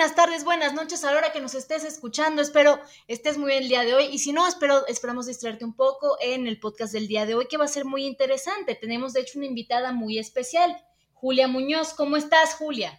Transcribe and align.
buenas 0.00 0.16
tardes, 0.16 0.44
buenas 0.44 0.72
noches 0.72 1.04
a 1.04 1.12
la 1.12 1.18
hora 1.18 1.30
que 1.30 1.42
nos 1.42 1.54
estés 1.54 1.84
escuchando. 1.84 2.40
Espero 2.40 2.78
estés 3.06 3.36
muy 3.36 3.50
bien 3.50 3.64
el 3.64 3.68
día 3.68 3.82
de 3.82 3.92
hoy 3.92 4.04
y 4.10 4.18
si 4.18 4.32
no, 4.32 4.48
espero, 4.48 4.86
esperamos 4.86 5.26
distraerte 5.26 5.66
un 5.66 5.76
poco 5.76 6.16
en 6.22 6.46
el 6.46 6.58
podcast 6.58 6.94
del 6.94 7.06
día 7.06 7.26
de 7.26 7.34
hoy 7.34 7.44
que 7.50 7.58
va 7.58 7.66
a 7.66 7.68
ser 7.68 7.84
muy 7.84 8.06
interesante. 8.06 8.74
Tenemos 8.74 9.12
de 9.12 9.20
hecho 9.20 9.38
una 9.38 9.46
invitada 9.46 9.92
muy 9.92 10.18
especial, 10.18 10.74
Julia 11.12 11.48
Muñoz. 11.48 11.92
¿Cómo 11.92 12.16
estás, 12.16 12.54
Julia? 12.54 12.98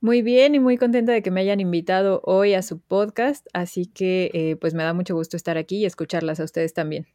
Muy 0.00 0.22
bien 0.22 0.56
y 0.56 0.58
muy 0.58 0.76
contenta 0.76 1.12
de 1.12 1.22
que 1.22 1.30
me 1.30 1.42
hayan 1.42 1.60
invitado 1.60 2.20
hoy 2.24 2.54
a 2.54 2.62
su 2.62 2.80
podcast, 2.80 3.46
así 3.52 3.86
que 3.86 4.32
eh, 4.34 4.56
pues 4.56 4.74
me 4.74 4.82
da 4.82 4.94
mucho 4.94 5.14
gusto 5.14 5.36
estar 5.36 5.56
aquí 5.56 5.76
y 5.76 5.86
escucharlas 5.86 6.40
a 6.40 6.44
ustedes 6.44 6.74
también. 6.74 7.06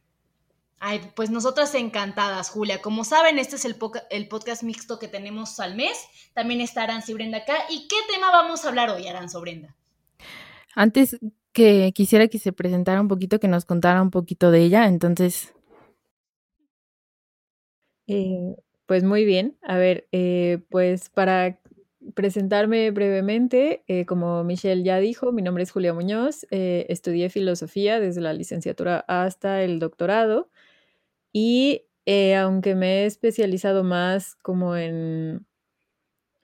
Ay, 0.84 1.00
pues 1.14 1.30
nosotras 1.30 1.76
encantadas, 1.76 2.50
Julia. 2.50 2.82
Como 2.82 3.04
saben, 3.04 3.38
este 3.38 3.54
es 3.54 3.64
el, 3.64 3.76
el, 4.10 4.26
podcast 4.26 4.64
mixto 4.64 4.98
que 4.98 5.06
tenemos 5.06 5.60
al 5.60 5.76
mes. 5.76 5.96
También 6.34 6.60
está 6.60 6.82
Aranza 6.82 7.12
y 7.12 7.14
Brenda 7.14 7.38
acá. 7.38 7.54
¿Y 7.70 7.86
qué 7.86 7.94
tema 8.12 8.32
vamos 8.32 8.64
a 8.64 8.68
hablar 8.68 8.90
hoy, 8.90 9.06
Aranza 9.06 9.38
o 9.38 9.40
Brenda? 9.40 9.76
Antes 10.74 11.20
que 11.52 11.92
quisiera 11.94 12.26
que 12.26 12.40
se 12.40 12.52
presentara 12.52 13.00
un 13.00 13.06
poquito, 13.06 13.38
que 13.38 13.46
nos 13.46 13.64
contara 13.64 14.02
un 14.02 14.10
poquito 14.10 14.50
de 14.50 14.58
ella, 14.64 14.88
entonces... 14.88 15.54
Eh, 18.08 18.56
pues 18.86 19.04
muy 19.04 19.24
bien. 19.24 19.56
A 19.62 19.76
ver, 19.76 20.08
eh, 20.10 20.64
pues 20.68 21.10
para 21.10 21.60
presentarme 22.14 22.90
brevemente, 22.90 23.84
eh, 23.86 24.04
como 24.04 24.42
Michelle 24.42 24.82
ya 24.82 24.98
dijo, 24.98 25.30
mi 25.30 25.42
nombre 25.42 25.62
es 25.62 25.70
Julia 25.70 25.94
Muñoz. 25.94 26.44
estudié 26.50 27.30
filosofía 27.30 28.00
desde 28.00 28.20
la 28.20 28.32
licenciatura 28.32 29.04
hasta 29.06 29.62
el 29.62 29.78
doctorado. 29.78 30.50
Y 31.32 31.86
eh, 32.06 32.36
aunque 32.36 32.74
me 32.74 33.02
he 33.02 33.06
especializado 33.06 33.84
más 33.84 34.34
como 34.36 34.76
en 34.76 35.46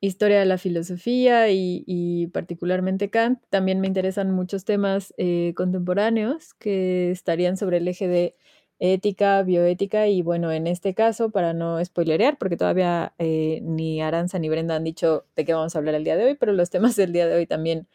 historia 0.00 0.39
de 0.39 0.47
la 0.47 0.58
filosofía 0.58 1.50
y, 1.50 2.28
particularmente 2.33 3.11
Kant, 3.11 3.41
también 3.50 3.80
me 3.80 3.89
interesan 3.89 4.30
muchos 4.30 4.64
temas 4.64 5.12
eh, 5.19 5.55
contemporáneos 5.56 6.55
que 6.55 7.11
estarían 7.11 7.56
sobre 7.56 7.78
el 7.78 7.89
eje 7.89 8.06
de 8.06 8.36
ética, 8.78 9.42
bioética 9.42 10.06
y 10.06 10.22
bueno, 10.22 10.53
en 10.53 10.69
este 10.69 10.95
caso, 10.95 11.30
para 11.30 11.52
no 11.52 11.84
spoilerear, 11.84 12.39
porque 12.39 12.56
todavía 12.56 13.12
eh, 13.19 13.61
ni 13.64 14.00
Aranza 14.00 14.39
ni 14.39 14.48
Brenda 14.48 14.77
han 14.77 14.84
dicho 14.84 15.27
de 15.34 15.45
qué 15.45 15.52
vamos 15.52 15.75
a 15.75 15.78
hablar 15.78 15.97
el 15.97 16.05
día 16.05 16.17
de 16.17 16.27
hoy, 16.27 16.34
pero 16.36 16.52
los 16.52 16.70
temas 16.70 16.95
del 16.97 17.12
día 17.12 17.27
de 17.27 17.34
hoy 17.36 17.47
también 17.47 17.89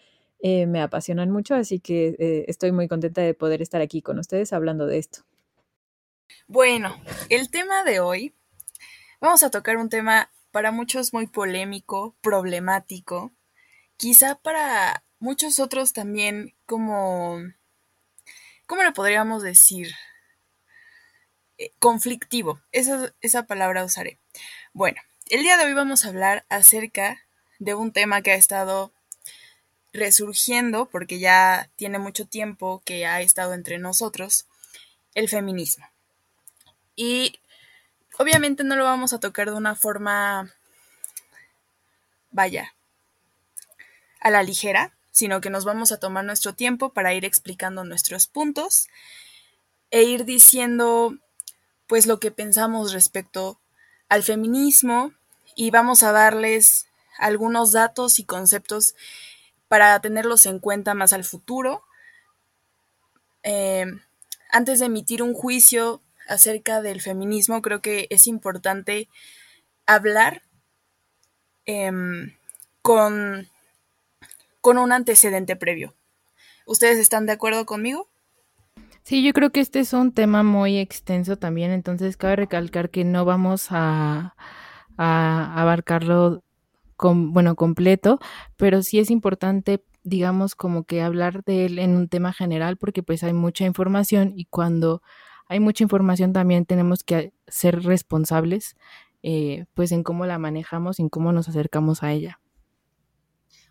me 0.44 0.82
apasionan 0.82 1.32
mucho, 1.32 1.56
así 1.56 1.80
que 1.80 2.44
estoy 2.50 2.74
muy 2.74 2.90
contenta 2.90 3.22
de 3.22 3.34
poder 3.34 3.62
estar 3.62 3.80
aquí 3.82 4.02
con 4.02 4.20
ustedes 4.20 4.52
hablando 4.52 4.86
de 4.88 4.98
esto. 4.98 5.24
Bueno, 6.48 7.02
el 7.30 7.50
tema 7.50 7.84
de 7.84 8.00
hoy, 8.00 8.36
vamos 9.20 9.44
a 9.44 9.50
tocar 9.50 9.78
un 9.78 9.90
tema 9.90 10.30
para 10.52 10.72
muchos 10.72 11.14
muy 11.14 11.26
polémico, 11.26 12.16
problemático, 12.22 13.32
quizá 13.98 14.36
para 14.36 15.04
muchos 15.20 15.60
otros 15.60 15.94
también 15.94 16.54
como, 16.66 17.40
¿cómo 18.66 18.84
lo 18.84 18.94
podríamos 18.94 19.42
decir? 19.42 19.94
Eh, 21.58 21.72
conflictivo, 21.80 22.60
esa, 22.72 23.14
esa 23.22 23.44
palabra 23.44 23.86
usaré. 23.86 24.20
Bueno, 24.74 25.02
el 25.30 25.44
día 25.44 25.58
de 25.58 25.66
hoy 25.66 25.74
vamos 25.74 26.04
a 26.04 26.10
hablar 26.10 26.46
acerca 26.50 27.24
de 27.60 27.74
un 27.74 27.92
tema 27.92 28.22
que 28.22 28.32
ha 28.32 28.36
estado 28.36 28.92
resurgiendo 29.94 30.90
porque 30.90 31.20
ya 31.20 31.70
tiene 31.76 32.00
mucho 32.00 32.28
tiempo 32.28 32.82
que 32.86 33.06
ha 33.06 33.22
estado 33.22 33.54
entre 33.54 33.78
nosotros, 33.78 34.48
el 35.14 35.30
feminismo. 35.30 35.93
Y 36.96 37.40
obviamente 38.18 38.64
no 38.64 38.76
lo 38.76 38.84
vamos 38.84 39.14
a 39.14 39.20
tocar 39.20 39.50
de 39.50 39.56
una 39.56 39.76
forma, 39.76 40.54
vaya, 42.32 42.74
a 44.20 44.30
la 44.30 44.44
ligera, 44.44 44.94
sino 45.12 45.42
que 45.42 45.50
nos 45.50 45.66
vamos 45.66 45.92
a 45.92 46.00
tomar 46.00 46.26
nuestro 46.26 46.54
tiempo 46.54 46.90
para 46.90 47.14
ir 47.14 47.26
explicando 47.26 47.84
nuestros 47.84 48.28
puntos 48.28 48.88
e 49.92 50.04
ir 50.04 50.26
diciendo 50.26 51.16
pues 51.88 52.08
lo 52.08 52.20
que 52.20 52.32
pensamos 52.32 52.94
respecto 52.94 53.60
al 54.10 54.24
feminismo 54.24 55.14
y 55.56 55.70
vamos 55.70 56.04
a 56.04 56.12
darles 56.12 56.88
algunos 57.18 57.72
datos 57.72 58.20
y 58.20 58.24
conceptos 58.24 58.96
para 59.68 60.00
tenerlos 60.02 60.46
en 60.46 60.60
cuenta 60.60 60.94
más 60.94 61.14
al 61.14 61.24
futuro. 61.24 61.84
Eh, 63.44 63.86
antes 64.52 64.80
de 64.80 64.86
emitir 64.86 65.22
un 65.22 65.34
juicio 65.34 66.02
acerca 66.28 66.82
del 66.82 67.02
feminismo, 67.02 67.62
creo 67.62 67.82
que 67.82 68.08
es 68.10 68.28
importante 68.28 69.10
hablar 69.86 70.42
em, 71.66 72.34
con, 72.82 73.50
con 74.62 74.78
un 74.78 74.92
antecedente 74.92 75.56
previo. 75.56 75.94
¿Ustedes 76.66 76.98
están 76.98 77.26
de 77.26 77.34
acuerdo 77.34 77.66
conmigo? 77.66 78.10
Sí, 79.04 79.22
yo 79.22 79.34
creo 79.34 79.52
que 79.52 79.60
este 79.60 79.82
es 79.82 79.92
un 79.92 80.14
tema 80.14 80.44
muy 80.44 80.78
extenso 80.78 81.38
también, 81.38 81.72
entonces 81.72 82.16
cabe 82.16 82.38
recalcar 82.38 82.90
que 82.90 83.04
no 83.04 83.26
vamos 83.26 83.68
a, 83.70 84.36
abarcarlo 84.96 86.44
bueno, 86.98 87.56
completo, 87.56 88.20
pero 88.56 88.82
sí 88.82 89.00
es 89.00 89.12
importante, 89.12 89.84
digamos, 90.04 90.56
como 90.56 90.86
que 90.86 91.02
hablar 91.02 91.44
de 91.44 91.66
él 91.66 91.80
en 91.80 91.98
un 91.98 92.08
tema 92.08 92.32
general, 92.32 92.78
porque 92.78 93.04
pues 93.04 93.24
hay 93.24 93.34
mucha 93.34 93.66
información 93.66 94.32
y 94.38 94.46
cuando 94.46 95.02
hay 95.54 95.60
mucha 95.60 95.84
información 95.84 96.34
también, 96.34 96.66
tenemos 96.66 97.04
que 97.04 97.32
ser 97.48 97.84
responsables 97.84 98.76
eh, 99.22 99.66
pues 99.76 99.92
en 99.92 100.02
cómo 100.02 100.26
la 100.26 100.40
manejamos 100.40 100.98
y 100.98 101.04
en 101.04 101.10
cómo 101.10 101.32
nos 101.32 101.48
acercamos 101.48 102.02
a 102.02 102.12
ella. 102.12 102.40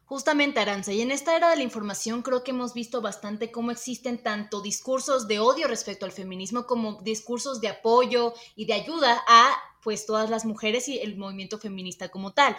Justamente, 0.05 0.61
Aranza, 0.61 0.93
y 0.93 1.01
en 1.01 1.11
esta 1.11 1.37
era 1.37 1.51
de 1.51 1.57
la 1.57 1.63
información 1.65 2.23
creo 2.23 2.45
que 2.45 2.53
hemos 2.53 2.73
visto 2.73 3.01
bastante 3.01 3.51
cómo 3.51 3.73
existen 3.73 4.23
tanto 4.23 4.61
discursos 4.63 5.27
de 5.27 5.41
odio 5.41 5.67
respecto 5.67 6.07
al 6.07 6.13
feminismo 6.13 6.67
como 6.67 7.03
discursos 7.03 7.61
de 7.61 7.69
apoyo 7.69 8.33
y 8.55 8.67
de 8.67 8.75
ayuda 8.75 9.21
a 9.27 9.53
pues 9.83 10.07
todas 10.07 10.31
las 10.31 10.45
mujeres 10.45 10.87
y 10.87 11.01
el 11.01 11.17
movimiento 11.17 11.59
feminista 11.59 12.11
como 12.11 12.33
tal. 12.33 12.57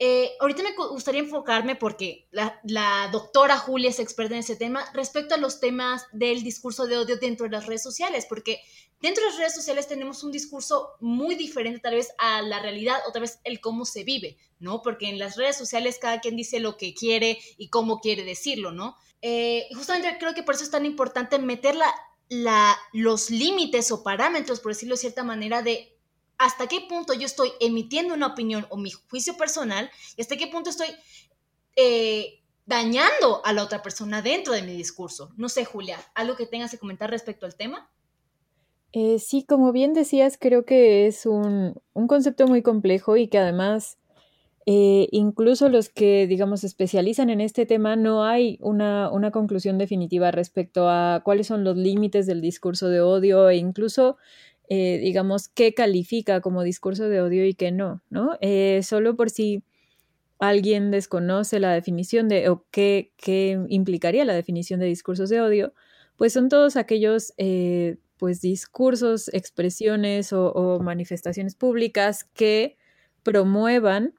Eh, 0.00 0.32
ahorita 0.40 0.62
me 0.64 0.74
gustaría 0.74 1.20
enfocarme 1.20 1.76
porque 1.76 2.28
la, 2.32 3.08
doctora 3.12 3.56
Julia 3.58 3.90
es 3.90 4.00
experta 4.00 4.34
en 4.34 4.40
ese 4.40 4.56
tema 4.56 4.84
respecto 4.92 5.34
a 5.34 5.38
los 5.38 5.60
temas 5.60 6.06
del 6.12 6.42
discurso 6.42 6.86
de 6.86 6.98
odio 6.98 7.16
dentro 7.16 7.44
de 7.44 7.52
las 7.52 7.66
redes 7.66 7.82
sociales, 7.82 8.26
porque 8.28 8.60
dentro 9.00 9.22
de 9.22 9.30
las 9.30 9.38
redes 9.38 9.54
sociales 9.54 9.86
tenemos 9.86 10.24
un 10.24 10.32
discurso 10.32 10.94
muy 11.00 11.36
diferente 11.36 11.78
tal 11.78 11.94
vez 11.94 12.12
a 12.18 12.42
la 12.42 12.60
realidad 12.60 12.96
o 13.06 13.12
tal 13.12 13.22
vez 13.22 13.38
el 13.44 13.60
cómo 13.60 13.84
se 13.84 14.02
vive, 14.02 14.36
¿no? 14.58 14.82
Porque 14.82 15.08
en 15.08 15.18
las 15.18 15.36
redes 15.36 15.56
sociales 15.56 15.98
cada 16.00 16.20
quien 16.20 16.36
dice 16.36 16.58
lo 16.58 16.76
que 16.76 16.92
quiere 16.92 17.38
y 17.56 17.68
cómo 17.68 18.00
quiere 18.00 18.24
decirlo, 18.24 18.72
¿no? 18.72 18.96
Eh, 19.22 19.68
justamente 19.74 20.16
creo 20.18 20.34
que 20.34 20.42
por 20.42 20.54
eso 20.54 20.64
es 20.64 20.70
tan 20.70 20.84
importante 20.84 21.38
meter 21.38 21.76
la, 21.76 22.76
los 22.92 23.30
límites 23.30 23.92
o 23.92 24.02
parámetros, 24.02 24.58
por 24.58 24.72
decirlo 24.72 24.96
de 24.96 25.00
cierta 25.00 25.22
manera, 25.22 25.62
de 25.62 25.93
hasta 26.38 26.66
qué 26.66 26.80
punto 26.88 27.14
yo 27.14 27.26
estoy 27.26 27.52
emitiendo 27.60 28.14
una 28.14 28.28
opinión 28.28 28.66
o 28.70 28.76
mi 28.76 28.90
juicio 28.90 29.36
personal 29.36 29.90
y 30.16 30.22
hasta 30.22 30.36
qué 30.36 30.46
punto 30.48 30.70
estoy 30.70 30.88
eh, 31.76 32.40
dañando 32.66 33.44
a 33.44 33.52
la 33.52 33.62
otra 33.62 33.82
persona 33.82 34.22
dentro 34.22 34.52
de 34.52 34.62
mi 34.62 34.72
discurso. 34.76 35.32
No 35.36 35.48
sé, 35.48 35.64
Julia, 35.64 35.98
¿algo 36.14 36.36
que 36.36 36.46
tengas 36.46 36.70
que 36.70 36.78
comentar 36.78 37.10
respecto 37.10 37.46
al 37.46 37.56
tema? 37.56 37.90
Eh, 38.92 39.18
sí, 39.18 39.44
como 39.44 39.72
bien 39.72 39.92
decías, 39.92 40.38
creo 40.38 40.64
que 40.64 41.06
es 41.06 41.26
un, 41.26 41.74
concepto 42.06 42.46
muy 42.46 42.62
complejo 42.62 43.16
y 43.16 43.26
que 43.26 43.38
además 43.38 43.98
eh, 44.66 45.08
incluso 45.10 45.68
los 45.68 45.88
que, 45.88 46.26
digamos, 46.28 46.62
especializan 46.62 47.28
en 47.28 47.40
este 47.40 47.66
tema, 47.66 47.96
no 47.96 48.24
hay 48.24 48.56
una, 48.60 49.10
una, 49.10 49.30
conclusión 49.30 49.78
definitiva 49.78 50.30
respecto 50.30 50.88
a 50.88 51.22
cuáles 51.24 51.48
son 51.48 51.64
los 51.64 51.76
límites 51.76 52.26
del 52.26 52.40
discurso 52.40 52.88
de 52.88 53.00
odio 53.00 53.50
e 53.50 53.56
incluso 53.56 54.16
eh, 54.68 54.98
digamos, 55.02 55.48
qué 55.48 55.74
califica 55.74 56.40
como 56.40 56.62
discurso 56.62 57.08
de 57.08 57.20
odio 57.20 57.44
y 57.46 57.54
qué 57.54 57.70
no, 57.70 58.02
¿no? 58.08 58.38
Eh, 58.40 58.80
solo 58.82 59.14
por 59.14 59.30
si 59.30 59.62
alguien 60.38 60.90
desconoce 60.90 61.60
la 61.60 61.72
definición 61.72 62.28
de, 62.28 62.48
o 62.48 62.64
qué, 62.70 63.12
qué, 63.16 63.58
implicaría 63.68 64.24
la 64.24 64.34
definición 64.34 64.80
de 64.80 64.86
discursos 64.86 65.28
de 65.28 65.40
odio, 65.40 65.74
pues 66.16 66.32
son 66.32 66.48
todos 66.48 66.76
aquellos, 66.76 67.34
eh, 67.36 67.98
pues, 68.18 68.40
discursos, 68.40 69.28
expresiones 69.34 70.32
o, 70.32 70.80
manifestaciones 70.80 71.54
públicas 71.56 72.24
que 72.24 72.76
promuevan 73.22 74.14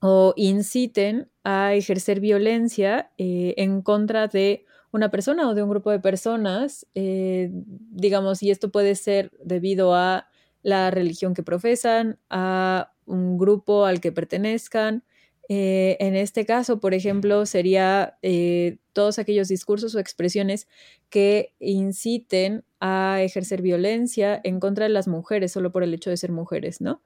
o 0.00 0.32
inciten 0.36 1.28
a 1.44 1.74
ejercer 1.74 2.20
violencia 2.20 3.10
en 3.18 3.82
contra 3.82 4.28
de 4.28 4.64
una 4.98 5.10
persona 5.10 5.48
o 5.48 5.54
de 5.54 5.62
un 5.62 5.70
grupo 5.70 5.90
de 5.90 6.00
personas, 6.00 6.86
eh, 6.94 7.50
digamos, 7.52 8.42
y 8.42 8.50
esto 8.50 8.70
puede 8.70 8.96
ser 8.96 9.30
debido 9.42 9.94
a 9.94 10.28
la 10.62 10.90
religión 10.90 11.34
que 11.34 11.44
profesan, 11.44 12.18
a 12.28 12.92
un 13.06 13.38
grupo 13.38 13.84
al 13.84 14.00
que 14.00 14.10
pertenezcan. 14.10 15.04
Eh, 15.48 15.96
en 16.00 16.16
este 16.16 16.44
caso, 16.44 16.80
por 16.80 16.94
ejemplo, 16.94 17.46
sería 17.46 18.18
eh, 18.22 18.78
todos 18.92 19.20
aquellos 19.20 19.46
discursos 19.46 19.94
o 19.94 20.00
expresiones 20.00 20.66
que 21.10 21.54
inciten 21.60 22.64
a 22.80 23.22
ejercer 23.22 23.62
violencia 23.62 24.40
en 24.42 24.58
contra 24.58 24.84
de 24.84 24.90
las 24.90 25.06
mujeres 25.06 25.52
solo 25.52 25.70
por 25.70 25.84
el 25.84 25.94
hecho 25.94 26.10
de 26.10 26.16
ser 26.16 26.32
mujeres, 26.32 26.80
¿no? 26.80 27.02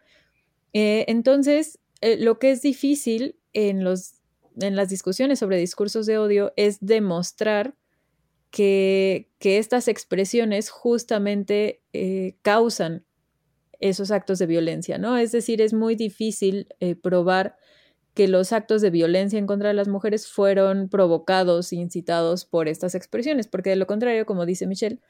entonces, 0.75 1.79
lo 2.00 2.39
que 2.39 2.50
es 2.50 2.62
difícil 2.62 3.37
en 3.53 3.85
los 3.85 4.23
en 4.61 4.77
las 4.77 4.89
discusiones 4.89 5.39
sobre 5.39 5.59
discursos 5.59 6.06
de 6.06 6.19
odio 6.19 6.53
es 6.56 6.79
demostrar 6.81 7.75
que, 8.52 9.31
estas 9.40 9.88
expresiones 9.88 10.70
justamente 10.70 11.82
eh, 11.93 12.37
causan 12.43 13.04
esos 13.81 14.12
actos 14.12 14.38
de 14.38 14.46
violencia, 14.46 14.99
¿no? 14.99 15.16
Es 15.16 15.32
decir, 15.32 15.60
es 15.60 15.72
muy 15.72 15.96
difícil 15.96 16.69
eh, 16.78 16.94
probar 16.94 17.56
que 18.14 18.28
los 18.28 18.52
actos 18.52 18.82
de 18.82 18.90
violencia 18.90 19.38
en 19.38 19.46
contra 19.46 19.69
de 19.69 19.75
las 19.75 19.88
mujeres 19.88 20.28
fueron 20.28 20.88
provocados 20.88 21.72
incitados 21.72 22.44
por 22.44 22.69
estas 22.69 22.94
expresiones, 22.94 23.49
porque 23.49 23.70
de 23.70 23.76
lo 23.76 23.87
contrario, 23.87 24.26
como 24.26 24.46
dice 24.46 24.66
Michelle, 24.66 25.00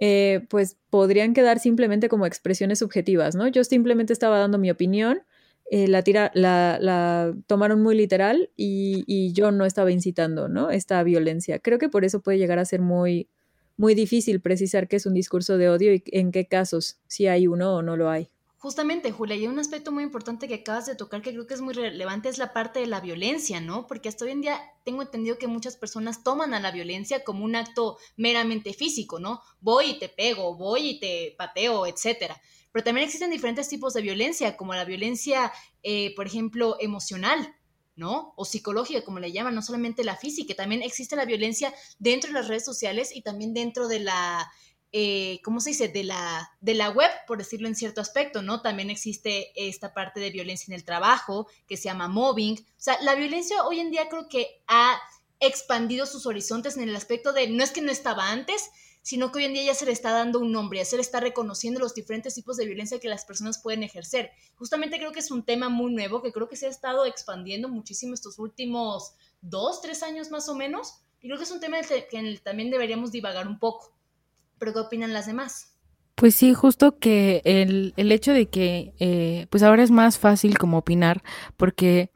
eh, 0.00 0.44
pues 0.50 0.76
podrían 0.90 1.32
quedar 1.32 1.60
simplemente 1.60 2.08
como 2.08 2.26
expresiones 2.26 2.80
subjetivas, 2.80 3.36
¿no? 3.36 3.46
Yo 3.46 3.62
simplemente 3.62 4.12
estaba 4.12 4.38
dando 4.38 4.58
mi 4.58 4.70
opinión 4.70 5.22
eh, 5.70 5.88
la, 5.88 6.02
tira, 6.02 6.30
la, 6.34 7.34
tomaron 7.46 7.82
muy 7.82 7.96
literal 7.96 8.50
y, 8.56 9.32
yo 9.32 9.50
no 9.50 9.64
estaba 9.64 9.90
incitando 9.90 10.48
¿no? 10.48 10.70
esta 10.70 11.02
violencia. 11.02 11.58
Creo 11.58 11.78
que 11.78 11.88
por 11.88 12.04
eso 12.04 12.20
puede 12.20 12.38
llegar 12.38 12.58
a 12.58 12.64
ser 12.64 12.80
muy, 12.80 13.28
muy 13.76 13.94
difícil 13.94 14.40
precisar 14.40 14.88
qué 14.88 14.96
es 14.96 15.06
un 15.06 15.14
discurso 15.14 15.58
de 15.58 15.68
odio 15.68 15.94
y 15.94 16.02
en 16.12 16.30
qué 16.30 16.46
casos, 16.46 16.98
si 17.06 17.26
hay 17.26 17.46
uno 17.46 17.76
o 17.76 17.82
no 17.82 17.96
lo 17.96 18.10
hay. 18.10 18.30
Justamente, 18.64 19.12
Julia, 19.12 19.36
y 19.36 19.46
un 19.46 19.58
aspecto 19.58 19.92
muy 19.92 20.04
importante 20.04 20.48
que 20.48 20.54
acabas 20.54 20.86
de 20.86 20.94
tocar 20.94 21.20
que 21.20 21.32
creo 21.32 21.46
que 21.46 21.52
es 21.52 21.60
muy 21.60 21.74
relevante 21.74 22.30
es 22.30 22.38
la 22.38 22.54
parte 22.54 22.80
de 22.80 22.86
la 22.86 23.00
violencia, 23.00 23.60
¿no? 23.60 23.86
Porque 23.86 24.08
hasta 24.08 24.24
hoy 24.24 24.30
en 24.30 24.40
día 24.40 24.58
tengo 24.84 25.02
entendido 25.02 25.36
que 25.36 25.46
muchas 25.46 25.76
personas 25.76 26.22
toman 26.24 26.54
a 26.54 26.60
la 26.60 26.70
violencia 26.70 27.24
como 27.24 27.44
un 27.44 27.56
acto 27.56 27.98
meramente 28.16 28.72
físico, 28.72 29.20
¿no? 29.20 29.42
Voy 29.60 29.90
y 29.90 29.98
te 29.98 30.08
pego, 30.08 30.56
voy 30.56 30.88
y 30.88 30.98
te 30.98 31.34
pateo, 31.36 31.86
etcétera. 31.86 32.40
Pero 32.74 32.82
también 32.82 33.06
existen 33.06 33.30
diferentes 33.30 33.68
tipos 33.68 33.94
de 33.94 34.02
violencia, 34.02 34.56
como 34.56 34.74
la 34.74 34.84
violencia, 34.84 35.52
eh, 35.84 36.12
por 36.16 36.26
ejemplo, 36.26 36.76
emocional, 36.80 37.54
¿no? 37.94 38.34
O 38.36 38.44
psicológica, 38.44 39.04
como 39.04 39.20
le 39.20 39.30
llaman, 39.30 39.54
no 39.54 39.62
solamente 39.62 40.02
la 40.02 40.16
física, 40.16 40.56
también 40.56 40.82
existe 40.82 41.14
la 41.14 41.24
violencia 41.24 41.72
dentro 42.00 42.30
de 42.30 42.34
las 42.34 42.48
redes 42.48 42.64
sociales 42.64 43.14
y 43.14 43.22
también 43.22 43.54
dentro 43.54 43.86
de 43.86 44.00
la, 44.00 44.50
eh, 44.90 45.40
¿cómo 45.44 45.60
se 45.60 45.70
dice? 45.70 45.86
De 45.86 46.02
la, 46.02 46.50
de 46.60 46.74
la 46.74 46.90
web, 46.90 47.12
por 47.28 47.38
decirlo 47.38 47.68
en 47.68 47.76
cierto 47.76 48.00
aspecto, 48.00 48.42
¿no? 48.42 48.60
También 48.60 48.90
existe 48.90 49.52
esta 49.54 49.94
parte 49.94 50.18
de 50.18 50.30
violencia 50.30 50.72
en 50.72 50.74
el 50.74 50.84
trabajo, 50.84 51.46
que 51.68 51.76
se 51.76 51.84
llama 51.84 52.08
mobbing. 52.08 52.58
O 52.58 52.64
sea, 52.76 53.00
la 53.02 53.14
violencia 53.14 53.62
hoy 53.62 53.78
en 53.78 53.92
día 53.92 54.08
creo 54.08 54.28
que 54.28 54.64
ha 54.66 55.00
expandido 55.38 56.06
sus 56.06 56.26
horizontes 56.26 56.76
en 56.76 56.88
el 56.88 56.96
aspecto 56.96 57.32
de, 57.32 57.46
no 57.50 57.62
es 57.62 57.70
que 57.70 57.82
no 57.82 57.92
estaba 57.92 58.32
antes, 58.32 58.68
sino 59.04 59.30
que 59.30 59.40
hoy 59.40 59.44
en 59.44 59.52
día 59.52 59.64
ya 59.64 59.74
se 59.74 59.84
le 59.84 59.92
está 59.92 60.12
dando 60.12 60.40
un 60.40 60.50
nombre, 60.50 60.78
ya 60.78 60.86
se 60.86 60.96
le 60.96 61.02
está 61.02 61.20
reconociendo 61.20 61.78
los 61.78 61.94
diferentes 61.94 62.34
tipos 62.34 62.56
de 62.56 62.64
violencia 62.64 62.98
que 62.98 63.08
las 63.08 63.26
personas 63.26 63.60
pueden 63.62 63.82
ejercer. 63.82 64.30
Justamente 64.54 64.96
creo 64.96 65.12
que 65.12 65.20
es 65.20 65.30
un 65.30 65.44
tema 65.44 65.68
muy 65.68 65.92
nuevo 65.92 66.22
que 66.22 66.32
creo 66.32 66.48
que 66.48 66.56
se 66.56 66.66
ha 66.66 66.70
estado 66.70 67.04
expandiendo 67.04 67.68
muchísimo 67.68 68.14
estos 68.14 68.38
últimos 68.38 69.12
dos, 69.42 69.82
tres 69.82 70.02
años 70.02 70.30
más 70.30 70.48
o 70.48 70.54
menos, 70.54 71.02
y 71.20 71.28
creo 71.28 71.36
que 71.36 71.44
es 71.44 71.50
un 71.50 71.60
tema 71.60 71.76
que 71.82 72.40
también 72.42 72.70
deberíamos 72.70 73.12
divagar 73.12 73.46
un 73.46 73.58
poco. 73.58 73.94
¿Pero 74.58 74.72
qué 74.72 74.78
opinan 74.78 75.12
las 75.12 75.26
demás? 75.26 75.74
Pues 76.14 76.34
sí, 76.34 76.54
justo 76.54 76.98
que 76.98 77.42
el, 77.44 77.92
el 77.98 78.10
hecho 78.10 78.32
de 78.32 78.48
que 78.48 78.94
eh, 79.00 79.46
pues 79.50 79.62
ahora 79.62 79.82
es 79.82 79.90
más 79.90 80.18
fácil 80.18 80.56
como 80.56 80.78
opinar 80.78 81.22
porque 81.58 82.10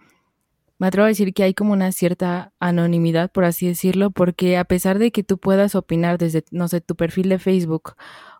me 0.78 0.86
atrevo 0.88 1.06
a 1.06 1.08
decir 1.08 1.34
que 1.34 1.42
hay 1.42 1.54
como 1.54 1.72
una 1.72 1.92
cierta 1.92 2.52
anonimidad, 2.60 3.30
por 3.32 3.44
así 3.44 3.66
decirlo, 3.66 4.10
porque 4.10 4.56
a 4.56 4.64
pesar 4.64 4.98
de 4.98 5.10
que 5.12 5.24
tú 5.24 5.38
puedas 5.38 5.74
opinar 5.74 6.18
desde, 6.18 6.44
no 6.52 6.68
sé, 6.68 6.80
tu 6.80 6.96
perfil 6.96 7.28
de 7.28 7.38
Facebook 7.38 7.94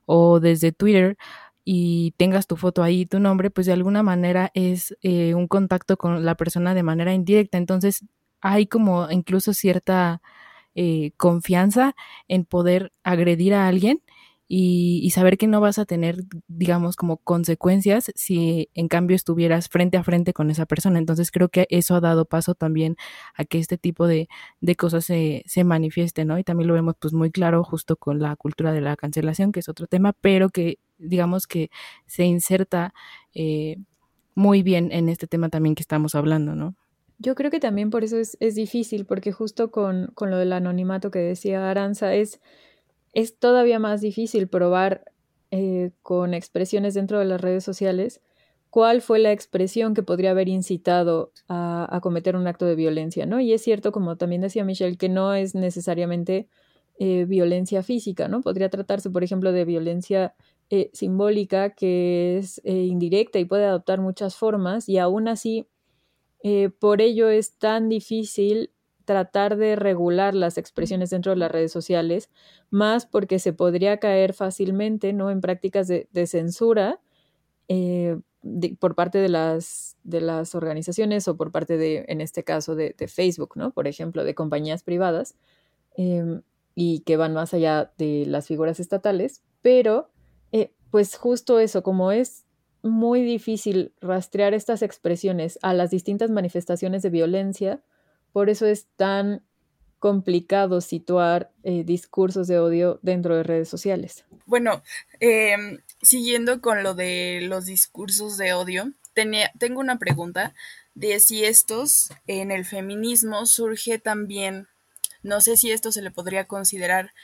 o 0.07 0.41
desde 0.41 0.73
Twitter 0.73 1.17
y 1.65 2.13
tengas 2.17 2.47
tu 2.47 2.57
foto 2.57 2.83
ahí, 2.83 3.07
tu 3.07 3.21
nombre, 3.21 3.51
pues 3.51 3.67
de 3.67 3.75
alguna 3.75 4.03
manera 4.03 4.51
es 4.55 4.97
eh, 5.03 5.35
un 5.35 5.49
contacto 5.49 5.97
con 5.99 6.25
la 6.25 6.37
persona 6.37 6.75
de 6.75 6.83
manera 6.83 7.13
indirecta. 7.13 7.59
Entonces 7.59 8.05
hay 8.41 8.67
como 8.67 9.11
incluso 9.11 9.53
cierta 9.53 10.23
eh, 10.75 11.13
confianza 11.17 11.95
en 12.29 12.45
poder 12.45 12.93
agredir 13.03 13.55
a 13.55 13.67
alguien 13.69 14.03
y, 14.51 15.11
saber 15.11 15.37
que 15.37 15.47
no 15.47 15.61
vas 15.61 15.79
a 15.79 15.85
tener, 15.85 16.25
digamos, 16.49 16.97
como 16.97 17.19
consecuencias 17.19 18.11
si 18.15 18.71
en 18.75 18.89
cambio 18.89 19.15
estuvieras 19.15 19.69
frente 19.69 19.99
a 19.99 20.03
frente 20.03 20.33
con 20.33 20.51
esa 20.51 20.65
persona. 20.65 20.99
Entonces 20.99 21.31
creo 21.31 21.51
que 21.51 21.67
eso 21.71 21.95
ha 21.95 22.01
dado 22.01 22.25
paso 22.25 22.55
también 22.55 22.97
a 23.35 23.45
que 23.45 23.59
este 23.59 23.77
tipo 23.77 24.07
de, 24.07 24.29
cosas 24.79 25.05
se, 25.05 25.43
se 25.47 25.65
manifieste, 25.65 26.25
¿no? 26.25 26.39
Y 26.39 26.45
también 26.45 26.69
lo 26.69 26.75
vemos 26.75 26.95
pues 26.99 27.13
muy 27.13 27.31
claro 27.31 27.63
justo 27.63 27.97
con 27.97 28.21
la 28.21 28.35
cultura 28.37 28.73
de 28.73 28.81
la 28.81 28.97
cancelación, 28.97 29.53
que 29.53 29.61
es 29.61 29.69
otro 29.69 29.87
tema, 29.87 30.15
pero 30.15 30.49
que 30.49 30.79
digamos 30.97 31.47
que 31.47 31.71
se 32.07 32.25
inserta 32.25 32.95
eh, 33.35 33.77
muy 34.35 34.63
bien 34.63 34.91
en 34.93 35.11
este 35.11 35.27
tema 35.27 35.51
también 35.51 35.75
que 35.75 35.83
estamos 35.83 36.15
hablando, 36.15 36.55
¿no? 36.55 36.75
Yo 37.19 37.35
creo 37.35 37.51
que 37.51 37.61
también 37.61 37.91
por 37.91 38.05
eso 38.05 38.17
es, 38.17 38.37
es 38.41 38.55
difícil, 38.55 39.05
porque 39.05 39.33
justo 39.33 39.73
con, 39.73 40.13
con, 40.15 40.31
lo 40.31 40.39
del 40.39 40.53
anonimato 40.53 41.11
que 41.11 41.19
decía 41.19 41.69
Aranza, 41.69 42.15
es 42.15 42.41
es 43.13 43.39
todavía 43.39 43.79
más 43.79 44.01
difícil 44.01 44.49
probar 44.49 45.05
eh, 45.51 45.93
con 46.03 46.35
expresiones 46.35 46.95
dentro 46.95 47.19
de 47.19 47.25
las 47.25 47.41
redes 47.41 47.65
sociales 47.65 48.21
cuál 48.71 49.01
fue 49.01 49.19
la 49.19 49.33
expresión 49.33 49.95
que 49.95 50.03
podría 50.03 50.33
haber 50.33 50.49
incitado 50.49 51.33
a, 51.49 52.01
cometer 52.03 52.37
un 52.37 52.47
acto 52.47 52.67
de 52.67 52.75
violencia, 52.75 53.25
¿no? 53.25 53.41
Y 53.41 53.55
es 53.55 53.63
cierto, 53.63 53.91
como 53.91 54.17
también 54.17 54.43
decía 54.43 54.65
Michelle, 54.65 54.99
que 54.99 55.09
no 55.09 55.33
es 55.33 55.55
necesariamente 55.55 56.49
eh, 56.99 57.25
violencia 57.25 57.83
física, 57.83 58.29
¿no? 58.29 58.43
Podría 58.43 58.69
tratarse, 58.69 59.09
por 59.09 59.25
ejemplo, 59.25 59.53
de 59.53 59.65
violencia 59.65 60.35
eh, 60.69 60.91
simbólica 60.93 61.71
que 61.71 62.37
es 62.37 62.61
indirecta 62.65 63.39
y 63.39 63.47
puede 63.47 63.65
adoptar 63.65 64.03
muchas 64.03 64.37
formas 64.37 64.87
y 64.87 64.99
aún 64.99 65.29
así, 65.29 65.67
por 66.79 67.01
ello 67.01 67.31
es 67.31 67.55
tan 67.57 67.89
difícil 67.89 68.71
tratar 69.09 69.57
de 69.57 69.75
regular 69.75 70.35
las 70.35 70.59
expresiones 70.59 71.09
dentro 71.09 71.31
de 71.33 71.37
las 71.37 71.51
redes 71.51 71.73
sociales, 71.73 72.29
más 72.69 73.07
porque 73.07 73.39
se 73.39 73.55
podría 73.55 73.97
caer 73.97 74.35
fácilmente 74.35 75.15
¿no? 75.15 75.31
en 75.31 75.41
prácticas 75.41 75.89
de, 75.89 76.27
censura 76.27 77.01
eh, 77.69 78.19
por 78.79 78.95
parte 78.95 79.17
de 79.17 79.31
las, 79.31 79.97
de 80.05 80.21
las 80.21 80.55
organizaciones 80.55 81.27
o 81.27 81.39
por 81.39 81.53
parte 81.53 81.79
de, 81.79 82.05
en 82.09 82.21
este 82.21 82.45
caso, 82.45 82.77
de, 82.77 82.95
Facebook, 83.09 83.53
¿no? 83.57 83.71
por 83.71 83.89
ejemplo, 83.89 84.25
de 84.25 84.35
compañías 84.35 84.83
privadas, 84.83 85.37
em, 85.97 86.43
y 86.75 87.01
que 87.01 87.17
van 87.17 87.33
más 87.33 87.55
allá 87.55 87.91
de 87.97 88.27
las 88.27 88.47
figuras 88.47 88.79
estatales, 88.79 89.43
pero 89.63 90.11
eh, 90.53 90.71
pues 90.91 91.17
justo 91.17 91.61
eso, 91.61 91.83
como 91.83 92.13
es 92.13 92.45
muy 92.83 93.23
difícil 93.23 93.95
rastrear 94.03 94.53
estas 94.53 94.83
expresiones 94.83 95.59
a 95.63 95.73
las 95.73 95.89
distintas 95.89 96.31
manifestaciones 96.31 97.01
de 97.01 97.09
violencia, 97.09 97.83
por 98.39 98.51
eso 98.51 98.67
es 98.67 98.87
tan 98.95 99.43
complicado 99.99 100.81
situar 100.81 101.51
eh, 101.65 101.83
discursos 101.83 102.47
de 102.47 102.61
odio 102.61 103.01
dentro 103.03 103.35
de 103.35 103.43
redes 103.43 103.69
sociales. 103.69 104.25
Bueno, 104.47 104.85
em, 105.19 105.81
siguiendo 106.03 106.61
con 106.61 106.85
lo 106.85 106.95
de 106.95 107.41
los 107.43 107.67
discursos 107.67 108.39
de 108.39 108.53
odio, 108.53 108.93
tengo 109.59 109.81
una 109.81 109.99
pregunta 109.99 110.55
de 110.95 111.19
si 111.19 111.45
estos 111.45 112.11
en 112.29 112.53
el 112.53 112.65
feminismo 112.65 113.45
surge 113.45 113.99
también, 113.99 114.69
no 115.25 115.41
sé 115.41 115.57
si 115.57 115.73
esto 115.73 115.91
se 115.91 116.01
le 116.01 116.13
podría 116.13 116.45
considerar 116.45 117.15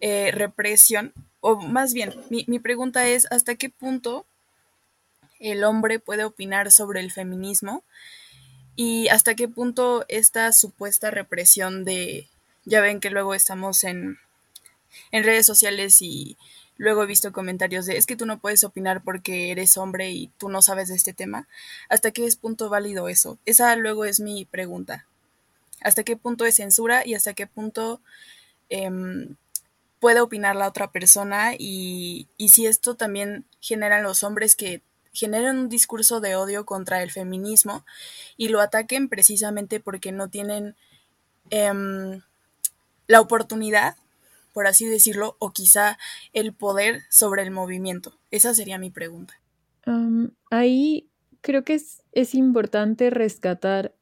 eh, 0.00 0.32
represión, 0.32 1.12
o 1.38 1.60
más 1.60 1.94
bien, 1.94 2.12
mi 2.28 2.58
pregunta 2.58 3.06
es, 3.06 3.30
¿hasta 3.30 3.54
qué 3.54 3.70
punto 3.70 4.26
el 5.38 5.62
hombre 5.62 6.00
puede 6.00 6.24
opinar 6.24 6.72
sobre 6.72 6.98
el 6.98 7.12
feminismo? 7.12 7.84
Y 8.76 9.08
hasta 9.08 9.34
qué 9.34 9.48
punto 9.48 10.04
esta 10.08 10.52
supuesta 10.52 11.10
represión 11.10 11.84
de, 11.84 12.28
ya 12.64 12.80
ven 12.80 13.00
que 13.00 13.10
luego 13.10 13.34
estamos 13.34 13.84
en, 13.84 14.18
en 15.12 15.24
redes 15.24 15.46
sociales 15.46 16.00
y 16.00 16.36
luego 16.76 17.02
he 17.02 17.06
visto 17.06 17.32
comentarios 17.32 17.86
de 17.86 17.96
es 17.96 18.06
que 18.06 18.16
tú 18.16 18.26
no 18.26 18.38
puedes 18.38 18.64
opinar 18.64 19.02
porque 19.02 19.50
eres 19.50 19.76
hombre 19.76 20.10
y 20.10 20.28
tú 20.38 20.48
no 20.48 20.62
sabes 20.62 20.88
de 20.88 20.96
este 20.96 21.12
tema. 21.12 21.48
¿Hasta 21.88 22.10
qué 22.10 22.26
es 22.26 22.36
punto 22.36 22.68
válido 22.68 23.08
eso? 23.08 23.38
Esa 23.46 23.76
luego 23.76 24.04
es 24.04 24.20
mi 24.20 24.44
pregunta. 24.44 25.06
¿Hasta 25.80 26.02
qué 26.02 26.16
punto 26.16 26.44
es 26.44 26.56
censura 26.56 27.06
y 27.06 27.14
hasta 27.14 27.34
qué 27.34 27.46
punto 27.46 28.00
em, 28.70 29.36
puede 30.00 30.20
opinar 30.20 30.56
la 30.56 30.66
otra 30.66 30.90
persona? 30.90 31.54
Y, 31.56 32.26
y 32.38 32.48
si 32.48 32.66
esto 32.66 32.96
también 32.96 33.44
generan 33.60 34.02
los 34.02 34.24
hombres 34.24 34.56
que 34.56 34.82
generen 35.14 35.56
un 35.56 35.68
discurso 35.68 36.20
de 36.20 36.36
odio 36.36 36.66
contra 36.66 37.02
el 37.02 37.10
feminismo 37.10 37.86
y 38.36 38.48
lo 38.48 38.60
ataquen 38.60 39.08
precisamente 39.08 39.80
porque 39.80 40.12
no 40.12 40.28
tienen 40.28 40.74
em, 41.50 42.20
la 43.06 43.20
oportunidad, 43.20 43.96
por 44.52 44.66
así 44.66 44.86
decirlo, 44.86 45.36
o 45.38 45.52
quizá 45.52 45.98
el 46.32 46.52
poder 46.52 47.02
sobre 47.08 47.42
el 47.42 47.50
movimiento. 47.50 48.12
Esa 48.30 48.54
sería 48.54 48.78
mi 48.78 48.90
pregunta. 48.90 49.34
ahí 50.50 51.08
creo 51.40 51.64
que 51.64 51.74
es, 51.74 52.02
es 52.12 52.34
importante 52.34 53.10
rescatar 53.10 53.94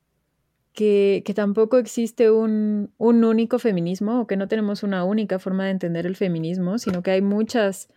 que, 0.73 1.23
que, 1.27 1.35
tampoco 1.35 1.77
existe 1.77 2.31
un, 2.31 2.91
un, 2.97 3.25
único 3.25 3.59
feminismo 3.59 4.23
o 4.23 4.27
que 4.27 4.39
no 4.39 4.49
tenemos 4.49 4.83
una 4.83 5.05
única 5.05 5.39
forma 5.39 5.67
de 5.67 5.73
entender 5.73 6.07
el 6.07 6.17
feminismo, 6.17 6.79
sino 6.79 7.03
que 7.03 7.11
hay 7.11 7.21
muchas 7.21 7.89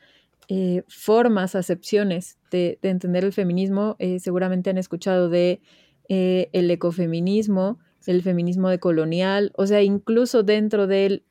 eh, 0.48 0.84
formas, 0.88 1.56
acepciones 1.56 2.38
de, 2.52 2.78
entender 2.84 3.25
el 3.25 3.34
feminismo. 3.34 3.96
Eh, 3.98 4.20
seguramente 4.20 4.70
han 4.70 4.78
escuchado 4.78 5.30
de 5.30 5.60
eh, 6.08 6.50
el 6.54 6.70
ecofeminismo, 6.70 7.80
el 8.06 8.22
feminismo 8.22 8.70
decolonial, 8.70 9.52
o 9.56 9.66
sea, 9.66 9.82
incluso 9.82 10.44
dentro 10.44 10.86
del, 10.86 11.24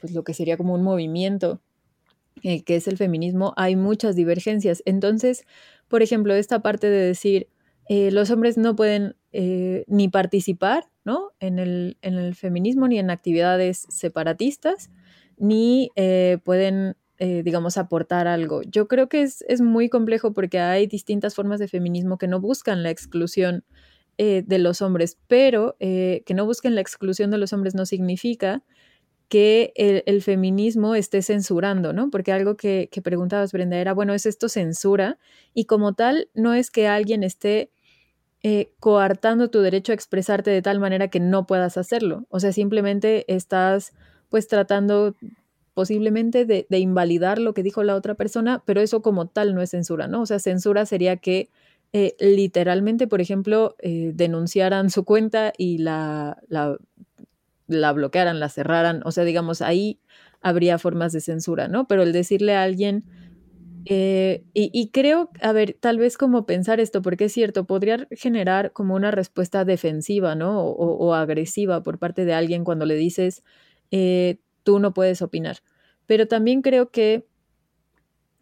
pues 0.00 0.12
lo 0.12 0.22
que 0.22 0.34
sería 0.34 0.56
como 0.56 0.74
un 0.74 0.82
movimiento 0.82 1.60
que 2.40 2.76
es 2.76 2.86
el 2.86 2.96
feminismo, 2.96 3.52
hay 3.56 3.74
muchas 3.74 4.14
divergencias. 4.14 4.80
Entonces, 4.86 5.44
por 5.88 6.04
ejemplo, 6.04 6.34
esta 6.34 6.62
parte 6.62 6.88
de 6.88 7.04
decir, 7.06 7.48
los 7.88 8.30
hombres 8.30 8.56
no 8.56 8.76
pueden 8.76 9.16
ni 9.88 10.06
participar 10.06 10.84
¿no? 11.04 11.32
en, 11.40 11.58
el, 11.58 11.96
en, 12.00 12.14
el, 12.14 12.36
feminismo 12.36 12.86
ni 12.86 13.00
en 13.00 13.10
actividades 13.10 13.86
separatistas, 13.88 14.88
ni 15.36 15.90
pueden, 16.44 16.94
digamos, 17.18 17.76
aportar 17.76 18.28
algo. 18.28 18.62
Yo 18.62 18.86
creo 18.86 19.08
que 19.08 19.22
es, 19.22 19.44
es, 19.48 19.60
muy 19.60 19.88
complejo 19.88 20.32
porque 20.32 20.60
hay 20.60 20.86
distintas 20.86 21.34
formas 21.34 21.58
de 21.58 21.68
feminismo 21.68 22.16
que 22.18 22.28
no 22.28 22.40
buscan 22.40 22.82
la 22.82 22.90
exclusión 22.90 23.64
de 24.16 24.58
los 24.58 24.82
hombres, 24.82 25.16
pero 25.28 25.76
que 25.78 26.34
no 26.34 26.44
busquen 26.44 26.74
la 26.74 26.80
exclusión 26.80 27.30
de 27.30 27.38
los 27.38 27.52
hombres 27.52 27.76
no 27.76 27.86
significa 27.86 28.64
que 29.28 29.72
el, 29.76 30.22
feminismo 30.22 30.94
esté 30.94 31.22
censurando, 31.22 31.92
¿no? 31.92 32.10
Porque 32.10 32.32
algo 32.32 32.56
que, 32.56 32.88
que, 32.90 33.02
preguntabas, 33.02 33.52
Brenda, 33.52 33.76
era, 33.76 33.92
bueno, 33.92 34.14
¿es 34.14 34.26
esto 34.26 34.48
censura? 34.48 35.18
Y 35.54 35.66
como 35.66 35.92
tal, 35.92 36.28
no 36.34 36.54
es 36.54 36.70
que 36.70 36.88
alguien 36.88 37.22
esté 37.22 37.70
eh, 38.42 38.72
coartando 38.78 39.50
tu 39.50 39.60
derecho 39.60 39.90
a 39.90 39.96
expresarte 39.96 40.50
de 40.50 40.62
tal 40.62 40.78
manera 40.78 41.08
que 41.08 41.20
no 41.20 41.46
puedas 41.46 41.76
hacerlo. 41.76 42.26
O 42.30 42.40
sea, 42.40 42.52
simplemente 42.52 43.24
estás 43.32 43.92
pues 44.30 44.46
tratando 44.46 45.14
posiblemente 45.78 46.44
de, 46.44 46.66
invalidar 46.76 47.38
lo 47.38 47.54
que 47.54 47.62
dijo 47.62 47.84
la 47.84 47.94
otra 47.94 48.16
persona, 48.16 48.64
pero 48.66 48.80
eso 48.80 49.00
como 49.00 49.28
tal 49.28 49.54
no 49.54 49.62
es 49.62 49.70
censura, 49.70 50.08
¿no? 50.08 50.22
O 50.22 50.26
sea, 50.26 50.40
censura 50.40 50.84
sería 50.86 51.18
que 51.18 51.50
eh, 51.92 52.16
literalmente, 52.18 53.06
por 53.06 53.20
ejemplo, 53.20 53.76
eh, 53.78 54.10
denunciaran 54.12 54.90
su 54.90 55.04
cuenta 55.04 55.52
y 55.56 55.78
la, 55.78 56.42
la 56.48 56.76
la 57.68 57.92
bloquearan, 57.92 58.40
la 58.40 58.48
cerraran, 58.48 59.02
o 59.04 59.12
sea, 59.12 59.22
digamos, 59.22 59.62
ahí 59.62 60.00
habría 60.40 60.80
formas 60.80 61.12
de 61.12 61.20
censura, 61.20 61.68
¿no? 61.68 61.86
Pero 61.86 62.02
el 62.02 62.12
decirle 62.12 62.56
a 62.56 62.64
alguien, 62.64 63.04
eh, 63.84 64.42
y, 64.52 64.88
creo, 64.88 65.30
a 65.40 65.52
ver, 65.52 65.76
tal 65.78 65.98
vez 65.98 66.18
como 66.18 66.44
pensar 66.44 66.80
esto, 66.80 67.02
porque 67.02 67.26
es 67.26 67.32
cierto, 67.32 67.66
podría 67.66 68.08
generar 68.10 68.72
como 68.72 68.96
una 68.96 69.12
respuesta 69.12 69.64
defensiva, 69.64 70.34
¿no? 70.34 70.60
O, 70.60 71.14
agresiva 71.14 71.84
por 71.84 72.00
parte 72.00 72.24
de 72.24 72.34
alguien 72.34 72.64
cuando 72.64 72.84
le 72.84 72.96
dices, 72.96 73.44
eh, 73.92 74.38
tú 74.68 74.78
no 74.80 74.92
puedes 74.92 75.22
opinar. 75.22 75.60
Pero 76.04 76.28
también 76.28 76.60
creo 76.60 76.90
que, 76.90 77.26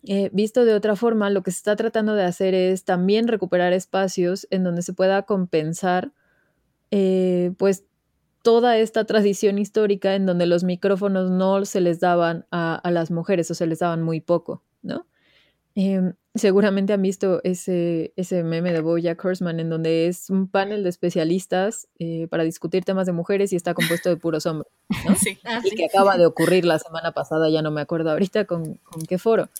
eh, 0.02 0.28
visto 0.32 0.64
de 0.64 0.74
otra 0.74 0.96
forma, 0.96 1.30
lo 1.30 1.44
que 1.44 1.52
se 1.52 1.58
está 1.58 1.76
tratando 1.76 2.16
de 2.16 2.24
hacer 2.24 2.52
es 2.52 2.82
también 2.82 3.28
recuperar 3.28 3.72
espacios 3.72 4.48
en 4.50 4.64
donde 4.64 4.82
se 4.82 4.92
pueda 4.92 5.22
compensar, 5.22 6.12
pues, 6.90 7.84
toda 8.42 8.76
esta 8.76 9.04
tradición 9.04 9.56
histórica 9.60 10.16
en 10.16 10.26
donde 10.26 10.46
los 10.46 10.64
micrófonos 10.64 11.30
no 11.30 11.64
se 11.64 11.80
les 11.80 12.00
daban 12.00 12.44
a, 12.50 12.80
las 12.90 13.12
mujeres 13.12 13.48
o 13.52 13.54
se 13.54 13.68
les 13.68 13.78
daban 13.78 14.02
muy 14.02 14.20
poco, 14.20 14.64
¿no? 14.82 15.06
Em, 15.78 16.14
seguramente 16.34 16.94
han 16.94 17.02
visto 17.02 17.42
ese, 17.44 18.14
ese 18.16 18.42
meme 18.42 18.72
de 18.72 18.80
Bojack 18.80 19.22
Horseman 19.22 19.60
en 19.60 19.68
donde 19.68 20.06
es 20.06 20.30
un 20.30 20.48
panel 20.48 20.82
de 20.82 20.88
especialistas 20.88 21.86
eh, 21.98 22.28
para 22.30 22.44
discutir 22.44 22.82
temas 22.82 23.06
de 23.06 23.12
mujeres 23.12 23.52
y 23.52 23.56
está 23.56 23.74
compuesto 23.74 24.08
de 24.08 24.16
puros 24.16 24.46
hombres, 24.46 24.72
¿no? 25.06 25.14
Sí. 25.16 25.38
Ah, 25.44 25.60
y 25.62 25.76
que 25.76 25.84
acaba 25.84 26.16
de 26.16 26.24
ocurrir 26.24 26.64
la 26.64 26.78
semana 26.78 27.12
pasada, 27.12 27.50
ya 27.50 27.60
no 27.60 27.70
me 27.70 27.82
acuerdo 27.82 28.10
ahorita 28.10 28.46
con, 28.46 28.76
con 28.84 29.02
qué 29.02 29.18
foro. 29.18 29.50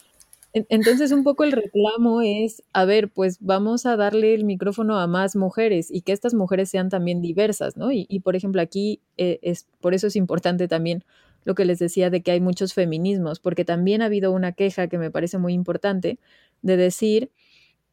Entonces, 0.71 1.13
un 1.13 1.23
poco 1.23 1.45
el 1.45 1.53
reclamo 1.53 2.23
es, 2.23 2.63
a 2.73 2.87
ver, 2.87 3.11
pues 3.11 3.37
vamos 3.41 3.85
a 3.85 3.97
darle 3.97 4.33
el 4.33 4.45
micrófono 4.45 4.99
a 4.99 5.07
más 5.07 5.37
mujeres 5.37 5.91
y 5.91 6.01
que 6.01 6.13
estas 6.13 6.33
mujeres 6.33 6.71
sean 6.71 6.89
también 6.89 7.21
diversas, 7.21 7.77
¿no? 7.77 7.93
Y, 7.93 8.21
por 8.21 8.37
ejemplo, 8.37 8.63
aquí 8.63 9.03
eh, 9.19 9.39
es, 9.43 9.67
por 9.83 9.93
eso 9.93 10.07
es 10.07 10.17
importante 10.17 10.67
también 10.67 11.05
lo 11.47 11.55
que 11.55 11.65
les 11.65 11.79
decía 11.79 12.11
de 12.11 12.23
que 12.23 12.33
hay 12.33 12.41
muchos 12.41 12.75
feminismos, 12.75 13.39
porque 13.39 13.65
también 13.65 14.03
ha 14.03 14.07
habido 14.07 14.33
una 14.33 14.53
queja 14.53 14.89
que 14.89 14.99
me 14.99 15.13
parece 15.13 15.39
muy 15.39 15.55
importante 15.55 16.19
de 16.61 16.77
decir, 16.77 17.31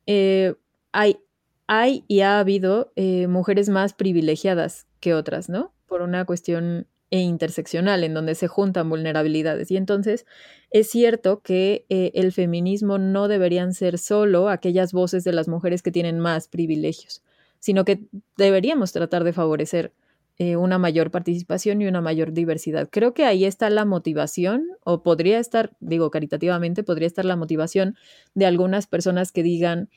eh, 0.08 0.56
hay, 0.92 1.20
hay 1.68 2.04
y 2.08 2.22
ha 2.22 2.40
habido 2.40 2.92
eh, 2.96 3.28
mujeres 3.28 3.70
más 3.70 3.94
privilegiadas 3.94 4.88
que 5.00 5.14
otras, 5.14 5.50
¿no? 5.50 5.72
Por 5.86 6.02
una 6.02 6.26
cuestión 6.26 6.88
e 7.12 7.20
interseccional, 7.20 8.04
en 8.04 8.16
donde 8.16 8.34
se 8.34 8.48
juntan 8.48 8.90
vulnerabilidades. 8.90 9.70
Y 9.70 9.78
entonces 9.78 10.26
es 10.72 10.90
cierto 10.90 11.42
que 11.42 11.86
el 11.90 12.32
feminismo 12.32 12.98
no 12.98 13.28
deberían 13.28 13.76
ser 13.76 14.00
solo 14.00 14.50
aquellas 14.50 14.94
voces 14.94 15.24
de 15.24 15.32
las 15.32 15.48
mujeres 15.48 15.84
que 15.84 15.92
tienen 15.92 16.18
más 16.18 16.48
privilegios, 16.48 17.22
sino 17.60 17.86
que 17.86 18.02
deberíamos 18.36 18.94
tratar 18.94 19.24
de 19.24 19.32
favorecer 19.32 19.94
eh, 20.40 20.56
una 20.56 20.80
mayor 20.80 21.12
participación 21.12 21.82
y 21.82 21.88
una 21.88 22.02
mayor 22.02 22.34
diversidad. 22.34 22.90
Creo 22.92 23.14
que 23.14 23.26
ahí 23.26 23.46
está 23.46 23.70
la 23.70 23.86
motivación, 23.86 24.66
o 24.84 25.04
podría 25.04 25.40
estar, 25.40 25.72
digo 25.80 26.10
caritativamente, 26.10 26.84
podría 26.84 27.08
estar 27.08 27.24
la 27.24 27.36
motivación 27.36 27.96
de 28.34 28.48
algunas 28.48 28.88
personas 28.88 29.32
que 29.32 29.44
digan, 29.44 29.90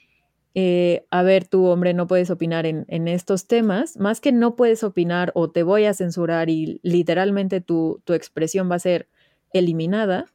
eh, 0.54 1.06
a 1.10 1.22
ver, 1.22 1.46
tú 1.46 1.66
hombre 1.66 1.94
no 1.94 2.06
puedes 2.06 2.30
opinar 2.30 2.66
en, 2.66 3.08
estos 3.08 3.46
temas, 3.46 3.98
más 3.98 4.20
que 4.20 4.32
no 4.32 4.56
puedes 4.56 4.84
opinar 4.84 5.32
o 5.34 5.50
te 5.50 5.62
voy 5.62 5.84
a 5.84 5.94
censurar 5.94 6.50
y 6.50 6.80
literalmente 6.82 7.60
tu, 7.60 8.00
tu 8.04 8.14
expresión 8.14 8.70
va 8.70 8.76
a 8.76 8.78
ser 8.78 9.08
eliminada, 9.52 10.26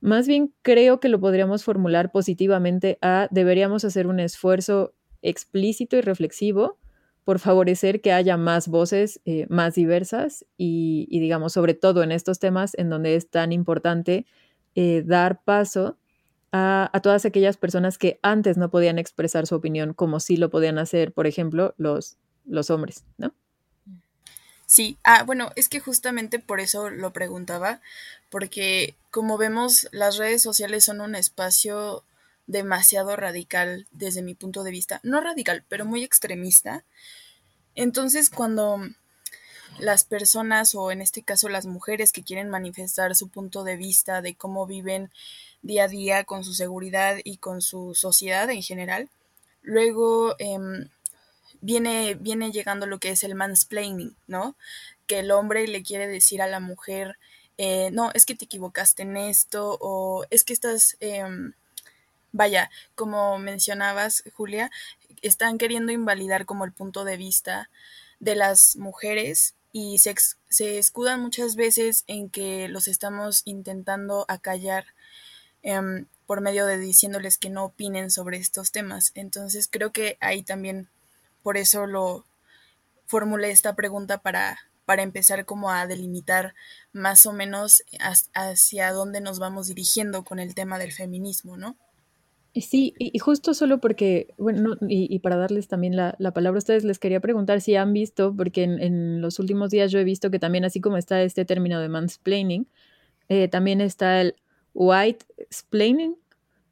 más 0.00 0.26
bien 0.26 0.52
creo 0.62 0.98
que 0.98 1.08
lo 1.08 1.20
podríamos 1.20 1.62
formular 1.62 2.10
positivamente 2.10 2.98
a 3.02 3.28
deberíamos 3.30 3.84
hacer 3.84 4.06
un 4.06 4.18
esfuerzo 4.18 4.94
explícito 5.22 5.96
y 5.96 6.00
reflexivo 6.00 6.79
por 7.30 7.38
favorecer 7.38 8.00
que 8.00 8.12
haya 8.12 8.36
más 8.36 8.66
voces 8.66 9.20
eh, 9.24 9.46
más 9.48 9.76
diversas 9.76 10.44
y, 10.56 11.06
digamos, 11.10 11.52
sobre 11.52 11.74
todo 11.74 12.02
en 12.02 12.10
estos 12.10 12.40
temas 12.40 12.72
en 12.74 12.90
donde 12.90 13.14
es 13.14 13.30
tan 13.30 13.52
importante 13.52 14.26
eh, 14.74 15.04
dar 15.06 15.40
paso 15.44 15.96
a, 16.50 16.90
todas 17.04 17.24
aquellas 17.24 17.56
personas 17.56 17.98
que 17.98 18.18
antes 18.22 18.56
no 18.56 18.68
podían 18.68 18.98
expresar 18.98 19.46
su 19.46 19.54
opinión 19.54 19.94
como 19.94 20.18
sí 20.18 20.36
lo 20.36 20.50
podían 20.50 20.76
hacer, 20.76 21.12
por 21.12 21.28
ejemplo, 21.28 21.72
los, 21.78 22.16
los 22.46 22.68
hombres, 22.68 23.04
¿no? 23.16 23.32
Sí, 24.66 24.98
ah, 25.04 25.22
bueno, 25.22 25.52
es 25.54 25.68
que 25.68 25.78
justamente 25.78 26.40
por 26.40 26.58
eso 26.58 26.90
lo 26.90 27.12
preguntaba, 27.12 27.80
porque 28.28 28.96
como 29.12 29.38
vemos, 29.38 29.86
las 29.92 30.16
redes 30.16 30.42
sociales 30.42 30.84
son 30.84 31.00
un 31.00 31.14
espacio 31.14 32.02
demasiado 32.48 33.14
radical 33.14 33.86
desde 33.92 34.20
mi 34.20 34.34
punto 34.34 34.64
de 34.64 34.72
vista, 34.72 34.98
no 35.04 35.20
radical, 35.20 35.64
pero 35.68 35.84
muy 35.84 36.02
extremista. 36.02 36.82
Entonces, 37.80 38.28
cuando 38.28 38.78
las 39.78 40.04
personas, 40.04 40.74
o 40.74 40.90
en 40.90 41.00
este 41.00 41.22
caso 41.22 41.48
las 41.48 41.64
mujeres 41.64 42.12
que 42.12 42.22
quieren 42.22 42.50
manifestar 42.50 43.16
su 43.16 43.28
punto 43.28 43.64
de 43.64 43.76
vista 43.76 44.20
de 44.20 44.34
cómo 44.34 44.66
viven 44.66 45.10
día 45.62 45.84
a 45.84 45.88
día 45.88 46.24
con 46.24 46.44
su 46.44 46.52
seguridad 46.52 47.16
y 47.24 47.38
con 47.38 47.62
su 47.62 47.94
sociedad 47.94 48.50
en 48.50 48.62
general. 48.62 49.08
Luego 49.62 50.36
em, 50.38 50.90
viene, 51.62 52.16
viene 52.16 52.52
llegando 52.52 52.84
lo 52.84 52.98
que 52.98 53.12
es 53.12 53.24
el 53.24 53.34
mansplaining, 53.34 54.14
¿no? 54.26 54.56
Que 55.06 55.20
el 55.20 55.30
hombre 55.30 55.66
le 55.66 55.82
quiere 55.82 56.06
decir 56.06 56.42
a 56.42 56.48
la 56.48 56.60
mujer, 56.60 57.16
eh, 57.56 57.88
no, 57.92 58.10
es 58.12 58.26
que 58.26 58.34
te 58.34 58.44
equivocaste 58.44 59.04
en 59.04 59.16
esto, 59.16 59.78
o 59.80 60.26
es 60.28 60.44
que 60.44 60.52
estás, 60.52 60.98
em, 61.00 61.54
vaya, 62.32 62.70
como 62.94 63.38
mencionabas, 63.38 64.22
Julia, 64.34 64.70
están 65.22 65.58
queriendo 65.58 65.92
invalidar 65.92 66.46
como 66.46 66.64
el 66.64 66.72
punto 66.72 67.04
de 67.04 67.16
vista 67.16 67.70
de 68.18 68.34
las 68.34 68.76
mujeres 68.76 69.54
y 69.72 69.98
se, 69.98 70.14
se 70.48 70.78
escudan 70.78 71.20
muchas 71.20 71.56
veces 71.56 72.04
en 72.06 72.28
que 72.28 72.68
los 72.68 72.88
estamos 72.88 73.42
intentando 73.44 74.24
acallar 74.28 74.86
Em, 75.62 76.06
por 76.26 76.40
medio 76.40 76.64
de 76.64 76.78
diciéndoles 76.78 77.36
que 77.36 77.50
no 77.50 77.64
opinen 77.64 78.10
sobre 78.10 78.38
estos 78.38 78.72
temas. 78.72 79.12
Entonces 79.14 79.68
creo 79.70 79.92
que 79.92 80.16
ahí 80.20 80.42
también 80.42 80.88
por 81.42 81.56
eso 81.56 81.86
lo 81.86 82.24
formulé 83.06 83.50
esta 83.50 83.74
pregunta 83.74 84.18
para, 84.18 84.58
para 84.86 85.02
empezar 85.02 85.44
como 85.44 85.70
a 85.70 85.86
delimitar 85.86 86.54
más 86.92 87.26
o 87.26 87.32
menos 87.32 87.82
hacia 88.34 88.92
dónde 88.92 89.20
nos 89.20 89.38
vamos 89.38 89.66
dirigiendo 89.66 90.24
con 90.24 90.38
el 90.38 90.54
tema 90.54 90.78
del 90.78 90.92
feminismo, 90.92 91.56
¿no? 91.56 91.76
Sí, 92.54 92.94
y, 92.98 93.16
justo 93.20 93.54
solo 93.54 93.78
porque, 93.78 94.34
bueno, 94.36 94.76
y, 94.88 95.18
para 95.20 95.36
darles 95.36 95.68
también 95.68 95.94
la, 95.94 96.16
palabra 96.34 96.58
a 96.58 96.58
ustedes, 96.58 96.82
les 96.82 96.98
quería 96.98 97.20
preguntar 97.20 97.60
si 97.60 97.76
han 97.76 97.92
visto, 97.92 98.34
porque 98.36 98.64
en, 98.64 99.20
los 99.20 99.38
últimos 99.38 99.70
días 99.70 99.92
yo 99.92 100.00
he 100.00 100.04
visto 100.04 100.32
que 100.32 100.40
también 100.40 100.64
así 100.64 100.80
como 100.80 100.96
está 100.96 101.22
este 101.22 101.44
término 101.44 101.80
de 101.80 101.88
mansplaining, 101.88 102.66
eh, 103.28 103.46
también 103.46 103.80
está 103.80 104.20
el 104.20 104.34
white 104.74 105.24
explaining, 105.38 106.16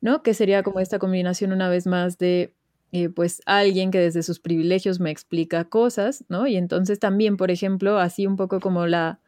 ¿no? 0.00 0.22
Que 0.24 0.34
sería 0.34 0.64
como 0.64 0.80
esta 0.80 0.98
combinación 0.98 1.52
una 1.52 1.68
vez 1.68 1.86
más 1.86 2.18
de, 2.18 2.54
eh, 2.90 3.08
pues, 3.08 3.40
alguien 3.46 3.92
que 3.92 4.00
desde 4.00 4.24
sus 4.24 4.40
privilegios 4.40 4.98
me 4.98 5.12
explica 5.12 5.64
cosas, 5.64 6.24
¿no? 6.28 6.48
Y 6.48 6.56
entonces 6.56 6.98
también, 6.98 7.36
por 7.36 7.52
ejemplo, 7.52 7.98
así 7.98 8.26
un 8.26 8.36
poco 8.36 8.58
como 8.58 8.86
la, 8.86 9.20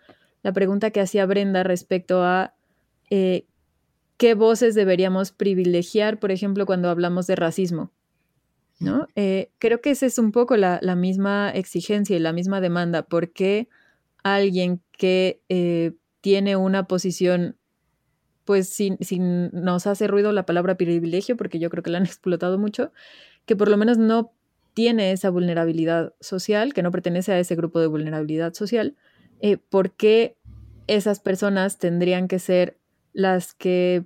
la 0.43 0.53
pregunta 0.53 0.91
que 0.91 1.01
hacía 1.01 1.27
Brenda 1.27 1.63
respecto 1.63 2.25
a 2.25 2.55
eh, 3.11 3.45
qué 4.21 4.35
voces 4.35 4.75
deberíamos 4.75 5.33
privilegiar, 5.33 6.21
por 6.21 6.31
ejemplo, 6.31 6.67
cuando 6.67 6.91
hablamos 6.91 7.27
de 7.27 7.37
racismo. 7.37 7.91
¿no? 8.79 9.09
Eh, 9.17 9.51
creo 9.59 9.81
que 9.81 9.93
esa 9.93 10.05
es 10.05 10.19
un 10.19 10.31
poco 10.31 10.59
la, 10.59 10.79
misma 10.95 11.51
exigencia 11.51 12.15
y 12.15 12.19
la 12.19 12.35
misma 12.35 12.61
demanda, 12.61 13.03
porque 13.03 13.71
alguien 14.23 14.83
que 14.93 15.41
eh, 15.49 15.95
tiene 16.21 16.57
una 16.57 16.87
posición, 16.87 17.57
pues 18.45 18.69
si, 18.69 18.99
nos 19.19 19.87
hace 19.87 20.07
ruido 20.07 20.33
la 20.33 20.45
palabra 20.45 20.77
privilegio, 20.77 21.39
porque 21.39 21.59
yo 21.59 21.71
creo 21.71 21.83
que 21.83 21.91
la 21.91 21.97
han 21.97 22.05
explotado 22.05 22.59
mucho, 22.59 22.93
que 23.47 23.57
por 23.57 23.71
lo 23.71 23.79
menos 23.79 23.97
no 23.97 24.35
tiene 24.75 25.13
esa 25.13 25.31
vulnerabilidad 25.31 26.13
social, 26.21 26.75
que 26.75 26.83
no 26.83 26.91
pertenece 26.91 27.33
a 27.33 27.39
ese 27.39 27.57
grupo 27.57 27.81
de 27.81 27.87
vulnerabilidad 27.87 28.53
social, 28.53 28.97
eh, 29.41 29.57
¿por 29.57 29.93
qué 29.93 30.37
esas 30.89 31.21
personas 31.21 31.79
tendrían 31.79 32.29
que 32.29 32.39
ser 32.39 32.77
las 33.13 33.55
que 33.55 34.05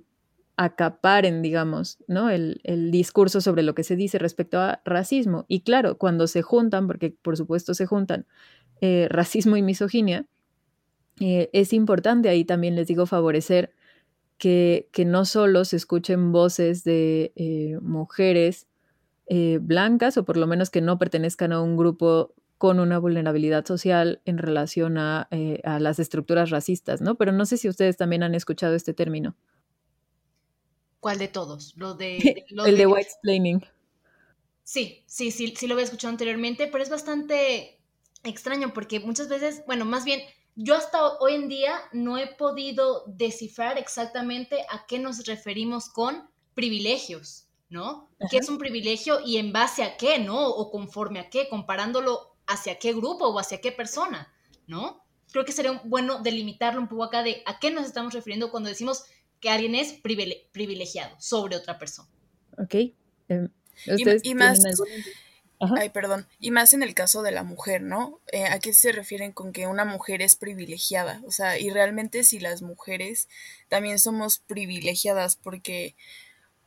acaparen, 0.57 1.41
digamos, 1.41 1.97
¿no? 2.07 2.29
El, 2.29 2.61
discurso 2.91 3.41
sobre 3.41 3.63
lo 3.63 3.75
que 3.75 3.83
se 3.83 3.95
dice 3.95 4.17
respecto 4.19 4.59
a 4.59 4.81
racismo. 4.85 5.45
Y 5.47 5.61
claro, 5.61 5.97
cuando 5.97 6.27
se 6.27 6.41
juntan, 6.41 6.87
porque 6.87 7.15
por 7.21 7.37
supuesto 7.37 7.73
se 7.73 7.85
juntan 7.85 8.25
eh, 8.81 9.07
racismo 9.09 9.57
y 9.57 9.61
misoginia, 9.61 10.25
eh, 11.19 11.49
es 11.53 11.73
importante 11.73 12.29
ahí 12.29 12.45
también, 12.45 12.75
les 12.75 12.87
digo, 12.87 13.05
favorecer 13.05 13.71
que, 14.37 14.89
que 14.91 15.05
no 15.05 15.25
solo 15.25 15.65
se 15.65 15.77
escuchen 15.77 16.31
voces 16.31 16.83
de 16.83 17.33
eh, 17.35 17.77
mujeres 17.81 18.67
blancas, 19.59 20.17
o 20.17 20.23
por 20.23 20.37
lo 20.37 20.45
menos 20.45 20.69
que 20.69 20.81
no 20.81 20.99
pertenezcan 20.99 21.51
a 21.51 21.59
un 21.59 21.77
grupo 21.77 22.35
con 22.59 22.79
una 22.79 22.99
vulnerabilidad 22.99 23.65
social 23.65 24.21
en 24.25 24.37
relación 24.37 24.99
a, 24.99 25.27
a 25.63 25.79
las 25.79 25.97
estructuras 25.97 26.51
racistas, 26.51 27.01
¿no? 27.01 27.15
Pero 27.15 27.31
no 27.31 27.47
sé 27.47 27.57
si 27.57 27.67
ustedes 27.67 27.97
también 27.97 28.21
han 28.21 28.35
escuchado 28.35 28.75
este 28.75 28.93
término. 28.93 29.35
¿Cuál 31.05 31.19
de 31.19 31.27
todos? 31.27 31.73
Lo 31.75 31.93
de, 31.93 32.17
el 32.65 32.77
de, 32.77 32.87
white 32.87 33.07
explaining. 33.07 33.63
Sí, 34.63 35.03
sí, 35.05 35.29
sí, 35.29 35.53
sí 35.55 35.67
lo 35.67 35.75
había 35.75 35.83
escuchado 35.83 36.09
anteriormente, 36.09 36.65
pero 36.65 36.83
es 36.83 36.89
bastante 36.89 37.79
extraño 38.23 38.73
porque 38.73 38.99
muchas 38.99 39.29
veces, 39.29 39.61
bueno, 39.67 39.85
más 39.85 40.03
bien, 40.03 40.19
yo 40.55 40.73
hasta 40.73 41.19
hoy 41.19 41.35
en 41.35 41.47
día 41.47 41.75
no 41.93 42.17
he 42.17 42.25
podido 42.25 43.03
descifrar 43.05 43.77
exactamente 43.77 44.65
a 44.67 44.87
qué 44.87 44.97
nos 44.97 45.27
referimos 45.27 45.89
con 45.89 46.27
privilegios, 46.55 47.49
¿no? 47.69 48.09
¿Qué 48.31 48.37
es 48.37 48.49
un 48.49 48.57
privilegio 48.57 49.19
y 49.23 49.37
en 49.37 49.53
base 49.53 49.83
a 49.83 49.97
qué, 49.97 50.17
¿no? 50.17 50.47
O 50.47 50.71
conforme 50.71 51.19
a 51.19 51.29
qué, 51.29 51.47
comparándolo 51.49 52.35
hacia 52.47 52.79
qué 52.79 52.93
grupo 52.93 53.27
o 53.27 53.37
hacia 53.37 53.61
qué 53.61 53.71
persona, 53.71 54.33
¿no? 54.65 55.05
Creo 55.31 55.45
que 55.45 55.51
sería 55.51 55.79
bueno 55.85 56.23
delimitarlo 56.23 56.81
un 56.81 56.87
poco 56.87 57.03
acá 57.03 57.21
de 57.21 57.43
a 57.45 57.59
qué 57.59 57.69
nos 57.69 57.85
estamos 57.85 58.11
refiriendo 58.11 58.49
cuando 58.49 58.69
decimos 58.69 59.05
que 59.45 59.51
alguien 59.51 59.75
es 59.75 59.93
privilegiado 60.51 61.15
sobre 61.19 61.55
otra 61.55 61.77
persona. 61.77 62.09
Ok. 62.57 62.73
Em, 63.29 63.49
y, 64.23 64.33
más, 64.33 64.59
ay, 65.77 65.89
perdón, 65.89 66.25
y 66.39 66.49
más 66.49 66.73
en 66.73 66.81
el 66.81 66.95
caso 66.95 67.21
de 67.21 67.31
la 67.31 67.43
mujer, 67.43 67.83
¿no? 67.83 68.19
Eh, 68.31 68.45
¿A 68.45 68.57
qué 68.57 68.73
se 68.73 68.91
refieren 68.91 69.33
con 69.33 69.53
que 69.53 69.67
una 69.67 69.85
mujer 69.85 70.23
es 70.23 70.35
privilegiada? 70.35 71.21
O 71.27 71.31
sea, 71.31 71.59
y 71.59 71.69
realmente 71.69 72.23
si 72.23 72.39
las 72.39 72.63
mujeres 72.63 73.29
también 73.67 73.99
somos 73.99 74.39
privilegiadas 74.39 75.35
porque 75.35 75.95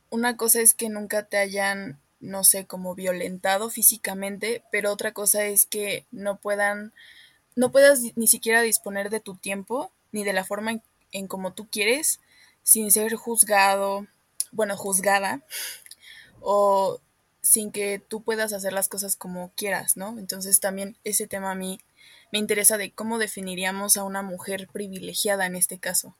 una 0.09 0.37
cosa 0.37 0.61
es 0.61 0.73
que 0.73 0.87
nunca 0.87 1.25
te 1.25 1.35
hayan, 1.35 1.99
no 2.21 2.45
sé, 2.45 2.65
como 2.65 2.95
violentado 2.95 3.69
físicamente, 3.69 4.63
pero 4.71 4.93
otra 4.93 5.11
cosa 5.11 5.43
es 5.47 5.65
que 5.65 6.05
no 6.11 6.39
puedan, 6.39 6.93
no 7.57 7.73
puedas 7.73 8.03
ni 8.15 8.27
siquiera 8.27 8.61
disponer 8.61 9.09
de 9.09 9.19
tu 9.19 9.35
tiempo 9.35 9.91
ni 10.13 10.23
de 10.23 10.31
la 10.31 10.45
forma 10.45 10.71
en, 10.71 10.81
en 11.11 11.27
como 11.27 11.51
tú 11.51 11.67
quieres 11.69 12.21
sin 12.69 12.91
ser 12.91 13.15
juzgado, 13.15 14.05
bueno, 14.51 14.77
juzgada, 14.77 15.43
o 16.39 17.01
sin 17.41 17.71
que 17.71 17.99
tú 17.99 18.21
puedas 18.21 18.53
hacer 18.53 18.73
las 18.73 18.87
cosas 18.87 19.15
como 19.15 19.51
quieras, 19.55 19.97
¿no? 19.97 20.19
Entonces 20.19 20.59
también 20.59 20.95
ese 21.03 21.25
tema 21.25 21.49
a 21.49 21.55
mí 21.55 21.79
me 22.31 22.37
interesa 22.37 22.77
de 22.77 22.91
cómo 22.91 23.17
definiríamos 23.17 23.97
a 23.97 24.03
una 24.03 24.21
mujer 24.21 24.67
privilegiada 24.71 25.47
en 25.47 25.55
este 25.55 25.79
caso. 25.79 26.15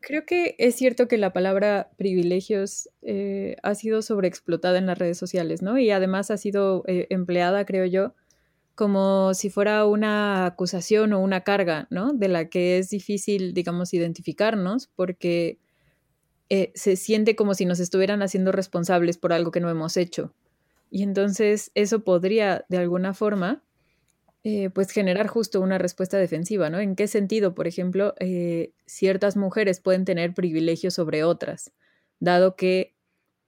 Creo 0.00 0.26
que 0.26 0.56
es 0.58 0.74
cierto 0.74 1.08
que 1.08 1.16
la 1.16 1.32
palabra 1.32 1.88
privilegios 1.96 2.90
eh, 3.00 3.56
ha 3.62 3.74
sido 3.74 4.02
sobreexplotada 4.02 4.76
en 4.76 4.84
las 4.84 4.98
redes 4.98 5.16
sociales, 5.16 5.62
¿no? 5.62 5.78
Y 5.78 5.90
además 5.90 6.30
ha 6.30 6.36
sido 6.36 6.84
eh, 6.86 7.06
empleada, 7.08 7.64
creo 7.64 7.86
yo, 7.86 8.14
como 8.74 9.34
si 9.34 9.50
fuera 9.50 9.84
una 9.86 10.46
acusación 10.46 11.12
o 11.12 11.20
una 11.20 11.42
carga, 11.42 11.86
¿no? 11.90 12.12
De 12.12 12.28
la 12.28 12.48
que 12.48 12.78
es 12.78 12.90
difícil, 12.90 13.54
digamos, 13.54 13.92
identificarnos 13.94 14.88
porque 14.94 15.58
eh, 16.48 16.72
se 16.74 16.96
siente 16.96 17.36
como 17.36 17.54
si 17.54 17.64
nos 17.64 17.80
estuvieran 17.80 18.22
haciendo 18.22 18.52
responsables 18.52 19.18
por 19.18 19.32
algo 19.32 19.50
que 19.50 19.60
no 19.60 19.70
hemos 19.70 19.96
hecho. 19.96 20.34
Y 20.90 21.02
entonces 21.02 21.70
eso 21.74 22.04
podría, 22.04 22.66
de 22.68 22.78
alguna 22.78 23.14
forma, 23.14 23.62
eh, 24.44 24.70
pues 24.70 24.90
generar 24.90 25.28
justo 25.28 25.60
una 25.60 25.78
respuesta 25.78 26.18
defensiva, 26.18 26.68
¿no? 26.68 26.80
¿En 26.80 26.96
qué 26.96 27.06
sentido, 27.06 27.54
por 27.54 27.66
ejemplo, 27.66 28.14
eh, 28.18 28.72
ciertas 28.86 29.36
mujeres 29.36 29.80
pueden 29.80 30.04
tener 30.04 30.34
privilegios 30.34 30.94
sobre 30.94 31.24
otras, 31.24 31.72
dado 32.20 32.56
que 32.56 32.94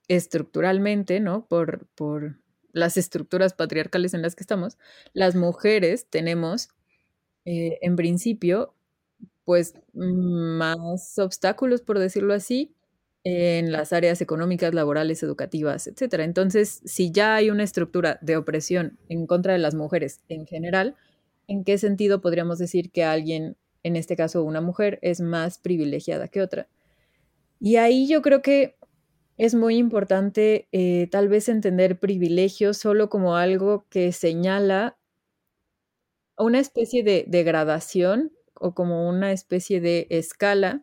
estructuralmente, 0.08 1.20
¿no? 1.20 1.46
Por, 1.46 1.87
por 1.94 2.38
las 2.74 2.96
estructuras 2.96 3.54
patriarcales 3.54 4.12
en 4.12 4.22
las 4.22 4.34
que 4.34 4.42
estamos, 4.42 4.76
las 5.14 5.37
mujeres 5.37 6.06
tenemos, 6.10 6.68
eh, 7.46 7.78
en 7.80 7.96
principio, 7.96 8.74
pues 9.44 9.74
más 9.92 11.18
obstáculos, 11.18 11.82
por 11.82 11.98
decirlo 11.98 12.34
así, 12.34 12.74
en 13.22 13.72
las 13.72 13.92
áreas 13.92 14.20
económicas, 14.20 14.74
laborales, 14.74 15.22
educativas, 15.22 15.87
etc. 15.87 16.14
Entonces, 16.20 16.82
si 16.84 17.10
ya 17.12 17.37
hay 17.37 17.50
una 17.50 17.62
estructura 17.62 18.18
de 18.20 18.37
opresión 18.37 18.98
en 19.08 19.26
contra 19.26 19.52
de 19.52 19.60
las 19.60 19.74
mujeres 19.74 20.20
en 20.28 20.46
general, 20.46 20.96
¿en 21.46 21.64
qué 21.64 21.78
sentido 21.78 22.20
podríamos 22.20 22.58
decir 22.58 22.90
que 22.90 23.04
alguien, 23.04 23.56
en 23.82 23.96
este 23.96 24.16
caso 24.16 24.42
una 24.42 24.60
mujer, 24.60 24.98
es 25.00 25.20
más 25.20 25.58
privilegiada 25.58 26.28
que 26.28 26.42
otra? 26.42 26.68
Y 27.60 27.76
ahí 27.76 28.08
yo 28.08 28.20
creo 28.20 28.42
que 28.42 28.76
es 29.37 29.55
muy 29.55 29.77
importante 29.77 30.68
eh, 30.73 31.09
tal 31.11 31.29
vez 31.29 31.49
entender 31.49 31.99
privilegios 31.99 32.77
solo 32.77 33.09
como 33.09 33.37
algo 33.37 33.87
que 33.90 34.12
señala 34.12 34.97
una 36.38 36.61
especie 36.61 37.03
de, 37.03 37.42
gradación 37.44 38.33
o 38.55 38.75
como 38.75 39.09
una 39.09 39.33
especie 39.33 39.81
de 39.81 40.07
escala 40.11 40.83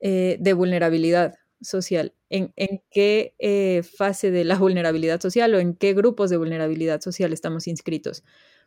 eh, 0.00 0.36
de 0.40 0.52
vulnerabilidad 0.52 1.36
social. 1.60 2.14
¿En, 2.30 2.52
qué 2.90 3.34
eh, 3.38 3.82
fase 3.82 4.30
de 4.30 4.44
la 4.44 4.56
vulnerabilidad 4.58 5.20
social 5.20 5.54
o 5.54 5.58
en 5.58 5.74
qué 5.74 5.94
grupos 5.94 6.30
de 6.30 6.36
vulnerabilidad 6.36 7.00
social 7.00 7.32
estamos 7.32 7.66
inscritos? 7.66 8.24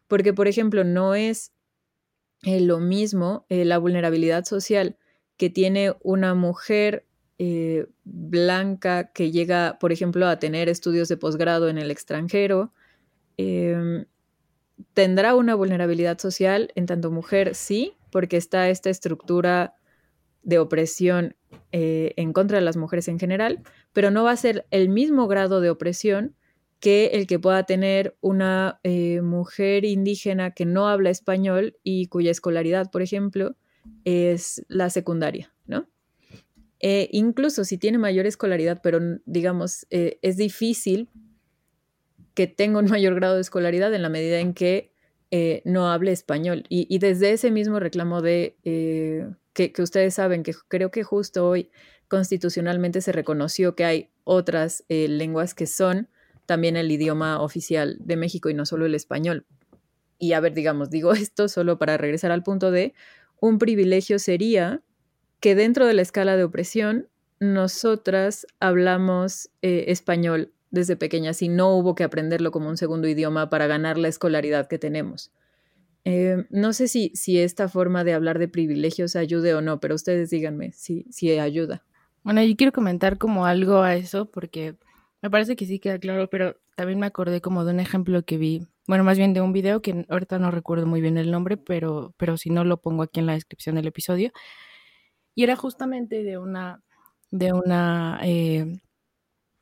Porque, 0.07 0.33
por 0.33 0.47
ejemplo, 0.47 0.83
no 0.83 1.15
es 1.15 1.53
lo 2.43 2.79
mismo 2.79 3.45
la 3.49 3.77
vulnerabilidad 3.77 4.45
social 4.45 4.97
que 5.37 5.49
tiene 5.49 5.93
una 6.01 6.33
mujer 6.33 7.05
eh, 7.43 7.87
blanca 8.03 9.11
que 9.13 9.31
llega, 9.31 9.79
por 9.79 9.91
ejemplo, 9.91 10.27
a 10.27 10.37
tener 10.37 10.69
estudios 10.69 11.07
de 11.07 11.17
posgrado 11.17 11.69
en 11.69 11.79
el 11.79 11.89
extranjero, 11.89 12.71
em, 13.35 14.05
tendrá 14.93 15.33
una 15.33 15.55
vulnerabilidad 15.55 16.19
social 16.19 16.71
en 16.75 16.85
tanto 16.85 17.09
mujer, 17.09 17.55
sí, 17.55 17.93
porque 18.11 18.37
está 18.37 18.69
esta 18.69 18.91
estructura 18.91 19.73
de 20.43 20.59
opresión 20.59 21.35
eh, 21.71 22.13
en 22.15 22.31
contra 22.31 22.59
de 22.59 22.63
las 22.63 22.77
mujeres 22.77 23.07
en 23.07 23.17
general, 23.17 23.63
pero 23.91 24.11
no 24.11 24.23
va 24.23 24.33
a 24.33 24.37
ser 24.37 24.67
el 24.69 24.89
mismo 24.89 25.27
grado 25.27 25.61
de 25.61 25.71
opresión 25.71 26.35
que 26.79 27.07
el 27.13 27.25
que 27.25 27.39
pueda 27.39 27.63
tener 27.63 28.15
una 28.21 28.79
eh, 28.83 29.21
mujer 29.21 29.83
indígena 29.83 30.51
que 30.51 30.67
no 30.67 30.87
habla 30.87 31.09
español 31.09 31.75
y 31.81 32.05
cuya 32.05 32.29
escolaridad, 32.29 32.91
por 32.91 33.01
ejemplo, 33.01 33.55
es 34.05 34.63
la 34.67 34.91
secundaria. 34.91 35.51
Eh, 36.83 37.09
incluso 37.11 37.63
si 37.63 37.77
tiene 37.77 37.99
mayor 37.99 38.25
escolaridad, 38.25 38.81
pero 38.81 38.99
digamos, 39.25 39.85
eh, 39.91 40.17
es 40.23 40.35
difícil 40.35 41.09
que 42.33 42.47
tenga 42.47 42.79
un 42.79 42.85
mayor 42.89 43.13
grado 43.15 43.35
de 43.35 43.41
escolaridad 43.41 43.93
en 43.93 44.01
la 44.01 44.09
medida 44.09 44.39
en 44.39 44.53
que 44.53 44.91
eh, 45.29 45.61
no 45.63 45.91
hable 45.91 46.11
español. 46.11 46.63
Y, 46.69 46.97
desde 46.97 47.31
ese 47.31 47.51
mismo 47.51 47.79
reclamo 47.79 48.21
de 48.21 48.55
que, 49.53 49.71
que, 49.71 49.81
ustedes 49.81 50.15
saben 50.15 50.43
que 50.43 50.53
creo 50.67 50.91
que 50.91 51.03
justo 51.03 51.47
hoy 51.47 51.69
constitucionalmente 52.07 53.01
se 53.01 53.11
reconoció 53.11 53.75
que 53.75 53.85
hay 53.85 54.09
otras 54.23 54.83
lenguas 54.89 55.53
que 55.53 55.67
son 55.67 56.09
también 56.45 56.75
el 56.75 56.91
idioma 56.91 57.41
oficial 57.41 57.97
de 57.99 58.17
México 58.17 58.49
y 58.49 58.53
no 58.53 58.65
solo 58.65 58.85
el 58.85 58.95
español. 58.95 59.45
Y 60.17 60.33
a 60.33 60.39
ver, 60.39 60.53
digamos, 60.53 60.89
digo 60.89 61.13
esto 61.13 61.47
solo 61.47 61.77
para 61.77 61.97
regresar 61.97 62.31
al 62.31 62.43
punto 62.43 62.71
de 62.71 62.93
un 63.39 63.57
privilegio 63.57 64.19
sería 64.19 64.81
que 65.41 65.55
dentro 65.55 65.85
de 65.85 65.93
la 65.93 66.03
escala 66.03 66.37
de 66.37 66.45
opresión, 66.45 67.09
nosotras 67.39 68.45
hablamos 68.59 69.49
eh, 69.61 69.85
español 69.87 70.53
desde 70.69 70.95
pequeñas 70.95 71.41
y 71.41 71.49
no 71.49 71.75
hubo 71.75 71.95
que 71.95 72.03
aprenderlo 72.03 72.51
como 72.51 72.69
un 72.69 72.77
segundo 72.77 73.07
idioma 73.07 73.49
para 73.49 73.67
ganar 73.67 73.97
la 73.97 74.07
escolaridad 74.07 74.67
que 74.67 74.77
tenemos. 74.77 75.33
Eh, 76.05 76.45
no 76.49 76.73
sé 76.73 76.87
si, 76.87 77.11
si 77.15 77.39
esta 77.39 77.67
forma 77.67 78.03
de 78.03 78.13
hablar 78.13 78.39
de 78.39 78.47
privilegios 78.47 79.15
ayude 79.15 79.53
o 79.53 79.61
no, 79.61 79.79
pero 79.79 79.95
ustedes 79.95 80.29
díganme 80.29 80.71
si, 80.71 81.05
si 81.11 81.37
ayuda. 81.37 81.83
Bueno, 82.23 82.43
yo 82.43 82.55
quiero 82.55 82.71
comentar 82.71 83.17
como 83.17 83.45
algo 83.45 83.81
a 83.81 83.95
eso, 83.95 84.29
porque 84.29 84.75
Me 85.23 85.29
parece 85.29 85.55
que 85.55 85.65
sí 85.67 85.79
queda 85.79 85.99
claro, 85.99 86.29
pero 86.29 86.57
también 86.75 86.99
me 86.99 87.05
acordé 87.07 87.41
como 87.41 87.65
de 87.65 87.73
un 87.73 87.79
ejemplo 87.79 88.23
que 88.25 88.37
vi, 88.37 88.67
bueno, 88.87 89.03
más 89.03 89.17
bien 89.17 89.33
de 89.33 89.41
un 89.41 89.53
video 89.53 89.81
que 89.81 90.05
ahorita 90.09 90.39
no 90.39 90.51
recuerdo 90.51 90.87
muy 90.87 91.01
bien 91.01 91.17
el 91.17 91.31
nombre, 91.31 91.57
pero, 91.57 92.13
pero 92.17 92.37
si 92.37 92.49
no 92.49 92.63
lo 92.63 92.77
pongo 92.81 93.03
aquí 93.03 93.19
en 93.19 93.27
la 93.27 93.33
descripción 93.33 93.75
del 93.75 93.87
episodio. 93.87 94.31
Y 95.35 95.43
era 95.43 95.55
justamente 95.55 96.23
de 96.23 96.37
una, 96.37 96.83
de 97.31 97.53
una, 97.53 98.19
eh, 98.23 98.79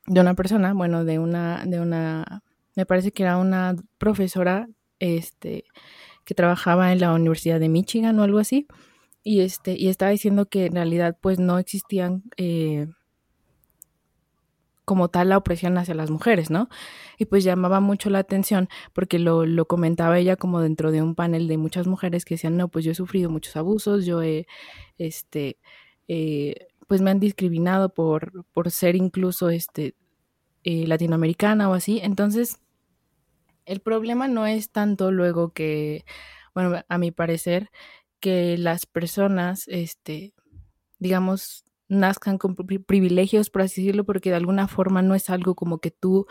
de 0.06 0.20
una 0.20 0.34
persona, 0.34 0.72
bueno, 0.74 1.04
de 1.04 1.18
una, 1.18 1.64
de 1.66 1.80
una, 1.80 2.42
me 2.76 2.86
parece 2.86 3.12
que 3.12 3.22
era 3.22 3.38
una 3.38 3.76
profesora, 3.98 4.68
este, 4.98 5.64
que 6.24 6.34
trabajaba 6.34 6.92
en 6.92 7.00
la 7.00 7.12
Universidad 7.12 7.60
de 7.60 7.68
Michigan 7.68 8.18
o 8.18 8.22
algo 8.22 8.38
así, 8.38 8.66
y 9.22 9.40
este, 9.40 9.76
y 9.78 9.88
estaba 9.88 10.10
diciendo 10.10 10.46
que 10.46 10.66
en 10.66 10.74
realidad 10.74 11.16
pues 11.20 11.38
no 11.38 11.58
existían 11.58 12.22
eh, 12.36 12.88
como 14.90 15.08
tal 15.08 15.28
la 15.28 15.38
opresión 15.38 15.78
hacia 15.78 15.94
las 15.94 16.10
mujeres, 16.10 16.50
¿no? 16.50 16.68
Y 17.16 17.26
pues 17.26 17.44
llamaba 17.44 17.78
mucho 17.78 18.10
la 18.10 18.18
atención 18.18 18.68
porque 18.92 19.20
lo, 19.20 19.46
comentaba 19.66 20.18
ella 20.18 20.34
como 20.34 20.60
dentro 20.60 20.90
de 20.90 21.00
un 21.00 21.14
panel 21.14 21.46
de 21.46 21.58
muchas 21.58 21.86
mujeres 21.86 22.24
que 22.24 22.34
decían, 22.34 22.56
no, 22.56 22.66
pues 22.66 22.84
yo 22.84 22.90
he 22.90 22.96
sufrido 22.96 23.30
muchos 23.30 23.54
abusos, 23.54 24.04
yo 24.04 24.20
he, 24.20 24.48
este, 24.98 25.60
eh, 26.08 26.66
pues 26.88 27.02
me 27.02 27.12
han 27.12 27.20
discriminado 27.20 27.94
por, 27.94 28.44
por 28.52 28.72
ser 28.72 28.96
incluso, 28.96 29.48
este, 29.48 29.94
eh, 30.64 30.88
latinoamericana 30.88 31.70
o 31.70 31.74
así. 31.74 32.00
Entonces, 32.02 32.58
el 33.66 33.78
problema 33.78 34.26
no 34.26 34.44
es 34.44 34.72
tanto 34.72 35.12
luego 35.12 35.52
que, 35.52 36.04
bueno, 36.52 36.82
a 36.88 36.98
mi 36.98 37.12
parecer, 37.12 37.70
que 38.18 38.58
las 38.58 38.86
personas, 38.86 39.68
este, 39.68 40.34
digamos, 40.98 41.64
nazcan 41.90 42.38
con 42.38 42.56
privilegios, 42.56 43.50
por 43.50 43.62
así 43.62 43.82
decirlo, 43.82 44.04
porque 44.04 44.30
de 44.30 44.36
alguna 44.36 44.68
forma 44.68 45.02
no 45.02 45.14
es 45.14 45.28
algo 45.30 45.54
como 45.54 45.78
que 45.80 45.90
tú 45.90 46.26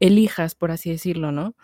elijas, 0.00 0.54
por 0.54 0.70
así 0.70 0.90
decirlo, 0.90 1.32
¿no? 1.32 1.54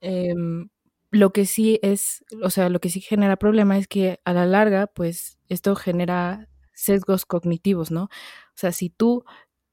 Em, 0.00 0.70
lo 1.10 1.32
que 1.32 1.46
sí 1.46 1.78
es, 1.82 2.24
o 2.42 2.50
sea, 2.50 2.70
lo 2.70 2.80
que 2.80 2.88
sí 2.90 3.00
genera 3.00 3.36
problema 3.36 3.78
es 3.78 3.88
que 3.88 4.20
a 4.24 4.32
la 4.32 4.46
larga, 4.46 4.86
pues 4.88 5.38
esto 5.48 5.76
genera 5.76 6.48
sesgos 6.74 7.26
cognitivos, 7.26 7.90
¿no? 7.90 8.04
O 8.04 8.56
sea, 8.56 8.72
si 8.72 8.90
tú 8.90 9.24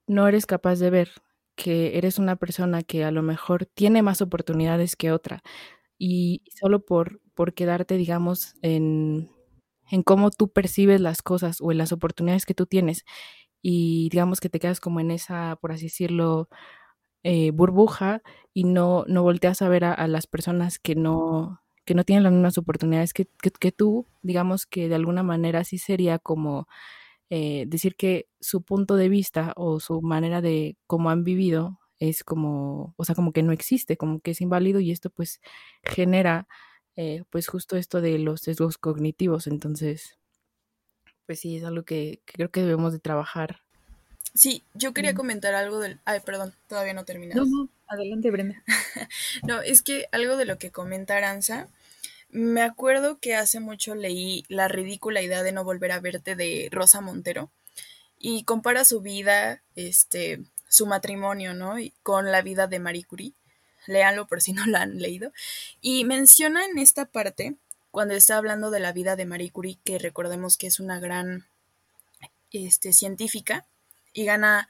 no 0.07 0.27
eres 0.27 0.45
capaz 0.45 0.79
de 0.79 0.89
ver 0.89 1.12
que 1.55 1.97
eres 1.97 2.19
una 2.19 2.35
persona 2.38 2.83
que 2.83 3.03
a 3.05 3.12
lo 3.12 3.21
mejor 3.23 3.65
tiene 3.65 4.01
más 4.01 4.21
oportunidades 4.21 4.95
que 4.95 5.12
otra 5.12 5.43
y 5.97 6.43
solo 6.59 6.85
por, 6.85 7.21
por 7.35 7.53
quedarte, 7.53 7.95
digamos, 7.97 8.55
en, 8.62 9.29
en 9.89 10.04
cómo 10.04 10.32
tú 10.32 10.49
percibes 10.49 11.02
las 11.02 11.21
cosas 11.21 11.62
o 11.62 11.71
en 11.71 11.78
las 11.78 11.91
oportunidades 11.91 12.45
que 12.45 12.54
tú 12.54 12.65
tienes 12.65 13.06
y 13.62 14.10
digamos 14.10 14.39
que 14.39 14.49
te 14.49 14.60
quedas 14.60 14.80
como 14.80 14.99
en 14.99 15.12
esa, 15.12 15.58
por 15.62 15.71
así 15.71 15.86
decirlo, 15.86 16.49
eh, 17.23 17.52
burbuja 17.52 18.21
y 18.54 18.63
no, 18.63 19.04
no 19.08 19.23
volteas 19.23 19.62
a 19.62 19.69
ver 19.69 19.84
a, 19.86 20.08
las 20.08 20.28
personas 20.28 20.80
que 20.80 20.95
no, 20.95 21.62
que 21.86 21.95
no 21.95 22.04
tienen 22.06 22.23
las 22.23 22.34
mismas 22.34 22.58
oportunidades 22.58 23.13
que, 23.13 23.28
que, 23.60 23.71
tú, 23.71 24.08
digamos 24.21 24.65
que 24.65 24.88
de 24.88 24.95
alguna 24.95 25.23
manera 25.23 25.63
sí 25.65 25.78
sería 25.78 26.19
como 26.19 26.67
eh, 27.30 27.65
decir 27.67 27.95
que 27.95 28.28
su 28.39 28.63
punto 28.63 28.95
de 28.95 29.10
vista 29.10 29.54
o 29.58 29.80
su 29.80 30.02
manera 30.02 30.41
de 30.41 30.78
cómo 30.88 31.10
han 31.10 31.23
vivido 31.23 31.80
es 31.99 32.23
como, 32.23 32.93
o 32.97 33.06
sea, 33.06 33.15
como 33.15 33.34
que 33.34 33.43
no 33.43 33.52
existe, 33.52 33.97
como 33.97 34.21
que 34.21 34.32
es 34.32 34.41
inválido 34.41 34.80
y 34.80 34.91
esto 34.91 35.10
pues 35.10 35.41
genera 35.84 36.47
eh, 36.95 37.23
pues 37.30 37.47
justo 37.47 37.78
esto 37.78 38.02
de 38.02 38.19
los 38.19 38.41
sesgos 38.41 38.78
cognitivos. 38.78 39.47
Entonces, 39.47 40.17
pues 41.25 41.39
sí, 41.39 41.58
es 41.58 41.63
algo 41.63 41.84
que, 41.84 42.21
creo 42.25 42.49
que 42.49 42.62
debemos 42.62 42.93
de 42.93 42.99
trabajar. 42.99 43.62
Sí, 44.34 44.63
yo 44.73 44.93
quería 44.93 45.13
comentar 45.13 45.56
algo 45.56 45.80
del... 45.80 45.99
Ay, 46.06 46.19
perdón, 46.25 46.54
todavía 46.67 46.93
no 46.93 47.06
terminé. 47.06 47.36
No, 47.36 47.45
no, 47.45 47.69
adelante, 47.88 48.32
Brenda. 48.32 48.63
no, 49.47 49.62
es 49.62 49.82
que 49.82 50.08
algo 50.12 50.38
de 50.38 50.45
lo 50.45 50.58
que 50.58 50.71
comenta 50.71 51.17
Aranza, 51.17 51.67
me 52.30 52.62
acuerdo 52.62 53.19
que 53.19 53.36
hace 53.36 53.60
mucho 53.60 53.95
leí 53.95 54.45
La 54.49 54.67
ridícula 54.67 55.21
idea 55.21 55.41
de 55.43 55.52
no 55.52 55.63
volver 55.63 55.91
a 55.91 55.99
verte 55.99 56.36
de 56.36 56.69
Rosa 56.71 57.02
Montero 57.02 57.52
y 58.19 58.43
compara 58.43 58.86
su 58.86 59.02
vida, 59.02 59.63
este, 59.75 60.43
su 60.67 60.86
matrimonio, 60.86 61.54
¿no? 61.54 61.80
Y 61.80 61.93
con 62.04 62.32
la 62.32 62.41
vida 62.41 62.67
de 62.67 62.80
Marie 62.80 63.06
Curie 63.06 63.34
léanlo 63.89 64.28
por 64.28 64.41
si 64.41 64.54
no 64.54 64.65
lo 64.65 64.78
han 64.78 64.99
leído. 64.99 65.34
Y 65.82 66.06
menciona 66.06 66.65
en 66.65 66.78
esta 66.78 67.06
parte, 67.06 67.56
cuando 67.91 68.13
está 68.13 68.38
hablando 68.38 68.71
de 68.71 68.80
la 68.80 68.93
vida 68.93 69.15
de 69.15 69.25
Marie 69.25 69.52
Curie, 69.52 69.80
que 69.84 69.97
recordemos 69.97 70.58
que 70.58 70.67
es 70.67 70.80
una 70.80 70.99
gran 70.99 71.47
este, 72.52 72.93
científica 72.93 73.65
y 74.13 74.25
gana 74.25 74.69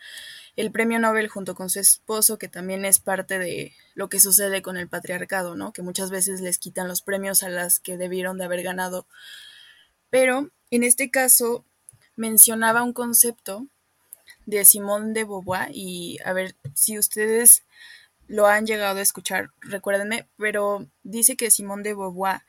el 0.56 0.72
premio 0.72 1.00
Nobel 1.00 1.28
junto 1.28 1.56
con 1.56 1.70
su 1.70 1.80
esposo, 1.80 2.38
que 2.38 2.48
también 2.48 2.86
es 2.86 3.00
parte 3.00 3.40
de 3.40 3.74
lo 3.94 4.10
que 4.10 4.20
sucede 4.20 4.62
con 4.62 4.78
el 4.78 4.88
patriarcado, 4.88 5.56
¿no? 5.56 5.72
Que 5.72 5.82
muchas 5.82 6.10
veces 6.10 6.42
les 6.42 6.58
quitan 6.58 6.88
los 6.88 7.02
premios 7.02 7.44
a 7.44 7.50
las 7.50 7.80
que 7.80 7.98
debieron 7.98 8.38
de 8.38 8.46
haber 8.46 8.64
ganado. 8.64 9.06
Pero 10.10 10.50
en 10.72 10.84
este 10.84 11.12
caso 11.12 11.66
mencionaba 12.16 12.84
un 12.84 12.94
concepto 12.94 13.68
de 14.46 14.66
Simone 14.66 15.14
de 15.14 15.24
Beauvoir 15.24 15.70
y 15.74 16.18
a 16.26 16.34
ver 16.34 16.56
si 16.74 16.98
ustedes 16.98 17.64
lo 18.30 18.46
han 18.46 18.68
llegado 18.68 19.00
a 19.00 19.02
escuchar, 19.02 19.50
recuérdenme, 19.60 20.30
pero 20.38 20.88
dice 21.04 21.36
que 21.36 21.50
Simone 21.50 21.82
de 21.82 21.96
Beauvoir 21.96 22.42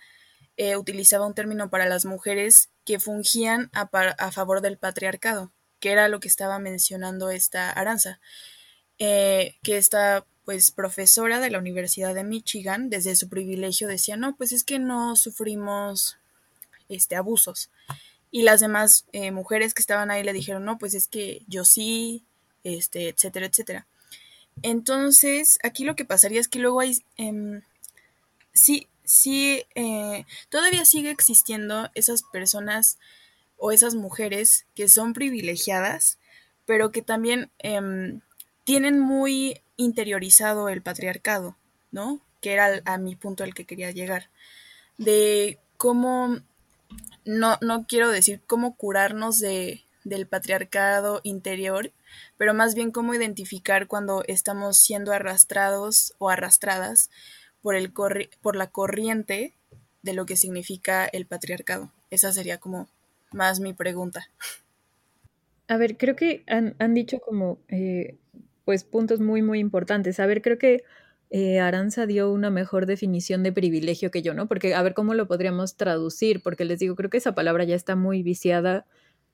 eh, 0.59 0.77
utilizaba 0.77 1.27
un 1.27 1.35
término 1.35 1.71
para 1.71 1.89
las 1.89 2.05
mujeres 2.05 2.69
que 2.85 3.01
fungían 3.01 3.71
a, 3.73 4.31
favor 4.31 4.61
del 4.61 4.77
patriarcado, 4.77 5.53
que 5.81 5.91
era 5.91 6.09
lo 6.09 6.21
que 6.21 6.29
estaba 6.29 6.59
mencionando 6.59 7.31
esta 7.31 7.71
Aranza, 7.71 8.21
eh, 8.99 9.57
que 9.63 9.79
esta 9.79 10.27
pues 10.45 10.71
profesora 10.71 11.41
de 11.41 11.51
la 11.51 11.59
Universidad 11.59 12.15
de 12.15 12.25
Michigan, 12.25 12.91
desde 12.91 13.17
su 13.17 13.31
privilegio 13.31 13.89
decía, 13.89 14.19
no, 14.19 14.37
pues 14.37 14.53
es 14.53 14.65
que 14.65 14.79
no 14.79 15.17
sufrimos 15.17 16.19
este, 16.91 17.17
abusos. 17.17 17.71
Y 18.31 18.43
las 18.43 18.61
demás 18.61 19.07
eh, 19.13 19.31
mujeres 19.31 19.73
que 19.73 19.81
estaban 19.81 20.11
ahí 20.11 20.25
le 20.25 20.35
dijeron, 20.35 20.65
no, 20.67 20.77
pues 20.77 20.93
es 20.93 21.09
que 21.09 21.43
yo 21.49 21.65
sí, 21.65 22.27
este, 22.65 23.09
etcétera, 23.09 23.47
etcétera. 23.47 23.87
Entonces, 24.63 25.59
aquí 25.63 25.85
lo 25.85 25.97
que 25.97 26.05
pasaría 26.05 26.41
es 26.41 26.49
que 26.49 26.59
luego 26.59 26.81
hay, 26.81 27.03
em, 27.17 27.63
sí, 28.53 28.89
sí, 29.05 29.65
eh, 29.75 30.27
todavía 30.51 30.85
sigue 30.85 31.11
existiendo 31.11 31.91
esas 31.95 32.23
personas 32.23 32.99
o 33.57 33.73
esas 33.73 33.95
mujeres 33.95 34.67
que 34.75 34.89
son 34.89 35.13
privilegiadas, 35.13 36.19
pero 36.67 36.93
que 36.93 37.03
también 37.03 37.51
em, 37.59 38.21
tienen 38.65 39.01
muy 39.01 39.61
interiorizado 39.77 40.69
el 40.69 40.83
patriarcado, 40.83 41.57
¿no? 41.91 42.21
Que 42.41 42.53
era 42.53 42.83
a 42.85 42.99
mi 42.99 43.17
punto 43.17 43.45
al 43.45 43.55
que 43.55 43.67
quería 43.67 43.91
llegar. 43.91 44.31
De 44.99 45.59
cómo, 45.77 46.39
no, 47.25 47.59
no 47.63 47.87
quiero 47.87 48.11
decir 48.11 48.41
cómo 48.47 48.77
curarnos 48.77 49.41
de, 49.41 49.85
del 50.05 50.27
patriarcado 50.27 51.21
interior, 51.23 51.93
pero 52.37 52.55
más 52.55 52.75
bien 52.75 52.91
cómo 52.91 53.15
identificar 53.15 53.87
cuando 53.87 54.25
estamos 54.27 54.79
siendo 54.79 55.13
arrastrados 55.13 56.15
o 56.19 56.31
arrastradas 56.31 57.11
por, 57.63 57.75
el 57.75 57.93
por 57.93 58.57
la 58.57 58.69
corriente 58.69 59.55
de 60.03 60.15
lo 60.15 60.27
que 60.27 60.37
significa 60.37 61.05
el 61.07 61.27
patriarcado. 61.27 61.93
Esa 62.11 62.33
sería 62.33 62.59
como 62.59 62.89
más 63.33 63.61
mi 63.61 63.73
pregunta. 63.75 64.29
A 65.69 65.77
ver, 65.77 65.97
creo 65.97 66.17
que 66.17 66.43
han, 66.49 66.95
dicho 66.95 67.21
como 67.21 67.59
eh, 67.69 68.19
pues 68.65 68.85
puntos 68.85 69.21
muy, 69.21 69.43
muy 69.43 69.61
importantes. 69.61 70.19
A 70.19 70.27
ver, 70.27 70.43
creo 70.43 70.59
que 70.59 70.83
eh, 71.31 71.61
Aranza 71.61 72.07
dio 72.07 72.33
una 72.33 72.51
mejor 72.51 72.87
definición 72.87 73.45
de 73.45 73.53
privilegio 73.53 74.11
que 74.11 74.23
yo, 74.23 74.35
¿no? 74.35 74.49
Porque 74.49 74.75
a 74.75 74.83
ver 74.83 74.95
cómo 74.95 75.15
lo 75.15 75.29
podríamos 75.29 75.77
traducir, 75.77 76.43
porque 76.43 76.65
les 76.65 76.81
digo, 76.81 76.97
creo 76.97 77.09
que 77.09 77.19
esa 77.19 77.37
palabra 77.37 77.63
ya 77.65 77.77
está 77.77 77.95
muy 77.95 78.25
viciada 78.25 78.85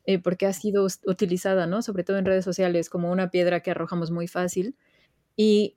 eh, 0.06 0.20
porque 0.20 0.46
ha 0.46 0.52
sido 0.52 0.86
utilizada, 1.04 1.66
¿no? 1.66 1.82
Sobre 1.82 2.04
todo 2.04 2.16
en 2.16 2.24
redes 2.24 2.44
sociales, 2.44 2.88
como 2.88 3.10
una 3.10 3.30
piedra 3.30 3.60
que 3.60 3.72
arrojamos 3.72 4.12
muy 4.12 4.28
fácil. 4.28 4.76
Y, 5.36 5.76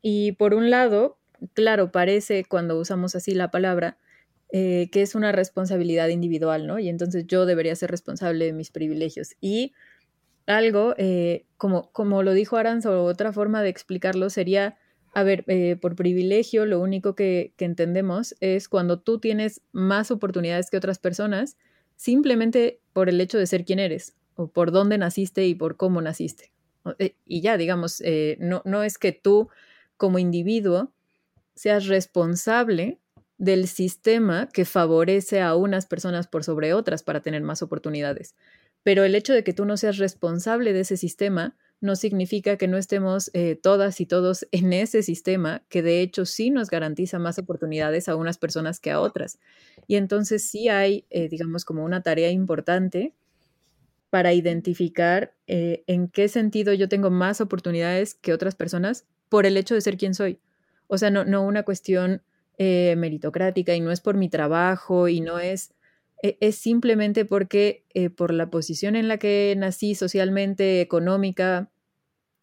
y 0.00 0.32
por 0.32 0.54
un 0.54 0.70
lado, 0.70 1.18
claro, 1.54 1.90
parece 1.90 2.44
cuando 2.44 2.78
usamos 2.78 3.16
así 3.16 3.34
la 3.34 3.50
palabra, 3.50 3.98
eh, 4.52 4.88
que 4.92 5.02
es 5.02 5.16
una 5.16 5.32
responsabilidad 5.32 6.08
individual, 6.08 6.68
¿no? 6.68 6.78
Y 6.78 6.88
entonces 6.88 7.26
yo 7.26 7.46
debería 7.46 7.74
ser 7.74 7.90
responsable 7.90 8.44
de 8.44 8.52
mis 8.52 8.70
privilegios. 8.70 9.34
Y 9.40 9.72
algo, 10.46 10.94
eh, 10.96 11.46
como, 11.56 11.90
como 11.90 12.22
lo 12.22 12.32
dijo 12.32 12.56
Aranza, 12.56 12.92
otra 12.92 13.32
forma 13.32 13.62
de 13.62 13.70
explicarlo 13.70 14.30
sería, 14.30 14.78
a 15.14 15.24
ver, 15.24 15.44
por 15.80 15.96
privilegio, 15.96 16.64
lo 16.66 16.80
único 16.80 17.16
que, 17.16 17.54
que 17.56 17.64
entendemos 17.64 18.36
es 18.38 18.68
cuando 18.68 19.00
tú 19.00 19.18
tienes 19.18 19.62
más 19.72 20.12
oportunidades 20.12 20.70
que 20.70 20.76
otras 20.76 20.98
personas, 20.98 21.56
simplemente 22.04 22.80
por 22.92 23.08
el 23.08 23.18
hecho 23.18 23.38
de 23.38 23.46
ser 23.46 23.64
quien 23.64 23.78
eres, 23.78 24.14
o 24.36 24.48
por 24.48 24.72
dónde 24.72 24.98
naciste 24.98 25.46
y 25.46 25.54
por 25.54 25.78
cómo 25.78 26.02
naciste. 26.02 26.52
Eh, 26.98 27.14
y 27.24 27.40
ya, 27.40 27.56
digamos, 27.56 28.02
eh, 28.02 28.36
no, 28.40 28.60
no 28.66 28.82
es 28.82 28.98
que 28.98 29.12
tú 29.12 29.48
como 29.96 30.18
individuo 30.18 30.92
seas 31.54 31.86
responsable 31.86 32.98
del 33.38 33.68
sistema 33.68 34.50
que 34.52 34.66
favorece 34.66 35.40
a 35.40 35.54
unas 35.54 35.86
personas 35.86 36.26
por 36.26 36.44
sobre 36.44 36.74
otras 36.74 37.02
para 37.02 37.22
tener 37.22 37.40
más 37.40 37.62
oportunidades. 37.62 38.34
Pero 38.82 39.04
el 39.04 39.14
hecho 39.14 39.32
de 39.32 39.42
que 39.42 39.54
tú 39.54 39.64
no 39.64 39.78
seas 39.78 39.96
responsable 39.96 40.74
de 40.74 40.80
ese 40.80 40.98
sistema 40.98 41.56
no 41.84 41.96
significa 41.96 42.56
que 42.56 42.66
no 42.66 42.78
estemos 42.78 43.30
eh, 43.34 43.56
todas 43.62 44.00
y 44.00 44.06
todos 44.06 44.48
en 44.52 44.72
ese 44.72 45.02
sistema 45.02 45.62
que 45.68 45.82
de 45.82 46.00
hecho 46.00 46.24
sí 46.24 46.48
nos 46.48 46.70
garantiza 46.70 47.18
más 47.18 47.38
oportunidades 47.38 48.08
a 48.08 48.16
unas 48.16 48.38
personas 48.38 48.80
que 48.80 48.90
a 48.90 49.00
otras. 49.00 49.38
Y 49.86 49.96
entonces 49.96 50.48
sí 50.48 50.70
hay, 50.70 51.04
eh, 51.10 51.28
digamos, 51.28 51.66
como 51.66 51.84
una 51.84 52.02
tarea 52.02 52.30
importante 52.30 53.12
para 54.08 54.32
identificar 54.32 55.34
eh, 55.46 55.84
en 55.86 56.08
qué 56.08 56.28
sentido 56.28 56.72
yo 56.72 56.88
tengo 56.88 57.10
más 57.10 57.42
oportunidades 57.42 58.14
que 58.14 58.32
otras 58.32 58.54
personas 58.54 59.04
por 59.28 59.44
el 59.44 59.58
hecho 59.58 59.74
de 59.74 59.82
ser 59.82 59.98
quien 59.98 60.14
soy. 60.14 60.38
O 60.86 60.96
sea, 60.96 61.10
no, 61.10 61.26
no 61.26 61.42
una 61.42 61.64
cuestión 61.64 62.22
meritocrática 62.56 63.74
y 63.74 63.80
no 63.80 63.90
es 63.90 64.00
por 64.00 64.16
mi 64.16 64.28
trabajo 64.28 65.08
y 65.08 65.20
no 65.20 65.40
es 65.40 65.74
e, 66.22 66.38
es 66.40 66.54
simplemente 66.54 67.24
porque 67.24 67.82
por 68.16 68.32
la 68.32 68.48
posición 68.48 68.94
en 68.94 69.08
la 69.08 69.18
que 69.18 69.54
nací 69.58 69.96
socialmente, 69.96 70.80
económica, 70.80 71.68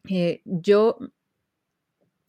eh, 0.10 0.42
yo, 0.46 0.98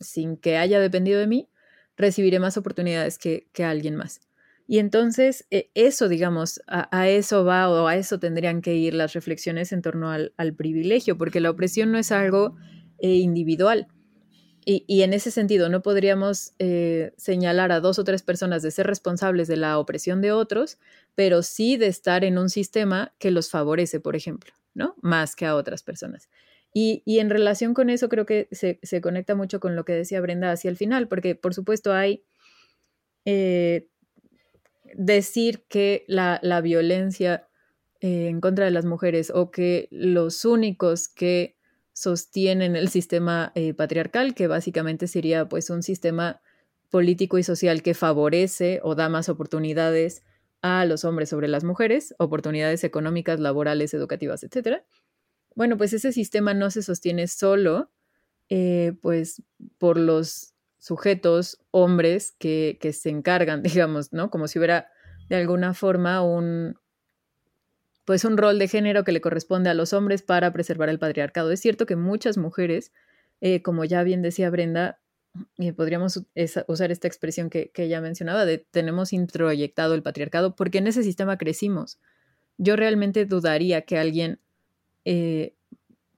sin 0.00 0.36
que 0.36 0.56
haya 0.56 0.80
dependido 0.80 1.20
de 1.20 1.26
mí, 1.26 1.48
recibiré 1.96 2.38
más 2.40 2.56
oportunidades 2.56 3.18
que, 3.18 3.46
alguien 3.64 3.96
más. 3.96 4.20
Y 4.66 4.78
entonces 4.78 5.46
e, 5.50 5.70
eso, 5.74 6.08
digamos, 6.08 6.60
a, 6.66 7.08
eso 7.08 7.44
va 7.44 7.68
o 7.68 7.86
a 7.86 7.96
eso 7.96 8.18
tendrían 8.18 8.62
que 8.62 8.74
ir 8.74 8.94
las 8.94 9.12
reflexiones 9.12 9.72
en 9.72 9.82
torno 9.82 10.10
al, 10.10 10.54
privilegio, 10.56 11.18
porque 11.18 11.40
la 11.40 11.50
opresión 11.50 11.92
no 11.92 11.98
es 11.98 12.12
algo 12.12 12.56
eh, 12.98 13.16
individual. 13.16 13.88
Y, 14.64 15.02
en 15.02 15.12
ese 15.12 15.32
sentido, 15.32 15.68
no 15.68 15.82
podríamos 15.82 16.52
eh, 16.60 17.12
señalar 17.16 17.72
a 17.72 17.80
dos 17.80 17.98
o 17.98 18.04
tres 18.04 18.22
personas 18.22 18.62
de 18.62 18.70
ser 18.70 18.86
responsables 18.86 19.48
de 19.48 19.56
la 19.56 19.76
opresión 19.76 20.20
de 20.20 20.30
otros, 20.30 20.78
pero 21.16 21.42
sí 21.42 21.76
de 21.76 21.88
estar 21.88 22.22
en 22.22 22.38
un 22.38 22.48
sistema 22.48 23.12
que 23.18 23.32
los 23.32 23.50
favorece, 23.50 23.98
por 23.98 24.14
ejemplo, 24.14 24.52
¿no? 24.72 24.94
Más 25.02 25.34
que 25.34 25.46
a 25.46 25.56
otras 25.56 25.82
personas. 25.82 26.28
Y, 26.74 27.02
en 27.18 27.28
relación 27.28 27.74
con 27.74 27.90
eso 27.90 28.08
creo 28.08 28.24
que 28.24 28.48
se, 28.50 29.00
conecta 29.02 29.34
mucho 29.34 29.60
con 29.60 29.76
lo 29.76 29.84
que 29.84 29.92
decía 29.92 30.20
Brenda 30.20 30.50
hacia 30.52 30.70
el 30.70 30.76
final, 30.76 31.06
porque 31.06 31.34
por 31.34 31.52
supuesto 31.52 31.92
hay 31.92 32.24
eh, 33.26 33.88
decir 34.94 35.64
que 35.68 36.04
la, 36.08 36.40
violencia 36.62 37.46
eh, 38.00 38.28
en 38.28 38.40
contra 38.40 38.64
de 38.64 38.70
las 38.70 38.86
mujeres 38.86 39.30
o 39.30 39.50
que 39.50 39.88
los 39.90 40.46
únicos 40.46 41.08
que 41.08 41.56
sostienen 41.92 42.74
el 42.74 42.88
sistema 42.88 43.52
eh, 43.54 43.74
patriarcal, 43.74 44.34
que 44.34 44.46
básicamente 44.46 45.08
sería 45.08 45.48
pues 45.50 45.68
un 45.68 45.82
sistema 45.82 46.40
político 46.90 47.36
y 47.36 47.42
social 47.42 47.82
que 47.82 47.92
favorece 47.92 48.80
o 48.82 48.94
da 48.94 49.10
más 49.10 49.28
oportunidades 49.28 50.22
a 50.62 50.86
los 50.86 51.04
hombres 51.04 51.28
sobre 51.28 51.48
las 51.48 51.64
mujeres, 51.64 52.14
oportunidades 52.18 52.82
económicas, 52.82 53.40
laborales, 53.40 53.92
educativas, 53.92 54.42
etcétera 54.42 54.86
bueno, 55.54 55.76
pues 55.76 55.92
ese 55.92 56.12
sistema 56.12 56.54
no 56.54 56.70
se 56.70 56.82
sostiene 56.82 57.26
solo, 57.26 57.90
eh, 58.48 58.94
pues, 59.00 59.42
por 59.78 59.98
los 59.98 60.54
sujetos, 60.78 61.58
hombres, 61.70 62.32
que, 62.38 62.78
que, 62.80 62.92
se 62.92 63.10
encargan, 63.10 63.62
digamos, 63.62 64.12
¿no? 64.12 64.30
Como 64.30 64.48
si 64.48 64.58
hubiera 64.58 64.88
de 65.28 65.36
alguna 65.36 65.74
forma 65.74 66.22
un, 66.22 66.76
pues, 68.04 68.24
un 68.24 68.36
rol 68.36 68.58
de 68.58 68.68
género 68.68 69.04
que 69.04 69.12
le 69.12 69.20
corresponde 69.20 69.70
a 69.70 69.74
los 69.74 69.92
hombres 69.92 70.22
para 70.22 70.52
preservar 70.52 70.88
el 70.88 70.98
patriarcado. 70.98 71.50
Es 71.52 71.60
cierto 71.60 71.86
que 71.86 71.96
muchas 71.96 72.36
mujeres, 72.36 72.92
eh, 73.40 73.62
como 73.62 73.84
ya 73.84 74.02
bien 74.02 74.22
decía 74.22 74.50
Brenda, 74.50 75.00
eh, 75.58 75.72
podríamos 75.72 76.26
usar 76.66 76.92
esta 76.92 77.08
expresión 77.08 77.48
que, 77.48 77.70
que 77.70 77.84
ella 77.84 78.00
mencionaba, 78.00 78.44
de 78.44 78.58
tenemos 78.58 79.12
introyectado 79.12 79.94
el 79.94 80.02
patriarcado, 80.02 80.56
porque 80.56 80.78
en 80.78 80.88
ese 80.88 81.02
sistema 81.02 81.38
crecimos. 81.38 81.98
Yo 82.58 82.76
realmente 82.76 83.24
dudaría 83.24 83.82
que 83.82 83.98
alguien 83.98 84.40
eh, 85.04 85.54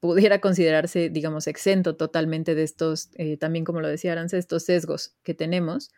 pudiera 0.05 0.39
considerarse, 0.41 1.09
digamos, 1.09 1.47
exento 1.47 1.97
totalmente 1.97 2.55
de 2.55 2.63
estos, 2.63 3.09
eh, 3.15 3.39
también 3.39 3.65
como 3.65 3.81
lo 3.81 3.89
decía 3.89 4.13
Arance, 4.13 4.37
estos 4.37 4.65
sesgos 4.65 5.15
que 5.23 5.33
tenemos, 5.33 5.93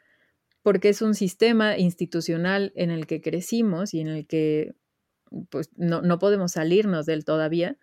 porque 0.62 0.90
es 0.90 1.02
un 1.02 1.16
sistema 1.16 1.76
institucional 1.76 2.72
en 2.76 2.90
el 2.90 3.08
que 3.08 3.20
crecimos 3.20 3.94
y 3.94 4.00
en 4.00 4.06
el 4.06 4.26
que 4.28 4.76
pues, 5.50 5.70
no, 5.76 6.18
podemos 6.20 6.52
salirnos 6.52 7.04
del 7.04 7.24
todavía. 7.24 7.78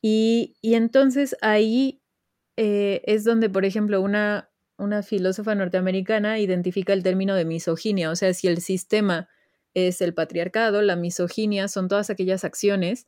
Y, 0.00 0.56
entonces 0.62 1.36
ahí 1.42 2.00
eh, 2.56 3.02
es 3.04 3.24
donde, 3.24 3.50
por 3.50 3.66
ejemplo, 3.66 4.00
una, 4.00 4.50
una 4.78 5.02
filósofa 5.02 5.54
norteamericana 5.54 6.38
identifica 6.38 6.94
el 6.94 7.02
término 7.02 7.34
de 7.34 7.44
misoginia, 7.44 8.10
o 8.10 8.16
sea, 8.16 8.32
si 8.32 8.48
el 8.48 8.62
sistema 8.62 9.28
es 9.74 10.00
el 10.00 10.14
patriarcado, 10.14 10.80
la 10.80 10.96
misoginia 10.96 11.68
son 11.68 11.88
todas 11.88 12.08
aquellas 12.08 12.44
acciones 12.44 13.06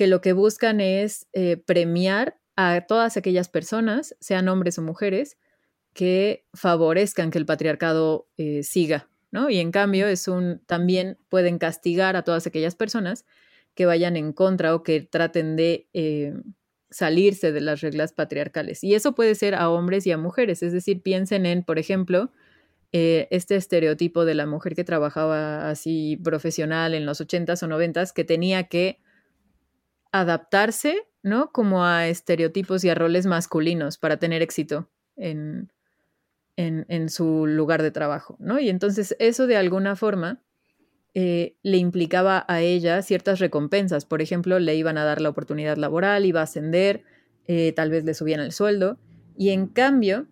que 0.00 0.06
lo 0.06 0.22
que 0.22 0.32
buscan 0.32 0.80
es 0.80 1.26
eh, 1.34 1.58
premiar 1.58 2.38
a 2.56 2.86
todas 2.88 3.18
aquellas 3.18 3.50
personas, 3.50 4.16
sean 4.18 4.48
hombres 4.48 4.78
o 4.78 4.82
mujeres, 4.82 5.36
que 5.92 6.46
favorezcan 6.54 7.30
que 7.30 7.36
el 7.36 7.44
patriarcado 7.44 8.26
eh, 8.38 8.62
siga, 8.62 9.10
¿no? 9.30 9.50
Y 9.50 9.58
en 9.58 9.70
cambio 9.70 10.06
es 10.06 10.26
un, 10.26 10.62
también 10.64 11.18
pueden 11.28 11.58
castigar 11.58 12.16
a 12.16 12.22
todas 12.22 12.46
aquellas 12.46 12.76
personas 12.76 13.26
que 13.74 13.84
vayan 13.84 14.16
en 14.16 14.32
contra 14.32 14.74
o 14.74 14.82
que 14.82 15.02
traten 15.02 15.54
de 15.54 15.86
eh, 15.92 16.32
salirse 16.88 17.52
de 17.52 17.60
las 17.60 17.82
reglas 17.82 18.14
patriarcales. 18.14 18.82
Y 18.82 18.94
eso 18.94 19.14
puede 19.14 19.34
ser 19.34 19.54
a 19.54 19.68
hombres 19.68 20.06
y 20.06 20.12
a 20.12 20.16
mujeres, 20.16 20.62
es 20.62 20.72
decir, 20.72 21.02
piensen 21.02 21.44
en, 21.44 21.62
por 21.62 21.78
ejemplo, 21.78 22.32
este 22.90 23.54
estereotipo 23.54 24.24
de 24.24 24.34
la 24.34 24.46
mujer 24.46 24.74
que 24.74 24.82
trabajaba 24.82 25.68
así 25.68 26.18
profesional 26.24 26.94
en 26.94 27.04
los 27.04 27.20
80s 27.20 27.62
o 27.62 27.68
90s, 27.68 28.14
que 28.14 28.24
tenía 28.24 28.64
que 28.64 28.98
adaptarse, 30.12 31.06
¿no? 31.22 31.52
Como 31.52 31.84
a 31.84 32.08
estereotipos 32.08 32.84
y 32.84 32.88
a 32.88 32.94
roles 32.94 33.26
masculinos 33.26 33.98
para 33.98 34.18
tener 34.18 34.42
éxito 34.42 34.88
en, 35.16 35.72
en, 36.56 37.08
su 37.08 37.46
lugar 37.46 37.82
de 37.82 37.90
trabajo, 37.90 38.36
¿no? 38.38 38.58
Y 38.58 38.68
entonces 38.68 39.16
eso 39.18 39.46
de 39.46 39.56
alguna 39.56 39.96
forma 39.96 40.42
eh, 41.14 41.56
le 41.62 41.78
implicaba 41.78 42.44
a 42.48 42.60
ella 42.60 43.02
ciertas 43.02 43.38
recompensas. 43.38 44.04
Por 44.04 44.22
ejemplo, 44.22 44.58
le 44.58 44.74
iban 44.74 44.98
a 44.98 45.04
dar 45.04 45.20
la 45.20 45.28
oportunidad 45.28 45.76
laboral, 45.76 46.26
iba 46.26 46.40
a 46.40 46.44
ascender, 46.44 47.02
eh, 47.46 47.72
tal 47.72 47.90
vez 47.90 48.04
le 48.04 48.14
subían 48.14 48.40
el 48.40 48.52
sueldo. 48.52 48.98
Y 49.36 49.50
en 49.50 49.66
cambio, 49.66 50.26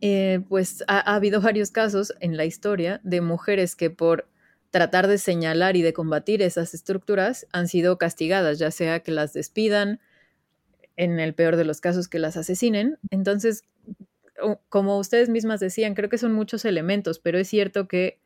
eh, 0.00 0.40
pues 0.48 0.84
ha, 0.88 1.14
habido 1.14 1.40
varios 1.42 1.70
casos 1.70 2.14
en 2.20 2.36
la 2.36 2.44
historia 2.44 3.00
de 3.02 3.20
mujeres 3.20 3.76
que 3.76 3.90
por 3.90 4.28
tratar 4.70 5.06
de 5.06 5.18
señalar 5.18 5.76
y 5.76 5.82
de 5.82 5.92
combatir 5.92 6.42
esas 6.42 6.74
estructuras 6.74 7.46
han 7.52 7.68
sido 7.68 7.98
castigadas, 7.98 8.58
ya 8.58 8.70
sea 8.70 9.00
que 9.00 9.12
las 9.12 9.32
despidan, 9.32 10.00
en 10.98 11.20
el 11.20 11.32
peor 11.32 11.56
de 11.56 11.64
los 11.64 11.80
casos 11.80 12.08
que 12.08 12.18
las 12.18 12.36
asesinen. 12.36 12.98
Entonces, 13.10 13.62
como 14.68 14.98
ustedes 14.98 15.28
mismas 15.28 15.60
decían, 15.60 15.94
creo 15.94 16.10
que 16.10 16.18
son 16.18 16.32
muchos 16.32 16.64
elementos, 16.64 17.20
pero 17.20 17.38
es 17.38 17.48
cierto 17.48 17.86
que 17.86 18.20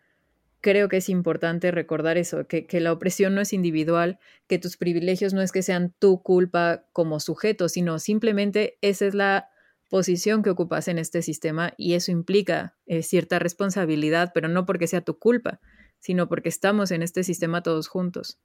creo 0.63 0.89
que 0.89 0.97
es 0.97 1.09
importante 1.09 1.71
recordar 1.71 2.17
eso, 2.17 2.47
que, 2.47 2.67
que, 2.67 2.81
la 2.81 2.93
opresión 2.93 3.35
no 3.35 3.41
es 3.41 3.53
individual, 3.53 4.19
que 4.47 4.59
tus 4.59 4.77
privilegios 4.77 5.35
no 5.35 5.43
es 5.43 5.53
que 5.53 5.63
sean 5.63 5.93
tu 5.99 6.23
culpa 6.23 6.85
como 6.93 7.21
sujeto, 7.21 7.69
sino 7.69 7.99
simplemente 7.99 8.79
esa 8.81 9.07
es 9.07 9.15
la 9.15 9.51
posición 9.91 10.43
que 10.43 10.51
ocupas 10.51 10.89
en 10.89 10.99
este 10.99 11.21
sistema 11.21 11.75
y 11.77 11.93
eso 11.95 12.11
implica 12.11 12.75
eh, 12.87 13.03
cierta 13.03 13.39
responsabilidad, 13.39 14.31
pero 14.33 14.49
no 14.49 14.65
porque 14.65 14.87
sea 14.87 15.03
tu 15.03 15.19
culpa, 15.19 15.61
sino 16.03 16.29
porque 16.29 16.49
estamos 16.49 16.91
en 16.91 17.01
este 17.03 17.23
sistema 17.23 17.63
todos 17.63 17.87
juntos, 17.87 18.41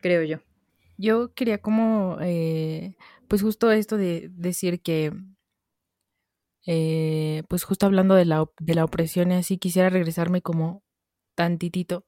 creo 0.00 0.22
yo. 0.22 0.38
Yo 0.96 1.34
quería 1.34 1.58
como, 1.58 2.16
eh, 2.22 2.96
pues 3.28 3.42
justo 3.42 3.70
esto 3.70 3.98
de 3.98 4.30
decir 4.32 4.80
que, 4.80 5.12
eh, 6.66 7.42
pues 7.48 7.64
justo 7.64 7.84
hablando 7.84 8.14
de 8.14 8.24
la, 8.24 8.46
de 8.60 8.74
la 8.74 8.84
opresión 8.84 9.30
y 9.30 9.34
así, 9.34 9.58
quisiera 9.58 9.90
regresarme 9.90 10.40
como 10.40 10.82
tantitito, 11.34 12.06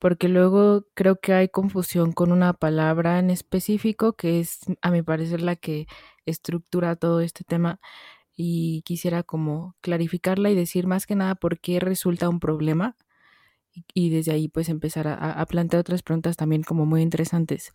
porque 0.00 0.28
luego 0.28 0.86
creo 0.94 1.20
que 1.20 1.32
hay 1.32 1.48
confusión 1.48 2.12
con 2.12 2.32
una 2.32 2.52
palabra 2.52 3.20
en 3.20 3.30
específico 3.30 4.14
que 4.14 4.40
es, 4.40 4.58
a 4.82 4.90
mi 4.90 5.02
parecer, 5.02 5.40
la 5.40 5.54
que 5.54 5.86
estructura 6.26 6.96
todo 6.96 7.20
este 7.20 7.44
tema 7.44 7.78
y 8.34 8.82
quisiera 8.82 9.22
como 9.22 9.76
clarificarla 9.82 10.50
y 10.50 10.56
decir 10.56 10.88
más 10.88 11.06
que 11.06 11.14
nada 11.14 11.36
por 11.36 11.60
qué 11.60 11.78
resulta 11.80 12.28
un 12.28 12.40
problema 12.40 12.96
y 13.94 14.10
desde 14.10 14.32
ahí 14.32 14.48
pues 14.48 14.68
empezar 14.68 15.08
a, 15.08 15.44
plantear 15.46 15.80
otras 15.80 16.02
preguntas 16.02 16.36
también 16.36 16.62
como 16.62 16.86
muy 16.86 17.02
interesantes. 17.02 17.72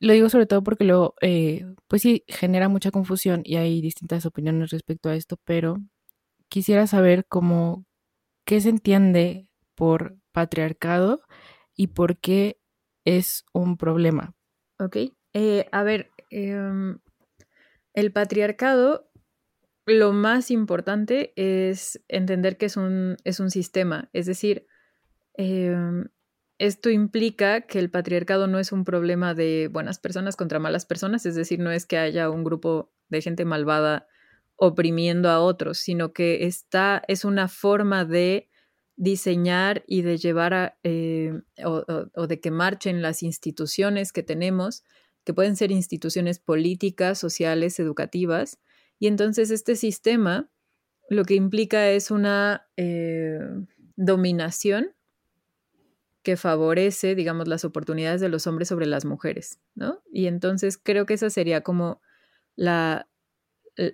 Lo 0.00 0.12
digo 0.12 0.28
sobre 0.28 0.46
todo 0.46 0.62
porque 0.62 0.84
luego, 0.84 1.14
eh, 1.20 1.64
pues 1.86 2.02
sí, 2.02 2.24
genera 2.26 2.68
mucha 2.68 2.90
confusión 2.90 3.42
y 3.44 3.56
hay 3.56 3.80
distintas 3.80 4.26
opiniones 4.26 4.70
respecto 4.70 5.08
a 5.08 5.14
esto, 5.14 5.36
pero 5.44 5.78
quisiera 6.48 6.86
saber 6.86 7.24
cómo, 7.28 7.86
qué 8.44 8.60
se 8.60 8.70
entiende 8.70 9.48
por 9.74 10.16
patriarcado 10.32 11.20
y 11.76 11.88
por 11.88 12.18
qué 12.18 12.58
es 13.04 13.44
un 13.52 13.76
problema. 13.76 14.34
Ok, 14.78 14.96
eh, 15.34 15.68
a 15.70 15.82
ver, 15.82 16.10
em, 16.30 16.98
el 17.94 18.12
patriarcado, 18.12 19.10
lo 19.86 20.12
más 20.12 20.50
importante 20.50 21.32
es 21.36 22.02
entender 22.08 22.56
que 22.56 22.66
es 22.66 22.76
un, 22.76 23.16
es 23.24 23.40
un 23.40 23.50
sistema, 23.50 24.08
es 24.12 24.26
decir, 24.26 24.66
Em, 25.34 26.06
esto 26.58 26.90
implica 26.90 27.62
que 27.62 27.78
el 27.78 27.90
patriarcado 27.90 28.46
no 28.46 28.58
es 28.58 28.72
un 28.72 28.84
problema 28.84 29.34
de 29.34 29.68
buenas 29.72 29.98
personas 29.98 30.36
contra 30.36 30.58
malas 30.58 30.86
personas, 30.86 31.26
es 31.26 31.34
decir, 31.34 31.58
no 31.58 31.72
es 31.72 31.86
que 31.86 31.98
haya 31.98 32.30
un 32.30 32.44
grupo 32.44 32.92
de 33.08 33.20
gente 33.20 33.44
malvada 33.44 34.06
oprimiendo 34.56 35.28
a 35.28 35.40
otros, 35.40 35.78
sino 35.78 36.12
que 36.12 36.46
está, 36.46 37.02
es 37.08 37.24
una 37.24 37.48
forma 37.48 38.04
de 38.04 38.48
diseñar 38.96 39.82
y 39.88 40.02
de 40.02 40.18
llevar 40.18 40.54
a, 40.54 40.78
eh, 40.84 41.32
o, 41.64 42.26
de 42.26 42.40
que 42.40 42.50
marchen 42.52 43.02
las 43.02 43.24
instituciones 43.24 44.12
que 44.12 44.22
tenemos, 44.22 44.84
que 45.24 45.34
pueden 45.34 45.56
ser 45.56 45.72
instituciones 45.72 46.38
políticas, 46.38 47.18
sociales, 47.18 47.80
educativas. 47.80 48.60
Y 49.00 49.08
entonces 49.08 49.50
este 49.50 49.74
sistema 49.74 50.50
lo 51.08 51.24
que 51.24 51.34
implica 51.34 51.90
es 51.90 52.10
una 52.12 52.68
eh, 52.76 53.40
dominación 53.96 54.94
que 56.22 56.36
favorece, 56.36 57.14
digamos, 57.14 57.48
las 57.48 57.64
oportunidades 57.64 58.20
de 58.20 58.28
los 58.28 58.46
hombres 58.46 58.68
sobre 58.68 58.86
las 58.86 59.04
mujeres, 59.04 59.60
¿no? 59.74 60.02
Y 60.12 60.26
entonces 60.26 60.78
creo 60.78 61.06
que 61.06 61.14
esa 61.14 61.30
sería 61.30 61.62
como 61.62 62.00
la, 62.54 63.08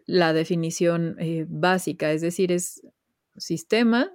la 0.06 0.32
definición 0.32 1.16
eh, 1.18 1.46
básica, 1.48 2.12
es 2.12 2.20
decir, 2.20 2.52
es 2.52 2.82
sistema 3.36 4.12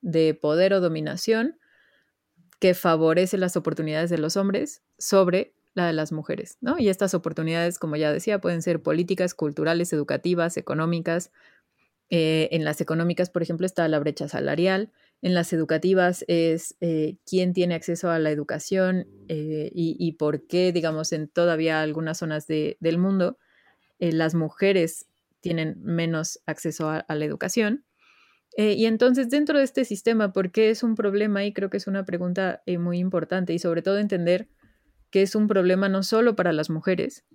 de 0.00 0.34
poder 0.34 0.74
o 0.74 0.80
dominación 0.80 1.58
que 2.60 2.74
favorece 2.74 3.36
las 3.38 3.56
oportunidades 3.56 4.10
de 4.10 4.18
los 4.18 4.36
hombres 4.36 4.82
sobre 4.98 5.54
la 5.74 5.86
de 5.86 5.92
las 5.92 6.10
mujeres, 6.10 6.56
¿no? 6.60 6.78
Y 6.78 6.88
estas 6.88 7.12
oportunidades, 7.12 7.78
como 7.78 7.96
ya 7.96 8.12
decía, 8.12 8.40
pueden 8.40 8.62
ser 8.62 8.82
políticas, 8.82 9.34
culturales, 9.34 9.92
educativas, 9.92 10.56
económicas. 10.56 11.32
Eh, 12.08 12.48
en 12.52 12.64
las 12.64 12.80
económicas, 12.80 13.28
por 13.28 13.42
ejemplo, 13.42 13.66
está 13.66 13.86
la 13.88 13.98
brecha 13.98 14.26
salarial. 14.26 14.90
En 15.22 15.34
las 15.34 15.52
educativas 15.52 16.24
es 16.28 16.76
eh, 16.80 17.16
quién 17.24 17.52
tiene 17.52 17.74
acceso 17.74 18.10
a 18.10 18.18
la 18.18 18.30
educación 18.30 19.06
eh, 19.28 19.70
y, 19.74 20.12
por 20.12 20.46
qué, 20.46 20.72
digamos, 20.72 21.12
en 21.12 21.28
todavía 21.28 21.82
algunas 21.82 22.18
zonas 22.18 22.46
del 22.46 22.98
mundo, 22.98 23.38
las 23.98 24.34
mujeres 24.34 25.06
tienen 25.40 25.76
menos 25.82 26.40
acceso 26.46 26.90
a 26.90 27.04
la 27.08 27.24
educación. 27.24 27.86
Eh, 28.56 28.72
y 28.72 28.86
entonces, 28.86 29.28
dentro 29.28 29.58
de 29.58 29.64
este 29.64 29.84
sistema, 29.84 30.32
¿por 30.32 30.50
qué 30.50 30.70
es 30.70 30.82
un 30.82 30.94
problema? 30.94 31.44
Y 31.44 31.52
creo 31.52 31.68
que 31.68 31.76
es 31.76 31.86
una 31.86 32.06
pregunta 32.06 32.62
eh, 32.64 32.78
muy 32.78 32.98
importante 32.98 33.52
y 33.52 33.58
sobre 33.58 33.82
todo 33.82 33.98
entender 33.98 34.48
que 35.10 35.22
es 35.22 35.34
un 35.34 35.46
problema 35.46 35.90
no 35.90 36.02
solo 36.02 36.36
para 36.36 36.52
las 36.52 36.70
mujeres, 36.70 37.26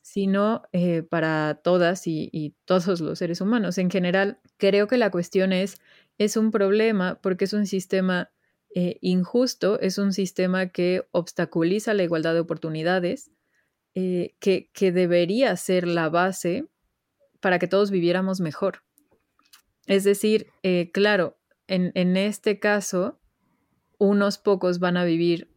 sino 0.00 0.62
eh, 0.72 1.02
para 1.02 1.60
todas 1.62 2.06
y, 2.06 2.54
todos 2.66 3.00
los 3.00 3.18
seres 3.18 3.40
humanos. 3.40 3.78
En 3.78 3.90
general, 3.90 4.38
creo 4.58 4.86
que 4.86 4.96
la 4.96 5.10
cuestión 5.10 5.52
es, 5.52 5.76
es 6.20 6.36
un 6.36 6.50
problema 6.50 7.18
porque 7.20 7.44
es 7.46 7.52
un 7.52 7.66
sistema 7.66 8.30
injusto, 9.00 9.80
es 9.80 9.98
un 9.98 10.12
sistema 10.12 10.68
que 10.68 11.04
obstaculiza 11.10 11.92
la 11.92 12.04
igualdad 12.04 12.34
de 12.34 12.40
oportunidades, 12.40 13.32
que, 13.94 14.70
que 14.72 14.92
debería 14.92 15.56
ser 15.56 15.88
la 15.88 16.08
base 16.08 16.68
para 17.40 17.58
que 17.58 17.66
todos 17.66 17.90
viviéramos 17.90 18.40
mejor. 18.40 18.82
Es 19.86 20.04
decir, 20.04 20.46
eh, 20.62 20.90
claro, 20.92 21.36
en, 21.66 22.16
este 22.16 22.58
caso, 22.58 23.20
unos 23.98 24.38
pocos 24.38 24.78
van 24.78 24.96
a 24.96 25.04
vivir 25.04 25.48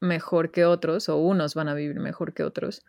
mejor 0.00 0.50
que 0.50 0.64
otros 0.64 1.08
o 1.08 1.16
unos 1.16 1.54
van 1.54 1.68
a 1.68 1.74
vivir 1.74 2.00
mejor 2.00 2.34
que 2.34 2.44
otros, 2.44 2.82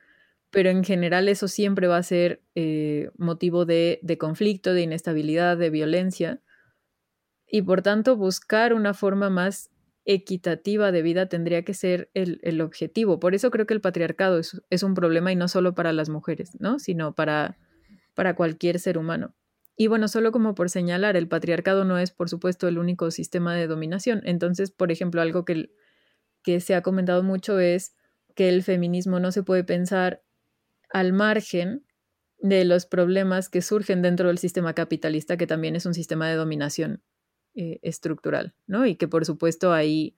pero 0.51 0.69
en 0.69 0.83
general 0.83 1.27
eso 1.27 1.47
siempre 1.47 1.87
va 1.87 1.97
a 1.97 2.03
ser 2.03 2.43
eh, 2.55 3.09
motivo 3.17 3.65
de, 3.65 3.99
conflicto, 4.19 4.73
de 4.73 4.81
inestabilidad, 4.81 5.57
de 5.57 5.69
violencia, 5.69 6.41
y 7.47 7.61
por 7.61 7.81
tanto 7.81 8.15
buscar 8.15 8.73
una 8.73 8.93
forma 8.93 9.29
más 9.29 9.69
equitativa 10.05 10.91
de 10.91 11.01
vida 11.01 11.27
tendría 11.27 11.63
que 11.63 11.73
ser 11.73 12.09
el, 12.13 12.61
objetivo. 12.61 13.19
Por 13.19 13.33
eso 13.33 13.49
creo 13.49 13.65
que 13.65 13.73
el 13.73 13.81
patriarcado 13.81 14.37
es, 14.37 14.61
es, 14.69 14.83
un 14.83 14.93
problema 14.93 15.31
y 15.31 15.35
no 15.35 15.47
solo 15.47 15.73
para 15.73 15.93
las 15.93 16.09
mujeres, 16.09 16.59
¿no? 16.59 16.77
sino 16.77 17.15
para, 17.15 17.57
para 18.13 18.35
cualquier 18.35 18.79
ser 18.79 18.97
humano. 18.97 19.33
Y 19.75 19.87
bueno, 19.87 20.07
solo 20.07 20.31
como 20.31 20.55
por 20.55 20.69
señalar, 20.69 21.17
el 21.17 21.27
patriarcado 21.27 21.83
no 21.85 21.97
es, 21.97 22.11
por 22.11 22.29
supuesto, 22.29 22.67
el 22.67 22.77
único 22.77 23.11
sistema 23.11 23.55
de 23.55 23.67
dominación. 23.67 24.21
Entonces, 24.23 24.71
por 24.71 24.91
ejemplo, 24.91 25.21
algo 25.21 25.43
que, 25.43 25.71
que 26.43 26.61
se 26.61 26.75
ha 26.75 26.81
comentado 26.81 27.23
mucho 27.23 27.59
es 27.59 27.95
que 28.35 28.47
el 28.47 28.63
feminismo 28.63 29.19
no 29.19 29.31
se 29.31 29.43
puede 29.43 29.63
pensar 29.63 30.21
al 30.91 31.13
margen 31.13 31.83
de 32.37 32.63
los 32.63 32.85
problemas 32.85 33.49
que 33.49 33.61
surgen 33.61 34.01
dentro 34.01 34.27
del 34.27 34.37
sistema 34.37 34.73
capitalista, 34.73 35.35
que 35.35 35.47
también 35.47 35.75
es 35.75 35.85
un 35.85 35.93
sistema 35.93 36.29
de 36.29 36.35
dominación 36.35 37.01
eh, 37.55 37.79
estructural, 37.81 38.53
¿no? 38.67 38.85
Y 38.85 38.95
que 38.95 39.07
por 39.07 39.25
supuesto 39.25 39.73
ahí, 39.73 40.17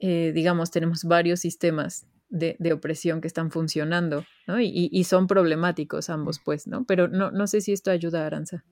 eh, 0.00 0.32
digamos, 0.34 0.70
tenemos 0.70 1.04
varios 1.04 1.40
sistemas 1.40 2.06
de, 2.28 2.56
opresión 2.72 3.20
que 3.20 3.28
están 3.28 3.50
funcionando, 3.50 4.24
¿no? 4.46 4.60
Y, 4.60 5.04
son 5.04 5.26
problemáticos 5.26 6.08
ambos, 6.08 6.40
pues, 6.42 6.66
¿no? 6.66 6.84
Pero 6.84 7.08
no, 7.08 7.30
no 7.30 7.46
sé 7.46 7.60
si 7.60 7.72
esto 7.72 7.90
ayuda 7.90 8.22
a 8.22 8.26
Aranza. 8.26 8.64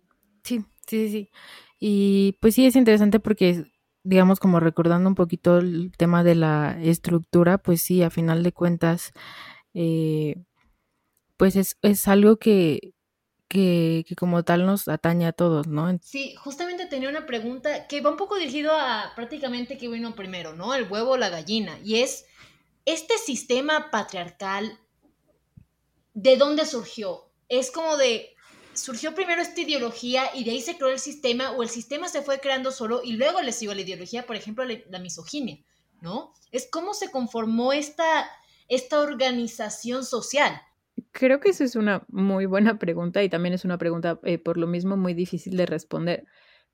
Sí, 0.45 0.65
sí, 0.87 1.11
sí. 1.11 1.31
Y 1.79 2.39
pues 2.41 2.55
sí 2.55 2.67
es 2.67 2.77
interesante 2.77 3.21
porque, 3.21 3.65
digamos, 4.03 4.41
como 4.41 4.61
recordando 4.61 5.09
un 5.09 5.15
poquito 5.15 5.59
el 5.59 5.93
tema 5.97 6.25
de 6.25 6.35
la 6.35 6.79
estructura, 6.83 7.59
pues 7.59 7.83
sí, 7.83 8.03
a 8.03 8.11
final 8.11 8.43
de 8.43 8.53
cuentas, 8.53 9.13
eh, 9.75 10.43
pues 11.37 11.57
es, 11.57 11.77
es 11.83 12.07
algo 12.09 12.37
que, 12.37 12.95
que, 13.51 14.05
que, 14.07 14.15
como 14.15 14.45
tal 14.45 14.65
nos 14.65 14.87
atañe 14.87 15.27
a 15.27 15.33
todos, 15.33 15.67
¿no? 15.67 15.99
Sí, 16.01 16.37
justamente 16.37 16.87
tenía 16.87 17.09
una 17.09 17.27
pregunta 17.27 17.89
que 17.89 18.01
va 18.01 18.11
un 18.11 18.17
poco 18.17 18.37
dirigido 18.37 18.71
a 18.73 19.13
prácticamente 19.17 19.77
qué 19.77 19.89
vino 19.89 20.15
primero, 20.15 20.55
¿no? 20.55 20.73
El 20.73 20.89
huevo 20.89 21.11
o 21.11 21.17
la 21.17 21.31
gallina. 21.31 21.77
Y 21.83 21.97
es, 21.97 22.27
este 22.85 23.19
sistema 23.19 23.91
patriarcal, 23.91 24.79
¿de 26.15 26.37
dónde 26.37 26.65
surgió? 26.65 27.33
Es 27.49 27.73
como 27.73 27.97
de, 27.97 28.37
surgió 28.73 29.17
primero 29.17 29.43
esta 29.43 29.61
ideología 29.61 30.31
y 30.33 30.45
de 30.45 30.53
ahí 30.53 30.61
se 30.61 30.77
creó 30.77 30.91
el 30.91 31.01
sistema 31.01 31.51
o 31.51 31.65
el 31.65 31.71
sistema 31.71 32.09
se 32.09 32.23
fue 32.23 32.39
creando 32.39 32.71
solo 32.71 33.01
y 33.03 33.15
luego 33.15 33.43
le 33.43 33.51
siguió 33.51 33.75
la 33.75 33.81
ideología, 33.81 34.27
por 34.27 34.37
ejemplo, 34.37 34.65
la, 34.65 34.99
misoginia, 35.01 35.59
¿no? 36.01 36.35
Es 36.53 36.69
cómo 36.71 36.95
se 36.95 37.11
conformó 37.11 37.73
esta, 37.73 38.31
esta 38.69 39.01
organización 39.01 40.05
social. 40.05 40.63
Creo 41.13 41.41
que 41.41 41.51
esa 41.51 41.65
es 41.65 41.77
una 41.77 42.05
muy 42.09 42.47
buena 42.47 42.79
pregunta 42.79 43.23
y 43.23 43.29
también 43.29 43.55
es 43.55 43.65
una 43.65 43.79
pregunta 43.79 44.21
eh, 44.23 44.39
por 44.39 44.57
lo 44.57 44.67
mismo 44.67 44.97
muy 44.97 45.15
difícil 45.15 45.57
de 45.57 45.67
responder. 45.67 46.25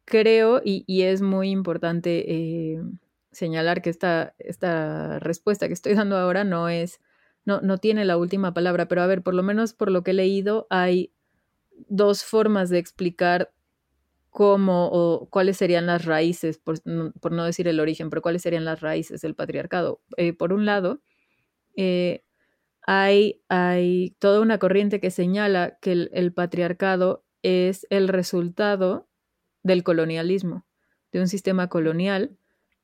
Creo, 0.04 0.60
y, 0.64 0.84
es 1.02 1.22
muy 1.22 1.50
importante 1.50 2.24
eh, 2.32 2.82
señalar 3.32 3.82
que 3.82 3.90
esta, 3.90 4.34
esta 4.38 5.18
respuesta 5.18 5.68
que 5.68 5.74
estoy 5.74 5.94
dando 5.96 6.16
ahora 6.16 6.44
no 6.44 6.68
es, 6.68 7.00
no, 7.44 7.60
no 7.60 7.78
tiene 7.78 8.04
la 8.04 8.16
última 8.16 8.54
palabra, 8.54 8.88
pero 8.88 9.02
a 9.02 9.06
ver, 9.06 9.22
por 9.22 9.34
lo 9.34 9.42
menos 9.42 9.72
por 9.72 9.90
lo 9.90 10.02
que 10.02 10.12
he 10.12 10.14
leído, 10.14 10.66
hay 10.70 11.12
dos 11.88 12.24
formas 12.24 12.70
de 12.70 12.78
explicar 12.78 13.52
cómo 14.36 14.90
o 14.92 15.30
cuáles 15.30 15.56
serían 15.56 15.86
las 15.86 16.04
raíces, 16.04 16.58
por, 16.58 16.78
no 16.84 17.44
decir 17.44 17.68
el 17.68 17.80
origen, 17.80 18.10
pero 18.10 18.20
cuáles 18.20 18.42
serían 18.42 18.66
las 18.66 18.82
raíces 18.82 19.22
del 19.22 19.34
patriarcado. 19.34 20.02
Eh, 20.18 20.34
por 20.34 20.52
un 20.52 20.66
lado, 20.66 21.00
eh, 21.74 22.25
hay, 22.86 23.42
hay, 23.48 24.16
toda 24.20 24.40
una 24.40 24.58
corriente 24.58 25.00
que 25.00 25.10
señala 25.10 25.76
que 25.80 26.08
el, 26.12 26.32
patriarcado 26.32 27.24
es 27.42 27.86
el 27.90 28.08
resultado 28.08 29.08
del 29.64 29.82
colonialismo, 29.82 30.64
de 31.10 31.20
un 31.20 31.28
sistema 31.28 31.68
colonial, 31.68 32.38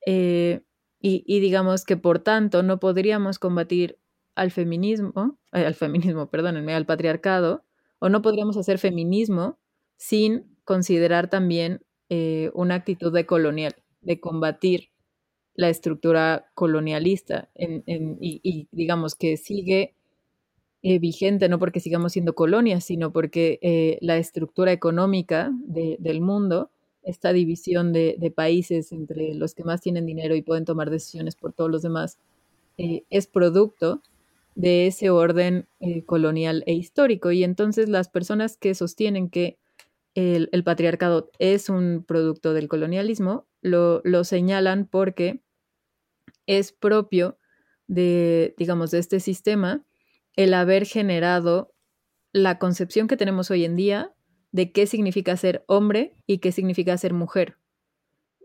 eh, 0.04 0.62
y, 1.04 1.40
digamos 1.40 1.84
que 1.84 1.96
por 1.96 2.20
tanto 2.20 2.62
no 2.62 2.78
podríamos 2.78 3.40
combatir 3.40 3.98
al 4.36 4.52
feminismo, 4.52 5.38
al 5.50 5.74
feminismo, 5.74 6.30
perdónenme, 6.30 6.74
al 6.74 6.86
patriarcado, 6.86 7.64
o 7.98 8.08
no 8.08 8.22
podríamos 8.22 8.56
hacer 8.56 8.78
feminismo 8.78 9.58
sin 9.96 10.56
considerar 10.64 11.28
también 11.28 11.84
eh, 12.08 12.50
una 12.54 12.76
actitud 12.76 13.12
de 13.12 13.26
colonial, 13.26 13.74
de 14.00 14.20
combatir 14.20 14.91
la 15.54 15.68
estructura 15.68 16.46
colonialista 16.54 17.48
y, 17.56 18.68
digamos 18.72 19.14
que 19.14 19.36
sigue 19.36 19.94
eh, 20.82 20.98
vigente, 20.98 21.48
no 21.48 21.58
porque 21.58 21.80
sigamos 21.80 22.12
siendo 22.12 22.34
colonias, 22.34 22.84
sino 22.84 23.12
porque 23.12 23.58
eh, 23.62 23.98
la 24.00 24.16
estructura 24.16 24.72
económica 24.72 25.52
del 25.64 26.20
mundo, 26.20 26.70
esta 27.02 27.32
división 27.32 27.92
de, 27.92 28.32
países 28.34 28.92
entre 28.92 29.34
los 29.34 29.54
que 29.54 29.64
más 29.64 29.80
tienen 29.80 30.06
dinero 30.06 30.34
y 30.34 30.42
pueden 30.42 30.64
tomar 30.64 30.90
decisiones 30.90 31.36
por 31.36 31.52
todos 31.52 31.70
los 31.70 31.82
demás, 31.82 32.18
es 32.76 33.26
producto 33.26 34.00
de 34.54 34.86
ese 34.86 35.10
orden 35.10 35.66
eh, 35.80 36.04
colonial 36.04 36.62
e 36.66 36.74
histórico. 36.74 37.32
Y 37.32 37.44
entonces 37.44 37.88
las 37.88 38.08
personas 38.08 38.56
que 38.56 38.74
sostienen 38.74 39.28
que 39.28 39.58
el, 40.14 40.48
patriarcado 40.64 41.30
es 41.38 41.68
un 41.68 42.04
producto 42.06 42.52
del 42.52 42.68
colonialismo 42.68 43.46
lo, 43.62 44.02
señalan 44.24 44.86
porque 44.86 45.40
es 46.46 46.72
propio 46.72 47.38
de, 47.86 48.54
digamos, 48.58 48.90
de 48.90 48.98
este 48.98 49.20
sistema 49.20 49.84
el 50.36 50.54
haber 50.54 50.86
generado 50.86 51.74
la 52.32 52.58
concepción 52.58 53.08
que 53.08 53.16
tenemos 53.16 53.50
hoy 53.50 53.64
en 53.64 53.76
día 53.76 54.14
de 54.50 54.72
qué 54.72 54.86
significa 54.86 55.36
ser 55.36 55.64
hombre 55.66 56.14
y 56.26 56.38
qué 56.38 56.52
significa 56.52 56.96
ser 56.96 57.12
mujer. 57.12 57.58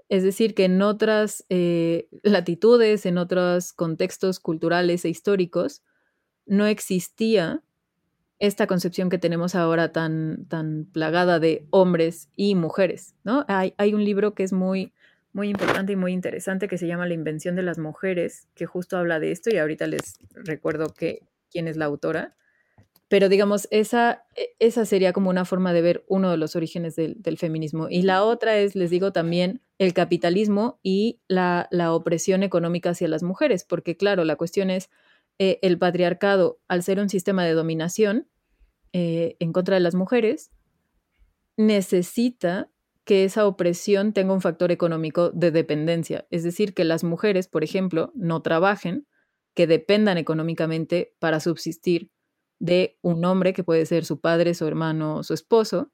Es 0.09 0.23
decir, 0.23 0.53
que 0.53 0.65
en 0.65 0.81
otras 0.81 1.45
eh, 1.49 2.07
latitudes, 2.23 3.05
en 3.05 3.17
otros 3.17 3.73
contextos 3.73 4.39
culturales 4.39 5.03
e 5.03 5.09
históricos, 5.09 5.83
no 6.45 6.65
existía 6.65 7.61
esta 8.39 8.67
concepción 8.67 9.09
que 9.09 9.17
tenemos 9.17 9.55
ahora 9.55 9.91
tan, 9.91 10.45
tan 10.47 10.85
plagada 10.85 11.39
de 11.39 11.67
hombres 11.71 12.29
y 12.35 12.55
mujeres, 12.55 13.15
¿no? 13.23 13.43
Hay, 13.47 13.73
hay, 13.77 13.93
un 13.93 14.03
libro 14.05 14.33
que 14.33 14.43
es 14.43 14.53
muy, 14.53 14.93
muy 15.37 15.49
importante 15.49 15.93
y 15.93 15.95
muy 15.95 16.13
interesante 16.13 16.67
que 16.67 16.79
se 16.79 16.87
llama 16.87 17.05
La 17.05 17.13
invención 17.13 17.55
de 17.55 17.61
las 17.61 17.77
mujeres, 17.77 18.47
que 18.55 18.65
justo 18.65 18.97
habla 18.97 19.19
de 19.19 19.31
esto 19.31 19.51
y 19.53 19.57
ahorita 19.57 19.85
les 19.85 20.15
recuerdo 20.31 20.95
que, 20.95 21.21
quién 21.51 21.67
es 21.67 21.77
la 21.77 21.85
autora. 21.85 22.35
Pero 23.07 23.29
digamos, 23.29 23.67
esa, 23.69 24.25
e, 24.35 24.55
esa 24.57 24.83
sería 24.83 25.13
como 25.13 25.29
una 25.29 25.45
forma 25.45 25.73
de 25.73 25.83
ver 25.83 26.03
uno 26.07 26.31
de 26.31 26.37
los 26.37 26.55
orígenes 26.55 26.95
del, 26.95 27.37
feminismo. 27.37 27.87
Y 27.87 28.01
la 28.01 28.23
otra 28.23 28.57
es, 28.57 28.75
les 28.75 28.89
digo 28.89 29.13
también, 29.13 29.61
el 29.77 29.93
capitalismo 29.93 30.79
y 30.81 31.21
la, 31.27 31.67
la 31.69 31.93
opresión 31.93 32.41
económica 32.41 32.89
hacia 32.89 33.07
las 33.07 33.21
mujeres, 33.21 33.63
porque 33.63 33.95
claro, 33.95 34.25
la 34.25 34.37
cuestión 34.37 34.71
es, 34.71 34.89
eh, 35.37 35.59
el 35.61 35.77
patriarcado, 35.77 36.59
al 36.67 36.81
ser 36.81 36.99
un 36.99 37.09
sistema 37.09 37.45
de 37.45 37.53
dominación 37.53 38.27
eh, 38.91 39.35
en 39.39 39.53
contra 39.53 39.75
de 39.75 39.81
las 39.81 39.93
mujeres, 39.93 40.49
necesita 41.57 42.71
que 43.07 43.23
esa 43.23 43.47
opresión 43.47 44.11
tenga 44.11 44.33
un 44.33 44.41
factor 44.41 44.69
económico 44.69 45.31
de 45.31 45.49
dependencia. 45.49 46.27
Es 46.29 46.43
decir, 46.43 46.73
que 46.73 46.83
las 46.83 47.05
mujeres, 47.05 47.47
por 47.47 47.63
ejemplo, 47.63 48.11
no 48.15 48.41
trabajen, 48.41 49.07
que 49.55 49.65
dependan 49.65 50.17
económicamente 50.17 51.15
para 51.17 51.39
subsistir 51.39 52.11
de 52.59 52.97
un 53.01 53.23
hombre 53.23 53.53
que 53.53 53.63
puede 53.63 53.85
ser 53.85 54.03
su 54.03 54.19
padre, 54.19 54.53
su 54.53 54.67
hermano, 54.67 55.23
su 55.23 55.33
esposo. 55.33 55.89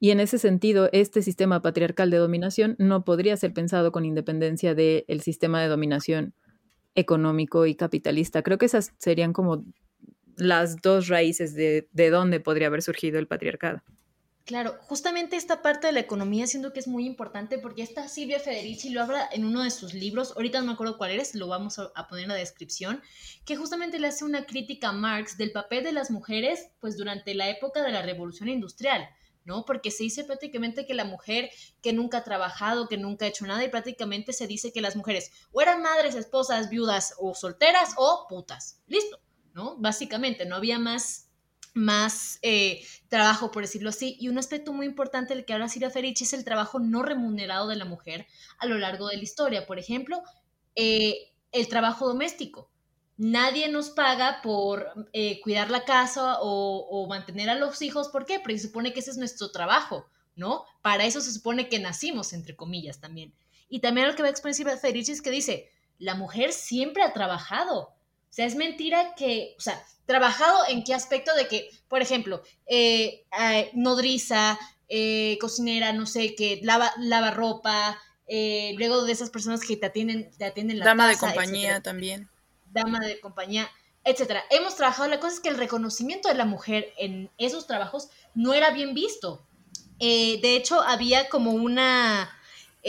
Y 0.00 0.10
en 0.10 0.18
ese 0.18 0.36
sentido, 0.38 0.88
este 0.92 1.22
sistema 1.22 1.62
patriarcal 1.62 2.10
de 2.10 2.16
dominación 2.16 2.74
no 2.80 3.04
podría 3.04 3.36
ser 3.36 3.52
pensado 3.52 3.92
con 3.92 4.04
independencia 4.04 4.74
del 4.74 5.20
sistema 5.20 5.62
de 5.62 5.68
dominación 5.68 6.34
económico 6.96 7.66
y 7.66 7.76
capitalista. 7.76 8.42
Creo 8.42 8.58
que 8.58 8.66
esas 8.66 8.92
serían 8.98 9.32
como 9.32 9.64
las 10.36 10.82
dos 10.82 11.06
raíces 11.06 11.54
de, 11.54 11.88
de 11.92 12.10
dónde 12.10 12.40
podría 12.40 12.66
haber 12.66 12.82
surgido 12.82 13.20
el 13.20 13.28
patriarcado. 13.28 13.80
Claro, 14.48 14.78
justamente 14.80 15.36
esta 15.36 15.60
parte 15.60 15.88
de 15.88 15.92
la 15.92 16.00
economía 16.00 16.46
siento 16.46 16.72
que 16.72 16.80
es 16.80 16.88
muy 16.88 17.04
importante 17.04 17.58
porque 17.58 17.82
esta 17.82 18.08
Silvia 18.08 18.40
Federici 18.40 18.88
lo 18.88 19.02
habla 19.02 19.28
en 19.30 19.44
uno 19.44 19.62
de 19.62 19.70
sus 19.70 19.92
libros, 19.92 20.32
ahorita 20.36 20.60
no 20.60 20.68
me 20.68 20.72
acuerdo 20.72 20.96
cuál 20.96 21.10
es, 21.10 21.34
lo 21.34 21.48
vamos 21.48 21.78
a, 21.78 22.08
poner 22.08 22.22
en 22.22 22.30
la 22.30 22.34
descripción, 22.34 23.02
que 23.44 23.56
justamente 23.56 23.98
le 23.98 24.08
hace 24.08 24.24
una 24.24 24.46
crítica 24.46 24.88
a 24.88 24.92
Marx 24.92 25.36
del 25.36 25.52
papel 25.52 25.84
de 25.84 25.92
las 25.92 26.10
mujeres 26.10 26.70
pues 26.80 26.96
durante 26.96 27.34
la 27.34 27.50
época 27.50 27.82
de 27.82 27.92
la 27.92 28.00
revolución 28.00 28.48
industrial. 28.48 29.06
¿no? 29.44 29.66
Porque 29.66 29.90
se 29.90 30.04
dice 30.04 30.24
prácticamente 30.24 30.86
que 30.86 30.94
la 30.94 31.04
mujer 31.04 31.50
que 31.82 31.92
nunca 31.92 32.18
ha 32.18 32.24
trabajado, 32.24 32.88
que 32.88 32.96
nunca 32.96 33.26
ha 33.26 33.28
hecho 33.28 33.44
nada, 33.44 33.62
y 33.62 33.68
prácticamente 33.68 34.32
se 34.32 34.46
dice 34.46 34.72
que 34.72 34.80
las 34.80 34.96
mujeres 34.96 35.30
o 35.52 35.60
eran 35.60 35.82
madres, 35.82 36.14
esposas, 36.14 36.70
viudas 36.70 37.12
o 37.18 37.34
solteras 37.34 37.90
o 37.98 38.24
putas. 38.30 38.80
Listo, 38.86 39.20
¿no? 39.52 39.76
Básicamente, 39.76 40.46
no 40.46 40.56
había 40.56 40.78
más, 40.78 41.27
más 41.74 42.38
eh, 42.42 42.84
trabajo, 43.08 43.50
por 43.50 43.62
decirlo 43.62 43.90
así. 43.90 44.16
Y 44.20 44.28
un 44.28 44.38
aspecto 44.38 44.72
muy 44.72 44.86
importante 44.86 45.34
del 45.34 45.44
que 45.44 45.52
habla 45.52 45.68
Silvia 45.68 45.90
Ferici 45.90 46.24
es 46.24 46.32
el 46.32 46.44
trabajo 46.44 46.78
no 46.78 47.02
remunerado 47.02 47.68
de 47.68 47.76
la 47.76 47.84
mujer 47.84 48.26
a 48.58 48.66
lo 48.66 48.78
largo 48.78 49.08
de 49.08 49.16
la 49.16 49.22
historia. 49.22 49.66
Por 49.66 49.78
ejemplo, 49.78 50.22
eh, 50.74 51.32
el 51.52 51.68
trabajo 51.68 52.06
doméstico 52.06 52.70
nadie 53.18 53.68
nos 53.68 53.90
paga 53.90 54.40
por 54.42 55.08
eh, 55.12 55.40
cuidar 55.42 55.70
la 55.70 55.84
casa 55.84 56.38
o, 56.40 57.06
mantener 57.08 57.50
a 57.50 57.56
los 57.56 57.82
hijos. 57.82 58.08
¿Por 58.08 58.24
qué? 58.24 58.38
Porque 58.40 58.56
se 58.58 58.68
supone 58.68 58.92
que 58.92 59.00
ese 59.00 59.10
es 59.10 59.18
nuestro 59.18 59.50
trabajo, 59.50 60.06
¿no? 60.36 60.64
Para 60.80 61.04
eso 61.04 61.20
se 61.20 61.32
supone 61.32 61.68
que 61.68 61.78
nacimos, 61.80 62.32
entre 62.32 62.56
comillas, 62.56 63.00
también. 63.00 63.34
Y 63.68 63.80
también 63.80 64.06
lo 64.06 64.14
que 64.14 64.22
va 64.22 64.28
a 64.28 64.30
exponer 64.30 64.56
es 64.94 65.20
que 65.20 65.30
dice, 65.30 65.70
la 65.98 66.14
mujer 66.14 66.52
siempre 66.52 67.02
ha 67.02 67.12
trabajado. 67.12 67.94
O 68.30 68.32
sea, 68.32 68.46
es 68.46 68.54
mentira 68.54 69.14
que, 69.16 69.54
o 69.58 69.60
sea, 69.60 69.82
trabajado 70.06 70.58
en 70.68 70.84
qué 70.84 70.94
aspecto 70.94 71.34
de 71.34 71.48
que, 71.48 71.70
por 71.88 72.02
ejemplo, 72.02 72.42
eh, 72.66 73.24
eh, 73.40 73.70
nodriza, 73.74 74.58
cocinera, 75.40 75.92
no 75.92 76.06
sé, 76.06 76.34
que 76.34 76.60
lava, 76.62 76.92
lava 76.98 77.30
ropa, 77.30 78.00
luego 78.76 79.04
de 79.04 79.12
esas 79.12 79.30
personas 79.30 79.60
que 79.60 79.76
te 79.76 79.86
atienden, 79.86 80.30
te 80.38 80.46
atienden 80.46 80.78
la 80.78 80.86
Dama 80.86 81.08
de 81.08 81.18
compañía 81.18 81.82
también 81.82 82.30
dama 82.72 83.00
de 83.00 83.20
compañía, 83.20 83.70
etcétera. 84.04 84.44
Hemos 84.50 84.76
trabajado, 84.76 85.08
la 85.08 85.20
cosa 85.20 85.34
es 85.34 85.40
que 85.40 85.48
el 85.48 85.58
reconocimiento 85.58 86.28
de 86.28 86.34
la 86.34 86.44
mujer 86.44 86.92
en 86.98 87.30
esos 87.38 87.66
trabajos 87.66 88.08
no 88.34 88.54
era 88.54 88.70
bien 88.70 88.94
visto. 88.94 89.46
Eh, 90.00 90.40
de 90.40 90.56
hecho, 90.56 90.80
había 90.82 91.28
como 91.28 91.52
una, 91.52 92.30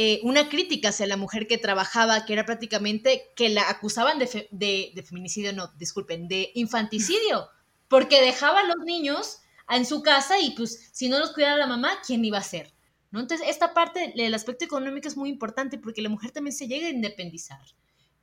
eh, 0.01 0.21
una 0.23 0.47
crítica 0.47 0.89
hacia 0.89 1.07
la 1.07 1.17
mujer 1.17 1.45
que 1.45 1.57
trabajaba, 1.57 2.23
que 2.23 2.31
era 2.31 2.45
prácticamente 2.45 3.33
que 3.35 3.49
la 3.49 3.69
acusaban 3.69 4.17
de, 4.17 4.47
de, 4.49 5.03
feminicidio, 5.03 5.51
no, 5.51 5.73
disculpen, 5.75 6.29
de 6.29 6.51
infanticidio, 6.55 7.49
porque 7.89 8.21
dejaba 8.21 8.61
a 8.61 8.63
los 8.63 8.77
niños 8.85 9.41
en 9.69 9.85
su 9.85 10.01
casa 10.01 10.39
y 10.39 10.51
pues 10.51 10.89
si 10.93 11.09
no 11.09 11.19
los 11.19 11.33
cuidaba 11.33 11.57
la 11.57 11.67
mamá, 11.67 11.99
¿quién 12.07 12.23
iba 12.23 12.37
a 12.37 12.43
ser? 12.43 12.73
¿No? 13.11 13.19
Entonces, 13.19 13.45
esta 13.49 13.73
parte 13.73 14.13
del 14.15 14.33
aspecto 14.33 14.63
económico 14.63 15.09
es 15.09 15.17
muy 15.17 15.27
importante 15.27 15.77
porque 15.77 16.01
la 16.01 16.07
mujer 16.07 16.31
también 16.31 16.55
se 16.55 16.69
llega 16.69 16.87
a 16.87 16.91
independizar. 16.91 17.59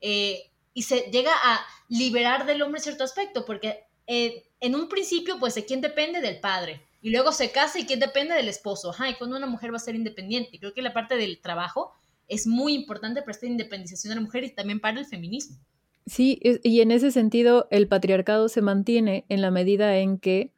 Eh, 0.00 0.50
y 0.72 0.84
se 0.84 1.10
llega 1.12 1.32
a 1.34 1.60
liberar 1.90 2.46
del 2.46 2.62
hombre 2.62 2.80
cierto 2.80 3.04
aspecto, 3.04 3.44
porque 3.44 3.84
eh, 4.06 4.48
en 4.60 4.76
un 4.76 4.88
principio, 4.88 5.38
pues, 5.38 5.54
¿de 5.54 5.66
quién 5.66 5.82
depende? 5.82 6.22
Del 6.22 6.40
padre. 6.40 6.86
Y 7.06 7.10
luego 7.10 7.30
se 7.30 7.52
casa 7.52 7.78
y 7.78 7.86
quién 7.86 8.00
depende 8.00 8.34
del 8.34 8.48
esposo. 8.48 8.90
Ajá, 8.90 9.08
y 9.08 9.14
cuando 9.14 9.36
una 9.36 9.46
mujer 9.46 9.70
va 9.72 9.76
a 9.76 9.78
ser 9.78 9.94
independiente. 9.94 10.58
Creo 10.58 10.74
que 10.74 10.82
la 10.82 10.92
parte 10.92 11.16
del 11.16 11.40
trabajo 11.40 11.92
es 12.26 12.48
muy 12.48 12.74
importante 12.74 13.20
para 13.20 13.30
esta 13.30 13.46
independización 13.46 14.08
de 14.08 14.16
la 14.16 14.22
mujer 14.22 14.42
y 14.42 14.52
también 14.52 14.80
para 14.80 14.98
el 14.98 15.06
feminismo. 15.06 15.56
Sí, 16.04 16.40
y 16.42 16.80
en 16.80 16.90
ese 16.90 17.12
sentido 17.12 17.68
el 17.70 17.86
patriarcado 17.86 18.48
se 18.48 18.60
mantiene 18.60 19.24
en 19.28 19.40
la 19.40 19.52
medida 19.52 19.96
en 19.98 20.18
que 20.18 20.52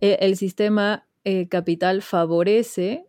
eh, 0.00 0.18
el 0.22 0.36
sistema 0.36 1.06
eh, 1.22 1.46
capital 1.46 2.02
favorece 2.02 3.06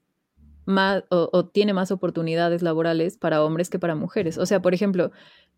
más 0.65 1.03
o, 1.09 1.47
tiene 1.47 1.73
más 1.73 1.89
oportunidades 1.89 2.61
laborales 2.61 3.17
para 3.17 3.43
hombres 3.43 3.71
que 3.71 3.79
para 3.79 3.95
mujeres. 3.95 4.37
O 4.37 4.45
sea, 4.45 4.61
por 4.61 4.75
ejemplo, 4.75 5.11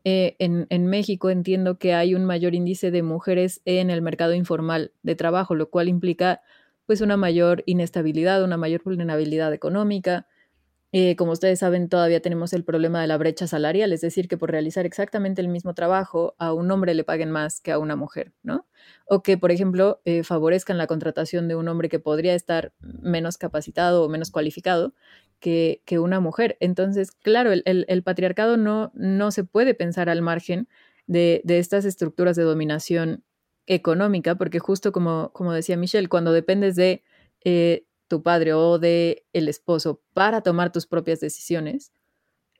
eh, 0.05 0.38
en, 0.39 0.86
México 0.88 1.29
entiendo 1.29 1.79
que 1.79 1.93
hay 1.93 2.15
un 2.15 2.23
mayor 2.23 2.55
índice 2.55 2.91
de 2.91 3.03
mujeres 3.03 3.61
en 3.65 3.89
el 3.89 4.01
mercado 4.01 4.33
informal 4.33 4.93
de 5.03 5.15
trabajo, 5.15 5.53
lo 5.53 5.69
cual 5.69 5.89
implica 5.89 6.41
pues 6.86 7.01
una 7.01 7.17
mayor 7.17 7.63
inestabilidad, 7.65 8.43
una 8.43 8.57
mayor 8.57 8.83
vulnerabilidad 8.83 9.53
económica. 9.53 10.27
Eh, 10.91 11.15
como 11.17 11.33
ustedes 11.33 11.59
saben, 11.59 11.89
todavía 11.89 12.21
tenemos 12.21 12.53
el 12.53 12.63
problema 12.63 13.01
de 13.01 13.07
la 13.07 13.17
brecha 13.17 13.47
salarial, 13.47 13.91
es 13.91 14.01
decir, 14.01 14.27
que 14.29 14.38
por 14.38 14.51
realizar 14.51 14.86
exactamente 14.86 15.41
el 15.41 15.49
mismo 15.49 15.73
trabajo 15.73 16.36
a 16.38 16.53
un 16.53 16.71
hombre 16.71 16.93
le 16.93 17.03
paguen 17.03 17.31
más 17.31 17.59
que 17.59 17.71
a 17.73 17.79
una 17.79 17.97
mujer, 17.97 18.33
¿no? 18.43 18.65
O 19.05 19.21
que, 19.21 19.38
por 19.38 19.51
ejemplo, 19.51 20.01
eh, 20.05 20.23
favorezcan 20.23 20.77
la 20.77 20.88
contratación 20.88 21.47
de 21.49 21.55
un 21.55 21.67
hombre 21.67 21.89
que 21.89 21.99
podría 21.99 22.33
estar 22.33 22.73
menos 22.79 23.38
capacitado 23.38 24.03
o 24.05 24.09
menos 24.09 24.31
cualificado 24.31 24.93
que, 25.39 25.99
una 25.99 26.19
mujer. 26.19 26.57
Entonces, 26.59 27.11
claro, 27.11 27.51
el, 27.53 28.03
patriarcado 28.03 28.57
no, 28.57 28.91
no, 28.95 29.31
se 29.31 29.43
puede 29.43 29.73
pensar 29.73 30.09
al 30.09 30.21
margen 30.21 30.67
de, 31.07 31.41
estas 31.45 31.86
estructuras 31.86 32.36
de 32.36 32.43
dominación 32.43 33.23
económica, 33.68 34.36
porque 34.36 34.59
justo 34.59 34.91
como, 34.91 35.32
como 35.34 35.53
decía 35.53 35.78
Michelle, 35.78 36.07
cuando 36.09 36.32
dependes 36.32 36.76
de 36.76 37.03
eh, 37.43 37.86
tu 38.07 38.22
padre 38.24 38.53
o 38.53 38.80
de 38.80 39.26
el 39.34 39.47
esposo 39.47 40.01
para 40.13 40.41
tomar 40.41 40.72
tus 40.72 40.86
propias 40.88 41.20
decisiones, 41.20 41.91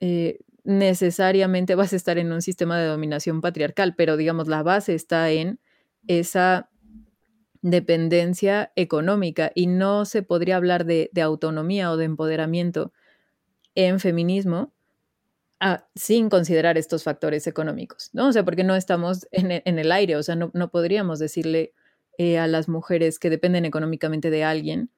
eh, 0.00 0.40
necesariamente 0.64 1.74
vas 1.74 1.92
a 1.92 1.96
estar 1.96 2.18
en 2.18 2.32
un 2.32 2.42
sistema 2.42 2.78
de 2.78 2.86
dominación 2.86 3.40
patriarcal, 3.40 3.94
pero 3.94 4.16
digamos, 4.16 4.48
la 4.48 4.62
base 4.62 4.94
está 4.94 5.30
en 5.30 5.60
esa 6.08 6.70
dependencia 7.62 8.72
económica 8.76 9.50
y 9.54 9.66
no 9.66 10.04
se 10.04 10.22
podría 10.22 10.56
hablar 10.56 10.84
de, 10.84 11.10
autonomía 11.20 11.90
o 11.90 11.96
de 11.96 12.04
empoderamiento 12.04 12.92
en 13.74 14.00
feminismo 14.00 14.72
ah, 15.60 15.86
sin 15.94 16.28
considerar 16.28 16.78
estos 16.78 17.02
factores 17.02 17.46
económicos, 17.46 18.10
¿no? 18.12 18.28
O 18.28 18.32
sea, 18.32 18.44
porque 18.44 18.64
no 18.64 18.76
estamos 18.76 19.26
en, 19.30 19.50
e, 19.50 19.62
el 19.64 19.92
aire, 19.92 20.16
o 20.16 20.22
sea, 20.22 20.36
no, 20.36 20.70
podríamos 20.70 21.18
decirle 21.18 21.72
eh, 22.18 22.38
a 22.38 22.46
las 22.46 22.68
mujeres 22.68 23.18
que 23.18 23.30
dependen 23.30 23.64
económicamente 23.64 24.30
de 24.30 24.44
alguien 24.44 24.90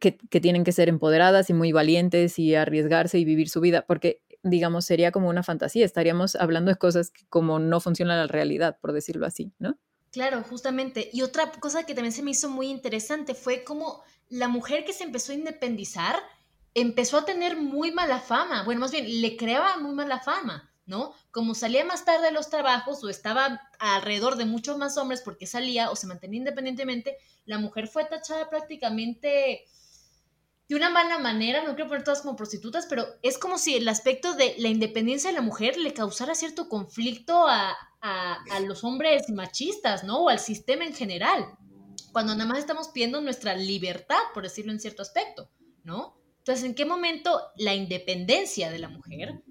que, 0.00 0.16
que, 0.16 0.40
tienen 0.40 0.64
que 0.64 0.72
ser 0.72 0.88
empoderadas 0.88 1.50
y 1.50 1.54
muy 1.54 1.72
valientes 1.72 2.38
y 2.38 2.54
arriesgarse 2.54 3.18
y 3.18 3.24
vivir 3.24 3.48
su 3.48 3.60
vida, 3.60 3.84
porque, 3.86 4.22
digamos, 4.42 4.84
sería 4.86 5.12
como 5.12 5.28
una 5.28 5.42
fantasía, 5.42 5.84
estaríamos 5.84 6.34
hablando 6.36 6.70
de 6.70 6.78
cosas 6.78 7.10
que 7.10 7.26
como 7.28 7.58
no 7.58 7.80
funcionan 7.80 8.16
en 8.16 8.22
la 8.22 8.32
realidad, 8.32 8.78
por 8.80 8.92
decirlo 8.92 9.26
así, 9.26 9.52
¿no? 9.58 9.78
Claro, 10.12 10.42
justamente. 10.42 11.08
Y 11.12 11.22
otra 11.22 11.50
cosa 11.52 11.84
que 11.84 11.94
también 11.94 12.12
se 12.12 12.22
me 12.22 12.32
hizo 12.32 12.50
muy 12.50 12.68
interesante 12.68 13.34
fue 13.34 13.64
como 13.64 14.02
la 14.28 14.46
mujer 14.46 14.84
que 14.84 14.92
se 14.92 15.04
empezó 15.04 15.32
a 15.32 15.36
independizar 15.36 16.16
empezó 16.74 17.18
a 17.18 17.24
tener 17.24 17.56
muy 17.56 17.92
mala 17.92 18.20
fama. 18.20 18.62
Bueno, 18.64 18.80
más 18.80 18.92
bien, 18.92 19.20
le 19.20 19.36
creaba 19.36 19.78
muy 19.78 19.94
mala 19.94 20.20
fama, 20.20 20.72
¿no? 20.86 21.14
Como 21.30 21.54
salía 21.54 21.84
más 21.84 22.04
tarde 22.04 22.26
de 22.26 22.32
los 22.32 22.50
trabajos 22.50 23.02
o 23.04 23.08
estaba 23.08 23.60
alrededor 23.78 24.36
de 24.36 24.44
muchos 24.44 24.78
más 24.78 24.96
hombres 24.96 25.22
porque 25.22 25.46
salía 25.46 25.90
o 25.90 25.96
se 25.96 26.06
mantenía 26.06 26.38
independientemente, 26.38 27.16
la 27.44 27.58
mujer 27.58 27.88
fue 27.88 28.04
tachada 28.04 28.48
prácticamente 28.48 29.66
de 30.68 30.76
una 30.76 30.88
mala 30.88 31.18
manera, 31.18 31.62
no 31.62 31.74
quiero 31.74 31.88
poner 31.88 32.04
todas 32.04 32.22
como 32.22 32.36
prostitutas, 32.36 32.86
pero 32.86 33.06
es 33.22 33.36
como 33.36 33.58
si 33.58 33.76
el 33.76 33.86
aspecto 33.88 34.34
de 34.34 34.54
la 34.58 34.68
independencia 34.68 35.28
de 35.28 35.36
la 35.36 35.42
mujer 35.42 35.76
le 35.76 35.92
causara 35.92 36.34
cierto 36.34 36.68
conflicto 36.68 37.46
a, 37.46 37.76
a, 38.00 38.60
los 38.60 38.82
hombres 38.82 39.28
machistas, 39.28 40.02
¿no? 40.02 40.24
O 40.24 40.28
al 40.30 40.38
sistema 40.38 40.84
en 40.84 40.94
general, 40.94 41.46
cuando 42.12 42.34
nada 42.34 42.48
más 42.48 42.58
estamos 42.58 42.88
pidiendo 42.88 43.20
nuestra 43.20 43.54
libertad, 43.54 44.16
por 44.32 44.44
decirlo 44.44 44.72
en 44.72 44.80
cierto 44.80 45.02
aspecto, 45.02 45.50
¿no? 45.84 46.21
Entonces, 46.42 46.64
¿en 46.64 46.74
qué 46.74 46.84
momento 46.84 47.40
la 47.56 47.72
independencia 47.72 48.70
de 48.70 48.80
la 48.80 48.88
mujer 48.88 49.42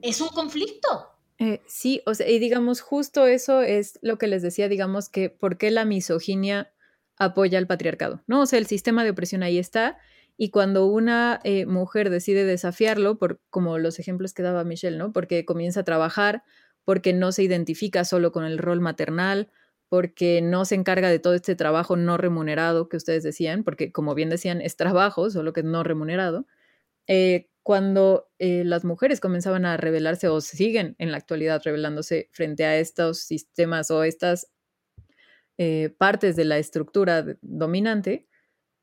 es 0.00 0.20
un 0.22 0.28
conflicto? 0.28 1.10
Eh, 1.38 1.60
sí, 1.66 2.00
o 2.06 2.14
sea, 2.14 2.26
y 2.26 2.38
digamos, 2.38 2.80
justo 2.80 3.26
eso 3.26 3.60
es 3.60 3.98
lo 4.00 4.16
que 4.16 4.26
les 4.26 4.40
decía, 4.40 4.68
digamos, 4.68 5.10
que 5.10 5.28
por 5.28 5.58
qué 5.58 5.70
la 5.70 5.84
misoginia 5.84 6.72
apoya 7.18 7.58
al 7.58 7.66
patriarcado, 7.66 8.22
¿no? 8.26 8.40
O 8.40 8.46
sea, 8.46 8.58
el 8.58 8.66
sistema 8.66 9.04
de 9.04 9.10
opresión 9.10 9.42
ahí 9.42 9.58
está, 9.58 9.98
y 10.38 10.48
cuando 10.48 10.86
una 10.86 11.40
eh, 11.44 11.66
mujer 11.66 12.08
decide 12.08 12.44
desafiarlo, 12.44 13.18
por, 13.18 13.40
como 13.50 13.76
los 13.76 13.98
ejemplos 13.98 14.32
que 14.32 14.42
daba 14.42 14.64
Michelle, 14.64 14.96
¿no? 14.96 15.12
Porque 15.12 15.44
comienza 15.44 15.80
a 15.80 15.84
trabajar, 15.84 16.44
porque 16.84 17.12
no 17.12 17.30
se 17.32 17.42
identifica 17.42 18.06
solo 18.06 18.32
con 18.32 18.44
el 18.44 18.56
rol 18.56 18.80
maternal, 18.80 19.50
porque 19.88 20.40
no 20.42 20.64
se 20.64 20.74
encarga 20.74 21.08
de 21.10 21.18
todo 21.18 21.34
este 21.34 21.54
trabajo 21.54 21.96
no 21.96 22.16
remunerado 22.16 22.88
que 22.88 22.96
ustedes 22.96 23.22
decían, 23.22 23.64
porque 23.64 23.92
como 23.92 24.14
bien 24.14 24.30
decían, 24.30 24.60
es 24.60 24.76
trabajo, 24.76 25.30
solo 25.30 25.52
que 25.52 25.62
no 25.62 25.82
remunerado. 25.84 26.46
Eh, 27.06 27.48
cuando 27.62 28.28
eh, 28.38 28.64
las 28.64 28.84
mujeres 28.84 29.20
comenzaban 29.20 29.66
a 29.66 29.76
rebelarse 29.76 30.28
o 30.28 30.40
siguen 30.40 30.96
en 30.98 31.12
la 31.12 31.18
actualidad 31.18 31.62
rebelándose 31.64 32.30
frente 32.32 32.64
a 32.64 32.78
estos 32.78 33.20
sistemas 33.20 33.90
o 33.90 34.04
estas 34.04 34.48
eh, 35.58 35.94
partes 35.98 36.36
de 36.36 36.44
la 36.44 36.58
estructura 36.58 37.24
dominante, 37.42 38.26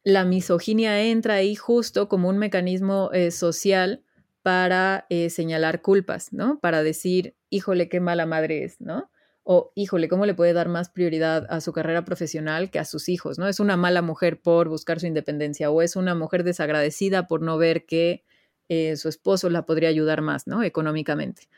la 0.04 0.26
misoginia 0.26 1.02
entra 1.02 1.36
ahí 1.36 1.56
justo 1.56 2.10
como 2.10 2.30
un 2.30 2.38
mecanismo 2.38 3.10
social 3.32 4.04
para 4.42 5.08
señalar 5.30 5.82
culpas, 5.82 6.34
¿no? 6.34 6.60
Para 6.60 6.84
decir, 6.84 7.38
híjole, 7.50 7.88
qué 7.88 8.02
mala 8.02 8.26
madre 8.26 8.66
es, 8.66 8.82
¿no? 8.82 9.10
O, 9.44 9.72
híjole, 9.76 10.08
¿cómo 10.08 10.26
le 10.26 10.34
puede 10.34 10.54
dar 10.54 10.70
más 10.70 10.90
prioridad 10.90 11.46
a 11.50 11.60
su 11.60 11.74
carrera 11.74 12.06
profesional 12.06 12.72
que 12.72 12.80
a 12.80 12.86
sus 12.86 13.10
hijos, 13.10 13.38
¿no? 13.38 13.48
Es 13.48 13.60
una 13.60 13.76
mala 13.76 14.02
mujer 14.02 14.42
por 14.42 14.70
buscar 14.70 15.02
su 15.02 15.08
independencia 15.08 15.70
o 15.70 15.82
es 15.82 15.98
una 15.98 16.16
mujer 16.16 16.44
desagradecida 16.44 17.28
por 17.28 17.42
no 17.42 17.58
ver 17.58 17.86
que 17.86 18.24
eh, 18.70 18.96
su 18.96 19.10
esposo 19.10 19.50
la 19.50 19.66
podría 19.66 19.90
ayudar 19.90 20.22
más, 20.22 20.48
¿no? 20.48 20.64
Económicamente. 20.64 21.50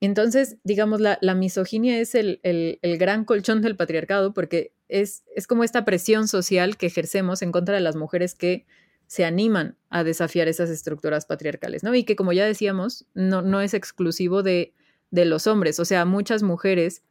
Entonces, 0.00 0.58
digamos, 0.62 1.00
la, 1.00 1.18
misoginia 1.34 1.98
es 1.98 2.14
el, 2.14 2.40
gran 2.82 3.24
colchón 3.24 3.62
del 3.62 3.76
patriarcado 3.76 4.34
porque 4.34 4.72
es, 4.88 5.24
es 5.34 5.46
como 5.46 5.64
esta 5.64 5.86
presión 5.86 6.28
social 6.28 6.76
que 6.76 6.86
ejercemos 6.86 7.40
en 7.40 7.50
contra 7.50 7.74
de 7.74 7.80
las 7.80 7.96
mujeres 7.96 8.34
que 8.34 8.66
se 9.06 9.24
animan 9.24 9.76
a 9.88 10.04
desafiar 10.04 10.48
esas 10.48 10.68
estructuras 10.68 11.24
patriarcales, 11.24 11.82
¿no? 11.82 11.94
Y 11.94 12.04
que, 12.04 12.16
como 12.16 12.32
ya 12.34 12.44
decíamos, 12.44 13.06
no, 13.14 13.40
no 13.40 13.62
es 13.62 13.72
exclusivo 13.72 14.42
de, 14.42 14.74
de 15.10 15.24
los 15.24 15.46
hombres. 15.46 15.80
O 15.80 15.84
sea, 15.84 16.04
muchas 16.04 16.42
mujeres 16.42 17.02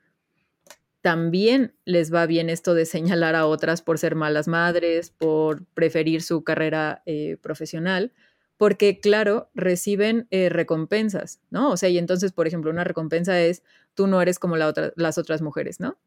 también 1.02 1.76
les 1.86 2.12
va 2.12 2.26
bien 2.26 2.50
esto 2.50 2.74
de 2.74 2.86
señalar 2.86 3.36
a 3.36 3.46
otras 3.46 3.84
por 3.84 4.00
ser 4.00 4.16
malas 4.16 4.48
madres, 4.48 5.12
por 5.12 5.64
preferir 5.76 6.24
su 6.24 6.43
carrera 6.43 7.04
eh, 7.06 7.38
profesional, 7.41 8.12
porque 8.58 9.00
claro, 9.00 9.50
reciben 9.54 10.28
eh, 10.32 10.50
recompensas, 10.50 11.41
¿no? 11.52 11.70
O 11.70 11.78
sea, 11.78 11.89
y 11.89 12.00
entonces, 12.00 12.32
por 12.32 12.48
ejemplo, 12.48 12.72
una 12.72 12.84
recompensa 12.84 13.39
es, 13.39 13.62
tú 13.93 14.08
no 14.08 14.20
eres 14.22 14.39
como 14.39 14.56
las 14.58 15.18
otras 15.20 15.43
mujeres, 15.43 15.80
¿no? 15.80 15.98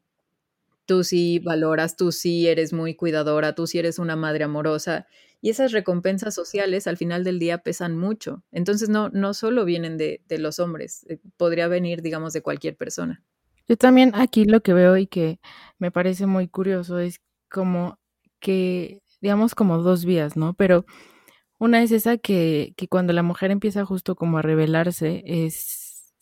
Tú 0.89 1.03
sí 1.03 1.37
valoras, 1.37 1.95
tú 1.97 2.11
sí 2.11 2.47
eres 2.47 2.73
muy 2.73 2.95
cuidadora, 2.95 3.53
tú 3.53 3.67
sí 3.67 3.77
eres 3.77 3.99
una 3.99 4.15
madre 4.15 4.45
amorosa. 4.45 5.05
Y 5.39 5.51
esas 5.51 5.71
recompensas 5.71 6.33
sociales 6.33 6.87
al 6.87 6.97
final 6.97 7.23
del 7.23 7.37
día 7.37 7.59
pesan 7.59 7.95
mucho. 7.95 8.43
Entonces 8.51 8.89
no, 8.89 9.09
no 9.09 9.35
solo 9.35 9.65
vienen 9.65 9.99
de, 9.99 10.19
los 10.39 10.57
hombres, 10.57 11.05
eh, 11.07 11.19
podría 11.37 11.67
venir, 11.67 12.01
digamos, 12.01 12.33
de 12.33 12.41
cualquier 12.41 12.75
persona. 12.75 13.21
Yo 13.67 13.77
también 13.77 14.13
aquí 14.15 14.45
lo 14.45 14.61
que 14.61 14.73
veo 14.73 14.97
y 14.97 15.05
que 15.05 15.39
me 15.77 15.91
parece 15.91 16.25
muy 16.25 16.47
curioso 16.47 16.97
es 16.97 17.21
como 17.51 17.99
que, 18.39 19.03
digamos, 19.21 19.53
como 19.53 19.77
dos 19.83 20.05
vías, 20.05 20.37
¿no? 20.37 20.55
Pero 20.55 20.87
una 21.59 21.83
es 21.83 21.91
esa 21.91 22.17
que, 22.17 22.73
que 22.75 22.87
cuando 22.87 23.13
la 23.13 23.21
mujer 23.21 23.51
empieza 23.51 23.85
justo 23.85 24.15
como 24.15 24.39
a 24.39 24.41
rebelarse, 24.41 25.21
es 25.23 25.78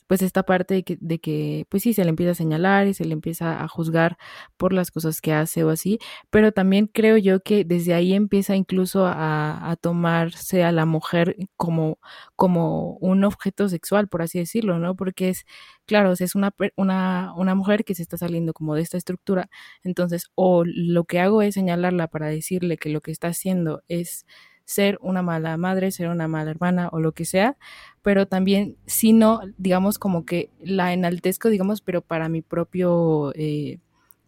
pues 0.07 0.21
esta 0.21 0.43
parte 0.43 0.73
de 0.75 0.83
que, 0.83 0.97
de 1.01 1.19
que, 1.19 1.65
pues 1.69 1.83
sí, 1.83 1.93
se 1.93 2.03
le 2.03 2.09
empieza 2.09 2.31
a 2.31 2.35
señalar 2.35 2.87
y 2.87 2.93
se 2.93 3.05
le 3.05 3.13
empieza 3.13 3.63
a 3.63 3.67
juzgar 3.67 4.17
por 4.57 4.73
las 4.73 4.91
cosas 4.91 5.21
que 5.21 5.33
hace 5.33 5.63
o 5.63 5.69
así, 5.69 5.99
pero 6.29 6.51
también 6.51 6.87
creo 6.87 7.17
yo 7.17 7.41
que 7.41 7.63
desde 7.65 7.93
ahí 7.93 8.13
empieza 8.13 8.55
incluso 8.55 9.05
a, 9.05 9.69
a 9.69 9.75
tomarse 9.75 10.63
a 10.63 10.71
la 10.71 10.85
mujer 10.85 11.35
como, 11.57 11.99
como 12.35 12.93
un 12.97 13.23
objeto 13.23 13.69
sexual, 13.69 14.07
por 14.07 14.21
así 14.21 14.39
decirlo, 14.39 14.79
¿no? 14.79 14.95
Porque 14.95 15.29
es, 15.29 15.45
claro, 15.85 16.13
es 16.13 16.35
una, 16.35 16.53
una, 16.75 17.33
una 17.35 17.55
mujer 17.55 17.83
que 17.85 17.95
se 17.95 18.01
está 18.03 18.17
saliendo 18.17 18.53
como 18.53 18.75
de 18.75 18.81
esta 18.81 18.97
estructura, 18.97 19.49
entonces, 19.83 20.31
o 20.35 20.63
lo 20.65 21.05
que 21.05 21.19
hago 21.19 21.41
es 21.41 21.55
señalarla 21.55 22.07
para 22.07 22.27
decirle 22.27 22.77
que 22.77 22.89
lo 22.89 23.01
que 23.01 23.11
está 23.11 23.27
haciendo 23.29 23.83
es 23.87 24.25
ser 24.67 24.99
una 25.01 25.21
mala 25.21 25.55
madre, 25.55 25.91
ser 25.91 26.09
una 26.09 26.27
mala 26.27 26.51
hermana 26.51 26.89
o 26.91 26.99
lo 26.99 27.13
que 27.13 27.23
sea, 27.23 27.57
pero 28.01 28.27
también 28.27 28.75
si 28.85 29.13
no, 29.13 29.39
digamos 29.57 29.97
como 29.97 30.25
que 30.25 30.51
la 30.59 30.91
enaltezco, 30.91 31.49
digamos, 31.49 31.79
pero 31.79 32.01
para 32.01 32.27
mi 32.27 32.41
propio, 32.41 33.31
eh, 33.35 33.79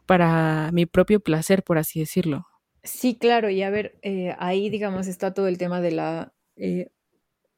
para 0.06 0.72
mi 0.72 0.86
propio 0.86 1.20
placer, 1.20 1.62
por 1.62 1.78
así 1.78 2.00
decirlo. 2.00 2.48
Sí, 2.84 3.18
claro, 3.18 3.50
y 3.50 3.64
a 3.64 3.70
ver, 3.70 4.00
eh, 4.02 4.34
ahí 4.40 4.70
digamos 4.70 5.08
está 5.08 5.34
todo 5.34 5.50
el 5.50 5.58
tema 5.58 5.82
de 5.82 5.92
la 5.92 6.32
eh, 6.56 6.90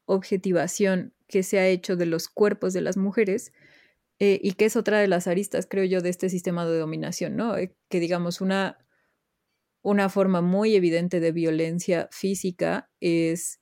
objetivación 0.06 1.14
que 1.28 1.44
se 1.44 1.60
ha 1.60 1.68
hecho 1.68 1.96
de 1.96 2.08
los 2.08 2.30
cuerpos 2.30 2.74
de 2.74 2.82
las 2.82 2.98
mujeres 2.98 3.54
y 4.24 4.52
que 4.52 4.66
es 4.66 4.76
otra 4.76 5.00
de 5.00 5.08
las 5.08 5.26
aristas, 5.26 5.66
creo 5.68 5.84
yo, 5.84 6.02
de 6.02 6.10
este 6.10 6.30
sistema 6.30 6.64
de 6.68 6.78
dominación, 6.78 7.36
¿no? 7.36 7.56
que 7.90 8.00
digamos 8.00 8.40
una 8.40 8.81
una 9.82 10.10
forma 10.10 10.42
muy 10.42 10.76
evidente 10.76 11.20
de 11.20 11.32
violencia 11.32 12.08
física 12.12 12.90
es, 13.00 13.62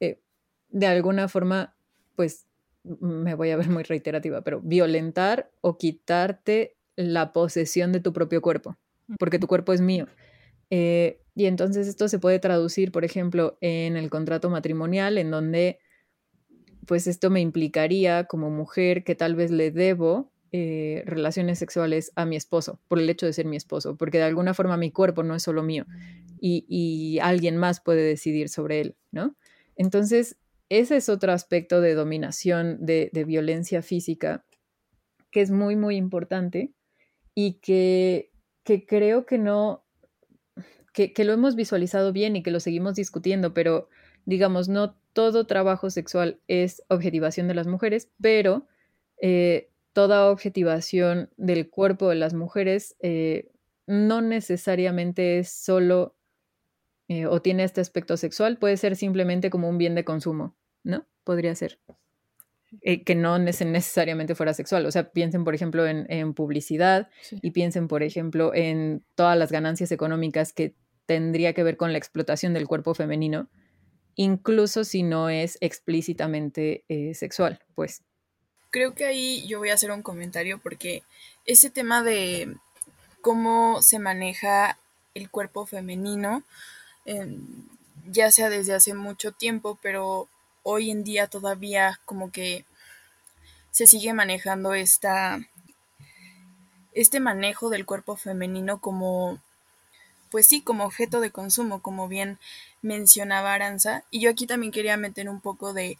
eh, 0.00 0.20
de 0.68 0.86
alguna 0.86 1.28
forma, 1.28 1.76
pues 2.16 2.46
me 2.84 3.34
voy 3.34 3.50
a 3.50 3.56
ver 3.56 3.68
muy 3.68 3.82
reiterativa, 3.82 4.42
pero 4.42 4.60
violentar 4.60 5.50
o 5.60 5.78
quitarte 5.78 6.76
la 6.96 7.32
posesión 7.32 7.92
de 7.92 8.00
tu 8.00 8.12
propio 8.12 8.42
cuerpo, 8.42 8.76
porque 9.18 9.38
tu 9.38 9.46
cuerpo 9.46 9.72
es 9.72 9.80
mío. 9.80 10.06
Eh, 10.70 11.20
y 11.34 11.46
entonces 11.46 11.86
esto 11.86 12.08
se 12.08 12.18
puede 12.18 12.40
traducir, 12.40 12.92
por 12.92 13.04
ejemplo, 13.04 13.56
en 13.60 13.96
el 13.96 14.10
contrato 14.10 14.50
matrimonial, 14.50 15.18
en 15.18 15.30
donde, 15.30 15.78
pues 16.86 17.06
esto 17.06 17.30
me 17.30 17.40
implicaría 17.40 18.24
como 18.24 18.50
mujer 18.50 19.04
que 19.04 19.14
tal 19.14 19.36
vez 19.36 19.50
le 19.50 19.70
debo 19.70 20.32
eh, 20.50 21.02
relaciones 21.04 21.58
sexuales 21.58 22.12
a 22.16 22.24
mi 22.24 22.36
esposo, 22.36 22.80
por 22.88 22.98
el 22.98 23.10
hecho 23.10 23.26
de 23.26 23.32
ser 23.32 23.44
mi 23.44 23.56
esposo, 23.56 23.96
porque 23.96 24.18
de 24.18 24.24
alguna 24.24 24.54
forma 24.54 24.76
mi 24.78 24.90
cuerpo 24.90 25.22
no 25.22 25.34
es 25.34 25.42
solo 25.42 25.62
mío 25.62 25.84
y, 26.40 27.18
alguien 27.20 27.56
más 27.56 27.80
puede 27.80 28.02
decidir 28.02 28.48
sobre 28.48 28.80
él, 28.80 28.96
¿no? 29.10 29.36
Entonces, 29.76 30.38
ese 30.68 30.96
es 30.96 31.08
otro 31.08 31.32
aspecto 31.32 31.80
de 31.80 31.94
dominación, 31.94 32.78
de, 32.80 33.10
violencia 33.26 33.82
física, 33.82 34.44
que 35.30 35.40
es 35.40 35.50
muy, 35.50 35.76
muy 35.76 35.96
importante 35.96 36.72
y 37.34 37.54
que, 37.60 38.30
creo 38.86 39.26
que 39.26 39.38
no, 39.38 39.84
que, 40.92 41.12
lo 41.24 41.32
hemos 41.32 41.56
visualizado 41.56 42.12
bien 42.12 42.36
y 42.36 42.42
que 42.42 42.50
lo 42.50 42.60
seguimos 42.60 42.94
discutiendo, 42.94 43.54
pero 43.54 43.88
digamos, 44.24 44.68
no 44.68 44.96
todo 45.12 45.46
trabajo 45.46 45.90
sexual 45.90 46.40
es 46.48 46.82
objetivación 46.88 47.48
de 47.48 47.54
las 47.54 47.66
mujeres, 47.66 48.10
pero 48.20 48.66
eh, 49.20 49.70
toda 49.92 50.30
objetivación 50.30 51.30
del 51.36 51.70
cuerpo 51.70 52.08
de 52.08 52.16
las 52.16 52.34
mujeres 52.34 52.96
eh, 53.00 53.50
no 53.86 54.20
necesariamente 54.20 55.38
es 55.38 55.50
solo 55.50 56.16
eh, 57.08 57.26
o 57.26 57.40
tiene 57.40 57.64
este 57.64 57.80
aspecto 57.80 58.16
sexual, 58.16 58.58
puede 58.58 58.76
ser 58.76 58.96
simplemente 58.96 59.50
como 59.50 59.68
un 59.68 59.78
bien 59.78 59.94
de 59.94 60.04
consumo, 60.04 60.56
¿no? 60.84 61.06
Podría 61.24 61.54
ser. 61.54 61.80
Eh, 62.82 63.02
que 63.02 63.14
no 63.14 63.38
necesariamente 63.38 64.34
fuera 64.34 64.52
sexual. 64.52 64.84
O 64.84 64.90
sea, 64.90 65.10
piensen, 65.10 65.42
por 65.42 65.54
ejemplo, 65.54 65.86
en, 65.86 66.34
publicidad 66.34 67.08
y 67.30 67.52
piensen, 67.52 67.88
por 67.88 68.02
ejemplo, 68.02 68.54
en 68.54 69.02
todas 69.14 69.38
las 69.38 69.50
ganancias 69.50 69.90
económicas 69.90 70.52
que 70.52 70.74
tendría 71.06 71.54
que 71.54 71.62
ver 71.62 71.78
con 71.78 71.92
la 71.92 71.98
explotación 71.98 72.52
del 72.52 72.68
cuerpo 72.68 72.92
femenino, 72.92 73.48
incluso 74.16 74.84
si 74.84 75.02
no 75.02 75.30
es 75.30 75.56
explícitamente 75.62 76.84
sexual, 77.14 77.60
pues. 77.74 78.04
Creo 78.70 78.94
que 78.94 79.06
ahí 79.06 79.46
yo 79.46 79.58
voy 79.58 79.70
a 79.70 79.74
hacer 79.74 79.90
un 79.90 80.02
comentario 80.02 80.58
porque 80.58 81.02
ese 81.46 81.70
tema 81.70 82.02
de 82.02 82.56
cómo 83.20 83.82
se 83.82 83.98
maneja 83.98 84.78
el 85.14 85.30
cuerpo 85.30 85.66
femenino, 85.66 86.42
em, 87.04 87.66
ya 88.06 88.30
sea 88.30 88.50
desde 88.50 88.74
hace 88.74 88.94
mucho 88.94 89.32
tiempo, 89.32 89.78
pero 89.82 90.28
hoy 90.62 90.90
en 90.90 91.04
día 91.04 91.26
todavía 91.26 92.00
como 92.04 92.30
que 92.30 92.64
se 93.70 93.86
sigue 93.86 94.12
manejando 94.12 94.74
esta, 94.74 95.40
este 96.92 97.20
manejo 97.20 97.70
del 97.70 97.86
cuerpo 97.86 98.16
femenino 98.16 98.80
como 98.80 99.40
pues 100.30 100.46
sí, 100.46 100.60
como 100.60 100.84
objeto 100.84 101.20
de 101.20 101.30
consumo, 101.30 101.80
como 101.80 102.08
bien 102.08 102.38
mencionaba 102.82 103.54
Aranza. 103.54 104.04
Y 104.10 104.20
yo 104.20 104.30
aquí 104.30 104.46
también 104.46 104.72
quería 104.72 104.96
meter 104.96 105.28
un 105.28 105.40
poco 105.40 105.72
de, 105.72 105.98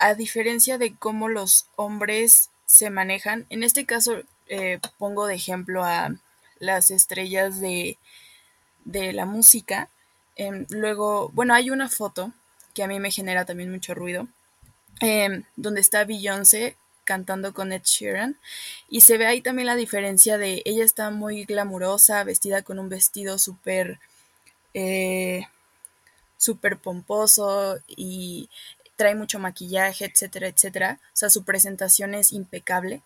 a 0.00 0.14
diferencia 0.14 0.78
de 0.78 0.94
cómo 0.96 1.28
los 1.28 1.66
hombres 1.76 2.50
se 2.66 2.90
manejan, 2.90 3.46
en 3.50 3.62
este 3.62 3.84
caso 3.86 4.22
eh, 4.48 4.80
pongo 4.98 5.26
de 5.26 5.34
ejemplo 5.34 5.84
a 5.84 6.10
las 6.58 6.90
estrellas 6.90 7.60
de, 7.60 7.98
de 8.84 9.12
la 9.12 9.26
música. 9.26 9.88
Em, 10.36 10.66
luego, 10.70 11.30
bueno, 11.34 11.54
hay 11.54 11.70
una 11.70 11.88
foto 11.88 12.32
que 12.74 12.82
a 12.82 12.88
mí 12.88 12.98
me 12.98 13.10
genera 13.10 13.44
también 13.44 13.70
mucho 13.70 13.94
ruido, 13.94 14.28
em, 15.00 15.44
donde 15.56 15.80
está 15.80 16.04
Beyoncé 16.04 16.76
cantando 17.04 17.52
con 17.54 17.72
Ed 17.72 17.82
Sheeran. 17.84 18.38
Y 18.88 19.02
se 19.02 19.18
ve 19.18 19.26
ahí 19.26 19.40
también 19.42 19.66
la 19.66 19.76
diferencia 19.76 20.38
de 20.38 20.62
ella 20.64 20.84
está 20.84 21.10
muy 21.10 21.44
glamurosa, 21.44 22.24
vestida 22.24 22.62
con 22.62 22.78
un 22.78 22.88
vestido 22.88 23.38
súper 23.38 23.98
eh, 24.74 25.46
súper 26.36 26.78
pomposo 26.78 27.78
y 27.88 28.48
trae 29.00 29.14
mucho 29.14 29.38
maquillaje, 29.38 30.04
etcétera, 30.04 30.48
etcétera. 30.48 30.98
O 31.06 31.16
sea, 31.16 31.30
su 31.30 31.42
presentación 31.42 32.12
es 32.12 32.32
impecable. 32.32 33.00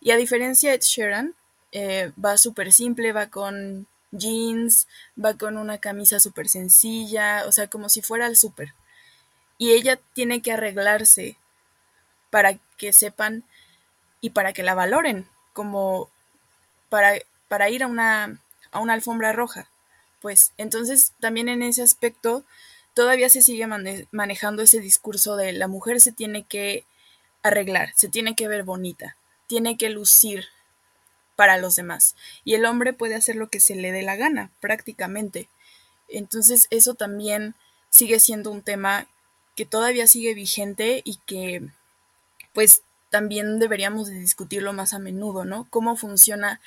Y 0.00 0.10
a 0.10 0.16
diferencia 0.16 0.70
de 0.70 0.78
Sheeran, 0.78 1.34
eh, 1.70 2.12
va 2.16 2.38
súper 2.38 2.72
simple, 2.72 3.12
va 3.12 3.26
con 3.26 3.86
jeans, 4.10 4.88
va 5.22 5.34
con 5.34 5.58
una 5.58 5.76
camisa 5.76 6.18
súper 6.18 6.48
sencilla, 6.48 7.44
o 7.46 7.52
sea, 7.52 7.68
como 7.68 7.90
si 7.90 8.00
fuera 8.00 8.24
al 8.24 8.38
súper. 8.38 8.72
Y 9.58 9.72
ella 9.72 10.00
tiene 10.14 10.40
que 10.40 10.52
arreglarse 10.52 11.36
para 12.30 12.58
que 12.78 12.94
sepan 12.94 13.44
y 14.22 14.30
para 14.30 14.54
que 14.54 14.62
la 14.62 14.74
valoren, 14.74 15.28
como 15.52 16.08
para, 16.88 17.18
para 17.48 17.68
ir 17.68 17.82
a 17.82 17.86
una, 17.86 18.40
a 18.70 18.80
una 18.80 18.94
alfombra 18.94 19.32
roja. 19.34 19.68
Pues 20.22 20.52
entonces 20.56 21.12
también 21.20 21.50
en 21.50 21.62
ese 21.62 21.82
aspecto 21.82 22.46
todavía 22.94 23.28
se 23.28 23.42
sigue 23.42 23.66
manejando 24.12 24.62
ese 24.62 24.80
discurso 24.80 25.36
de 25.36 25.52
la 25.52 25.68
mujer 25.68 26.00
se 26.00 26.12
tiene 26.12 26.44
que 26.44 26.84
arreglar, 27.42 27.92
se 27.94 28.08
tiene 28.08 28.34
que 28.34 28.48
ver 28.48 28.62
bonita, 28.62 29.16
tiene 29.46 29.76
que 29.76 29.90
lucir 29.90 30.46
para 31.36 31.58
los 31.58 31.76
demás. 31.76 32.14
Y 32.44 32.54
el 32.54 32.64
hombre 32.64 32.92
puede 32.92 33.16
hacer 33.16 33.36
lo 33.36 33.48
que 33.48 33.60
se 33.60 33.74
le 33.74 33.92
dé 33.92 34.02
la 34.02 34.16
gana, 34.16 34.50
prácticamente. 34.60 35.48
Entonces 36.08 36.68
eso 36.70 36.94
también 36.94 37.54
sigue 37.90 38.20
siendo 38.20 38.50
un 38.50 38.62
tema 38.62 39.06
que 39.56 39.66
todavía 39.66 40.06
sigue 40.06 40.34
vigente 40.34 41.02
y 41.04 41.18
que 41.26 41.68
pues 42.52 42.82
también 43.10 43.58
deberíamos 43.58 44.08
de 44.08 44.18
discutirlo 44.18 44.72
más 44.72 44.94
a 44.94 44.98
menudo, 44.98 45.44
¿no? 45.44 45.66
Cómo 45.70 45.96
funciona 45.96 46.60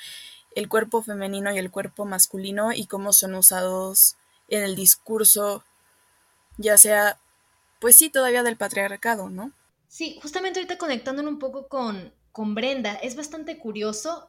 el 0.54 0.68
cuerpo 0.68 1.02
femenino 1.02 1.52
y 1.52 1.58
el 1.58 1.70
cuerpo 1.70 2.04
masculino 2.04 2.72
y 2.72 2.86
cómo 2.86 3.12
son 3.12 3.34
usados 3.34 4.16
en 4.48 4.62
el 4.62 4.76
discurso, 4.76 5.64
ya 6.58 6.76
sea, 6.76 7.18
pues 7.80 7.96
sí, 7.96 8.10
todavía 8.10 8.42
del 8.42 8.56
patriarcado, 8.56 9.30
¿no? 9.30 9.52
Sí, 9.88 10.18
justamente 10.22 10.60
ahorita 10.60 10.76
conectándolo 10.76 11.30
un 11.30 11.38
poco 11.38 11.68
con, 11.68 12.12
con 12.30 12.54
Brenda, 12.54 12.94
es 12.94 13.16
bastante 13.16 13.58
curioso 13.58 14.28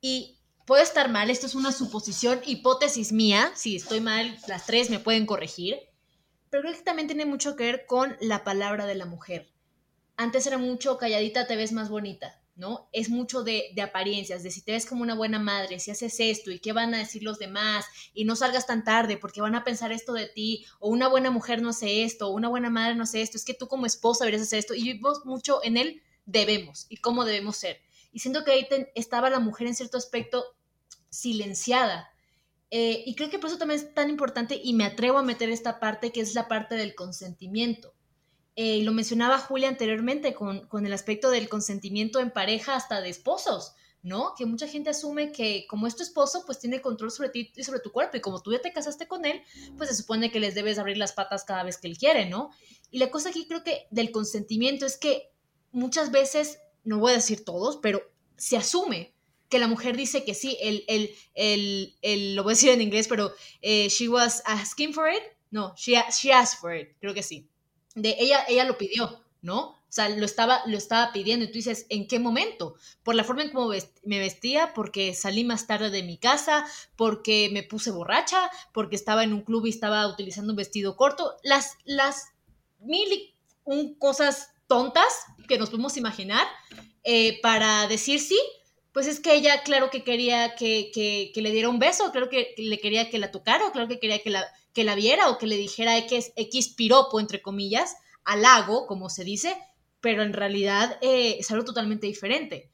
y 0.00 0.38
puede 0.64 0.82
estar 0.82 1.10
mal, 1.10 1.28
esto 1.28 1.46
es 1.46 1.54
una 1.54 1.72
suposición, 1.72 2.40
hipótesis 2.46 3.12
mía, 3.12 3.52
si 3.54 3.76
estoy 3.76 4.00
mal, 4.00 4.38
las 4.48 4.64
tres 4.64 4.88
me 4.88 4.98
pueden 4.98 5.26
corregir, 5.26 5.78
pero 6.48 6.62
creo 6.62 6.74
que 6.74 6.82
también 6.82 7.08
tiene 7.08 7.26
mucho 7.26 7.54
que 7.54 7.64
ver 7.64 7.86
con 7.86 8.16
la 8.20 8.44
palabra 8.44 8.86
de 8.86 8.94
la 8.94 9.04
mujer 9.04 9.54
antes 10.16 10.46
era 10.46 10.58
mucho 10.58 10.98
calladita 10.98 11.46
te 11.46 11.56
ves 11.56 11.72
más 11.72 11.88
bonita, 11.88 12.40
¿no? 12.56 12.88
Es 12.92 13.08
mucho 13.08 13.42
de, 13.42 13.74
apariencias, 13.82 14.42
de 14.42 14.50
si 14.50 14.62
te 14.62 14.72
ves 14.72 14.86
como 14.86 15.02
una 15.02 15.14
buena 15.14 15.38
madre, 15.38 15.80
si 15.80 15.90
haces 15.90 16.20
esto 16.20 16.50
y 16.50 16.60
qué 16.60 16.72
van 16.72 16.94
a 16.94 16.98
decir 16.98 17.22
los 17.22 17.38
demás 17.38 17.84
y 18.12 18.24
no 18.24 18.36
salgas 18.36 18.66
tan 18.66 18.84
tarde 18.84 19.16
porque 19.16 19.40
van 19.40 19.54
a 19.54 19.64
pensar 19.64 19.92
esto 19.92 20.12
de 20.12 20.26
ti, 20.26 20.64
o 20.78 20.88
una 20.88 21.08
buena 21.08 21.30
mujer 21.30 21.62
no 21.62 21.70
hace 21.70 22.04
esto, 22.04 22.28
o 22.28 22.30
una 22.30 22.48
buena 22.48 22.70
madre 22.70 22.94
no 22.94 23.02
hace 23.02 23.22
esto, 23.22 23.36
es 23.36 23.44
que 23.44 23.54
tú 23.54 23.66
como 23.66 23.86
esposa 23.86 24.24
deberías 24.24 24.46
hacer 24.46 24.60
esto 24.60 24.74
y 24.74 24.84
vivimos 24.84 25.24
mucho 25.24 25.60
en 25.64 25.76
el 25.76 26.02
debemos 26.26 26.86
y 26.88 26.98
cómo 26.98 27.24
debemos 27.24 27.56
ser. 27.56 27.80
Y 28.12 28.20
siento 28.20 28.44
que 28.44 28.52
ahí 28.52 28.68
estaba 28.94 29.30
la 29.30 29.40
mujer 29.40 29.66
en 29.66 29.74
cierto 29.74 29.98
aspecto 29.98 30.44
silenciada. 31.10 32.10
Eh, 32.70 33.02
y 33.06 33.14
creo 33.14 33.30
que 33.30 33.38
por 33.38 33.50
eso 33.50 33.58
también 33.58 33.80
es 33.80 33.94
tan 33.94 34.08
importante 34.08 34.60
y 34.62 34.72
me 34.74 34.84
atrevo 34.84 35.18
a 35.18 35.22
meter 35.22 35.50
esta 35.50 35.80
parte 35.80 36.12
que 36.12 36.20
es 36.20 36.34
la 36.34 36.48
parte 36.48 36.76
del 36.76 36.94
consentimiento 36.94 37.94
eh, 38.56 38.82
lo 38.82 38.92
mencionaba 38.92 39.38
Julia 39.38 39.68
anteriormente 39.68 40.32
con, 40.34 40.68
el 40.86 40.92
aspecto 40.92 41.30
del 41.30 41.48
consentimiento 41.48 42.20
en 42.20 42.30
pareja 42.30 42.76
hasta 42.76 43.00
de 43.00 43.08
esposos, 43.08 43.74
¿no? 44.02 44.34
Que 44.36 44.46
mucha 44.46 44.68
gente 44.68 44.90
asume 44.90 45.32
que 45.32 45.66
como 45.68 45.88
es 45.88 45.96
tu 45.96 46.04
esposo, 46.04 46.44
pues 46.46 46.60
tiene 46.60 46.80
control 46.80 47.10
sobre 47.10 47.30
ti 47.30 47.52
y 47.56 47.64
sobre 47.64 47.80
tu 47.80 47.90
cuerpo, 47.90 48.16
y 48.16 48.20
como 48.20 48.40
tú 48.42 48.52
ya 48.52 48.60
te 48.60 48.72
casaste 48.72 49.08
con 49.08 49.24
él, 49.24 49.42
pues 49.76 49.90
se 49.90 49.96
supone 49.96 50.30
que 50.30 50.38
les 50.38 50.54
debes 50.54 50.78
abrir 50.78 50.98
las 50.98 51.12
patas 51.12 51.44
cada 51.44 51.64
vez 51.64 51.78
que 51.78 51.88
él 51.88 51.98
quiere, 51.98 52.26
¿no? 52.26 52.50
Y 52.92 52.98
la 52.98 53.10
cosa 53.10 53.30
aquí 53.30 53.48
creo 53.48 53.64
que 53.64 53.88
del 53.90 54.12
consentimiento 54.12 54.86
es 54.86 54.98
que 54.98 55.32
muchas 55.72 56.12
veces, 56.12 56.60
no 56.84 56.98
voy 56.98 57.12
a 57.12 57.16
decir 57.16 57.44
todos, 57.44 57.78
pero 57.78 58.02
se 58.36 58.56
asume 58.56 59.14
que 59.48 59.58
la 59.58 59.66
mujer 59.66 59.96
dice 59.96 60.24
que 60.24 60.34
sí, 60.34 60.56
el, 60.60 60.84
el, 60.86 61.10
el, 61.34 61.96
el 62.02 62.36
lo 62.36 62.44
voy 62.44 62.52
a 62.52 62.54
decir 62.54 62.70
en 62.70 62.82
inglés, 62.82 63.08
pero 63.08 63.32
eh, 63.62 63.88
she 63.88 64.08
was 64.08 64.42
asking 64.46 64.92
for 64.92 65.08
it, 65.08 65.22
no, 65.50 65.74
she, 65.76 65.94
she 66.12 66.32
asked 66.32 66.60
for 66.60 66.72
it, 66.72 66.96
creo 67.00 67.14
que 67.14 67.22
sí 67.24 67.48
de 67.94 68.16
ella, 68.18 68.44
ella 68.48 68.64
lo 68.64 68.78
pidió, 68.78 69.22
¿no? 69.42 69.60
O 69.60 69.92
sea, 69.94 70.08
lo 70.08 70.24
estaba, 70.24 70.62
lo 70.66 70.76
estaba 70.76 71.12
pidiendo 71.12 71.44
y 71.44 71.48
tú 71.48 71.54
dices, 71.54 71.86
¿en 71.88 72.08
qué 72.08 72.18
momento? 72.18 72.74
Por 73.04 73.14
la 73.14 73.22
forma 73.22 73.42
en 73.42 73.52
cómo 73.52 73.70
me 74.02 74.18
vestía, 74.18 74.72
porque 74.74 75.14
salí 75.14 75.44
más 75.44 75.68
tarde 75.68 75.90
de 75.90 76.02
mi 76.02 76.18
casa, 76.18 76.66
porque 76.96 77.48
me 77.52 77.62
puse 77.62 77.92
borracha, 77.92 78.50
porque 78.72 78.96
estaba 78.96 79.22
en 79.22 79.32
un 79.32 79.42
club 79.42 79.66
y 79.66 79.70
estaba 79.70 80.08
utilizando 80.08 80.52
un 80.52 80.56
vestido 80.56 80.96
corto. 80.96 81.36
Las, 81.44 81.76
las 81.84 82.32
mil 82.80 83.34
un 83.62 83.94
cosas 83.94 84.50
tontas 84.66 85.06
que 85.46 85.58
nos 85.58 85.70
podemos 85.70 85.96
imaginar 85.96 86.46
eh, 87.04 87.40
para 87.40 87.86
decir 87.86 88.20
sí, 88.20 88.40
pues 88.92 89.06
es 89.06 89.20
que 89.20 89.34
ella, 89.34 89.62
claro 89.62 89.90
que 89.90 90.04
quería 90.04 90.54
que, 90.54 90.90
que, 90.92 91.30
que 91.34 91.42
le 91.42 91.50
diera 91.50 91.68
un 91.68 91.78
beso, 91.78 92.12
claro 92.12 92.28
que, 92.28 92.54
le 92.56 92.80
quería 92.80 93.10
que 93.10 93.18
la 93.18 93.30
tocara, 93.30 93.72
claro 93.72 93.88
que 93.88 93.98
quería 93.98 94.20
que 94.20 94.30
la, 94.30 94.44
que 94.74 94.84
la 94.84 94.96
viera 94.96 95.30
o 95.30 95.38
que 95.38 95.46
le 95.46 95.56
dijera 95.56 95.96
X, 95.98 96.32
X 96.36 96.68
piropo, 96.70 97.20
entre 97.20 97.40
comillas, 97.40 97.96
halago, 98.24 98.86
como 98.86 99.08
se 99.08 99.24
dice, 99.24 99.56
pero 100.00 100.22
en 100.22 100.32
realidad 100.32 100.98
eh, 101.00 101.36
es 101.38 101.50
algo 101.50 101.64
totalmente 101.64 102.06
diferente. 102.06 102.70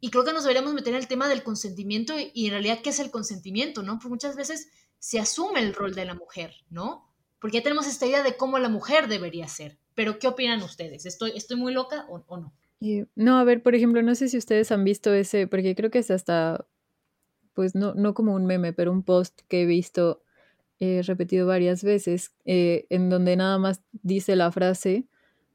Y 0.00 0.10
creo 0.10 0.24
que 0.24 0.32
nos 0.32 0.42
deberíamos 0.42 0.74
meter 0.74 0.94
en 0.94 1.00
el 1.00 1.06
tema 1.06 1.28
del 1.28 1.44
consentimiento 1.44 2.14
y, 2.18 2.46
en 2.46 2.52
realidad 2.52 2.80
qué 2.82 2.90
es 2.90 2.98
el 2.98 3.12
consentimiento, 3.12 3.82
¿no? 3.82 3.94
Porque 3.94 4.08
muchas 4.08 4.34
veces 4.34 4.68
se 4.98 5.20
asume 5.20 5.60
el 5.60 5.74
rol 5.74 5.94
de 5.94 6.06
la 6.06 6.14
mujer, 6.14 6.54
¿no? 6.70 7.08
Porque 7.38 7.58
ya 7.58 7.62
tenemos 7.62 7.86
esta 7.86 8.06
idea 8.06 8.22
de 8.22 8.36
cómo 8.36 8.58
la 8.58 8.68
mujer 8.68 9.06
debería 9.06 9.46
ser. 9.46 9.78
Pero 9.94 10.18
¿qué 10.18 10.26
opinan 10.26 10.62
ustedes? 10.62 11.06
¿Estoy, 11.06 11.32
estoy 11.36 11.56
muy 11.56 11.72
loca 11.72 12.06
o, 12.08 12.36
no? 12.36 12.52
no, 13.14 13.38
a 13.38 13.44
ver, 13.44 13.62
por 13.62 13.74
ejemplo, 13.74 14.02
no 14.02 14.14
sé 14.14 14.28
si 14.28 14.38
ustedes 14.38 14.72
han 14.72 14.82
visto 14.82 15.12
ese, 15.12 15.46
porque 15.46 15.76
creo 15.76 15.90
que 15.90 15.98
es 15.98 16.10
hasta, 16.10 16.66
pues 17.52 17.74
no, 17.74 17.94
no 17.94 18.14
como 18.14 18.34
un 18.34 18.46
meme, 18.46 18.72
pero 18.72 18.90
un 18.90 19.04
post 19.04 19.42
que 19.48 19.62
he 19.62 19.66
visto 19.66 20.24
he 20.78 21.02
repetido 21.02 21.46
varias 21.46 21.84
veces, 21.84 22.32
eh, 22.44 22.86
en 22.90 23.08
donde 23.08 23.36
nada 23.36 23.58
más 23.58 23.82
dice 24.02 24.36
la 24.36 24.50
frase, 24.50 25.06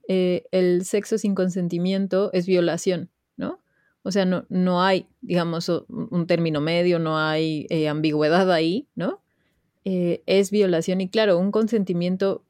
eh, 0.07 0.45
el 0.51 0.85
sexo 0.85 1.17
sin 1.17 1.35
consentimiento 1.35 2.31
es 2.33 2.45
violación, 2.47 3.09
¿no? 3.35 3.61
O 4.03 4.11
sea, 4.11 4.25
no, 4.25 4.45
no 4.49 4.81
hay, 4.81 5.07
digamos, 5.21 5.67
un 5.69 6.27
término 6.27 6.61
medio, 6.61 6.97
no 6.97 7.17
hay 7.17 7.67
eh, 7.69 7.89
ambigüedad 7.89 8.51
ahí, 8.51 8.87
¿no? 8.95 9.21
es 9.89 10.51
violación 10.51 10.99
y 10.99 11.07
claro, 11.07 11.39
un 11.39 11.49
consentimiento, 11.49 12.43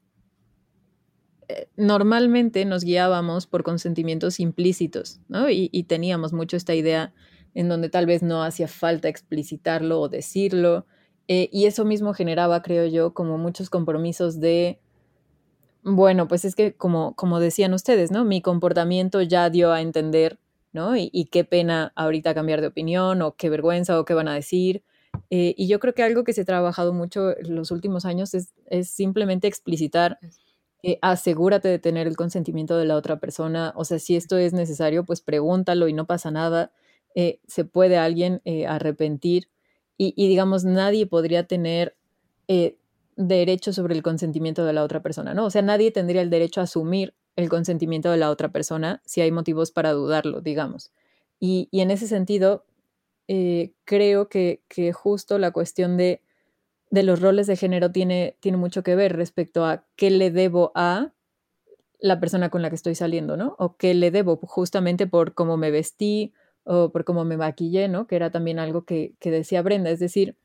normalmente 1.76 2.64
nos 2.64 2.82
guiábamos 2.82 3.46
por 3.46 3.62
consentimientos 3.62 4.40
implícitos, 4.40 5.20
¿no? 5.28 5.48
Y 5.48 5.84
teníamos 5.84 6.32
mucho 6.32 6.56
esta 6.56 6.74
idea 6.74 7.14
en 7.54 7.68
donde 7.68 7.90
tal 7.90 8.06
vez 8.06 8.24
no 8.24 8.42
hacía 8.42 8.66
falta 8.66 9.08
explicitarlo 9.08 10.00
o 10.00 10.08
decirlo, 10.08 10.86
eh, 11.28 11.50
y 11.52 11.66
eso 11.66 11.84
mismo 11.84 12.14
generaba, 12.14 12.62
creo 12.62 12.86
yo, 12.86 13.12
como 13.12 13.36
muchos 13.36 13.68
compromisos 13.68 14.40
de, 14.40 14.80
bueno, 15.84 16.26
pues 16.26 16.46
es 16.46 16.54
que 16.54 16.74
como, 16.74 17.14
como 17.16 17.38
decían 17.38 17.74
ustedes, 17.74 18.10
¿no? 18.10 18.24
Mi 18.24 18.40
comportamiento 18.40 19.20
ya 19.20 19.50
dio 19.50 19.72
a 19.72 19.82
entender, 19.82 20.38
¿no? 20.72 20.96
Y, 20.96 21.28
qué 21.30 21.44
pena 21.44 21.92
ahorita 21.96 22.34
cambiar 22.34 22.62
de 22.62 22.68
opinión 22.68 23.20
o 23.20 23.36
qué 23.36 23.50
vergüenza 23.50 24.00
o 24.00 24.06
qué 24.06 24.14
van 24.14 24.28
a 24.28 24.34
decir. 24.34 24.82
Eh, 25.30 25.54
y 25.58 25.68
yo 25.68 25.80
creo 25.80 25.94
que 25.94 26.02
algo 26.02 26.24
que 26.24 26.32
se 26.32 26.42
ha 26.42 26.44
trabajado 26.46 26.94
mucho 26.94 27.36
en 27.36 27.54
los 27.54 27.70
últimos 27.70 28.06
años 28.06 28.32
es, 28.34 28.54
simplemente 28.90 29.48
explicitar, 29.48 30.18
eh, 30.82 30.98
asegúrate 31.02 31.68
de 31.68 31.78
tener 31.78 32.06
el 32.06 32.16
consentimiento 32.16 32.78
de 32.78 32.86
la 32.86 32.96
otra 32.96 33.20
persona. 33.20 33.74
O 33.76 33.84
sea, 33.84 33.98
si 33.98 34.16
esto 34.16 34.38
es 34.38 34.54
necesario, 34.54 35.04
pues 35.04 35.20
pregúntalo 35.20 35.88
y 35.88 35.92
no 35.92 36.06
pasa 36.06 36.30
nada. 36.30 36.72
se 37.46 37.64
puede 37.64 37.98
alguien 37.98 38.40
arrepentir 38.68 39.48
y, 40.00 40.28
digamos, 40.28 40.64
nadie 40.64 41.06
podría 41.06 41.46
tener 41.46 41.96
eh, 42.46 42.76
derecho 43.16 43.72
sobre 43.72 43.96
el 43.96 44.02
consentimiento 44.02 44.64
de 44.64 44.72
la 44.72 44.84
otra 44.84 45.02
persona, 45.02 45.34
¿no? 45.34 45.44
O 45.44 45.50
sea, 45.50 45.60
nadie 45.60 45.90
tendría 45.90 46.22
el 46.22 46.30
derecho 46.30 46.60
a 46.60 46.64
asumir 46.64 47.14
el 47.34 47.48
consentimiento 47.48 48.10
de 48.10 48.16
la 48.16 48.30
otra 48.30 48.50
persona 48.50 49.02
si 49.04 49.20
hay 49.20 49.32
motivos 49.32 49.72
para 49.72 49.92
dudarlo, 49.92 50.40
digamos. 50.40 50.92
Y, 51.40 51.68
en 51.72 51.90
ese 51.90 52.06
sentido, 52.06 52.64
eh, 53.26 53.72
creo 53.84 54.28
que, 54.28 54.62
justo 54.94 55.38
la 55.38 55.50
cuestión 55.50 55.96
de 55.96 56.22
de 56.90 57.02
los 57.02 57.20
roles 57.20 57.46
de 57.46 57.56
género 57.56 57.90
tiene, 57.92 58.36
tiene 58.40 58.58
mucho 58.58 58.82
que 58.82 58.94
ver 58.94 59.16
respecto 59.16 59.64
a 59.64 59.84
qué 59.96 60.10
le 60.10 60.30
debo 60.30 60.72
a 60.74 61.12
la 62.00 62.20
persona 62.20 62.48
con 62.48 62.62
la 62.62 62.70
que 62.70 62.76
estoy 62.76 62.94
saliendo, 62.94 63.36
¿no? 63.36 63.56
O 63.58 63.76
qué 63.76 63.92
le 63.94 64.10
debo 64.10 64.36
justamente 64.36 65.06
por 65.06 65.34
cómo 65.34 65.56
me 65.56 65.70
vestí 65.70 66.32
o 66.68 66.90
por 66.90 67.04
cómo 67.04 67.24
me 67.24 67.38
maquillé, 67.38 67.88
¿no? 67.88 68.06
Que 68.06 68.16
era 68.16 68.30
también 68.30 68.58
algo 68.58 68.84
que, 68.84 69.14
que 69.20 69.30
decía 69.30 69.62
Brenda. 69.62 69.90
Es 69.90 70.00
decir, 70.00 70.36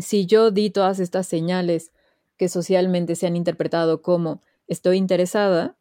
si 0.00 0.26
yo 0.26 0.52
di 0.52 0.70
todas 0.70 1.00
estas 1.00 1.26
señales 1.26 1.92
que 2.36 2.48
socialmente 2.48 3.16
se 3.16 3.26
han 3.26 3.34
interpretado 3.34 4.00
como 4.00 4.40
estoy 4.68 4.96
interesada, 4.96 5.76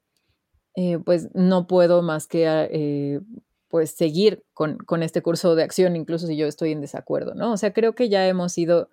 eh, 0.76 0.98
pues 0.98 1.30
no 1.36 1.68
puedo 1.68 2.02
más 2.02 2.28
que 2.28 2.46
eh, 2.48 3.22
pues 3.70 3.92
seguir 3.92 4.44
con, 4.54 4.78
con, 4.78 5.04
este 5.04 5.22
curso 5.22 5.56
de 5.56 5.64
acción, 5.64 5.96
incluso 5.96 6.26
si 6.26 6.36
yo 6.36 6.48
estoy 6.48 6.72
en 6.72 6.82
desacuerdo, 6.82 7.36
¿no? 7.36 7.54
O 7.54 7.58
sea, 7.58 7.74
creo 7.74 7.94
que 7.94 8.10
ya 8.10 8.28
hemos 8.28 8.58
ido 8.58 8.90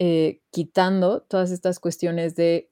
eh, 0.00 0.40
quitando 0.50 1.22
todas 1.22 1.52
estas 1.52 1.78
cuestiones 1.78 2.34
de 2.34 2.68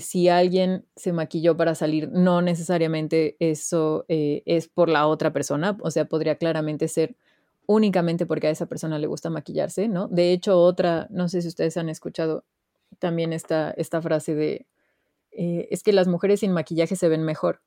si 0.00 0.28
alguien 0.28 0.86
se 0.96 1.12
maquilló 1.12 1.56
para 1.56 1.74
salir, 1.74 2.08
no 2.10 2.40
necesariamente 2.40 3.36
eso 3.38 4.06
es 4.08 4.68
por 4.68 4.88
la 4.88 5.06
otra 5.06 5.32
persona, 5.32 5.76
o 5.82 5.90
sea, 5.90 6.06
podría 6.06 6.36
claramente 6.36 6.88
ser 6.88 7.16
únicamente 7.66 8.26
porque 8.26 8.46
a 8.46 8.50
esa 8.50 8.66
persona 8.66 8.98
le 8.98 9.06
gusta 9.06 9.30
maquillarse, 9.30 9.88
¿no? 9.88 10.08
De 10.08 10.32
hecho, 10.32 10.60
otra, 10.60 11.06
no 11.10 11.28
sé 11.28 11.42
si 11.42 11.48
ustedes 11.48 11.76
han 11.76 11.88
escuchado 11.88 12.44
también 12.98 13.32
esta, 13.32 13.70
esta 13.72 14.00
frase 14.00 14.34
de, 14.34 14.66
es 15.30 15.82
que 15.82 15.92
las 15.92 16.06
mujeres 16.06 16.40
sin 16.40 16.52
maquillaje 16.52 16.96
se 16.96 17.08
ven 17.08 17.22
mejor. 17.22 17.60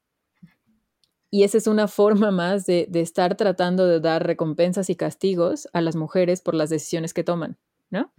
Y 1.30 1.44
esa 1.44 1.58
es 1.58 1.68
una 1.68 1.88
forma 1.88 2.32
más 2.32 2.66
de, 2.66 2.88
estar 2.94 3.36
tratando 3.36 3.86
de 3.86 4.00
dar 4.00 4.26
recompensas 4.26 4.90
y 4.90 4.96
castigos 4.96 5.68
a 5.74 5.82
las 5.82 5.96
mujeres 5.96 6.42
por 6.42 6.56
las 6.56 6.70
decisiones 6.70 7.14
que 7.14 7.24
toman, 7.24 7.58
¿no? 7.90 8.14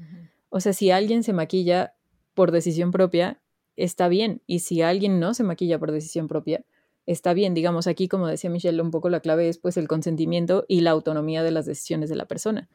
O 0.51 0.61
sea, 0.61 0.73
si 0.73 0.91
alguien 0.91 1.23
se 1.23 1.33
maquilla 1.33 1.95
por 2.35 2.53
decisión 2.53 2.91
propia, 2.91 3.41
está 3.79 4.09
bien. 4.09 4.43
Y 4.47 4.61
si 4.61 4.83
alguien 4.83 5.21
no 5.21 5.35
se 5.35 5.45
maquilla 5.45 5.79
por 5.79 5.93
decisión 5.93 6.29
propia, 6.29 6.65
está 7.07 7.33
bien. 7.33 7.55
Digamos, 7.55 7.87
aquí, 7.87 8.09
como 8.09 8.27
decía 8.27 8.51
Michelle, 8.51 8.83
un 8.83 8.91
poco 8.91 9.09
la 9.09 9.21
clave 9.21 9.49
es 9.49 9.59
pues 9.59 9.77
el 9.77 9.89
consentimiento 9.89 10.65
y 10.69 10.81
la 10.81 10.91
autonomía 10.91 11.43
de 11.43 11.51
las 11.51 11.67
decisiones 11.67 12.11
de 12.11 12.17
la 12.17 12.27
persona. 12.27 12.69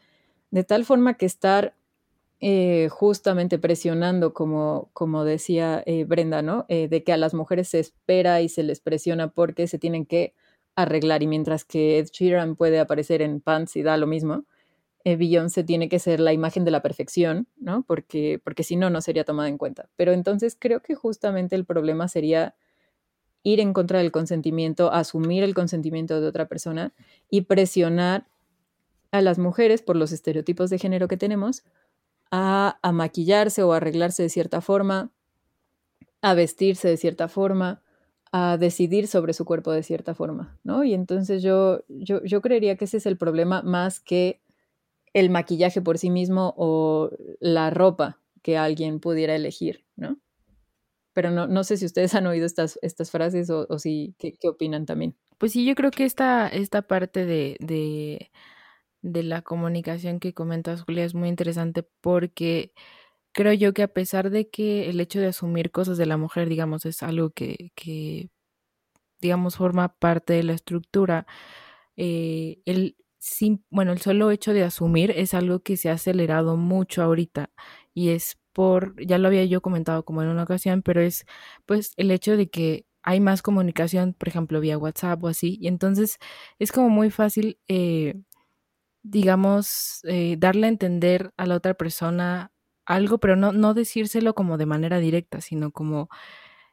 De 0.51 0.63
tal 0.63 0.85
forma 0.85 1.15
que 1.15 1.25
estar 1.25 1.75
eh, 2.39 2.89
justamente 2.91 3.57
presionando, 3.57 4.33
como, 4.33 4.89
como 4.93 5.23
decía 5.23 5.81
eh, 5.85 6.03
Brenda, 6.03 6.41
¿no? 6.41 6.65
Eh, 6.67 6.87
de 6.89 7.03
que 7.03 7.13
a 7.13 7.17
las 7.17 7.33
mujeres 7.33 7.69
se 7.69 7.79
espera 7.79 8.41
y 8.41 8.49
se 8.49 8.63
les 8.63 8.81
presiona 8.81 9.29
porque 9.29 9.67
se 9.67 9.79
tienen 9.79 10.05
que 10.05 10.33
arreglar 10.75 11.23
y 11.23 11.27
mientras 11.27 11.63
que 11.63 11.99
Ed 11.99 12.07
Sheeran 12.11 12.55
puede 12.55 12.79
aparecer 12.79 13.21
en 13.21 13.39
pants 13.39 13.75
y 13.75 13.83
da 13.83 13.95
lo 13.97 14.07
mismo, 14.07 14.45
Beyoncé 15.03 15.63
tiene 15.63 15.89
que 15.89 15.99
ser 15.99 16.19
la 16.19 16.33
imagen 16.33 16.63
de 16.63 16.71
la 16.71 16.81
perfección, 16.81 17.47
¿no? 17.57 17.83
Porque, 17.83 18.39
porque 18.43 18.63
si 18.63 18.75
no, 18.75 18.89
no 18.89 19.01
sería 19.01 19.25
tomada 19.25 19.49
en 19.49 19.57
cuenta. 19.57 19.89
Pero 19.95 20.13
entonces 20.13 20.55
creo 20.57 20.81
que 20.81 20.95
justamente 20.95 21.55
el 21.55 21.65
problema 21.65 22.07
sería 22.07 22.55
ir 23.43 23.59
en 23.59 23.73
contra 23.73 23.99
del 23.99 24.11
consentimiento, 24.11 24.91
asumir 24.91 25.43
el 25.43 25.53
consentimiento 25.53 26.21
de 26.21 26.27
otra 26.27 26.47
persona 26.47 26.93
y 27.29 27.41
presionar 27.41 28.27
a 29.11 29.21
las 29.21 29.37
mujeres 29.37 29.81
por 29.81 29.95
los 29.95 30.11
estereotipos 30.11 30.69
de 30.69 30.79
género 30.79 31.07
que 31.07 31.17
tenemos 31.17 31.63
a, 32.31 32.79
maquillarse 32.93 33.61
o 33.61 33.73
arreglarse 33.73 34.23
de 34.23 34.29
cierta 34.29 34.61
forma, 34.61 35.11
a 36.21 36.33
vestirse 36.33 36.87
de 36.87 36.97
cierta 36.97 37.27
forma, 37.27 37.83
a 38.31 38.57
decidir 38.57 39.07
sobre 39.07 39.33
su 39.33 39.45
cuerpo 39.45 39.71
de 39.71 39.83
cierta 39.83 40.15
forma, 40.15 40.57
¿no? 40.63 40.83
Y 40.83 40.95
entonces 40.95 41.43
yo, 41.43 41.83
yo, 41.89 42.23
yo 42.23 42.41
creería 42.41 42.75
que 42.75 42.85
ese 42.85 42.97
es 42.97 43.05
el 43.05 43.17
problema 43.17 43.61
más 43.61 43.99
que 43.99 44.41
el 45.13 45.29
maquillaje 45.29 45.81
por 45.81 45.97
sí 45.97 46.09
mismo 46.09 46.53
o 46.57 47.11
la 47.39 47.69
ropa 47.69 48.19
que 48.41 48.57
alguien 48.57 48.99
pudiera 48.99 49.35
elegir, 49.35 49.85
¿no? 49.95 50.19
Pero 51.13 51.29
no, 51.29 51.47
no 51.47 51.63
sé 51.63 51.77
si 51.77 51.85
ustedes 51.85 52.15
han 52.15 52.25
oído 52.25 52.45
estas, 52.45 52.79
estas 52.81 53.11
frases 53.11 53.49
o, 53.49 53.79
si, 53.79 54.15
¿qué, 54.17 54.33
¿qué, 54.33 54.49
opinan 54.49 54.85
también? 54.85 55.15
Pues 55.37 55.51
sí, 55.51 55.63
yo 55.63 55.75
creo 55.75 55.91
que 55.91 56.05
esta, 56.05 56.47
esta 56.47 56.81
parte 56.81 57.25
de, 57.25 57.57
de 57.59 58.31
de 59.03 59.23
la 59.23 59.43
comunicación 59.43 60.19
que 60.19 60.33
comentas, 60.33 60.83
Julia, 60.83 61.05
es 61.05 61.13
muy 61.13 61.29
interesante 61.29 61.83
porque 62.01 62.73
creo 63.33 63.53
yo 63.53 63.73
que 63.73 63.83
a 63.83 63.89
pesar 63.89 64.31
de 64.31 64.49
que 64.49 64.89
el 64.89 64.99
hecho 65.01 65.19
de 65.19 65.27
asumir 65.27 65.71
cosas 65.71 65.97
de 65.97 66.05
la 66.07 66.17
mujer, 66.17 66.49
digamos, 66.49 66.85
es 66.85 67.03
algo 67.03 67.31
que, 67.31 67.71
que 67.75 68.29
digamos, 69.21 69.57
forma 69.57 69.89
parte 69.99 70.33
de 70.33 70.43
la 70.43 70.53
estructura, 70.53 71.27
eh, 71.97 72.61
el, 72.65 72.97
bueno, 73.69 73.91
el 73.93 74.01
solo 74.01 74.31
hecho 74.31 74.53
de 74.53 74.63
asumir 74.63 75.11
es 75.11 75.33
algo 75.33 75.61
que 75.61 75.77
se 75.77 75.89
ha 75.89 75.93
acelerado 75.93 76.57
mucho 76.57 77.03
ahorita 77.03 77.51
y 77.93 78.09
es 78.09 78.37
por, 78.53 78.95
ya 79.05 79.17
lo 79.17 79.27
había 79.27 79.45
yo 79.45 79.61
comentado 79.61 80.05
como 80.05 80.21
en 80.21 80.29
una 80.29 80.43
ocasión, 80.43 80.81
pero 80.83 81.01
es 81.01 81.25
pues 81.65 81.93
el 81.97 82.11
hecho 82.11 82.37
de 82.37 82.49
que 82.49 82.85
hay 83.03 83.19
más 83.19 83.41
comunicación, 83.41 84.13
por 84.13 84.29
ejemplo, 84.29 84.59
vía 84.61 84.77
WhatsApp 84.77 85.23
o 85.23 85.27
así, 85.27 85.57
y 85.61 85.67
entonces 85.67 86.17
es 86.59 86.71
como 86.71 86.89
muy 86.89 87.11
fácil 87.11 87.59
eh, 87.67 88.15
digamos, 89.03 90.01
eh, 90.05 90.35
darle 90.39 90.67
a 90.67 90.69
entender 90.69 91.33
a 91.37 91.45
la 91.45 91.55
otra 91.55 91.73
persona 91.75 92.51
algo, 92.85 93.19
pero 93.19 93.35
no, 93.35 93.51
no 93.51 93.73
decírselo 93.73 94.33
como 94.35 94.57
de 94.57 94.65
manera 94.65 94.99
directa, 94.99 95.41
sino 95.41 95.71
como 95.71 96.09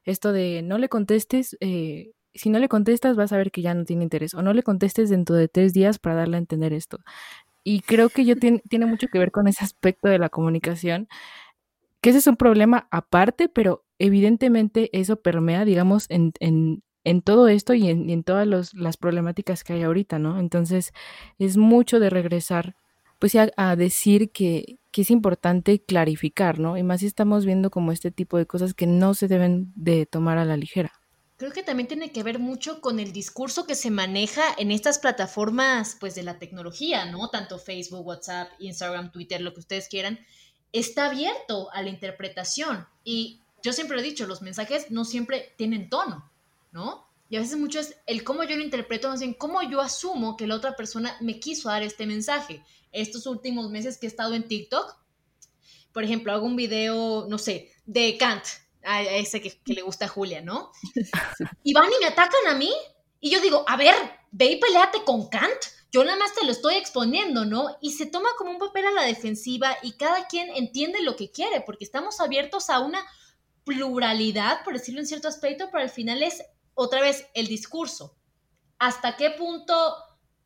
esto 0.04 0.32
de 0.32 0.62
no 0.62 0.78
le 0.78 0.88
contestes, 0.88 1.56
eh, 1.60 2.12
si 2.34 2.50
no 2.50 2.58
le 2.58 2.68
contestas 2.68 3.16
vas 3.16 3.32
a 3.32 3.36
ver 3.36 3.50
que 3.50 3.62
ya 3.62 3.74
no 3.74 3.84
tiene 3.84 4.04
interés, 4.04 4.34
o 4.34 4.42
no 4.42 4.52
le 4.52 4.62
contestes 4.62 5.10
dentro 5.10 5.36
de 5.36 5.48
tres 5.48 5.72
días 5.72 5.98
para 5.98 6.16
darle 6.16 6.36
a 6.36 6.40
entender 6.40 6.72
esto. 6.72 6.98
Y 7.64 7.80
creo 7.80 8.08
que 8.08 8.24
yo 8.24 8.36
tiene, 8.36 8.62
tiene 8.68 8.86
mucho 8.86 9.08
que 9.08 9.18
ver 9.18 9.30
con 9.32 9.46
ese 9.48 9.64
aspecto 9.64 10.08
de 10.08 10.18
la 10.18 10.30
comunicación, 10.30 11.08
que 12.00 12.10
ese 12.10 12.20
es 12.20 12.26
un 12.26 12.36
problema 12.36 12.88
aparte, 12.90 13.48
pero 13.48 13.84
evidentemente 13.98 14.90
eso 14.98 15.16
permea, 15.20 15.64
digamos, 15.64 16.06
en, 16.08 16.32
en, 16.40 16.82
en 17.04 17.22
todo 17.22 17.48
esto 17.48 17.74
y 17.74 17.88
en, 17.88 18.24
todas 18.24 18.74
las 18.74 18.96
problemáticas 18.96 19.64
que 19.64 19.74
hay 19.74 19.82
ahorita, 19.82 20.18
¿no? 20.18 20.38
Entonces 20.38 20.92
es 21.38 21.56
mucho 21.56 22.00
de 22.00 22.10
regresar, 22.10 22.76
pues 23.18 23.34
a, 23.36 23.50
a 23.56 23.76
decir 23.76 24.32
que, 24.32 24.78
que, 24.90 25.02
es 25.02 25.10
importante 25.10 25.82
clarificar, 25.82 26.58
¿no? 26.58 26.76
Y 26.76 26.82
más 26.82 27.00
si 27.00 27.06
estamos 27.06 27.44
viendo 27.46 27.70
como 27.70 27.92
este 27.92 28.10
tipo 28.10 28.38
de 28.38 28.46
cosas 28.46 28.74
que 28.74 28.86
no 28.86 29.14
se 29.14 29.28
deben 29.28 29.72
de 29.76 30.06
tomar 30.06 30.38
a 30.38 30.44
la 30.44 30.56
ligera. 30.56 30.99
Creo 31.40 31.52
que 31.52 31.62
también 31.62 31.88
tiene 31.88 32.12
que 32.12 32.22
ver 32.22 32.38
mucho 32.38 32.82
con 32.82 33.00
el 33.00 33.14
discurso 33.14 33.66
que 33.66 33.74
se 33.74 33.90
maneja 33.90 34.42
en 34.58 34.70
estas 34.70 34.98
plataformas, 34.98 35.96
pues 35.98 36.14
de 36.14 36.22
la 36.22 36.38
tecnología, 36.38 37.06
¿no? 37.06 37.30
Tanto 37.30 37.58
Facebook, 37.58 38.06
WhatsApp, 38.06 38.50
Instagram, 38.58 39.10
Twitter, 39.10 39.40
lo 39.40 39.54
que 39.54 39.60
ustedes 39.60 39.88
quieran, 39.88 40.20
está 40.70 41.06
abierto 41.06 41.72
a 41.72 41.80
la 41.80 41.88
interpretación. 41.88 42.86
Y 43.04 43.40
yo 43.62 43.72
siempre 43.72 43.98
he 43.98 44.02
dicho, 44.02 44.26
los 44.26 44.42
mensajes 44.42 44.90
no 44.90 45.06
siempre 45.06 45.54
tienen 45.56 45.88
tono. 45.88 46.30
¿no? 46.72 47.08
Y 47.30 47.36
a 47.36 47.40
veces 47.40 47.56
mucho 47.56 47.80
es 47.80 47.96
el 48.04 48.22
cómo 48.22 48.44
yo 48.44 48.54
lo 48.54 48.62
interpreto, 48.62 49.08
más 49.08 49.20
bien 49.20 49.32
cómo 49.32 49.62
yo 49.62 49.80
asumo 49.80 50.36
que 50.36 50.46
la 50.46 50.56
otra 50.56 50.76
persona 50.76 51.16
me 51.22 51.40
quiso 51.40 51.70
dar 51.70 51.82
este 51.82 52.04
mensaje. 52.04 52.62
Estos 52.92 53.26
últimos 53.26 53.70
meses 53.70 53.96
que 53.96 54.06
he 54.06 54.10
estado 54.10 54.34
en 54.34 54.46
TikTok, 54.46 54.94
por 55.92 56.04
ejemplo, 56.04 56.32
hago 56.34 56.44
un 56.44 56.56
video, 56.56 57.26
no 57.30 57.38
sé, 57.38 57.72
de 57.86 58.18
Kant, 58.18 58.44
a 58.84 59.02
ese 59.02 59.40
que, 59.40 59.60
le 59.66 59.82
gusta 59.82 60.06
a 60.06 60.08
Julia, 60.08 60.40
¿no? 60.40 60.72
Y 61.62 61.72
van 61.72 61.90
y 61.90 62.00
me 62.00 62.06
atacan 62.06 62.46
a 62.48 62.54
mí, 62.54 62.72
y 63.20 63.30
yo 63.30 63.40
digo, 63.40 63.64
a 63.68 63.76
ver, 63.76 63.94
ve 64.30 64.52
y 64.52 64.60
peleate 64.60 65.04
con 65.04 65.28
Kant, 65.28 65.60
yo 65.92 66.04
nada 66.04 66.16
más 66.16 66.34
te 66.34 66.44
lo 66.44 66.52
estoy 66.52 66.76
exponiendo, 66.76 67.44
¿no? 67.44 67.76
Y 67.80 67.92
se 67.92 68.06
toma 68.06 68.28
como 68.38 68.52
un 68.52 68.58
papel 68.58 68.86
a 68.86 68.92
la 68.92 69.02
defensiva 69.02 69.76
y 69.82 69.92
cada 69.92 70.26
quien 70.28 70.48
entiende 70.54 71.02
lo 71.02 71.16
que 71.16 71.30
quiere, 71.30 71.60
porque 71.62 71.84
estamos 71.84 72.20
abiertos 72.20 72.70
a 72.70 72.78
una 72.78 73.04
pluralidad, 73.64 74.62
por 74.64 74.74
decirlo 74.74 75.00
en 75.00 75.06
cierto 75.06 75.28
aspecto, 75.28 75.68
pero 75.70 75.82
al 75.82 75.90
final 75.90 76.22
es 76.22 76.42
otra 76.74 77.00
vez, 77.00 77.26
el 77.34 77.48
discurso. 77.48 78.16
¿Hasta 78.78 79.16
qué 79.16 79.30
punto? 79.30 79.74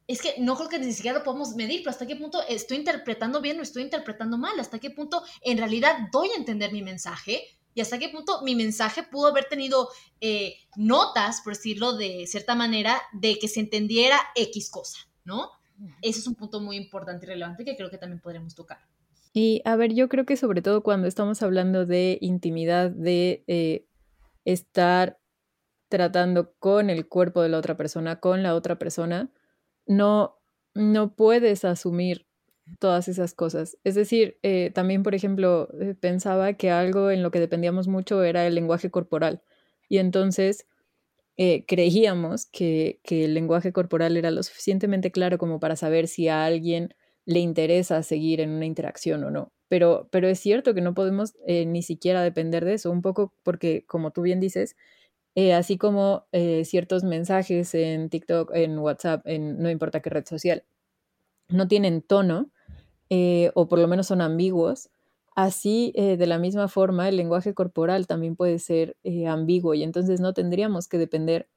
Es 0.07 0.21
que 0.21 0.35
no 0.39 0.57
creo 0.57 0.69
que 0.69 0.79
ni 0.79 0.93
siquiera 0.93 1.19
lo 1.19 1.25
podemos 1.25 1.55
medir, 1.55 1.81
pero 1.81 1.91
hasta 1.91 2.07
qué 2.07 2.17
punto 2.17 2.43
estoy 2.49 2.79
interpretando 2.79 3.41
bien 3.41 3.59
o 3.61 3.63
estoy 3.63 3.83
interpretando 3.83 4.37
mal, 4.37 4.59
hasta 4.59 4.79
qué 4.79 4.91
punto 4.91 5.23
en 5.43 5.59
realidad 5.59 5.97
doy 6.11 6.31
a 6.31 6.37
entender 6.37 6.73
mi 6.73 6.83
mensaje 6.83 7.47
y 7.75 7.81
hasta 7.81 7.99
qué 7.99 8.09
punto 8.09 8.43
mi 8.43 8.55
mensaje 8.55 9.03
pudo 9.03 9.29
haber 9.29 9.47
tenido 9.47 9.89
eh, 10.21 10.55
notas, 10.77 11.41
por 11.43 11.55
decirlo 11.55 11.97
de 11.97 12.27
cierta 12.27 12.55
manera, 12.55 13.01
de 13.13 13.39
que 13.39 13.49
se 13.49 13.61
entendiera 13.61 14.19
X 14.37 14.71
cosa, 14.71 14.99
¿no? 15.25 15.51
Ese 16.03 16.21
es 16.21 16.27
un 16.29 16.37
punto 16.37 16.61
muy 16.61 16.77
importante 16.77 17.27
y 17.27 17.29
relevante 17.29 17.65
que 17.65 17.77
creo 17.77 17.91
que 17.91 17.99
también 17.99 18.21
podremos 18.21 18.55
tocar. 18.55 18.79
Y 19.33 19.61
a 19.65 19.75
ver, 19.75 19.93
yo 19.93 20.09
creo 20.09 20.25
que 20.25 20.37
sobre 20.37 20.63
todo 20.63 20.85
cuando 20.85 21.09
estamos 21.09 21.43
hablando 21.43 21.85
de 21.85 22.19
intimidad, 22.21 22.93
de 22.93 23.43
eh, 23.49 23.89
estar 24.45 25.19
tratando 25.89 26.55
con 26.61 26.91
el 26.91 27.09
cuerpo 27.09 27.43
de 27.43 27.49
la 27.49 27.59
otra 27.59 27.77
persona, 27.77 28.21
con 28.21 28.45
la 28.45 28.55
otra 28.55 28.79
persona, 28.79 29.33
no, 29.87 30.39
no 30.75 31.17
puedes 31.17 31.65
asumir 31.65 32.29
todas 32.79 33.09
esas 33.09 33.35
cosas. 33.35 33.79
Es 33.85 33.95
decir, 33.95 34.39
eh, 34.43 34.71
también, 34.75 35.03
por 35.03 35.15
ejemplo, 35.15 35.69
eh, 35.81 35.95
pensaba 35.99 36.55
que 36.55 36.71
algo 36.71 37.11
en 37.11 37.23
lo 37.23 37.31
que 37.31 37.41
dependíamos 37.41 37.89
mucho 37.89 38.23
era 38.25 38.47
el 38.47 38.55
lenguaje 38.55 38.91
corporal. 38.91 39.43
Y 39.89 39.99
entonces 39.99 40.67
eh, 41.37 41.65
creíamos 41.67 42.47
que, 42.47 43.01
que, 43.05 43.25
el 43.27 43.35
lenguaje 43.35 43.73
corporal 43.73 44.17
era 44.17 44.31
lo 44.31 44.43
suficientemente 44.43 45.11
claro 45.13 45.39
como 45.39 45.61
para 45.61 45.77
saber 45.77 46.09
si 46.09 46.29
a 46.29 46.45
alguien 46.47 46.95
le 47.27 47.41
interesa 47.41 48.03
seguir 48.03 48.41
en 48.41 48.51
una 48.51 48.67
interacción 48.67 49.25
o 49.25 49.31
no. 49.31 49.53
pero, 49.69 50.09
pero 50.13 50.29
es 50.29 50.39
cierto 50.41 50.75
que 50.75 50.83
no 50.83 50.95
podemos 50.95 51.35
ni 51.47 51.83
siquiera 51.83 52.23
depender 52.23 52.65
de 52.65 52.75
eso, 52.75 52.91
un 52.91 53.03
poco 53.03 53.35
porque, 53.43 53.85
como 53.87 54.13
tú 54.13 54.23
bien 54.23 54.41
dices, 54.41 54.77
así 55.55 55.79
como 55.79 56.27
ciertos 56.65 57.05
mensajes 57.05 57.75
en 57.75 58.11
TikTok, 58.11 58.53
en 58.55 58.79
WhatsApp, 58.79 59.27
en 59.27 59.59
no 59.59 59.71
importa 59.71 60.01
qué 60.01 60.11
red 60.11 60.27
social, 60.27 60.65
no 61.49 61.69
tienen 61.69 62.03
tono, 62.03 62.51
o 63.55 63.69
por 63.69 63.79
lo 63.79 63.89
menos 63.89 64.07
son 64.07 64.21
ambiguos, 64.21 64.91
así 65.37 65.93
de 65.97 66.27
la 66.27 66.39
misma 66.39 66.69
forma 66.69 67.09
el 67.09 67.17
lenguaje 67.17 67.55
corporal 67.55 68.07
también 68.07 68.37
puede 68.37 68.59
ser 68.59 68.97
ambiguo 69.29 69.75
y 69.75 69.83
entonces 69.83 70.21
no 70.21 70.33
tendríamos 70.33 70.89
que 70.89 70.99
depender 70.99 71.49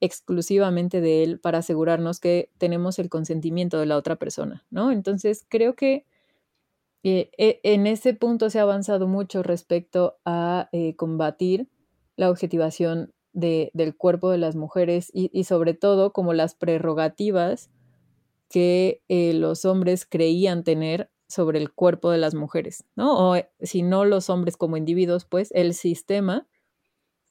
exclusivamente 0.00 1.00
de 1.00 1.22
él 1.22 1.40
para 1.40 1.58
asegurarnos 1.58 2.20
que 2.20 2.50
tenemos 2.58 2.98
el 2.98 3.08
consentimiento 3.08 3.78
de 3.78 3.86
la 3.86 3.96
otra 3.96 4.16
persona, 4.16 4.64
¿no? 4.70 4.90
Entonces 4.90 5.46
creo 5.48 5.74
que 5.74 6.04
eh, 7.04 7.30
e, 7.36 7.60
en 7.62 7.86
ese 7.86 8.14
punto 8.14 8.50
se 8.50 8.58
ha 8.58 8.62
avanzado 8.62 9.06
mucho 9.06 9.42
respecto 9.42 10.18
a 10.24 10.68
eh, 10.72 10.96
combatir 10.96 11.68
la 12.16 12.30
objetivación 12.30 13.12
del 13.32 13.96
cuerpo 13.96 14.30
de 14.30 14.38
las 14.38 14.54
mujeres 14.54 15.10
y, 15.12 15.42
sobre 15.42 15.74
todo 15.74 16.12
como 16.12 16.32
las 16.34 16.54
prerrogativas 16.54 17.68
que 18.48 19.02
eh, 19.08 19.34
los 19.34 19.64
hombres 19.64 20.06
creían 20.06 20.64
tener 20.64 21.10
sobre 21.28 21.58
el 21.58 21.72
cuerpo 21.72 22.10
de 22.10 22.18
las 22.18 22.34
mujeres, 22.34 22.84
¿no? 22.96 23.32
O 23.32 23.36
si 23.60 23.82
no 23.82 24.04
los 24.04 24.30
hombres 24.30 24.56
como 24.56 24.76
individuos, 24.76 25.24
pues 25.24 25.50
el 25.52 25.74
sistema 25.74 26.46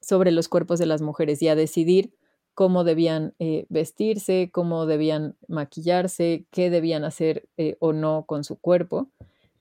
sobre 0.02 0.32
los 0.32 0.50
cuerpos 0.50 0.80
de 0.80 0.86
las 0.86 1.02
mujeres 1.02 1.42
y 1.42 1.48
a 1.48 1.56
decidir 1.56 2.14
cómo 2.54 2.84
debían 2.84 3.34
vestirse, 3.70 4.50
cómo 4.52 4.86
debían 4.86 5.38
maquillarse, 5.48 6.46
qué 6.52 6.70
debían 6.70 7.04
hacer 7.04 7.48
o 7.80 7.94
no 7.94 8.26
con 8.28 8.44
su 8.44 8.58
cuerpo. 8.58 9.10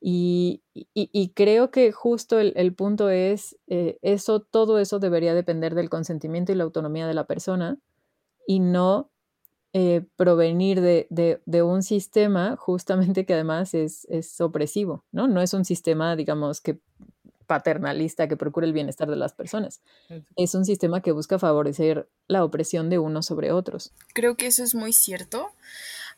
Y, 0.05 0.63
creo 1.35 1.71
que 1.71 1.93
justo 1.93 2.41
el, 2.41 2.75
punto 2.75 3.09
es, 3.09 3.57
eh, 3.69 3.99
eso, 4.03 4.41
todo 4.41 4.81
eso 4.81 4.99
debería 4.99 5.33
depender 5.33 5.77
del 5.77 5.91
consentimiento 5.91 6.51
y 6.51 6.57
la 6.57 6.65
autonomía 6.65 7.07
de 7.07 7.15
la 7.15 7.29
persona 7.29 7.79
y 8.45 8.59
no 8.59 9.12
eh, 9.73 10.03
provenir 10.17 10.81
de, 10.81 11.63
un 11.63 11.83
sistema 11.83 12.57
justamente 12.57 13.25
que 13.25 13.35
además 13.35 13.75
es, 13.75 14.07
es, 14.11 14.41
opresivo, 14.41 15.05
¿no? 15.13 15.29
No 15.29 15.41
es 15.41 15.55
un 15.55 15.65
sistema, 15.65 16.17
digamos, 16.17 16.61
que 16.61 16.79
paternalista 17.47 18.29
que 18.29 18.37
procura 18.37 18.67
el 18.67 18.73
bienestar 18.73 19.11
de 19.11 19.17
las 19.17 19.33
personas. 19.35 19.83
Es 20.37 20.55
un 20.55 20.65
sistema 20.65 21.03
que 21.03 21.13
busca 21.13 21.39
favorecer 21.39 22.09
la 22.27 22.45
opresión 22.45 22.89
de 22.89 22.99
unos 22.99 23.27
sobre 23.27 23.53
otros. 23.53 23.93
Creo 24.15 24.37
que 24.37 24.47
eso 24.47 24.63
es 24.63 24.75
muy 24.75 24.93
cierto. 24.93 25.51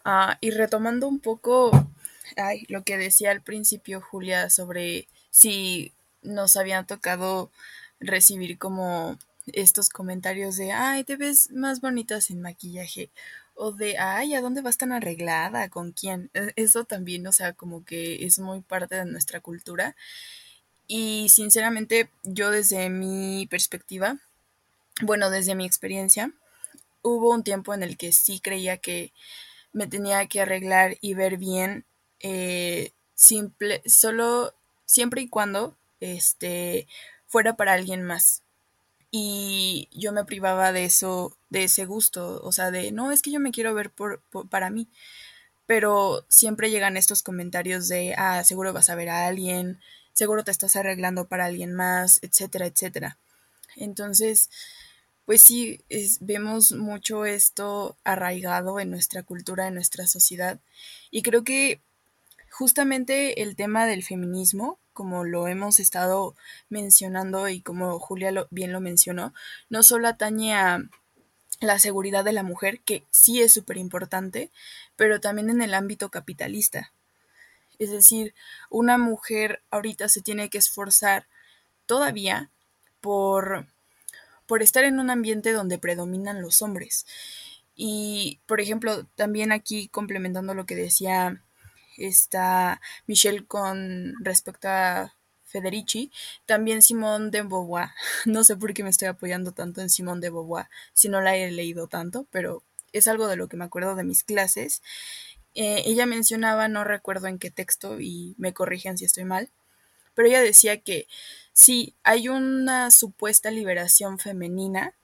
Ah, 0.05 0.39
y 0.41 0.51
retomando 0.51 1.09
un 1.09 1.19
poco 1.19 1.71
ay, 2.37 2.65
lo 2.69 2.85
que 2.85 2.99
decía 2.99 3.31
al 3.31 3.43
principio 3.43 4.01
Julia 4.01 4.51
sobre 4.51 5.09
si 5.31 5.93
nos 6.23 6.57
habían 6.57 6.87
tocado 6.87 7.51
recibir 8.01 8.59
como 8.59 9.19
estos 9.47 9.89
comentarios 9.91 10.57
de, 10.57 10.73
ay, 10.73 11.05
te 11.05 11.17
ves 11.17 11.51
más 11.51 11.81
bonita 11.81 12.21
sin 12.21 12.41
maquillaje. 12.41 13.11
O 13.55 13.73
de, 13.73 13.99
ay, 13.99 14.35
¿a 14.35 14.41
dónde 14.41 14.63
vas 14.63 14.77
tan 14.77 14.93
arreglada? 14.93 15.69
¿Con 15.69 15.93
quién? 15.93 16.31
E, 16.35 16.53
eso 16.57 16.85
también, 16.85 17.27
o 17.27 17.33
sea, 17.33 17.53
como 17.53 17.85
que 17.85 18.25
es 18.25 18.39
muy 18.39 18.61
parte 18.63 18.97
de 18.97 19.05
nuestra 19.07 19.41
cultura. 19.41 19.97
Y 20.87 21.29
sinceramente, 21.31 22.11
yo 22.25 22.51
desde 22.51 22.91
mi 22.91 23.47
perspectiva, 23.49 24.19
bueno, 25.03 25.31
desde 25.31 25.55
mi 25.55 25.67
experiencia, 25.67 26.33
hubo 27.03 27.31
un 27.31 27.45
tiempo 27.45 27.75
en 27.75 27.83
el 27.83 27.97
que 27.97 28.13
sí 28.13 28.41
creía 28.41 28.79
que 28.79 29.13
me 29.73 29.87
tenía 29.87 30.27
que 30.27 30.41
arreglar 30.41 30.97
y 31.01 31.15
ver 31.15 31.37
bien 31.37 31.85
eh, 32.21 32.93
simple, 33.15 33.83
solo 33.87 34.55
siempre 34.87 35.23
y 35.23 35.29
cuando 35.29 35.77
este, 36.01 36.87
fuera 37.27 37.57
para 37.57 37.73
alguien 37.73 38.03
más. 38.03 38.44
Y 39.17 39.89
yo 39.93 40.11
me 40.11 40.25
privaba 40.25 40.73
de 40.73 40.87
eso, 40.87 41.37
de 41.49 41.63
ese 41.63 41.85
gusto, 41.85 42.41
o 42.43 42.51
sea, 42.51 42.73
de, 42.73 42.91
no, 42.91 43.13
es 43.13 43.23
que 43.23 43.31
yo 43.31 43.39
me 43.39 43.53
quiero 43.53 43.73
ver 43.73 43.91
por, 43.93 44.21
para 44.51 44.71
mí. 44.71 44.89
Pero 45.67 46.27
siempre 46.29 46.69
llegan 46.69 46.97
estos 46.97 47.23
comentarios 47.23 47.87
de, 47.87 48.17
ah, 48.19 48.43
seguro 48.43 48.73
vas 48.73 48.91
a 48.91 48.97
ver 48.97 49.11
a 49.11 49.29
alguien, 49.29 49.79
seguro 50.15 50.43
te 50.43 50.51
estás 50.51 50.75
arreglando 50.75 51.29
para 51.29 51.45
alguien 51.45 51.75
más, 51.75 52.19
etcétera, 52.23 52.67
etcétera. 52.67 53.17
Entonces, 53.77 54.51
pues 55.27 55.43
sí, 55.43 55.81
vemos 56.19 56.73
mucho 56.73 57.25
esto 57.25 57.97
arraigado 58.03 58.81
en 58.81 58.91
nuestra 58.91 59.23
cultura, 59.23 59.69
en 59.69 59.75
nuestra 59.75 60.09
sociedad. 60.09 60.59
Y 61.13 61.23
creo 61.23 61.45
que 61.45 61.81
justamente 62.51 63.43
el 63.43 63.55
tema 63.55 63.87
del 63.87 64.03
feminismo, 64.03 64.81
como 64.95 65.25
lo 65.25 65.47
hemos 65.49 65.81
estado 65.81 66.35
mencionando 66.71 67.49
y 67.49 67.61
como 67.61 67.99
Julia 67.99 68.47
bien 68.51 68.73
lo 68.73 68.81
mencionó, 68.81 69.35
no 69.69 69.83
solo 69.83 70.09
atañe 70.09 70.55
a 70.55 70.83
la 71.61 71.79
seguridad 71.79 72.25
de 72.25 72.33
la 72.33 72.43
mujer, 72.43 72.81
que 72.81 73.05
sí 73.11 73.43
es 73.43 73.53
súper 73.53 73.77
importante, 73.77 74.51
pero 74.97 75.21
también 75.21 75.51
en 75.51 75.61
el 75.61 75.75
ámbito 75.75 76.11
capitalista. 76.11 76.93
Es 77.79 77.91
decir, 77.91 78.35
una 78.71 78.99
mujer 78.99 79.63
ahorita 79.71 80.09
se 80.09 80.23
tiene 80.23 80.49
que 80.49 80.59
esforzar 80.59 81.27
todavía 81.87 82.51
por, 83.01 83.67
por 84.47 84.63
estar 84.63 84.85
en 84.85 84.99
un 84.99 85.11
ambiente 85.11 85.53
donde 85.53 85.79
predominan 85.79 86.41
los 86.41 86.63
hombres. 86.63 87.07
Y, 87.77 88.41
por 88.47 88.61
ejemplo, 88.61 89.05
también 89.17 89.51
aquí 89.51 89.89
complementando 89.89 90.55
lo 90.55 90.67
que 90.67 90.77
decía 90.77 91.43
está 91.97 92.81
Michelle 93.07 93.47
con 93.47 94.15
respecto 94.21 94.69
a 94.69 95.15
Federici, 95.45 96.11
también 96.47 96.83
Simone 96.83 97.31
de 97.31 97.43
Beauvoir. 97.43 97.91
No 98.27 98.43
sé 98.45 98.57
por 98.57 98.75
qué 98.75 98.83
me 98.83 98.91
estoy 98.91 99.09
apoyando 99.09 99.53
tanto 99.53 99.81
en 99.81 99.91
Simone 99.91 100.21
de 100.21 100.31
Beauvoir, 100.31 100.67
si 100.93 101.09
no 101.09 101.21
la 101.21 101.37
he 101.37 101.51
leído 101.51 101.87
tanto, 101.87 102.27
pero 102.31 102.63
es 102.93 103.09
algo 103.09 103.29
de 103.29 103.37
lo 103.37 103.49
que 103.49 103.57
me 103.57 103.65
acuerdo 103.65 103.95
de 103.95 104.05
mis 104.05 104.25
clases. 104.25 104.83
Eh, 105.55 105.83
ella 105.87 106.07
mencionaba, 106.07 106.69
no 106.69 106.85
recuerdo 106.85 107.29
en 107.29 107.39
qué 107.39 107.51
texto, 107.51 108.01
y 108.01 108.35
me 108.39 108.53
corrigen 108.53 108.99
si 108.99 109.05
estoy 109.05 109.25
mal, 109.25 109.51
pero 110.15 110.29
ella 110.29 110.41
decía 110.41 110.81
que 110.81 111.07
sí, 111.53 111.95
hay 112.03 112.29
una 112.29 112.91
supuesta 112.91 113.51
liberación 113.51 114.19
femenina, 114.19 114.95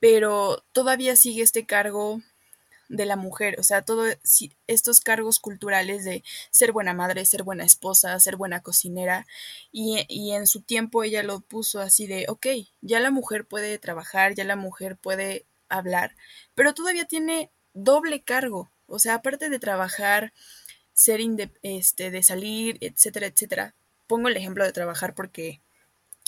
pero 0.00 0.64
todavía 0.72 1.16
sigue 1.16 1.42
este 1.42 1.66
cargo 1.66 2.20
de 2.92 3.06
la 3.06 3.16
mujer, 3.16 3.58
o 3.58 3.62
sea, 3.62 3.82
todos 3.82 4.16
estos 4.66 5.00
cargos 5.00 5.40
culturales 5.40 6.04
de 6.04 6.22
ser 6.50 6.72
buena 6.72 6.92
madre, 6.92 7.24
ser 7.24 7.42
buena 7.42 7.64
esposa, 7.64 8.18
ser 8.20 8.36
buena 8.36 8.60
cocinera, 8.62 9.26
y, 9.72 10.04
y, 10.08 10.32
en 10.32 10.46
su 10.46 10.60
tiempo 10.60 11.02
ella 11.02 11.22
lo 11.22 11.40
puso 11.40 11.80
así 11.80 12.06
de, 12.06 12.26
ok, 12.28 12.46
ya 12.82 13.00
la 13.00 13.10
mujer 13.10 13.46
puede 13.46 13.78
trabajar, 13.78 14.34
ya 14.34 14.44
la 14.44 14.56
mujer 14.56 14.96
puede 14.96 15.46
hablar, 15.68 16.14
pero 16.54 16.74
todavía 16.74 17.06
tiene 17.06 17.50
doble 17.72 18.22
cargo, 18.22 18.70
o 18.86 18.98
sea, 18.98 19.14
aparte 19.14 19.48
de 19.48 19.58
trabajar, 19.58 20.34
ser 20.92 21.20
este, 21.62 22.10
de 22.10 22.22
salir, 22.22 22.76
etcétera, 22.80 23.26
etcétera. 23.26 23.74
Pongo 24.06 24.28
el 24.28 24.36
ejemplo 24.36 24.64
de 24.64 24.72
trabajar 24.72 25.14
porque 25.14 25.62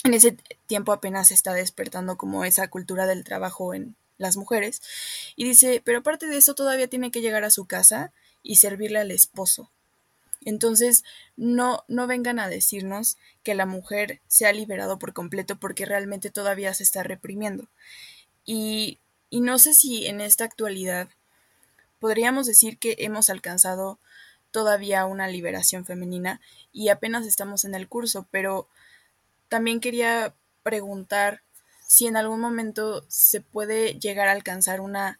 en 0.03 0.15
ese 0.15 0.37
tiempo 0.65 0.91
apenas 0.91 1.27
se 1.27 1.35
está 1.35 1.53
despertando 1.53 2.17
como 2.17 2.43
esa 2.43 2.67
cultura 2.69 3.05
del 3.05 3.23
trabajo 3.23 3.75
en, 3.75 3.95
las 4.17 4.37
mujeres, 4.37 4.81
y 5.35 5.45
dice, 5.45 5.81
pero 5.83 5.99
aparte 5.99 6.27
de 6.27 6.37
eso 6.37 6.55
todavía 6.55 6.87
tiene 6.87 7.11
que 7.11 7.21
llegar 7.21 7.43
a 7.43 7.51
su 7.51 7.65
casa 7.65 8.13
y 8.43 8.57
servirle 8.57 8.99
al 8.99 9.11
esposo. 9.11 9.71
Entonces, 10.45 11.03
no, 11.35 11.83
no 11.87 12.05
vengan 12.05 12.39
a 12.39 12.47
decirnos 12.47 13.17
que 13.43 13.55
la 13.55 13.65
mujer 13.65 14.21
se 14.27 14.45
ha 14.45 14.53
liberado 14.53 14.99
por 14.99 15.13
completo 15.13 15.59
porque 15.59 15.85
realmente 15.85 16.29
todavía 16.29 16.73
se 16.73 16.83
está 16.83 17.01
reprimiendo. 17.01 17.67
Y, 18.45 18.99
y 19.31 19.41
no 19.41 19.57
sé 19.57 19.73
si 19.73 20.05
en 20.05 20.21
esta 20.21 20.43
actualidad 20.43 21.09
podríamos 21.99 22.45
decir 22.45 22.77
que 22.77 22.95
hemos 22.99 23.31
alcanzado 23.31 23.99
todavía 24.51 25.05
una 25.05 25.27
liberación 25.27 25.83
femenina 25.83 26.39
y 26.71 26.89
apenas 26.89 27.25
estamos 27.25 27.65
en 27.65 27.73
el 27.73 27.87
curso, 27.89 28.27
pero 28.29 28.69
también 29.49 29.79
quería 29.79 30.35
preguntar 30.63 31.41
si 31.87 32.07
en 32.07 32.17
algún 32.17 32.39
momento 32.39 33.05
se 33.07 33.41
puede 33.41 33.99
llegar 33.99 34.27
a 34.27 34.31
alcanzar 34.33 34.81
una 34.81 35.19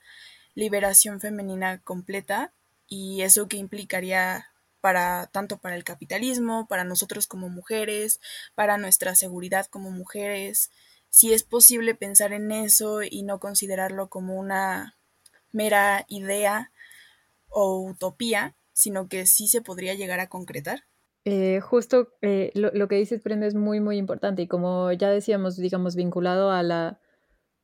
liberación 0.56 1.20
femenina 1.20 1.82
completa 1.82 2.54
y 2.88 3.22
eso 3.22 3.48
que 3.48 3.58
implicaría 3.58 4.48
para 4.82 5.28
tanto 5.28 5.58
para 5.58 5.76
el 5.76 5.84
capitalismo, 5.84 6.68
para 6.68 6.84
nosotros 6.84 7.28
como 7.28 7.50
mujeres, 7.50 8.20
para 8.54 8.78
nuestra 8.78 9.16
seguridad 9.16 9.66
como 9.66 9.90
mujeres, 9.92 10.70
si 11.10 11.34
es 11.34 11.44
posible 11.44 11.96
pensar 11.96 12.34
en 12.34 12.52
eso 12.52 13.02
y 13.02 13.24
no 13.24 13.40
considerarlo 13.40 14.10
como 14.10 14.36
una 14.36 14.96
mera 15.52 16.06
idea 16.08 16.72
o 17.50 17.80
utopía, 17.80 18.56
sino 18.74 19.08
que 19.08 19.26
sí 19.26 19.48
se 19.48 19.62
podría 19.62 19.94
llegar 19.94 20.20
a 20.20 20.28
concretar. 20.28 20.84
Eh, 21.26 21.60
justo 21.60 22.10
eh, 22.22 22.52
lo, 22.54 22.88
que 22.88 22.96
dices, 22.96 23.24
Brenda, 23.24 23.48
es 23.48 23.56
muy, 23.56 23.80
muy 23.80 23.98
importante 23.98 24.44
y 24.44 24.48
como 24.48 24.92
ya 24.92 25.10
decíamos, 25.10 25.58
digamos, 25.58 25.96
vinculado 25.96 26.52
a 26.52 26.62
la, 26.64 27.00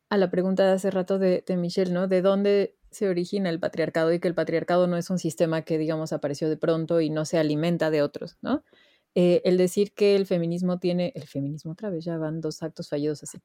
a 0.09 0.17
la 0.17 0.31
pregunta 0.31 0.65
de 0.65 0.73
hace 0.73 0.91
rato 0.91 1.19
de, 1.19 1.43
de, 1.45 1.57
Michelle, 1.57 1.91
¿no? 1.91 2.07
¿De 2.07 2.21
dónde 2.21 2.75
se 2.89 3.07
origina 3.07 3.49
el 3.49 3.59
patriarcado 3.59 4.11
y 4.13 4.19
que 4.19 4.27
el 4.27 4.35
patriarcado 4.35 4.87
no 4.87 4.97
es 4.97 5.09
un 5.09 5.19
sistema 5.19 5.61
que, 5.61 5.77
digamos, 5.77 6.11
apareció 6.11 6.49
de 6.49 6.57
pronto 6.57 7.01
y 7.01 7.09
no 7.09 7.25
se 7.25 7.37
alimenta 7.37 7.91
de 7.91 8.01
otros, 8.01 8.37
¿no? 8.41 8.63
eh, 9.15 9.41
el 9.45 9.57
decir 9.57 9.93
que 9.93 10.15
el 10.15 10.25
feminismo 10.25 10.79
tiene, 10.79 11.11
el 11.15 11.27
feminismo 11.27 11.73
otra 11.73 11.89
vez, 11.89 12.05
ya 12.05 12.17
van 12.17 12.41
dos 12.41 12.63
actos 12.63 12.89
fallidos 12.89 13.23
así. 13.23 13.39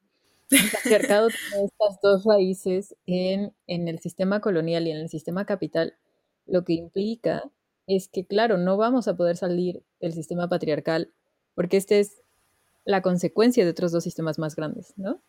El 0.49 0.71
patriarcado 0.71 1.27
tiene 1.51 1.65
estas 1.65 1.99
dos 2.01 2.23
raíces 2.25 2.95
en, 3.05 3.53
en 3.67 3.87
el 3.87 3.99
sistema 3.99 4.39
colonial 4.39 4.87
y 4.87 4.91
en 4.91 4.97
el 4.97 5.09
sistema 5.09 5.45
capital, 5.45 5.97
lo 6.45 6.63
que 6.63 6.73
implica 6.73 7.43
es 7.87 8.07
que, 8.09 8.25
claro, 8.25 8.57
no 8.57 8.77
vamos 8.77 9.07
a 9.07 9.15
poder 9.15 9.37
salir 9.37 9.81
del 9.99 10.13
sistema 10.13 10.47
patriarcal 10.47 11.11
porque 11.55 11.77
este 11.77 11.99
es 11.99 12.21
la 12.85 13.01
consecuencia 13.01 13.65
de 13.65 13.71
otros 13.71 13.91
dos 13.91 14.03
sistemas 14.03 14.37
más 14.37 14.55
grandes, 14.55 14.93
¿no? 14.97 15.19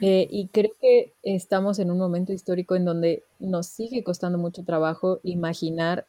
Eh, 0.00 0.28
y 0.30 0.48
creo 0.48 0.72
que 0.80 1.12
estamos 1.22 1.78
en 1.78 1.90
un 1.90 1.98
momento 1.98 2.32
histórico 2.32 2.76
en 2.76 2.84
donde 2.84 3.24
nos 3.40 3.66
sigue 3.66 4.04
costando 4.04 4.38
mucho 4.38 4.64
trabajo 4.64 5.18
imaginar 5.24 6.06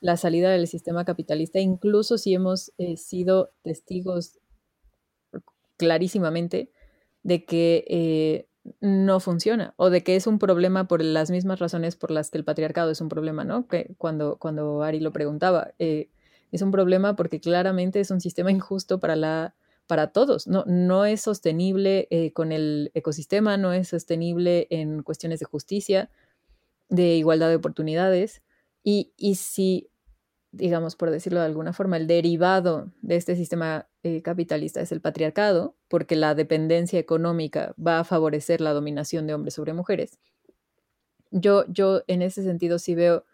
la 0.00 0.16
salida 0.16 0.50
del 0.50 0.66
sistema 0.66 1.04
capitalista, 1.04 1.60
incluso 1.60 2.18
si 2.18 2.34
hemos 2.34 2.72
eh, 2.78 2.96
sido 2.96 3.50
testigos 3.62 4.38
clarísimamente 5.76 6.70
de 7.22 7.44
que 7.44 7.84
eh, 7.88 8.46
no 8.80 9.20
funciona 9.20 9.74
o 9.76 9.90
de 9.90 10.04
que 10.04 10.16
es 10.16 10.26
un 10.26 10.38
problema 10.38 10.86
por 10.86 11.02
las 11.02 11.30
mismas 11.30 11.58
razones 11.58 11.96
por 11.96 12.10
las 12.10 12.30
que 12.30 12.38
el 12.38 12.44
patriarcado 12.44 12.90
es 12.90 13.00
un 13.00 13.08
problema, 13.08 13.44
¿no? 13.44 13.66
Que 13.66 13.94
cuando, 13.98 14.36
cuando 14.36 14.82
Ari 14.82 15.00
lo 15.00 15.12
preguntaba, 15.12 15.72
es 15.78 16.62
un 16.62 16.70
problema 16.70 17.16
porque 17.16 17.40
claramente 17.40 18.00
es 18.00 18.10
un 18.10 18.20
sistema 18.20 18.50
injusto 18.52 19.00
para 19.00 19.16
la 19.16 19.54
para 19.86 20.12
todos. 20.12 20.46
No, 20.46 20.64
no 20.66 21.04
es 21.04 21.20
sostenible 21.20 22.06
eh, 22.10 22.32
con 22.32 22.52
el 22.52 22.90
ecosistema, 22.94 23.56
no 23.56 23.72
es 23.72 23.88
sostenible 23.88 24.66
en 24.70 25.02
cuestiones 25.02 25.40
de 25.40 25.44
justicia, 25.44 26.10
de 26.88 27.16
igualdad 27.16 27.48
de 27.48 27.56
oportunidades. 27.56 28.42
Y, 28.84 29.12
si, 29.36 29.90
digamos, 30.52 30.96
por 30.96 31.10
decirlo 31.10 31.40
de 31.40 31.46
alguna 31.46 31.72
forma, 31.72 31.96
el 31.96 32.06
derivado 32.06 32.90
de 33.00 33.16
este 33.16 33.36
sistema 33.36 33.88
eh, 34.02 34.22
capitalista 34.22 34.80
es 34.80 34.92
el 34.92 35.00
patriarcado, 35.00 35.74
porque 35.88 36.14
la 36.14 36.34
dependencia 36.34 36.98
económica 36.98 37.74
va 37.84 37.98
a 37.98 38.04
favorecer 38.04 38.60
la 38.60 38.72
dominación 38.72 39.26
de 39.26 39.34
hombres 39.34 39.54
sobre 39.54 39.72
mujeres, 39.72 40.18
yo, 41.32 41.64
yo 41.68 42.02
en 42.06 42.22
ese 42.22 42.42
sentido 42.42 42.78
sí 42.78 42.94
veo 42.94 43.24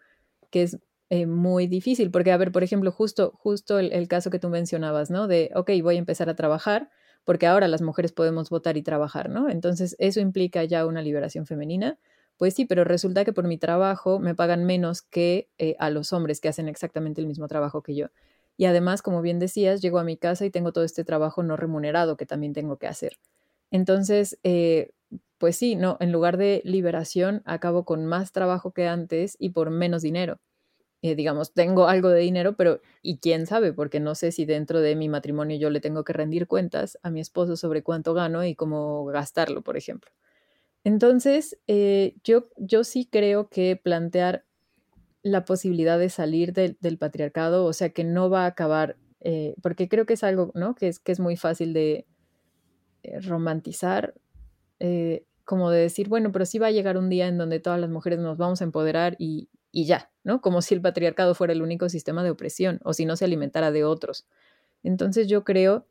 que 0.49 0.63
es 0.63 0.79
eh, 1.09 1.25
muy 1.25 1.67
difícil, 1.67 2.11
porque, 2.11 2.31
a 2.31 2.37
ver, 2.37 2.51
por 2.51 2.63
ejemplo, 2.63 2.91
justo, 2.91 3.33
justo 3.35 3.79
el, 3.79 4.07
caso 4.07 4.29
que 4.29 4.39
tú 4.39 4.49
mencionabas, 4.49 5.11
¿no? 5.11 5.27
De, 5.27 5.51
ok, 5.55 5.71
voy 5.83 5.95
a 5.95 5.99
empezar 5.99 6.29
a 6.29 6.35
trabajar, 6.35 6.89
porque 7.25 7.47
ahora 7.47 7.67
las 7.67 7.81
mujeres 7.81 8.11
podemos 8.13 8.49
votar 8.49 8.77
y 8.77 8.83
trabajar, 8.83 9.29
¿no? 9.29 9.49
Entonces, 9.49 9.95
eso 9.99 10.19
implica 10.19 10.63
ya 10.63 10.85
una 10.85 11.01
liberación 11.01 11.45
femenina. 11.45 11.97
Pues 12.39 12.53
sí, 12.53 12.65
pero 12.65 12.85
resulta 12.85 13.25
que 13.25 13.33
por 13.33 13.47
mi 13.47 13.57
trabajo 13.57 14.17
me 14.17 14.33
pagan 14.33 14.63
menos 14.63 15.01
que 15.01 15.49
eh, 15.57 15.75
a 15.77 15.89
los 15.89 16.13
hombres 16.13 16.39
que 16.39 16.47
hacen 16.47 16.69
exactamente 16.69 17.19
el 17.19 17.27
mismo 17.27 17.49
trabajo 17.49 17.83
que 17.83 17.95
yo. 17.95 18.07
Y 18.55 18.63
además, 18.65 19.01
como 19.01 19.21
bien 19.21 19.39
decías, 19.39 19.81
llego 19.81 19.99
a 19.99 20.05
mi 20.05 20.15
casa 20.15 20.45
y 20.45 20.49
tengo 20.49 20.71
todo 20.71 20.85
este 20.85 21.03
trabajo 21.03 21.43
no 21.43 21.57
remunerado 21.57 22.15
que 22.15 22.25
también 22.25 22.53
tengo 22.53 22.77
que 22.77 22.87
hacer. 22.87 23.17
Entonces, 23.71 24.39
eh, 24.43 24.91
pues 25.37 25.57
sí, 25.57 25.75
no, 25.75 25.97
en 25.99 26.13
lugar 26.13 26.37
de 26.37 26.61
liberación, 26.63 27.41
acabo 27.45 27.83
con 27.85 28.05
más 28.05 28.31
trabajo 28.31 28.71
que 28.71 28.87
antes 28.87 29.35
y 29.39 29.49
por 29.49 29.69
menos 29.69 30.01
dinero. 30.01 30.39
Eh, 31.03 31.15
digamos, 31.15 31.53
tengo 31.53 31.87
algo 31.87 32.09
de 32.09 32.21
dinero, 32.21 32.55
pero 32.57 32.81
¿y 33.03 33.19
quién 33.19 33.47
sabe? 33.47 33.73
Porque 33.73 33.99
no 34.01 34.15
sé 34.15 34.31
si 34.33 34.45
dentro 34.45 34.81
de 34.81 34.95
mi 34.95 35.09
matrimonio 35.09 35.57
yo 35.57 35.69
le 35.71 35.81
tengo 35.81 36.03
que 36.05 36.13
rendir 36.13 36.47
cuentas 36.47 36.97
a 37.03 37.11
mi 37.11 37.21
esposo 37.21 37.57
sobre 37.57 37.83
cuánto 37.83 38.13
gano 38.13 38.45
y 38.45 38.55
cómo 38.55 39.05
gastarlo, 39.05 39.61
por 39.63 39.77
ejemplo. 39.77 40.11
Entonces, 40.83 41.59
eh, 41.67 42.15
yo, 42.23 42.49
yo 42.57 42.83
sí 42.83 43.07
creo 43.11 43.49
que 43.49 43.75
plantear 43.75 44.45
la 45.21 45.45
posibilidad 45.45 45.99
de 45.99 46.09
salir 46.09 46.53
del 46.53 46.97
patriarcado, 46.97 47.65
o 47.65 47.73
sea, 47.73 47.89
que 47.89 48.03
no 48.03 48.29
va 48.29 48.43
a 48.43 48.47
acabar, 48.47 48.97
eh, 49.19 49.55
porque 49.61 49.89
creo 49.89 50.05
que 50.05 50.13
es 50.13 50.23
algo, 50.23 50.51
¿no? 50.55 50.75
Que 50.75 50.87
es, 50.87 50.99
que 50.99 51.11
es 51.11 51.19
muy 51.19 51.35
fácil 51.35 51.73
de 51.73 52.05
romantizar, 53.21 54.13
como 55.45 55.71
de 55.71 55.81
decir, 55.81 56.07
bueno, 56.09 56.31
pero 56.31 56.45
sí 56.45 56.59
va 56.59 56.67
a 56.67 56.71
llegar 56.71 56.95
un 56.95 57.09
día 57.09 57.27
en 57.27 57.37
donde 57.37 57.59
todas 57.59 57.79
las 57.79 57.89
mujeres 57.89 58.19
nos 58.19 58.37
vamos 58.37 58.61
a 58.61 58.65
empoderar 58.65 59.15
y, 59.17 59.49
y 59.71 59.85
ya, 59.85 60.11
¿no? 60.23 60.41
Como 60.41 60.61
si 60.61 60.75
el 60.75 60.81
patriarcado 60.81 61.35
fuera 61.35 61.53
el 61.53 61.61
único 61.61 61.89
sistema 61.89 62.23
de 62.23 62.31
opresión 62.31 62.79
o 62.83 62.93
si 62.93 63.05
no 63.05 63.15
se 63.15 63.25
alimentara 63.25 63.71
de 63.71 63.83
otros. 63.83 64.27
Entonces 64.83 65.27
yo 65.27 65.43
creo 65.43 65.87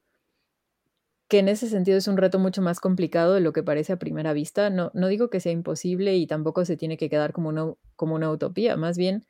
que 1.28 1.38
en 1.38 1.48
ese 1.48 1.68
sentido 1.68 1.98
es 1.98 2.08
un 2.08 2.16
reto 2.16 2.38
mucho 2.38 2.62
más 2.62 2.80
complicado 2.80 3.34
de 3.34 3.40
lo 3.40 3.52
que 3.52 3.62
parece 3.62 3.92
a 3.92 3.98
primera 3.98 4.32
vista. 4.32 4.70
No, 4.70 4.90
no 4.94 5.08
digo 5.08 5.30
que 5.30 5.40
sea 5.40 5.52
imposible 5.52 6.16
y 6.16 6.26
tampoco 6.26 6.64
se 6.64 6.76
tiene 6.76 6.96
que 6.96 7.10
quedar 7.10 7.32
como 7.32 7.50
una, 7.50 7.74
como 7.96 8.14
una 8.14 8.30
utopía, 8.30 8.76
más 8.76 8.96
bien 8.96 9.26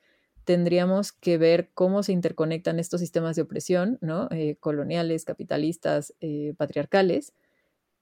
tendríamos 0.49 1.13
que 1.13 1.37
ver 1.37 1.69
cómo 1.75 2.03
se 2.03 2.13
interconectan 2.13 2.79
estos 2.79 3.01
sistemas 3.01 3.37
de 3.37 3.43
opresión, 3.43 3.99
¿no? 4.01 4.29
Eh, 4.31 4.57
coloniales, 4.61 5.27
capitalistas, 5.27 6.15
eh, 6.23 6.55
patriarcales, 6.57 7.35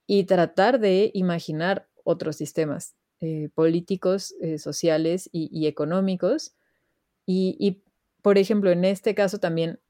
y 0.06 0.22
tratar 0.26 0.78
de 0.78 1.10
imaginar 1.12 1.88
otros 2.04 2.36
sistemas 2.36 2.94
eh, 3.20 3.48
políticos, 3.52 4.32
sociales 4.58 5.28
y, 5.32 5.66
económicos. 5.66 6.54
Y, 7.26 7.82
por 8.22 8.38
ejemplo, 8.38 8.70
en 8.70 8.84
este 8.84 9.16
caso 9.16 9.40
también 9.40 9.80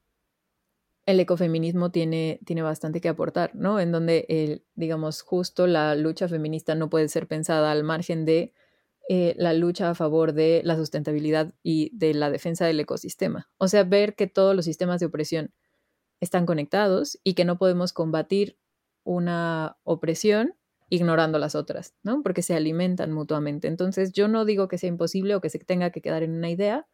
el 1.07 1.21
ecofeminismo 1.21 1.89
tiene, 1.89 2.39
tiene 2.45 2.61
bastante 2.61 2.99
que 2.99 3.07
aportar, 3.07 3.55
¿no? 3.55 3.79
En 3.79 3.93
donde, 3.93 4.25
el, 4.27 4.65
digamos, 4.75 5.21
justo 5.21 5.65
la 5.65 5.95
lucha 5.95 6.27
feminista 6.27 6.75
no 6.75 6.89
puede 6.89 7.07
ser 7.07 7.27
pensada 7.27 7.71
al 7.71 7.85
margen 7.85 8.25
de 8.25 8.53
eh, 9.07 9.33
la 9.37 9.53
lucha 9.53 9.89
a 9.89 9.95
favor 9.95 10.33
de 10.33 10.61
la 10.65 10.75
sustentabilidad 10.75 11.53
y 11.63 11.91
de 11.97 12.13
la 12.13 12.29
defensa 12.29 12.65
del 12.65 12.81
ecosistema. 12.81 13.49
O 13.57 13.69
sea, 13.69 13.85
ver 13.85 14.15
que 14.15 14.27
todos 14.27 14.53
los 14.53 14.65
sistemas 14.65 14.99
de 14.99 15.05
opresión 15.05 15.53
están 16.19 16.45
conectados 16.45 17.17
y 17.23 17.35
que 17.35 17.45
no 17.45 17.57
podemos 17.57 17.93
combatir 17.93 18.57
una 19.05 19.77
opresión 19.83 20.55
ignorando 20.89 21.39
las 21.39 21.55
otras, 21.55 21.95
¿no? 22.03 22.21
Porque 22.21 22.41
se 22.41 22.53
alimentan 22.53 23.13
mutuamente. 23.13 23.69
Entonces, 23.69 24.11
yo 24.11 24.27
no 24.27 24.43
digo 24.43 24.67
que 24.67 24.77
sea 24.77 24.89
imposible 24.89 25.35
o 25.35 25.41
que 25.41 25.49
se 25.49 25.59
tenga 25.59 25.89
que 25.89 26.01
quedar 26.01 26.23
en 26.23 26.31
una 26.35 26.49
idea, 26.49 26.85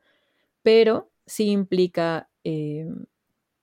pero 0.62 1.10
sí 1.26 1.50
implica 1.50 2.30
eh, 2.44 2.86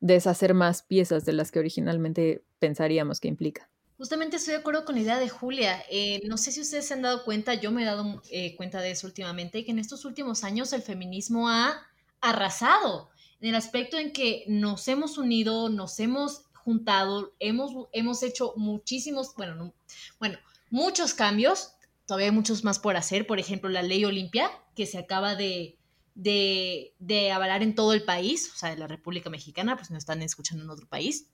deshacer 0.00 0.54
más 0.54 0.82
piezas 0.82 1.24
de 1.24 1.32
las 1.32 1.50
que 1.50 1.58
originalmente 1.58 2.42
pensaríamos 2.58 3.20
que 3.20 3.28
implica. 3.28 3.68
Justamente 3.98 4.36
estoy 4.36 4.54
de 4.54 4.60
acuerdo 4.60 4.86
con 4.86 4.94
la 4.94 5.02
idea 5.02 5.18
de 5.18 5.28
Julia. 5.28 5.82
Eh, 5.90 6.22
no 6.26 6.38
sé 6.38 6.52
si 6.52 6.62
ustedes 6.62 6.86
se 6.86 6.94
han 6.94 7.02
dado 7.02 7.22
cuenta, 7.24 7.54
yo 7.54 7.70
me 7.70 7.82
he 7.82 7.84
dado 7.84 8.22
eh, 8.30 8.56
cuenta 8.56 8.80
de 8.80 8.92
eso 8.92 9.06
últimamente, 9.06 9.64
que 9.64 9.72
en 9.72 9.78
estos 9.78 10.06
últimos 10.06 10.42
años 10.42 10.72
el 10.72 10.80
feminismo 10.80 11.50
ha 11.50 11.86
arrasado 12.22 13.10
en 13.40 13.50
el 13.50 13.54
aspecto 13.54 13.98
en 13.98 14.12
que 14.12 14.44
nos 14.48 14.88
hemos 14.88 15.18
unido, 15.18 15.68
nos 15.68 15.98
hemos 16.00 16.44
juntado, 16.54 17.34
hemos, 17.40 17.88
hemos 17.92 18.22
hecho 18.22 18.54
muchísimos, 18.56 19.34
bueno, 19.34 19.74
bueno, 20.18 20.38
muchos 20.70 21.14
cambios, 21.14 21.72
todavía 22.06 22.28
hay 22.28 22.32
muchos 22.32 22.64
más 22.64 22.78
por 22.78 22.96
hacer, 22.96 23.26
por 23.26 23.38
ejemplo, 23.38 23.68
la 23.70 23.82
ley 23.82 24.04
Olimpia, 24.04 24.50
que 24.74 24.86
se 24.86 24.98
acaba 24.98 25.34
de, 25.34 25.76
de, 26.20 26.94
de 26.98 27.32
avalar 27.32 27.62
en 27.62 27.74
todo 27.74 27.94
el 27.94 28.04
país, 28.04 28.50
o 28.54 28.58
sea, 28.58 28.72
en 28.72 28.80
la 28.80 28.86
República 28.86 29.30
Mexicana, 29.30 29.76
pues 29.76 29.90
no 29.90 29.96
están 29.96 30.20
escuchando 30.20 30.62
en 30.64 30.70
otro 30.70 30.86
país. 30.86 31.30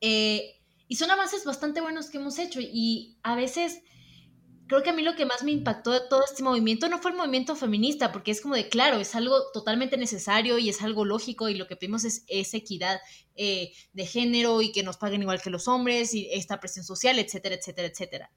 Eh, 0.00 0.56
y 0.88 0.96
son 0.96 1.10
avances 1.12 1.44
bastante 1.44 1.80
buenos 1.80 2.10
que 2.10 2.18
hemos 2.18 2.38
hecho 2.38 2.60
y 2.60 3.16
a 3.22 3.36
veces 3.36 3.80
creo 4.66 4.82
que 4.82 4.90
a 4.90 4.92
mí 4.92 5.02
lo 5.02 5.14
que 5.14 5.24
más 5.24 5.44
me 5.44 5.52
impactó 5.52 5.92
de 5.92 6.00
todo 6.10 6.24
este 6.24 6.42
movimiento 6.42 6.88
no 6.88 6.98
fue 6.98 7.12
el 7.12 7.16
movimiento 7.16 7.54
feminista, 7.54 8.10
porque 8.10 8.32
es 8.32 8.40
como 8.40 8.56
de, 8.56 8.68
claro, 8.68 8.98
es 8.98 9.14
algo 9.14 9.36
totalmente 9.52 9.96
necesario 9.96 10.58
y 10.58 10.68
es 10.68 10.82
algo 10.82 11.04
lógico 11.04 11.48
y 11.48 11.54
lo 11.54 11.68
que 11.68 11.76
pedimos 11.76 12.04
es, 12.04 12.24
equidad 12.54 13.00
eh, 13.36 13.72
de 13.92 14.06
género 14.06 14.62
y 14.62 14.72
que 14.72 14.82
nos 14.82 14.96
paguen 14.96 15.22
igual 15.22 15.40
que 15.40 15.50
los 15.50 15.68
hombres 15.68 16.12
y 16.12 16.28
esta 16.32 16.58
presión 16.58 16.84
social, 16.84 17.20
etcétera, 17.20 17.54
etcétera, 17.54 17.88
etcétera. 17.88 18.30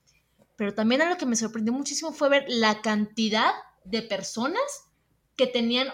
Pero 0.58 0.76
también 0.76 1.02
algo 1.02 1.18
que 1.18 1.26
me 1.26 1.36
sorprendió 1.36 1.74
muchísimo 1.74 2.14
fue 2.14 2.30
ver 2.30 2.46
la 2.48 2.82
cantidad 2.82 3.52
de 3.84 4.04
personas 4.04 4.91
que 5.42 5.48
tenían, 5.52 5.88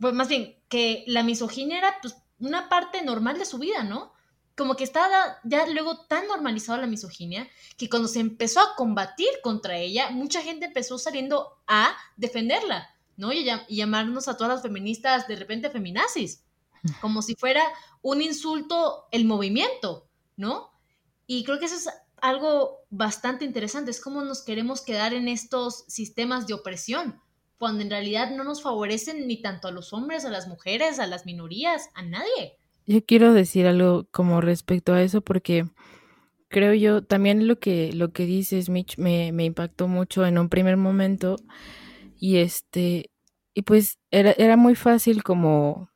pues 0.00 0.12
más 0.12 0.26
bien, 0.28 0.56
que 0.68 1.04
la 1.06 1.22
misoginia 1.22 1.78
era 1.78 1.94
pues, 2.02 2.16
una 2.40 2.68
parte 2.68 3.02
normal 3.02 3.38
de 3.38 3.44
su 3.44 3.58
vida, 3.58 3.84
¿no? 3.84 4.12
como 4.56 4.74
que 4.74 4.82
estaba 4.82 5.38
ya 5.44 5.64
luego 5.68 6.04
tan 6.06 6.26
normalizada 6.26 6.80
la 6.80 6.88
misoginia 6.88 7.48
que 7.76 7.88
cuando 7.88 8.08
se 8.08 8.18
empezó 8.18 8.58
a 8.58 8.74
combatir 8.74 9.28
contra 9.40 9.78
ella, 9.78 10.10
mucha 10.10 10.42
gente 10.42 10.66
empezó 10.66 10.98
saliendo 10.98 11.60
a 11.68 11.96
defenderla, 12.16 12.92
¿no? 13.16 13.32
Y, 13.32 13.48
llamarnos 13.68 14.26
a 14.26 14.36
todas 14.36 14.54
las 14.54 14.62
feministas 14.62 15.28
de 15.28 15.36
repente 15.36 15.70
feminazis, 15.70 16.42
como 17.00 17.22
si 17.22 17.36
fuera 17.36 17.62
un 18.02 18.20
insulto 18.20 19.06
el 19.12 19.26
movimiento, 19.26 20.08
¿no? 20.36 20.72
Y 21.28 21.44
creo 21.44 21.60
que 21.60 21.66
eso 21.66 21.76
es 21.76 21.88
algo 22.20 22.80
bastante 22.90 23.44
interesante, 23.44 23.92
es 23.92 24.00
cómo 24.00 24.22
nos 24.22 24.42
queremos 24.42 24.80
quedar 24.80 25.14
en 25.14 25.28
estos 25.28 25.84
sistemas 25.86 26.48
de 26.48 26.54
opresión, 26.54 27.22
cuando 27.58 27.82
en 27.82 27.90
realidad 27.90 28.30
no 28.30 28.44
nos 28.44 28.62
favorecen 28.62 29.26
ni 29.26 29.42
tanto 29.42 29.68
a 29.68 29.72
los 29.72 29.92
hombres, 29.92 30.24
a 30.24 30.30
las 30.30 30.48
mujeres, 30.48 30.98
a 30.98 31.06
las 31.06 31.26
minorías, 31.26 31.90
a 31.94 32.02
nadie. 32.02 32.56
Yo 32.86 33.04
quiero 33.04 33.34
decir 33.34 33.66
algo 33.66 34.06
como 34.10 34.40
respecto 34.40 34.94
a 34.94 35.02
eso 35.02 35.20
porque 35.20 35.66
creo 36.48 36.72
yo 36.72 37.02
también 37.04 37.46
lo 37.46 37.58
que 37.58 37.92
lo 37.92 38.12
que 38.12 38.24
dices 38.24 38.70
Mitch 38.70 38.96
me, 38.96 39.32
me 39.32 39.44
impactó 39.44 39.88
mucho 39.88 40.24
en 40.24 40.38
un 40.38 40.48
primer 40.48 40.76
momento 40.76 41.36
y 42.18 42.38
este 42.38 43.10
y 43.54 43.62
pues 43.62 43.98
era, 44.10 44.32
era 44.32 44.56
muy 44.56 44.74
fácil 44.74 45.22
como 45.22 45.90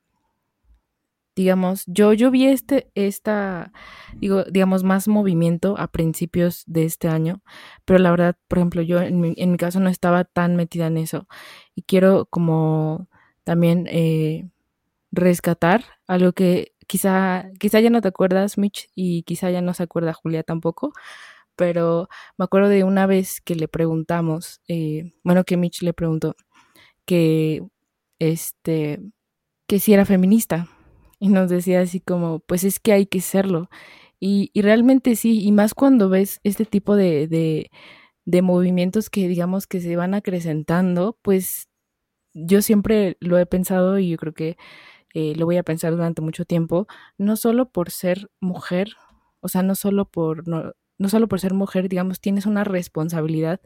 digamos, 1.34 1.84
yo, 1.86 2.12
yo 2.12 2.30
vi 2.30 2.46
este, 2.46 2.90
esta, 2.94 3.72
digo, 4.16 4.44
digamos, 4.44 4.84
más 4.84 5.08
movimiento 5.08 5.76
a 5.78 5.88
principios 5.88 6.64
de 6.66 6.84
este 6.84 7.08
año, 7.08 7.42
pero 7.84 7.98
la 7.98 8.10
verdad, 8.10 8.36
por 8.48 8.58
ejemplo, 8.58 8.82
yo 8.82 9.00
en 9.00 9.20
mi, 9.20 9.34
en 9.36 9.52
mi 9.52 9.56
caso 9.58 9.80
no 9.80 9.88
estaba 9.88 10.24
tan 10.24 10.56
metida 10.56 10.86
en 10.88 10.98
eso. 10.98 11.26
Y 11.74 11.82
quiero 11.82 12.26
como 12.26 13.08
también 13.44 13.86
eh, 13.90 14.48
rescatar 15.12 15.84
algo 16.06 16.32
que 16.32 16.74
quizá, 16.86 17.50
quizá 17.58 17.80
ya 17.80 17.90
no 17.90 18.02
te 18.02 18.08
acuerdas, 18.08 18.58
Mitch, 18.58 18.90
y 18.94 19.22
quizá 19.24 19.50
ya 19.50 19.62
no 19.62 19.74
se 19.74 19.84
acuerda 19.84 20.12
Julia 20.12 20.42
tampoco, 20.42 20.92
pero 21.56 22.08
me 22.38 22.44
acuerdo 22.44 22.68
de 22.68 22.84
una 22.84 23.06
vez 23.06 23.40
que 23.40 23.54
le 23.56 23.68
preguntamos, 23.68 24.60
eh, 24.68 25.14
bueno, 25.24 25.44
que 25.44 25.56
Mitch 25.56 25.82
le 25.82 25.94
preguntó 25.94 26.36
que, 27.06 27.62
este, 28.18 29.00
que 29.66 29.80
si 29.80 29.94
era 29.94 30.04
feminista 30.06 30.68
y 31.22 31.28
nos 31.28 31.48
decía 31.48 31.80
así 31.82 32.00
como, 32.00 32.40
pues 32.40 32.64
es 32.64 32.80
que 32.80 32.92
hay 32.92 33.06
que 33.06 33.20
serlo. 33.20 33.70
Y, 34.18 34.50
y 34.54 34.62
realmente 34.62 35.14
sí, 35.14 35.40
y 35.44 35.52
más 35.52 35.72
cuando 35.72 36.08
ves 36.08 36.40
este 36.42 36.64
tipo 36.64 36.96
de, 36.96 37.28
de, 37.28 37.70
de 38.24 38.42
movimientos 38.42 39.08
que 39.08 39.28
digamos 39.28 39.68
que 39.68 39.80
se 39.80 39.94
van 39.94 40.14
acrecentando, 40.14 41.16
pues 41.22 41.68
yo 42.34 42.60
siempre 42.60 43.18
lo 43.20 43.38
he 43.38 43.46
pensado 43.46 44.00
y 44.00 44.10
yo 44.10 44.16
creo 44.18 44.34
que 44.34 44.56
eh, 45.14 45.34
lo 45.36 45.46
voy 45.46 45.58
a 45.58 45.62
pensar 45.62 45.92
durante 45.92 46.22
mucho 46.22 46.44
tiempo, 46.44 46.88
no 47.18 47.36
solo 47.36 47.70
por 47.70 47.92
ser 47.92 48.28
mujer, 48.40 48.96
o 49.40 49.48
sea, 49.48 49.62
no 49.62 49.76
solo 49.76 50.06
por, 50.10 50.48
no, 50.48 50.72
no 50.98 51.08
solo 51.08 51.28
por 51.28 51.38
ser 51.38 51.54
mujer, 51.54 51.88
digamos, 51.88 52.20
tienes 52.20 52.46
una 52.46 52.64
responsabilidad 52.64 53.60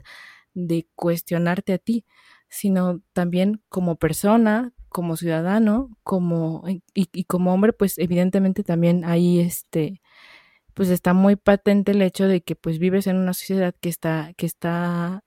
de 0.52 0.88
cuestionarte 0.94 1.72
a 1.72 1.78
ti, 1.78 2.04
sino 2.50 3.00
también 3.14 3.62
como 3.70 3.96
persona, 3.96 4.74
como 4.96 5.16
ciudadano, 5.18 5.90
como 6.04 6.64
y, 6.94 7.24
como 7.24 7.52
hombre, 7.52 7.74
pues 7.74 7.98
evidentemente 7.98 8.64
también 8.64 9.04
ahí 9.04 9.40
este 9.40 10.00
pues 10.74 10.88
está 10.90 11.14
muy 11.14 11.36
patente 11.36 11.92
el 11.92 12.02
hecho 12.02 12.26
de 12.28 12.42
que 12.42 12.56
pues 12.56 12.78
vives 12.78 13.06
en 13.06 13.16
una 13.16 13.34
sociedad 13.34 13.74
que 13.80 13.90
está 13.90 14.32
que 14.38 14.46
está 14.46 15.22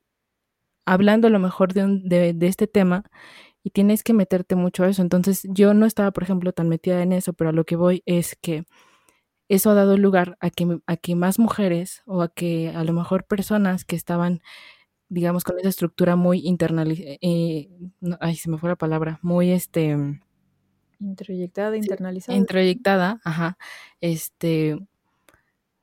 hablando 0.87 1.27
a 1.27 1.31
lo 1.31 1.39
mejor 1.39 1.73
de, 1.73 1.83
un, 1.85 2.09
de, 2.09 2.33
de 2.33 2.47
este 2.47 2.67
tema 2.67 3.03
y 3.63 3.71
tienes 3.71 4.03
que 4.03 4.13
meterte 4.13 4.55
mucho 4.55 4.83
a 4.83 4.89
eso. 4.89 5.03
Entonces 5.03 5.43
yo 5.49 5.73
no 5.75 5.85
estaba, 5.85 6.11
por 6.11 6.23
ejemplo, 6.23 6.51
tan 6.53 6.69
metida 6.69 7.03
en 7.03 7.13
eso, 7.13 7.33
pero 7.33 7.51
a 7.51 7.53
lo 7.53 7.65
que 7.65 7.75
voy 7.75 8.01
es 8.07 8.37
que 8.41 8.65
eso 9.49 9.71
ha 9.71 9.75
dado 9.75 9.97
lugar 9.97 10.37
a 10.41 10.49
que, 10.51 10.79
a 10.87 10.97
que 10.97 11.15
más 11.15 11.39
mujeres 11.39 12.01
o 12.07 12.23
a 12.23 12.29
que 12.29 12.69
a 12.69 12.83
lo 12.83 12.93
mejor 12.93 13.25
personas 13.27 13.85
que 13.85 13.95
estaban 13.95 14.41
digamos, 15.09 15.43
con 15.43 15.59
esa 15.59 15.69
estructura 15.69 16.15
muy 16.15 16.39
internalizada, 16.45 17.17
eh, 17.21 17.69
no, 17.99 18.17
ay, 18.21 18.35
se 18.35 18.49
me 18.49 18.57
fue 18.57 18.69
la 18.69 18.75
palabra, 18.75 19.19
muy, 19.21 19.51
este... 19.51 19.97
Introyectada, 20.99 21.77
internalizada. 21.77 22.37
introyectada, 22.37 23.21
ajá, 23.23 23.57
este, 24.01 24.77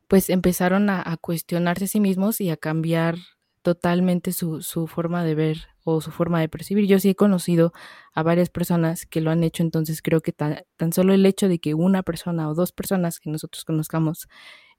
pues 0.08 0.30
empezaron 0.30 0.90
a, 0.90 1.02
a, 1.04 1.16
cuestionarse 1.16 1.84
a 1.84 1.88
sí 1.88 2.00
mismos 2.00 2.40
y 2.40 2.50
a 2.50 2.56
cambiar 2.56 3.16
totalmente 3.62 4.32
su, 4.32 4.62
su 4.62 4.86
forma 4.86 5.24
de 5.24 5.34
ver 5.34 5.58
o 5.82 6.00
su 6.00 6.10
forma 6.10 6.40
de 6.40 6.48
percibir. 6.48 6.86
Yo 6.86 7.00
sí 7.00 7.10
he 7.10 7.14
conocido 7.14 7.72
a 8.12 8.22
varias 8.22 8.50
personas 8.50 9.06
que 9.06 9.20
lo 9.20 9.30
han 9.30 9.42
hecho, 9.42 9.62
entonces 9.62 10.02
creo 10.02 10.20
que 10.20 10.32
tan, 10.32 10.58
tan 10.76 10.92
solo 10.92 11.14
el 11.14 11.24
hecho 11.26 11.48
de 11.48 11.58
que 11.58 11.74
una 11.74 12.02
persona 12.02 12.48
o 12.48 12.54
dos 12.54 12.72
personas 12.72 13.18
que 13.18 13.30
nosotros 13.30 13.64
conozcamos 13.64 14.28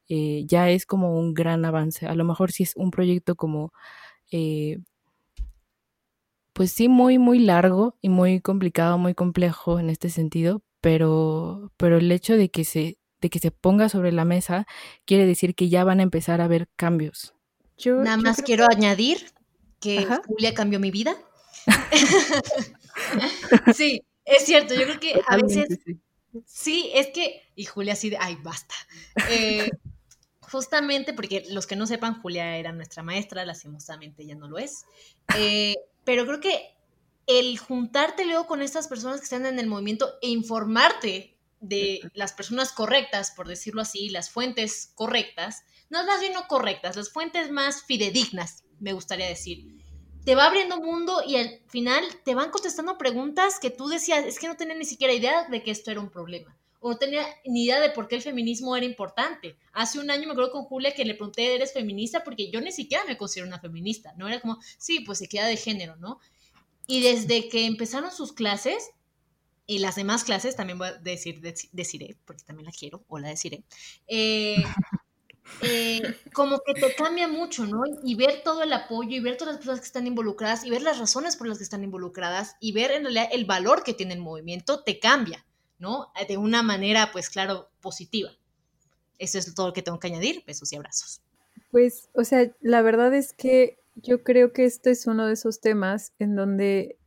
eh, 0.10 0.44
ya 0.46 0.70
es 0.70 0.86
como 0.86 1.20
un 1.20 1.34
gran 1.34 1.66
avance. 1.66 2.08
A 2.08 2.16
lo 2.16 2.24
mejor 2.24 2.52
si 2.52 2.64
es 2.64 2.76
un 2.76 2.92
proyecto 2.92 3.36
como 3.36 3.74
eh, 4.32 4.80
pues 6.54 6.72
sí, 6.72 6.90
muy, 6.90 7.20
muy 7.20 7.40
largo 7.40 7.96
y 8.02 8.10
muy 8.10 8.42
complicado, 8.42 8.98
muy 8.98 9.14
complejo 9.14 9.80
en 9.80 9.90
este 9.90 10.10
sentido, 10.10 10.64
pero, 10.82 11.72
pero 11.78 11.98
el 11.98 12.12
hecho 12.12 12.36
de 12.36 12.50
que 12.50 12.66
se, 12.66 12.98
de 13.22 13.30
que 13.30 13.40
se 13.40 13.52
ponga 13.52 13.90
sobre 13.90 14.12
la 14.12 14.26
mesa 14.26 14.66
quiere 15.06 15.26
decir 15.26 15.54
que 15.54 15.70
ya 15.70 15.84
van 15.84 16.00
a 16.00 16.04
empezar 16.04 16.42
a 16.42 16.46
haber 16.46 16.68
cambios. 16.76 17.36
Yo, 17.78 17.98
Nada 17.98 18.18
yo 18.18 18.24
más 18.24 18.42
quiero 18.42 18.66
que... 18.68 18.76
añadir 18.76 19.32
que 19.80 20.00
Ajá. 20.00 20.22
Julia 20.26 20.54
cambió 20.54 20.80
mi 20.80 20.90
vida. 20.90 21.16
sí, 23.76 24.04
es 24.26 24.46
cierto, 24.46 24.74
yo 24.74 24.84
creo 24.84 25.00
que 25.00 25.22
a 25.28 25.38
veces 25.38 25.80
sí. 25.86 26.00
sí. 26.46 26.92
es 26.94 27.08
que, 27.14 27.42
y 27.56 27.66
Julia 27.66 27.94
así 27.94 28.10
de, 28.10 28.18
ay, 28.20 28.38
basta. 28.42 28.74
Eh, 29.30 29.70
justamente 30.52 31.14
porque 31.14 31.46
los 31.50 31.68
que 31.68 31.76
no 31.76 31.88
sepan, 31.88 32.22
Julia 32.22 32.58
era 32.58 32.72
nuestra 32.72 33.04
maestra, 33.04 33.46
lastimosamente 33.46 34.26
ya 34.26 34.36
no 34.36 34.48
lo 34.48 34.58
es. 34.58 34.86
Eh, 35.38 35.76
pero 36.04 36.26
creo 36.26 36.40
que 36.40 36.76
el 37.26 37.58
juntarte 37.58 38.26
luego 38.26 38.48
con 38.48 38.62
estas 38.62 38.88
personas 38.88 39.20
que 39.20 39.26
están 39.26 39.46
en 39.46 39.60
el 39.60 39.68
movimiento 39.68 40.14
e 40.22 40.30
informarte 40.30 41.38
de 41.60 42.00
las 42.14 42.34
personas 42.34 42.72
correctas, 42.72 43.32
por 43.32 43.48
decirlo 43.48 43.82
así, 43.82 44.10
las 44.10 44.30
fuentes 44.30 44.92
correctas, 44.96 45.64
no 45.90 46.06
más 46.06 46.20
bien 46.22 46.34
no 46.34 46.48
correctas, 46.48 46.96
las 46.96 47.10
fuentes 47.10 47.52
más 47.52 47.84
fidedignas, 47.84 48.64
me 48.80 48.94
gustaría 48.94 49.28
decir, 49.28 49.66
te 50.24 50.36
va 50.36 50.46
abriendo 50.46 50.80
mundo 50.80 51.24
y 51.26 51.38
al 51.38 51.62
final 51.68 52.04
te 52.24 52.36
van 52.36 52.52
contestando 52.52 52.98
preguntas 52.98 53.60
que 53.60 53.72
tú 53.72 53.88
decías, 53.88 54.26
es 54.26 54.40
que 54.40 54.48
no 54.48 54.56
tenía 54.56 54.76
ni 54.76 54.86
siquiera 54.86 55.14
idea 55.14 55.48
de 55.50 55.64
que 55.64 55.72
esto 55.72 55.90
era 55.90 56.00
un 56.00 56.10
problema 56.10 56.57
o 56.80 56.92
no 56.92 56.98
tenía 56.98 57.26
ni 57.46 57.66
idea 57.66 57.80
de 57.80 57.90
por 57.90 58.08
qué 58.08 58.16
el 58.16 58.22
feminismo 58.22 58.76
era 58.76 58.86
importante. 58.86 59.58
Hace 59.74 60.00
un 60.00 60.12
año 60.12 60.28
me 60.28 60.32
acuerdo 60.32 60.52
con 60.52 60.64
Julia 60.64 60.94
que 60.94 61.06
le 61.06 61.16
pregunté, 61.16 61.56
¿eres 61.56 61.74
feminista? 61.74 62.24
Porque 62.24 62.52
yo 62.52 62.62
ni 62.62 62.72
siquiera 62.72 63.04
me 63.06 63.18
considero 63.18 63.48
una 63.48 63.60
feminista, 63.60 64.14
¿no? 64.18 64.28
Era 64.28 64.40
como, 64.40 64.60
sí, 64.78 65.02
pues 65.02 65.20
se 65.20 65.28
queda 65.28 65.48
de 65.48 65.58
género, 65.58 65.96
¿no? 65.98 66.20
Y 66.88 67.02
desde 67.02 67.50
que 67.50 67.66
empezaron 67.66 68.12
sus 68.12 68.34
clases, 68.34 68.92
y 69.70 69.80
las 69.80 69.96
demás 69.96 70.24
clases, 70.24 70.56
también 70.56 70.78
voy 70.78 70.88
a 70.88 70.94
decir, 70.94 71.42
deciré, 71.74 72.18
porque 72.26 72.44
también 72.44 72.66
la 72.66 72.72
quiero, 72.72 73.04
o 73.10 73.20
la 73.20 73.28
deciré, 73.28 73.66
eh, 74.08 74.64
eh, 75.62 76.02
como 76.34 76.62
que 76.66 76.74
te 76.74 76.96
cambia 76.96 77.28
mucho, 77.28 77.66
¿no? 77.66 77.84
Y 78.04 78.16
ver 78.16 78.44
todo 78.44 78.64
el 78.64 78.72
apoyo 78.72 79.12
y 79.12 79.20
ver 79.20 79.36
todas 79.36 79.56
las 79.56 79.58
personas 79.58 79.82
que 79.82 79.88
están 79.88 80.08
involucradas 80.08 80.64
y 80.64 80.70
ver 80.70 80.82
las 80.82 81.00
razones 81.00 81.36
por 81.36 81.48
las 81.48 81.58
que 81.58 81.66
están 81.66 81.84
involucradas 81.84 82.56
y 82.62 82.72
ver 82.72 82.92
en 82.92 83.04
realidad 83.04 83.28
el 83.32 83.46
valor 83.46 83.84
que 83.84 83.94
tiene 83.94 84.14
el 84.14 84.22
movimiento, 84.22 84.84
te 84.84 85.00
cambia. 85.00 85.46
¿No? 85.80 86.12
De 86.28 86.38
una 86.38 86.64
manera, 86.64 87.12
pues 87.12 87.30
claro, 87.30 87.70
positiva. 87.82 88.32
Eso 89.20 89.38
es 89.38 89.54
todo 89.54 89.68
lo 89.68 89.74
que 89.74 89.82
tengo 89.82 90.00
que 90.00 90.08
añadir. 90.08 90.44
Besos 90.46 90.72
y 90.74 90.76
abrazos. 90.76 91.22
Pues, 91.72 92.10
o 92.14 92.24
sea, 92.24 92.52
la 92.62 92.82
verdad 92.82 93.14
es 93.14 93.34
que 93.34 93.80
yo 93.96 94.24
creo 94.24 94.54
que 94.54 94.66
este 94.66 94.92
es 94.92 95.08
uno 95.08 95.28
de 95.28 95.34
esos 95.34 95.60
temas 95.60 96.14
en 96.20 96.36
donde 96.36 96.98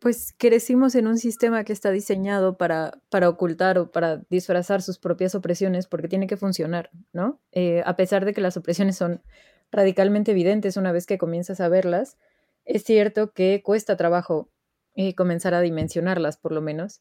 pues 0.00 0.34
crecimos 0.36 0.96
en 0.96 1.06
un 1.06 1.16
sistema 1.16 1.62
que 1.62 1.72
está 1.72 1.92
diseñado 1.92 2.56
para, 2.56 2.98
para 3.08 3.28
ocultar 3.28 3.78
o 3.78 3.92
para 3.92 4.16
disfrazar 4.30 4.82
sus 4.82 4.98
propias 4.98 5.36
opresiones 5.36 5.86
porque 5.86 6.08
tiene 6.08 6.26
que 6.26 6.36
funcionar, 6.36 6.90
¿no? 7.12 7.40
Eh, 7.52 7.84
a 7.86 7.94
pesar 7.94 8.24
de 8.24 8.34
que 8.34 8.40
las 8.40 8.56
opresiones 8.56 8.96
son 8.96 9.22
radicalmente 9.70 10.32
evidentes 10.32 10.76
una 10.76 10.90
vez 10.90 11.06
que 11.06 11.18
comienzas 11.18 11.60
a 11.60 11.68
verlas, 11.68 12.18
es 12.64 12.82
cierto 12.82 13.32
que 13.32 13.62
cuesta 13.64 13.96
trabajo 13.96 14.50
eh, 14.96 15.14
comenzar 15.14 15.54
a 15.54 15.60
dimensionarlas, 15.60 16.36
por 16.36 16.50
lo 16.50 16.60
menos. 16.60 17.00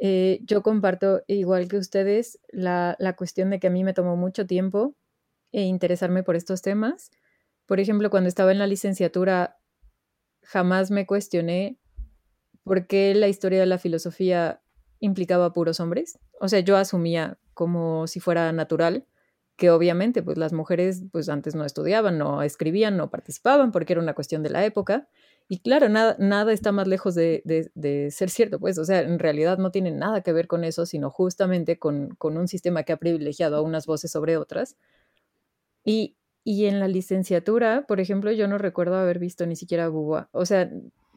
Eh, 0.00 0.40
yo 0.44 0.62
comparto, 0.62 1.22
igual 1.26 1.68
que 1.68 1.78
ustedes, 1.78 2.38
la, 2.48 2.96
la, 2.98 3.16
cuestión 3.16 3.50
de 3.50 3.58
que 3.58 3.68
a 3.68 3.70
mí 3.70 3.82
me 3.82 3.94
tomó 3.94 4.16
mucho 4.16 4.46
tiempo 4.46 4.94
eh, 5.52 5.62
interesarme 5.62 6.22
por 6.22 6.36
estos 6.36 6.62
temas. 6.62 7.10
Por 7.66 7.80
ejemplo, 7.80 8.10
cuando 8.10 8.28
estaba 8.28 8.52
en 8.52 8.58
la 8.58 8.66
licenciatura, 8.66 9.58
jamás 10.42 10.90
me 10.90 11.06
cuestioné 11.06 11.78
por 12.62 12.86
qué 12.86 13.14
la 13.14 13.28
historia 13.28 13.60
de 13.60 13.66
la 13.66 13.78
filosofía 13.78 14.60
implicaba 15.00 15.52
puros 15.52 15.80
hombres. 15.80 16.18
O 16.40 16.48
sea, 16.48 16.60
yo 16.60 16.76
asumía 16.76 17.38
como 17.54 18.06
si 18.06 18.20
fuera 18.20 18.52
natural 18.52 19.06
que 19.56 19.70
obviamente 19.70 20.22
pues 20.22 20.38
las 20.38 20.52
mujeres 20.52 21.04
pues 21.12 21.28
antes 21.28 21.54
no 21.54 21.64
estudiaban, 21.64 22.18
no 22.18 22.42
escribían, 22.42 22.96
no 22.96 23.10
participaban 23.10 23.72
porque 23.72 23.94
era 23.94 24.02
una 24.02 24.14
cuestión 24.14 24.42
de 24.42 24.50
la 24.50 24.64
época 24.64 25.08
y 25.48 25.60
claro, 25.60 25.88
nada, 25.88 26.16
nada 26.18 26.52
está 26.52 26.72
más 26.72 26.88
lejos 26.88 27.14
de, 27.14 27.42
de, 27.44 28.10
ser 28.10 28.30
cierto, 28.30 28.58
pues, 28.58 28.78
o 28.78 28.84
sea, 28.84 29.00
en 29.00 29.18
realidad 29.20 29.58
no 29.58 29.70
tiene 29.70 29.92
nada 29.92 30.22
que 30.22 30.32
ver 30.32 30.48
con 30.48 30.64
eso, 30.64 30.86
sino 30.86 31.10
justamente 31.10 31.78
con, 31.78 32.16
con 32.16 32.36
un 32.36 32.48
sistema 32.48 32.82
que 32.82 32.92
ha 32.92 32.96
privilegiado 32.96 33.56
a 33.56 33.62
unas 33.62 33.86
voces 33.86 34.10
sobre 34.10 34.36
otras. 34.36 34.76
Y, 35.84 36.16
y, 36.42 36.66
en 36.66 36.80
la 36.80 36.88
licenciatura, 36.88 37.86
por 37.86 38.00
ejemplo, 38.00 38.32
yo 38.32 38.48
no 38.48 38.58
recuerdo 38.58 38.96
haber 38.96 39.20
visto 39.20 39.46
ni 39.46 39.54
siquiera 39.54 39.84
a 39.84 39.88
Beauvoir. 39.88 40.26
O 40.32 40.46
sea, 40.46 40.68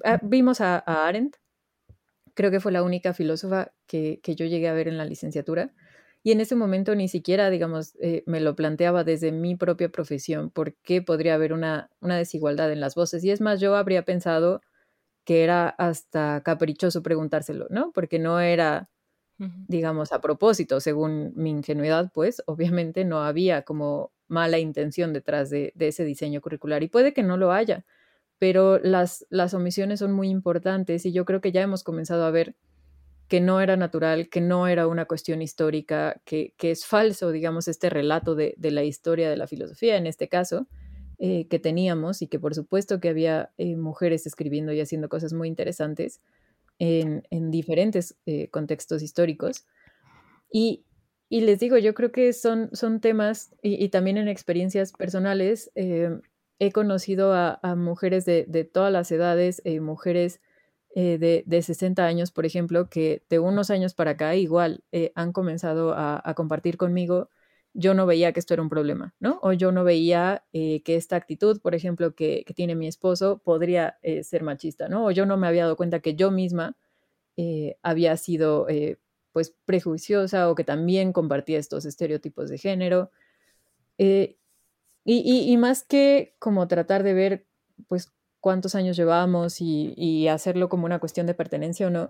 ah, 0.03 0.19
vimos 0.21 0.61
a, 0.61 0.77
a, 0.85 1.07
Arendt, 1.07 1.37
creo 2.35 2.51
que 2.51 2.59
fue 2.59 2.71
la 2.71 2.83
única 2.83 3.13
filósofa 3.15 3.71
que, 3.87 4.19
que 4.21 4.35
yo 4.35 4.45
llegué 4.45 4.69
a 4.69 4.73
ver 4.73 4.87
en 4.87 4.97
la 4.97 5.05
licenciatura, 5.05 5.73
y 6.23 6.31
en 6.31 6.41
ese 6.41 6.55
momento 6.55 6.95
ni 6.95 7.07
siquiera, 7.07 7.49
digamos, 7.49 7.95
eh, 8.01 8.23
me 8.25 8.41
lo 8.41 8.55
planteaba 8.55 9.03
desde 9.03 9.31
mi 9.31 9.55
propia 9.55 9.89
profesión, 9.89 10.49
por 10.49 10.75
qué 10.75 11.01
podría 11.01 11.35
haber 11.35 11.53
una, 11.53 11.89
una 12.01 12.17
desigualdad 12.17 12.71
en 12.71 12.81
las 12.81 12.95
voces. 12.95 13.23
Y 13.23 13.31
es 13.31 13.39
más, 13.39 13.61
yo 13.61 13.75
habría 13.75 14.03
pensado 14.03 14.61
que 15.23 15.43
era 15.43 15.69
hasta 15.69 16.41
caprichoso 16.43 17.03
preguntárselo, 17.03 17.67
¿no? 17.69 17.91
Porque 17.93 18.19
no 18.19 18.39
era, 18.39 18.89
digamos, 19.67 20.11
a 20.11 20.21
propósito, 20.21 20.79
según 20.81 21.33
mi 21.35 21.51
ingenuidad, 21.51 22.11
pues 22.13 22.43
obviamente 22.47 23.05
no 23.05 23.23
había 23.23 23.61
como 23.61 24.11
mala 24.27 24.59
intención 24.59 25.13
detrás 25.13 25.49
de, 25.49 25.71
de, 25.75 25.89
ese 25.89 26.03
diseño 26.03 26.41
curricular 26.41 26.83
y 26.83 26.89
puede 26.89 27.13
que 27.13 27.23
no 27.23 27.37
lo 27.37 27.51
haya, 27.51 27.85
pero 28.39 28.79
las, 28.79 29.25
las 29.29 29.53
omisiones 29.53 29.99
son 29.99 30.13
muy 30.13 30.29
importantes 30.29 31.05
y 31.05 31.11
yo 31.11 31.25
creo 31.25 31.41
que 31.41 31.51
ya 31.51 31.61
hemos 31.61 31.83
comenzado 31.83 32.25
a 32.25 32.31
ver 32.31 32.55
que 33.29 33.39
no 33.41 33.61
era 33.61 33.77
natural, 33.77 34.27
que 34.27 34.41
no 34.41 34.67
era 34.67 34.87
una 34.87 35.05
cuestión 35.05 35.43
histórica, 35.43 36.19
que, 36.25 36.55
es 36.59 36.85
falso, 36.85 37.31
digamos, 37.31 37.67
este 37.67 37.89
relato 37.91 38.33
de, 38.33 38.55
la 38.59 38.83
historia 38.83 39.29
de 39.29 39.37
la 39.37 39.45
filosofía, 39.45 39.97
en 39.97 40.07
este 40.07 40.27
caso, 40.27 40.67
eh, 41.19 41.47
que 41.47 41.59
teníamos 41.59 42.23
y 42.23 42.27
que 42.27 42.39
por 42.39 42.55
supuesto 42.55 42.99
que 42.99 43.09
había 43.09 43.51
eh, 43.57 43.75
mujeres 43.75 44.25
escribiendo 44.25 44.73
y 44.73 44.81
haciendo 44.81 45.09
cosas 45.09 45.33
muy 45.33 45.47
interesantes 45.47 46.21
en, 46.79 47.21
diferentes 47.51 48.17
eh, 48.25 48.49
contextos 48.49 49.03
históricos. 49.03 49.67
Y, 50.51 50.85
les 51.29 51.59
digo, 51.59 51.77
yo 51.77 51.93
creo 51.93 52.11
que 52.11 52.33
son, 52.33 52.71
son 52.73 52.99
temas 52.99 53.53
y, 53.61 53.89
también 53.89 54.17
en 54.17 54.27
experiencias 54.27 54.91
personales, 54.91 55.71
he 55.75 56.71
conocido 56.71 57.35
a, 57.35 57.59
mujeres 57.75 58.25
de, 58.25 58.45
de, 58.47 58.63
todas 58.63 58.91
las 58.91 59.11
edades, 59.11 59.61
mujeres 59.79 60.41
eh, 60.95 61.19
de, 61.19 61.43
de, 61.45 61.61
60 61.61 62.05
años, 62.05 62.31
por 62.31 62.45
ejemplo, 62.47 62.89
que 62.89 63.23
de 63.29 63.37
unos 63.37 63.69
años 63.69 63.93
para 63.93 64.11
acá 64.11 64.35
igual 64.35 64.83
eh, 64.91 65.11
han 65.13 65.33
comenzado 65.33 65.93
a, 65.95 66.33
compartir 66.35 66.77
conmigo, 66.77 67.29
yo 67.73 67.93
no 67.93 68.07
veía 68.07 68.33
que 68.33 68.39
esto 68.39 68.55
era 68.55 68.63
un 68.63 68.69
problema, 68.69 69.13
¿no? 69.19 69.39
O 69.43 69.53
yo 69.53 69.71
no 69.71 69.83
veía 69.83 70.43
eh, 70.51 70.81
que 70.83 70.95
esta 70.95 71.15
actitud, 71.15 71.61
por 71.61 71.75
ejemplo, 71.75 72.15
que, 72.15 72.43
tiene 72.55 72.75
mi 72.75 72.87
esposo 72.87 73.37
podría 73.37 73.99
ser 74.23 74.41
machista, 74.43 74.89
¿no? 74.89 75.05
O 75.05 75.11
yo 75.11 75.25
no 75.27 75.37
me 75.37 75.47
había 75.47 75.63
dado 75.63 75.77
cuenta 75.77 75.99
que 75.99 76.15
yo 76.15 76.31
misma 76.31 76.75
había 77.83 78.17
sido, 78.17 78.67
pues, 79.31 79.55
prejuiciosa 79.65 80.49
o 80.49 80.55
que 80.55 80.63
también 80.63 81.13
compartía 81.13 81.59
estos 81.59 81.85
estereotipos 81.85 82.49
de 82.49 82.57
género. 82.57 83.11
Y, 83.97 84.35
y, 85.05 85.51
y 85.51 85.57
más 85.57 85.83
que 85.83 86.35
como 86.39 86.67
tratar 86.67 87.03
de 87.03 87.13
ver, 87.13 87.45
pues, 87.87 88.11
cuántos 88.39 88.75
años 88.75 88.97
llevamos 88.97 89.61
y, 89.61 90.27
hacerlo 90.27 90.69
como 90.69 90.85
una 90.85 90.99
cuestión 90.99 91.27
de 91.27 91.33
pertenencia 91.33 91.87
o 91.87 91.89
no 91.89 92.09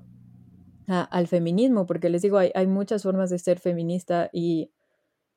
al 0.88 1.28
feminismo, 1.28 1.86
porque 1.86 2.10
les 2.10 2.24
digo, 2.24 2.40
hay, 2.40 2.68
muchas 2.68 3.04
formas 3.04 3.30
de 3.30 3.38
ser 3.38 3.60
feminista 3.60 4.30
y, 4.34 4.72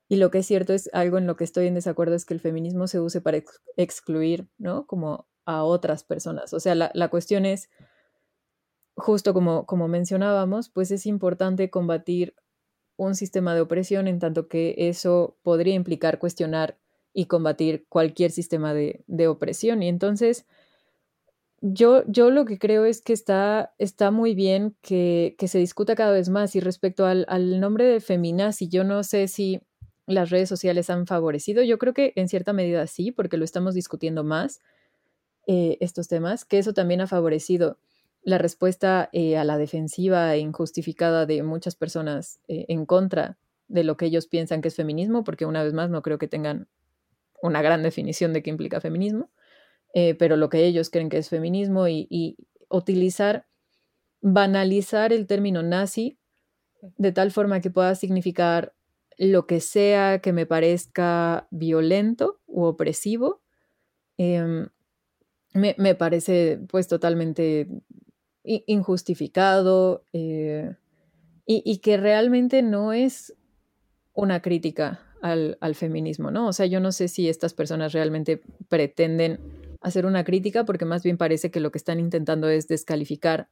lo 0.09 0.31
que 0.31 0.39
es 0.39 0.47
cierto 0.47 0.75
es 0.75 0.91
algo 0.93 1.17
en 1.17 1.27
lo 1.27 1.37
que 1.37 1.45
estoy 1.45 1.67
en 1.67 1.75
desacuerdo 1.75 2.15
es 2.15 2.27
que 2.27 2.35
el 2.35 2.41
feminismo 2.41 2.87
se 2.87 3.01
use 3.01 3.23
para 3.23 3.43
excluir, 3.79 4.47
¿no? 4.59 4.87
Como 4.87 5.27
a 5.47 5.65
otras 5.65 6.05
personas. 6.05 6.53
O 6.53 6.61
sea, 6.61 6.75
la, 6.75 7.09
cuestión 7.09 7.47
es, 7.47 7.71
justo 8.95 9.33
como, 9.33 9.65
como 9.65 9.89
mencionábamos, 9.89 10.69
pues 10.69 10.91
es 10.91 11.07
importante 11.07 11.71
combatir 11.71 12.35
un 12.97 13.15
sistema 13.15 13.55
de 13.55 13.63
opresión 13.63 14.07
en 14.07 14.19
tanto 14.19 14.49
que 14.49 14.75
eso 14.77 15.39
podría 15.43 15.75
implicar 15.75 16.19
cuestionar 16.19 16.79
y 17.15 17.25
combatir 17.25 17.87
cualquier 17.89 18.33
sistema 18.33 18.75
de, 18.75 19.05
de 19.07 19.29
opresión. 19.29 19.83
Y 19.83 19.89
entonces, 19.89 20.47
yo, 21.65 22.03
yo 22.09 22.31
lo 22.31 22.45
que 22.45 22.59
creo 22.59 22.85
es 22.85 23.01
que 23.01 23.13
está, 23.13 23.73
está 23.79 24.11
muy 24.11 24.35
bien 24.35 24.77
que, 24.83 25.37
se 25.47 25.59
discuta 25.59 25.95
cada 25.95 26.11
vez 26.11 26.29
más 26.29 26.57
y 26.57 26.61
respecto 26.61 27.07
al, 27.07 27.61
nombre 27.61 27.87
de 27.87 28.01
feminazi, 28.01 28.69
yo 28.69 28.83
no 28.83 29.05
sé 29.05 29.29
si 29.29 29.61
las 30.07 30.31
redes 30.31 30.49
sociales 30.49 30.91
han 30.91 31.07
favorecido, 31.07 31.63
yo 31.63 31.79
creo 31.79 31.95
que 31.95 32.13
en 32.17 32.29
cierta 32.29 32.53
medida 32.53 32.89
sí, 32.89 33.13
porque 33.13 33.37
lo 33.37 33.45
estamos 33.45 33.75
discutiendo 33.75 34.25
más, 34.25 34.61
eh, 35.47 35.79
estos 35.81 36.09
temas, 36.09 36.45
que 36.45 36.59
eso 36.59 36.75
también 36.75 37.01
ha 37.01 37.07
favorecido 37.07 37.79
la 38.23 38.39
respuesta 38.39 39.09
eh, 39.13 39.37
a 39.37 39.45
la 39.45 39.57
defensiva 39.57 40.35
e 40.35 40.41
injustificada 40.41 41.27
de 41.27 41.45
muchas 41.45 41.77
personas 41.77 42.41
eh, 42.49 42.67
en 42.69 42.87
contra 42.87 43.39
de 43.69 43.85
lo 43.85 43.97
que 43.97 44.07
ellos 44.07 44.27
piensan 44.27 44.63
que 44.63 44.69
es 44.69 44.75
feminismo, 44.75 45.23
porque 45.23 45.47
una 45.47 45.63
vez 45.63 45.73
más 45.75 45.91
no 45.91 46.03
creo 46.03 46.19
que 46.19 46.29
tengan 46.29 46.67
una 47.41 47.63
gran 47.63 47.85
definición 47.85 48.33
de 48.33 48.43
qué 48.43 48.51
implica 48.51 48.81
feminismo. 48.81 49.31
Eh, 49.93 50.15
pero 50.15 50.37
lo 50.37 50.49
que 50.49 50.65
ellos 50.65 50.91
creen 50.91 51.09
que 51.09 51.19
es 51.19 51.29
feminismo 51.29 51.87
y, 51.89 52.37
utilizar, 52.71 53.47
banalizar 54.23 55.13
el 55.13 55.27
término 55.27 55.63
nazi 55.63 56.19
de 56.97 57.13
tal 57.13 57.31
forma 57.31 57.61
que 57.61 57.71
pueda 57.71 57.95
significar 57.95 58.75
lo 59.19 59.47
que 59.47 59.61
sea 59.61 60.21
que 60.21 60.33
me 60.33 60.47
parezca 60.47 61.47
violento 61.51 62.41
u 62.47 62.63
opresivo, 62.65 63.43
em, 64.17 64.69
me, 65.53 65.95
parece 65.95 66.61
pues 66.69 66.89
totalmente 66.89 67.69
injustificado 68.43 70.07
eh, 70.15 70.75
y, 71.45 71.79
que 71.79 71.99
realmente 71.99 72.63
no 72.63 72.95
es 72.95 73.35
una 74.15 74.41
crítica 74.41 75.03
al, 75.21 75.59
al, 75.61 75.75
feminismo, 75.75 76.31
¿no? 76.31 76.49
O 76.49 76.53
sea, 76.55 76.65
yo 76.65 76.81
no 76.81 76.91
sé 76.91 77.09
si 77.09 77.29
estas 77.29 77.53
personas 77.53 77.93
realmente 77.93 78.41
pretenden 78.69 79.39
hacer 79.83 80.07
una 80.07 80.25
crítica 80.25 80.65
porque 80.65 80.85
más 80.85 81.03
bien 81.03 81.19
parece 81.19 81.51
que 81.51 81.61
lo 81.61 81.71
que 81.71 81.79
están 81.79 82.01
intentando 82.01 82.49
es 82.49 82.69
descalificar 82.69 83.49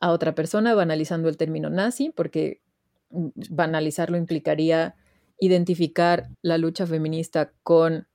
a 0.00 0.10
otra 0.10 0.34
persona 0.34 0.74
banalizando 0.74 1.28
el 1.28 1.36
término 1.36 1.70
nazi, 1.70 2.10
porque 2.10 2.62
mm, 3.10 3.28
banalizarlo 3.50 4.16
implicaría 4.16 4.96
identificar 5.38 6.28
la 6.42 6.58
lucha 6.58 6.86
feminista 6.86 7.52
con 7.62 8.08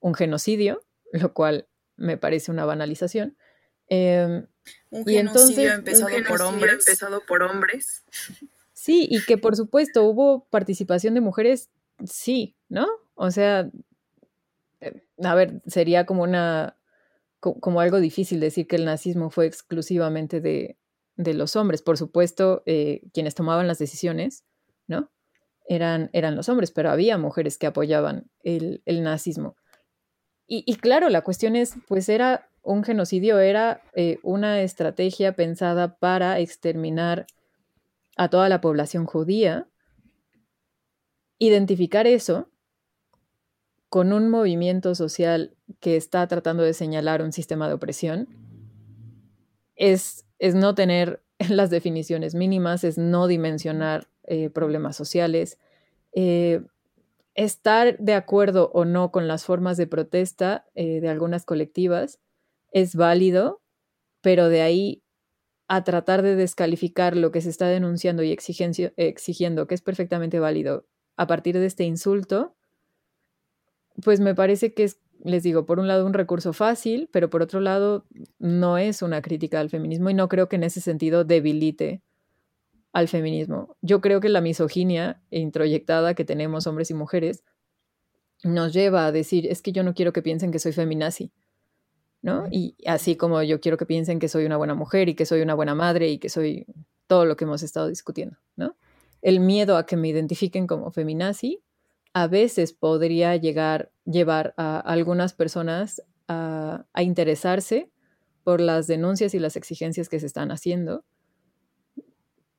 un 0.00 0.14
genocidio, 0.14 0.82
lo 1.12 1.32
cual 1.34 1.68
me 1.96 2.16
parece 2.16 2.50
una 2.50 2.64
banalización. 2.64 3.36
Em, 3.88 4.46
un 4.90 5.04
genocidio 5.04 5.12
y 5.12 5.16
entonces, 5.18 5.72
empezado, 5.72 6.16
por 6.28 6.42
hombres. 6.42 6.72
empezado 6.74 7.22
por 7.26 7.42
hombres. 7.42 8.04
Sí, 8.78 9.08
y 9.10 9.24
que 9.24 9.36
por 9.36 9.56
supuesto 9.56 10.04
hubo 10.04 10.44
participación 10.48 11.14
de 11.14 11.20
mujeres, 11.20 11.70
sí, 12.04 12.54
¿no? 12.68 12.86
O 13.14 13.32
sea, 13.32 13.68
a 15.22 15.34
ver, 15.34 15.62
sería 15.66 16.06
como 16.06 16.22
una 16.22 16.76
como 17.40 17.80
algo 17.80 18.00
difícil 18.00 18.40
decir 18.40 18.66
que 18.66 18.76
el 18.76 18.84
nazismo 18.84 19.30
fue 19.30 19.46
exclusivamente 19.46 20.40
de, 20.40 20.78
los 21.16 21.56
hombres. 21.56 21.82
Por 21.82 21.96
supuesto, 21.96 22.62
eh, 22.66 23.02
quienes 23.12 23.34
tomaban 23.34 23.66
las 23.66 23.78
decisiones, 23.78 24.44
¿no? 24.86 25.10
Eran, 25.68 26.10
eran 26.12 26.36
los 26.36 26.48
hombres, 26.48 26.70
pero 26.70 26.90
había 26.90 27.18
mujeres 27.18 27.58
que 27.58 27.66
apoyaban 27.66 28.30
el, 28.42 28.82
nazismo. 28.86 29.56
Y, 30.48 30.76
claro, 30.76 31.08
la 31.08 31.22
cuestión 31.22 31.56
es, 31.56 31.74
pues 31.88 32.08
era 32.08 32.48
un 32.62 32.84
genocidio, 32.84 33.40
era 33.40 33.82
eh, 33.94 34.18
una 34.22 34.60
estrategia 34.62 35.34
pensada 35.34 35.96
para 35.98 36.38
exterminar 36.38 37.26
a 38.16 38.28
toda 38.28 38.48
la 38.48 38.60
población 38.60 39.06
judía. 39.06 39.68
Identificar 41.38 42.06
eso 42.06 42.48
con 43.88 44.12
un 44.12 44.28
movimiento 44.28 44.94
social 44.94 45.54
que 45.80 45.96
está 45.96 46.26
tratando 46.26 46.62
de 46.62 46.74
señalar 46.74 47.22
un 47.22 47.32
sistema 47.32 47.68
de 47.68 47.74
opresión 47.74 48.28
es, 49.76 50.26
es 50.38 50.54
no 50.54 50.74
tener 50.74 51.22
las 51.48 51.70
definiciones 51.70 52.34
mínimas, 52.34 52.84
es 52.84 52.98
no 52.98 53.26
dimensionar 53.26 54.08
eh, 54.24 54.50
problemas 54.50 54.96
sociales, 54.96 55.58
eh, 56.12 56.62
estar 57.34 57.98
de 57.98 58.14
acuerdo 58.14 58.70
o 58.72 58.84
no 58.84 59.12
con 59.12 59.28
las 59.28 59.44
formas 59.44 59.76
de 59.76 59.86
protesta 59.86 60.66
eh, 60.74 61.00
de 61.00 61.08
algunas 61.08 61.44
colectivas 61.44 62.18
es 62.72 62.96
válido, 62.96 63.60
pero 64.22 64.48
de 64.48 64.62
ahí 64.62 65.02
a 65.68 65.84
tratar 65.84 66.22
de 66.22 66.36
descalificar 66.36 67.16
lo 67.16 67.30
que 67.30 67.40
se 67.40 67.50
está 67.50 67.68
denunciando 67.68 68.22
y 68.22 68.32
exigiendo, 68.32 69.66
que 69.66 69.74
es 69.74 69.82
perfectamente 69.82 70.38
válido 70.40 70.86
a 71.16 71.26
partir 71.26 71.58
de 71.58 71.66
este 71.66 71.84
insulto, 71.84 72.55
pues 74.02 74.20
me 74.20 74.34
parece 74.34 74.74
que 74.74 74.84
es, 74.84 75.00
les 75.24 75.42
digo, 75.42 75.66
por 75.66 75.78
un 75.78 75.88
lado 75.88 76.06
un 76.06 76.12
recurso 76.12 76.52
fácil, 76.52 77.08
pero 77.12 77.30
por 77.30 77.42
otro 77.42 77.60
lado 77.60 78.06
no 78.38 78.78
es 78.78 79.02
una 79.02 79.22
crítica 79.22 79.60
al 79.60 79.70
feminismo 79.70 80.10
y 80.10 80.14
no 80.14 80.28
creo 80.28 80.48
que 80.48 80.56
en 80.56 80.64
ese 80.64 80.80
sentido 80.80 81.24
debilite 81.24 82.02
al 82.92 83.08
feminismo. 83.08 83.76
Yo 83.82 84.00
creo 84.00 84.20
que 84.20 84.28
la 84.28 84.40
misoginia 84.40 85.22
introyectada 85.30 86.14
que 86.14 86.24
tenemos 86.24 86.66
hombres 86.66 86.90
y 86.90 86.94
mujeres 86.94 87.44
nos 88.44 88.72
lleva 88.72 89.06
a 89.06 89.12
decir, 89.12 89.46
es 89.46 89.62
que 89.62 89.72
yo 89.72 89.82
no 89.82 89.94
quiero 89.94 90.12
que 90.12 90.22
piensen 90.22 90.50
que 90.50 90.58
soy 90.58 90.72
feminazi, 90.72 91.32
¿no? 92.22 92.44
Y 92.50 92.76
así 92.86 93.16
como 93.16 93.42
yo 93.42 93.60
quiero 93.60 93.76
que 93.76 93.86
piensen 93.86 94.18
que 94.18 94.28
soy 94.28 94.44
una 94.44 94.56
buena 94.56 94.74
mujer 94.74 95.08
y 95.08 95.14
que 95.14 95.26
soy 95.26 95.42
una 95.42 95.54
buena 95.54 95.74
madre 95.74 96.08
y 96.08 96.18
que 96.18 96.28
soy 96.28 96.66
todo 97.06 97.24
lo 97.24 97.36
que 97.36 97.44
hemos 97.44 97.62
estado 97.62 97.88
discutiendo, 97.88 98.36
¿no? 98.56 98.76
El 99.22 99.40
miedo 99.40 99.76
a 99.76 99.86
que 99.86 99.96
me 99.96 100.08
identifiquen 100.08 100.66
como 100.66 100.90
feminazi 100.90 101.62
a 102.16 102.28
veces 102.28 102.72
podría 102.72 103.36
llegar, 103.36 103.92
llevar 104.06 104.54
a 104.56 104.80
algunas 104.80 105.34
personas 105.34 106.02
a, 106.28 106.86
interesarse 106.98 107.90
por 108.42 108.62
las 108.62 108.86
denuncias 108.86 109.34
y 109.34 109.38
las 109.38 109.54
exigencias 109.54 110.08
que 110.08 110.18
se 110.18 110.24
están 110.24 110.50
haciendo. 110.50 111.04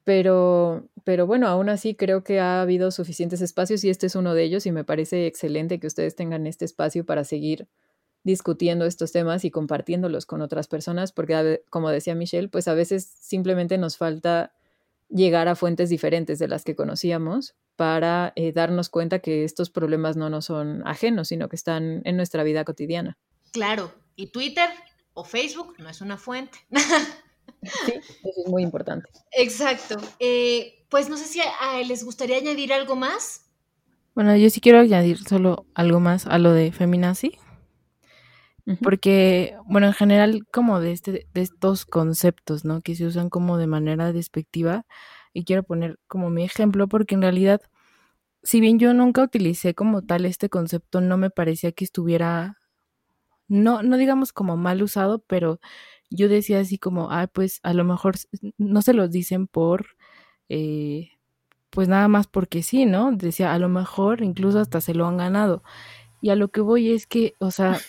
Pero, 0.03 0.87
pero 1.03 1.25
bueno, 1.25 1.47
aún 1.47 1.69
así 1.69 1.95
creo 1.95 2.23
que 2.23 2.39
ha 2.39 2.61
habido 2.61 2.91
suficientes 2.91 3.41
espacios 3.41 3.83
y 3.83 3.89
este 3.89 4.05
es 4.05 4.15
uno 4.15 4.35
de 4.35 4.43
ellos 4.43 4.67
y 4.67 4.71
me 4.71 4.83
parece 4.83 5.25
excelente 5.25 5.79
que 5.79 5.87
ustedes 5.87 6.15
tengan 6.15 6.45
este 6.45 6.63
espacio 6.63 7.03
para 7.03 7.23
seguir 7.23 7.67
discutiendo 8.23 8.85
estos 8.85 9.11
temas 9.11 9.43
y 9.43 9.49
compartiéndolos 9.49 10.27
con 10.27 10.41
otras 10.41 10.67
personas, 10.67 11.11
porque 11.11 11.63
como 11.71 11.89
decía 11.89 12.13
Michelle, 12.13 12.49
pues 12.49 12.67
a 12.67 12.75
veces 12.75 13.11
simplemente 13.21 13.79
nos 13.79 13.97
falta 13.97 14.53
llegar 15.09 15.47
a 15.47 15.55
fuentes 15.55 15.89
diferentes 15.89 16.39
de 16.39 16.47
las 16.47 16.63
que 16.63 16.75
conocíamos 16.75 17.55
para 17.75 18.33
eh, 18.35 18.51
darnos 18.51 18.89
cuenta 18.89 19.19
que 19.19 19.43
estos 19.43 19.69
problemas 19.69 20.17
no 20.17 20.29
nos 20.29 20.45
son 20.45 20.85
ajenos, 20.85 21.29
sino 21.29 21.49
que 21.49 21.55
están 21.55 22.01
en 22.05 22.17
nuestra 22.17 22.43
vida 22.43 22.65
cotidiana. 22.65 23.17
Claro, 23.51 23.93
y 24.15 24.31
Twitter 24.31 24.69
o 25.13 25.23
Facebook 25.23 25.75
no 25.79 25.89
es 25.89 26.01
una 26.01 26.17
fuente. 26.17 26.59
Sí, 27.85 27.93
eso 27.95 28.41
es 28.45 28.49
muy 28.49 28.61
importante. 28.61 29.09
Exacto. 29.31 29.95
Eh, 30.19 30.85
pues 30.89 31.09
no 31.09 31.17
sé 31.17 31.25
si 31.25 31.39
les 31.87 32.03
gustaría 32.03 32.37
añadir 32.37 32.71
algo 32.71 32.95
más. 32.95 33.45
Bueno, 34.13 34.35
yo 34.35 34.49
sí 34.49 34.61
quiero 34.61 34.79
añadir 34.79 35.19
solo 35.23 35.65
algo 35.73 35.99
más 35.99 36.27
a 36.27 36.37
lo 36.37 36.51
de 36.51 36.71
feminazi. 36.71 37.37
Porque, 38.83 39.55
bueno, 39.65 39.87
en 39.87 39.93
general, 39.93 40.45
como 40.51 40.81
de, 40.81 40.91
este, 40.91 41.27
de 41.33 41.41
estos 41.41 41.85
conceptos, 41.85 42.65
¿no? 42.65 42.81
Que 42.81 42.95
se 42.95 43.05
usan 43.05 43.29
como 43.29 43.57
de 43.57 43.67
manera 43.67 44.11
despectiva. 44.11 44.85
Y 45.33 45.45
quiero 45.45 45.63
poner 45.63 45.99
como 46.07 46.29
mi 46.29 46.43
ejemplo, 46.43 46.87
porque 46.89 47.15
en 47.15 47.21
realidad, 47.21 47.61
si 48.43 48.59
bien 48.59 48.77
yo 48.77 48.93
nunca 48.93 49.23
utilicé 49.23 49.73
como 49.73 50.01
tal 50.01 50.25
este 50.25 50.49
concepto, 50.49 50.99
no 50.99 51.17
me 51.17 51.29
parecía 51.29 51.71
que 51.71 51.85
estuviera, 51.85 52.57
no, 53.47 53.83
no 53.83 53.97
digamos 53.97 54.33
como 54.33 54.57
mal 54.57 54.83
usado, 54.83 55.19
pero 55.27 55.59
yo 56.09 56.27
decía 56.27 56.59
así 56.59 56.77
como, 56.77 57.11
ah, 57.11 57.27
pues 57.27 57.59
a 57.63 57.73
lo 57.73 57.83
mejor 57.85 58.15
no 58.57 58.81
se 58.81 58.93
los 58.93 59.11
dicen 59.11 59.47
por, 59.47 59.87
eh, 60.49 61.11
pues 61.69 61.87
nada 61.87 62.07
más 62.07 62.27
porque 62.27 62.63
sí, 62.63 62.85
¿no? 62.85 63.11
Decía, 63.13 63.53
a 63.53 63.59
lo 63.59 63.69
mejor 63.69 64.23
incluso 64.23 64.59
hasta 64.59 64.81
se 64.81 64.93
lo 64.93 65.07
han 65.07 65.17
ganado. 65.17 65.63
Y 66.21 66.29
a 66.29 66.35
lo 66.35 66.49
que 66.49 66.61
voy 66.61 66.91
es 66.91 67.07
que, 67.07 67.35
o 67.39 67.51
sea, 67.51 67.79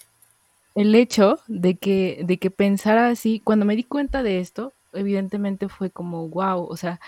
el 0.78 0.94
hecho 0.94 1.40
de 1.48 1.76
que, 1.76 2.22
de 2.24 2.38
que 2.38 2.52
pensara 2.52 3.08
así, 3.08 3.40
cuando 3.40 3.64
me 3.64 3.74
di 3.74 3.82
cuenta 3.82 4.22
de 4.22 4.38
esto, 4.38 4.72
evidentemente 4.92 5.68
fue 5.68 5.90
como, 5.90 6.28
wow, 6.28 6.64
o 6.64 6.76
sea, 6.76 7.00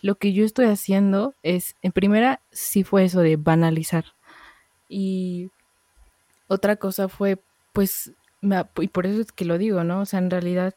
lo 0.00 0.14
que 0.14 0.32
yo 0.32 0.46
estoy 0.46 0.64
haciendo 0.66 1.34
es, 1.42 1.74
en 1.82 1.92
primera, 1.92 2.40
sí 2.50 2.84
fue 2.84 3.04
eso 3.04 3.20
de 3.20 3.36
banalizar. 3.36 4.06
Y 4.88 5.50
otra 6.46 6.76
cosa 6.76 7.08
fue, 7.08 7.38
pues, 7.74 8.12
y 8.80 8.88
por 8.88 9.06
eso 9.06 9.20
es 9.20 9.30
que 9.32 9.44
lo 9.44 9.58
digo, 9.58 9.84
¿no? 9.84 10.00
O 10.00 10.06
sea, 10.06 10.20
en 10.20 10.30
realidad 10.30 10.74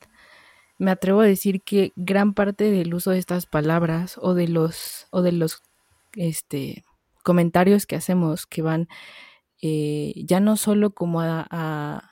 me 0.78 0.92
atrevo 0.92 1.22
a 1.22 1.26
decir 1.26 1.62
que 1.62 1.94
gran 1.96 2.34
parte 2.34 2.70
del 2.70 2.94
uso 2.94 3.12
de 3.12 3.20
estas 3.20 3.46
palabras 3.46 4.18
o 4.22 4.34
de 4.34 4.50
los, 4.50 5.08
o 5.12 5.22
de 5.22 5.32
los, 5.32 5.62
este, 6.16 6.84
comentarios 7.24 7.86
que 7.86 7.96
hacemos 7.96 8.46
que 8.46 8.62
van 8.62 8.90
eh, 9.62 10.14
ya 10.18 10.40
no 10.40 10.58
solo 10.58 10.90
como 10.90 11.22
a 11.22 12.11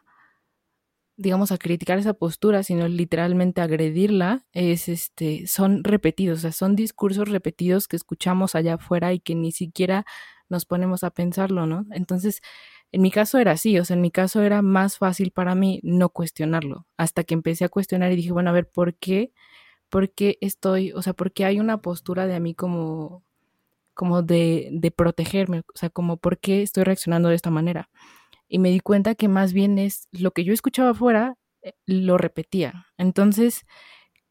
digamos, 1.19 1.51
a 1.51 1.57
criticar 1.57 1.99
esa 1.99 2.13
postura, 2.13 2.63
sino 2.63 2.87
literalmente 2.87 3.59
agredirla, 3.59 4.45
es 4.53 4.87
este, 4.87 5.47
son 5.47 5.83
repetidos, 5.83 6.39
o 6.39 6.41
sea, 6.43 6.51
son 6.53 6.77
discursos 6.77 7.27
repetidos 7.27 7.89
que 7.89 7.97
escuchamos 7.97 8.55
allá 8.55 8.75
afuera 8.75 9.11
y 9.11 9.19
que 9.19 9.35
ni 9.35 9.51
siquiera 9.51 10.05
nos 10.47 10.65
ponemos 10.65 11.03
a 11.03 11.11
pensarlo, 11.11 11.65
¿no? 11.65 11.85
Entonces, 11.91 12.39
en 12.93 13.01
mi 13.01 13.11
caso 13.11 13.37
era 13.37 13.51
así, 13.51 13.77
o 13.79 13.83
sea, 13.83 13.95
en 13.95 14.01
mi 14.01 14.11
caso 14.11 14.41
era 14.41 14.61
más 14.61 14.97
fácil 14.97 15.31
para 15.31 15.55
mí 15.55 15.81
no 15.83 16.07
cuestionarlo, 16.09 16.87
hasta 16.95 17.25
que 17.25 17.33
empecé 17.33 17.65
a 17.65 17.69
cuestionar 17.69 18.13
y 18.13 18.15
dije, 18.15 18.31
bueno, 18.31 18.51
a 18.51 18.53
ver, 18.53 18.69
¿por 18.69 18.95
qué? 18.95 19.33
¿Por 19.89 20.11
qué 20.13 20.37
estoy, 20.41 20.93
o 20.93 21.01
sea, 21.01 21.13
por 21.13 21.33
qué 21.33 21.43
hay 21.43 21.59
una 21.59 21.81
postura 21.81 22.27
de 22.27 22.35
a 22.35 22.39
mí 22.39 22.55
como, 22.55 23.23
como 23.93 24.23
de, 24.23 24.69
de 24.71 24.91
protegerme? 24.91 25.59
O 25.59 25.77
sea, 25.77 25.89
como, 25.89 26.17
¿por 26.17 26.39
qué 26.39 26.61
estoy 26.61 26.83
reaccionando 26.85 27.29
de 27.29 27.35
esta 27.35 27.51
manera? 27.51 27.89
Y 28.49 28.59
me 28.59 28.71
di 28.71 28.79
cuenta 28.81 29.15
que 29.15 29.27
más 29.29 29.53
bien 29.53 29.79
es 29.79 30.07
lo 30.11 30.31
que 30.31 30.43
yo 30.43 30.53
escuchaba 30.53 30.91
afuera, 30.91 31.35
eh, 31.61 31.73
lo 31.85 32.17
repetía. 32.17 32.87
Entonces, 32.97 33.65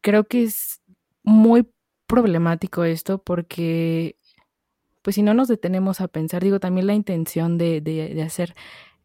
creo 0.01 0.25
que 0.25 0.43
es 0.43 0.81
muy 1.23 1.67
problemático 2.07 2.83
esto 2.83 3.23
porque, 3.23 4.17
pues 5.01 5.15
si 5.15 5.23
no 5.23 5.33
nos 5.33 5.47
detenemos 5.47 6.01
a 6.01 6.07
pensar, 6.09 6.43
digo, 6.43 6.59
también 6.59 6.87
la 6.87 6.95
intención 6.95 7.57
de, 7.57 7.81
de, 7.81 8.21
hacer 8.23 8.55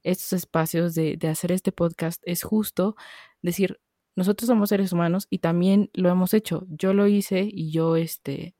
estos 0.02 0.32
espacios, 0.34 0.94
de, 0.94 1.16
de 1.16 1.28
hacer 1.28 1.52
este 1.52 1.72
podcast, 1.72 2.22
es 2.26 2.42
justo 2.42 2.96
decir, 3.42 3.80
nosotros 4.16 4.48
somos 4.48 4.68
seres 4.70 4.92
humanos 4.92 5.26
y 5.30 5.38
también 5.38 5.90
lo 5.92 6.08
hemos 6.10 6.34
hecho. 6.34 6.66
Yo 6.68 6.94
lo 6.94 7.08
hice 7.08 7.48
y 7.50 7.70
yo, 7.72 7.96
este, 7.96 8.54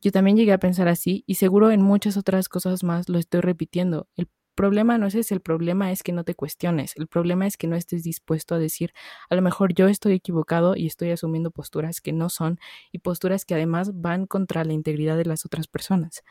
yo 0.00 0.12
también 0.12 0.36
llegué 0.36 0.52
a 0.52 0.58
pensar 0.58 0.88
así 0.88 1.24
y 1.26 1.36
seguro 1.36 1.70
en 1.70 1.82
muchas 1.82 2.16
otras 2.16 2.48
cosas 2.48 2.84
más 2.84 3.08
lo 3.08 3.18
estoy 3.18 3.40
repitiendo. 3.40 4.08
El 4.16 4.28
problema 4.56 4.98
no 4.98 5.06
es 5.06 5.14
ese, 5.14 5.34
el 5.34 5.40
problema 5.42 5.92
es 5.92 6.02
que 6.02 6.12
no 6.12 6.24
te 6.24 6.34
cuestiones, 6.34 6.94
el 6.96 7.06
problema 7.08 7.46
es 7.46 7.56
que 7.56 7.68
no 7.68 7.76
estés 7.76 8.02
dispuesto 8.04 8.56
a 8.56 8.58
decir, 8.58 8.92
a 9.30 9.36
lo 9.36 9.42
mejor 9.42 9.74
yo 9.74 9.88
estoy 9.88 10.14
equivocado 10.14 10.76
y 10.76 10.88
estoy 10.88 11.12
asumiendo 11.12 11.52
posturas 11.52 12.00
que 12.00 12.12
no 12.12 12.30
son 12.30 12.58
y 12.92 13.00
posturas 13.00 13.44
que 13.44 13.54
además 13.54 13.92
van 14.00 14.26
contra 14.26 14.64
la 14.64 14.72
integridad 14.74 15.16
de 15.18 15.26
las 15.26 15.46
otras 15.46 15.68
personas. 15.68 16.24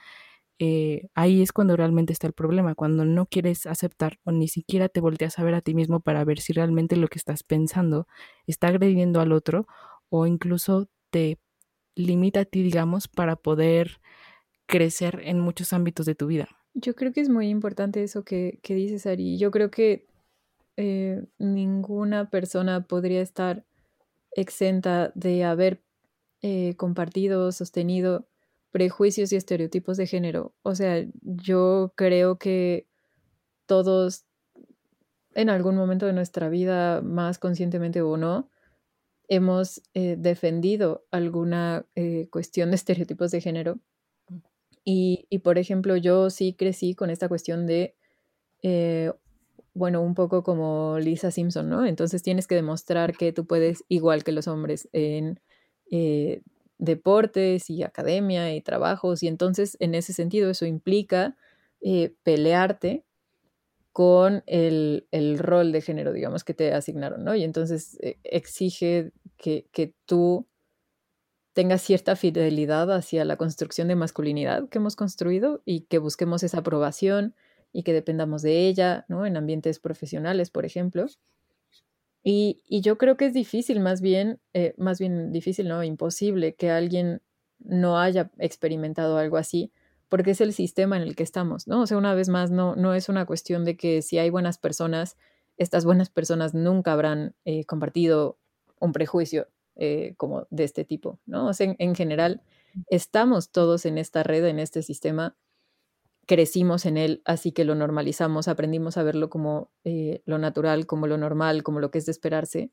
Eh, 0.59 1.09
ahí 1.15 1.41
es 1.41 1.51
cuando 1.51 1.75
realmente 1.75 2.13
está 2.13 2.27
el 2.27 2.33
problema, 2.33 2.75
cuando 2.75 3.05
no 3.05 3.25
quieres 3.27 3.65
aceptar 3.65 4.19
o 4.23 4.31
ni 4.31 4.47
siquiera 4.47 4.87
te 4.89 5.01
volteas 5.01 5.37
a 5.39 5.43
ver 5.43 5.53
a 5.55 5.61
ti 5.61 5.73
mismo 5.75 5.99
para 5.99 6.23
ver 6.25 6.39
si 6.39 6.53
realmente 6.53 6.95
lo 6.95 7.09
que 7.09 7.19
estás 7.19 7.43
pensando 7.43 8.07
está 8.47 8.69
agrediendo 8.69 9.19
al 9.21 9.33
otro 9.33 9.67
o 10.09 10.27
incluso 10.27 10.87
te 11.09 11.39
limita 11.95 12.41
a 12.41 12.45
ti, 12.45 12.63
digamos, 12.63 13.07
para 13.09 13.35
poder 13.37 14.01
crecer 14.67 15.21
en 15.25 15.39
muchos 15.41 15.73
ámbitos 15.73 16.05
de 16.05 16.15
tu 16.15 16.27
vida. 16.27 16.49
Yo 16.77 16.93
creo 16.93 17.13
que 17.13 17.21
es 17.21 17.29
muy 17.29 17.47
importante 17.47 18.03
eso 18.03 18.25
que, 18.25 18.59
dices, 18.61 19.05
Ari. 19.05 19.37
Yo 19.37 19.49
creo 19.49 19.71
que 19.71 20.05
eh, 20.75 21.23
ninguna 21.39 22.29
persona 22.29 22.85
podría 22.85 23.21
estar 23.21 23.65
exenta 24.31 25.13
de 25.15 25.45
haber 25.45 25.81
eh, 26.41 26.75
compartido, 26.75 27.53
sostenido 27.53 28.27
prejuicios 28.71 29.31
y 29.31 29.37
estereotipos 29.37 29.95
de 29.95 30.05
género. 30.05 30.53
O 30.63 30.75
sea, 30.75 31.05
yo 31.21 31.93
creo 31.95 32.37
que 32.37 32.87
todos 33.67 34.25
en 35.33 35.49
algún 35.49 35.77
momento 35.77 36.05
de 36.05 36.13
nuestra 36.13 36.49
vida, 36.49 37.01
más 37.01 37.39
conscientemente 37.39 38.01
o 38.01 38.17
no, 38.17 38.49
hemos 39.29 39.81
eh, 39.93 40.17
defendido 40.19 41.05
alguna 41.09 41.85
cuestión 42.31 42.71
de 42.71 42.75
estereotipos 42.75 43.31
de 43.31 43.41
género 43.41 43.79
y, 44.87 45.39
por 45.39 45.57
ejemplo, 45.57 45.97
yo 45.97 46.29
sí 46.29 46.53
crecí 46.53 46.93
con 46.93 47.09
esta 47.09 47.27
cuestión 47.27 47.65
de, 47.65 47.95
eh, 48.61 49.11
bueno, 49.73 50.01
un 50.01 50.13
poco 50.13 50.43
como 50.43 50.99
Lisa 50.99 51.31
Simpson, 51.31 51.69
¿no? 51.69 51.85
Entonces 51.85 52.21
tienes 52.21 52.45
que 52.45 52.53
demostrar 52.53 53.17
que 53.17 53.33
tú 53.33 53.47
puedes, 53.47 53.83
igual 53.89 54.23
que 54.23 54.31
los 54.31 54.47
hombres, 54.47 54.87
en 54.93 55.39
eh, 55.91 56.43
deportes 56.77 57.69
y 57.71 57.81
academia 57.81 58.53
y 58.53 58.61
trabajos. 58.61 59.23
Y 59.23 59.27
entonces, 59.27 59.75
en 59.79 59.95
ese 59.95 60.13
sentido, 60.13 60.51
eso 60.51 60.67
implica 60.67 61.35
eh, 61.81 62.13
pelearte 62.21 63.03
con 63.91 64.43
el, 64.45 65.07
el, 65.09 65.39
rol 65.39 65.71
de 65.71 65.81
género, 65.81 66.13
digamos, 66.13 66.43
que 66.43 66.53
te 66.53 66.73
asignaron, 66.73 67.23
¿no? 67.23 67.33
Y 67.33 67.43
entonces 67.43 67.97
exige 68.23 69.13
que, 69.37 69.67
que 69.71 69.95
tú 70.05 70.45
tenga 71.55 71.77
cierta 71.77 72.17
fidelidad 72.17 72.91
hacia 72.91 73.23
la 73.23 73.37
construcción 73.37 73.87
de 73.87 73.95
masculinidad 73.95 74.67
que 74.67 74.77
hemos 74.77 74.97
construido 74.97 75.61
y 75.63 75.81
que 75.85 75.99
busquemos 75.99 76.43
esa 76.43 76.59
aprobación 76.59 77.33
y 77.71 77.83
que 77.83 77.93
dependamos 77.93 78.41
de 78.41 78.67
ella, 78.67 79.05
¿no? 79.07 79.25
En 79.25 79.37
ambientes 79.37 79.79
profesionales, 79.79 80.49
por 80.49 80.65
ejemplo. 80.65 81.05
Y, 82.23 82.61
yo 82.81 82.97
creo 82.97 83.15
que 83.15 83.27
es 83.27 83.33
difícil, 83.33 83.79
más 83.79 84.01
bien, 84.01 84.41
eh, 84.53 84.73
más 84.77 84.99
bien 84.99 85.31
difícil, 85.31 85.69
¿no? 85.69 85.81
Imposible 85.81 86.55
que 86.55 86.71
alguien 86.71 87.21
no 87.59 87.99
haya 87.99 88.31
experimentado 88.37 89.17
algo 89.17 89.37
así, 89.37 89.71
porque 90.09 90.31
es 90.31 90.41
el 90.41 90.51
sistema 90.51 90.97
en 90.97 91.03
el 91.03 91.15
que 91.15 91.23
estamos, 91.23 91.69
¿no? 91.69 91.83
O 91.83 91.87
sea, 91.87 91.97
una 91.97 92.13
vez 92.15 92.27
más, 92.27 92.51
no, 92.51 92.75
no 92.75 92.93
es 92.93 93.07
una 93.07 93.25
cuestión 93.25 93.63
de 93.63 93.77
que 93.77 94.01
si 94.01 94.17
hay 94.17 94.29
buenas 94.29 94.57
personas, 94.57 95.15
estas 95.55 95.85
buenas 95.85 96.09
personas 96.09 96.53
nunca 96.53 96.91
habrán 96.91 97.33
eh, 97.45 97.63
compartido 97.63 98.37
un 98.77 98.91
prejuicio 98.91 99.47
eh, 99.75 100.13
como 100.17 100.47
de 100.49 100.63
este 100.63 100.85
tipo, 100.85 101.19
¿no? 101.25 101.47
O 101.47 101.53
sea, 101.53 101.75
en, 101.77 101.95
general, 101.95 102.41
estamos 102.89 103.49
todos 103.49 103.85
en 103.85 103.97
esta 103.97 104.23
red, 104.23 104.45
en 104.45 104.59
este 104.59 104.81
sistema, 104.81 105.35
crecimos 106.25 106.85
en 106.85 106.97
él, 106.97 107.21
así 107.25 107.51
que 107.51 107.65
lo 107.65 107.75
normalizamos, 107.75 108.47
aprendimos 108.47 108.97
a 108.97 109.03
verlo 109.03 109.29
como 109.29 109.69
eh, 109.83 110.21
lo 110.25 110.37
natural, 110.37 110.85
como 110.85 111.07
lo 111.07 111.17
normal, 111.17 111.63
como 111.63 111.79
lo 111.79 111.91
que 111.91 111.97
es 111.97 112.05
de 112.05 112.11
esperarse. 112.11 112.71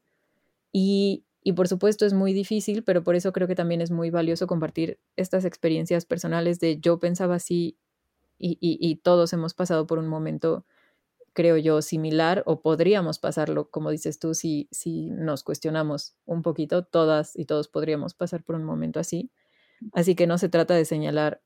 Y, 0.72 1.24
y 1.42 1.52
por 1.52 1.68
supuesto 1.68 2.06
es 2.06 2.12
muy 2.14 2.32
difícil, 2.32 2.84
pero 2.84 3.02
por 3.02 3.14
eso 3.14 3.32
creo 3.32 3.48
que 3.48 3.54
también 3.54 3.80
es 3.80 3.90
muy 3.90 4.10
valioso 4.10 4.46
compartir 4.46 4.98
estas 5.16 5.44
experiencias 5.44 6.06
personales 6.06 6.60
de 6.60 6.78
yo 6.78 6.98
pensaba 6.98 7.34
así 7.34 7.76
y, 8.38 8.58
y, 8.60 8.78
y 8.80 8.96
todos 8.96 9.32
hemos 9.32 9.54
pasado 9.54 9.86
por 9.86 9.98
un 9.98 10.08
momento 10.08 10.64
creo 11.32 11.56
yo, 11.56 11.82
similar 11.82 12.42
o 12.46 12.60
podríamos 12.60 13.18
pasarlo, 13.18 13.70
como 13.70 13.90
dices 13.90 14.18
tú, 14.18 14.34
si, 14.34 14.68
si 14.70 15.10
nos 15.10 15.42
cuestionamos 15.42 16.14
un 16.24 16.42
poquito, 16.42 16.84
todas 16.84 17.36
y 17.36 17.46
todos 17.46 17.68
podríamos 17.68 18.14
pasar 18.14 18.42
por 18.42 18.56
un 18.56 18.64
momento 18.64 19.00
así. 19.00 19.30
Así 19.92 20.14
que 20.14 20.26
no 20.26 20.38
se 20.38 20.48
trata 20.48 20.74
de 20.74 20.84
señalar 20.84 21.42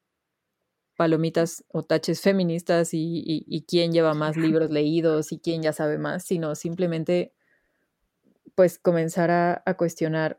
palomitas 0.97 1.65
o 1.69 1.83
taches 1.83 2.21
feministas 2.21 2.95
y, 2.95 3.23
y, 3.25 3.63
quién 3.63 3.93
lleva 3.93 4.15
más 4.15 4.37
libros 4.37 4.71
leídos 4.71 5.31
y 5.31 5.39
quién 5.39 5.63
ya 5.63 5.73
sabe 5.73 5.99
más, 5.99 6.25
sino 6.25 6.55
simplemente 6.55 7.35
pues 8.55 8.79
comenzar 8.79 9.31
a, 9.31 9.63
a 9.67 9.75
cuestionar 9.75 10.39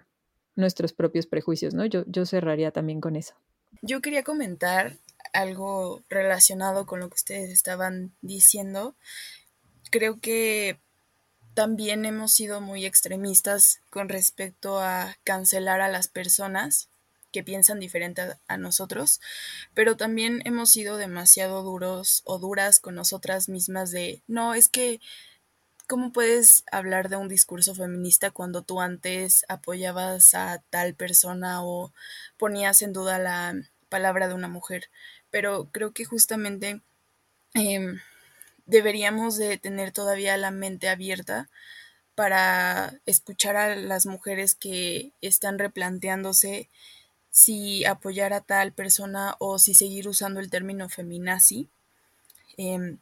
nuestros 0.56 0.94
propios 0.94 1.28
prejuicios, 1.28 1.76
¿no? 1.76 1.86
Yo, 1.86 2.04
yo 2.08 2.26
cerraría 2.26 2.72
también 2.72 3.00
con 3.00 3.16
eso. 3.16 3.36
Yo 3.84 4.02
quería 4.02 4.24
comentar 4.24 4.98
algo 5.34 6.04
relacionado 6.10 6.88
con 6.88 7.00
lo 7.00 7.10
que 7.10 7.16
ustedes 7.16 7.52
estaban 7.52 8.16
diciendo 8.22 8.96
creo 9.90 10.20
que 10.20 10.80
también 11.54 12.06
hemos 12.06 12.34
sido 12.34 12.62
muy 12.62 12.86
extremistas 12.86 13.82
con 13.90 14.10
respecto 14.10 14.80
a 14.80 15.18
cancelar 15.24 15.82
a 15.82 15.90
las 15.90 16.08
personas 16.08 16.90
que 17.32 17.44
piensan 17.44 17.80
diferente 17.80 18.22
a, 18.48 18.58
nosotros, 18.58 19.22
pero 19.74 19.98
también 19.98 20.42
hemos 20.46 20.70
sido 20.70 20.98
demasiado 20.98 21.64
duros 21.64 22.22
o 22.26 22.40
duras 22.40 22.80
con 22.80 22.96
nosotras 22.96 23.50
mismas 23.50 23.92
de, 23.92 24.22
no, 24.28 24.54
es 24.54 24.70
que, 24.70 25.02
¿cómo 25.88 26.12
puedes 26.12 26.64
hablar 26.72 27.10
de 27.10 27.16
un 27.16 27.28
discurso 27.28 27.76
feminista 27.76 28.32
cuando 28.32 28.62
tú 28.62 28.80
antes 28.80 29.46
apoyabas 29.50 30.34
a 30.36 30.64
tal 30.70 30.94
persona 30.96 31.64
o 31.64 31.92
ponías 32.38 32.82
en 32.82 32.94
duda 32.94 33.20
la 33.20 33.56
palabra 33.90 34.28
de 34.28 34.34
una 34.36 34.48
mujer? 34.48 34.90
Pero 35.32 35.70
creo 35.72 35.92
que 35.92 36.06
justamente 36.06 36.82
em, 37.54 38.00
deberíamos 38.68 39.38
de 39.38 39.58
tener 39.58 39.92
todavía 39.92 40.38
la 40.38 40.52
mente 40.52 40.90
abierta 40.90 41.50
para 42.16 43.00
escuchar 43.06 43.56
a 43.56 43.76
las 43.76 44.06
mujeres 44.06 44.56
que 44.56 45.12
están 45.22 45.60
replanteándose 45.60 46.70
si 47.32 47.86
apoyar 47.86 48.34
a 48.34 48.42
tal 48.42 48.74
persona 48.74 49.36
o 49.40 49.60
si 49.60 49.76
seguir 49.76 50.08
usando 50.08 50.40
el 50.40 50.50
término 50.50 50.90
feminazi, 50.90 51.70
em, 52.58 52.98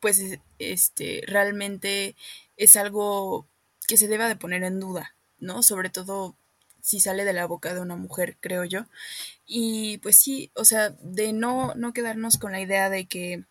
pues 0.00 0.38
este 0.58 1.22
realmente 1.26 2.16
es 2.56 2.76
algo 2.76 3.46
que 3.88 3.96
se 3.96 4.08
deba 4.08 4.28
de 4.28 4.36
poner 4.36 4.62
en 4.64 4.80
duda, 4.80 5.14
¿no? 5.40 5.62
Sobre 5.62 5.90
todo 5.90 6.36
si 6.80 7.00
sale 7.00 7.24
de 7.24 7.32
la 7.32 7.46
boca 7.46 7.74
de 7.74 7.80
una 7.80 7.96
mujer, 7.96 8.36
creo 8.40 8.64
yo. 8.64 8.86
Y 9.46 9.98
pues 9.98 10.18
sí, 10.18 10.50
o 10.54 10.64
sea, 10.64 10.90
de 11.00 11.32
no, 11.32 11.74
no 11.74 11.92
quedarnos 11.92 12.38
con 12.38 12.52
la 12.52 12.60
idea 12.60 12.90
de 12.90 13.06
que 13.06 13.44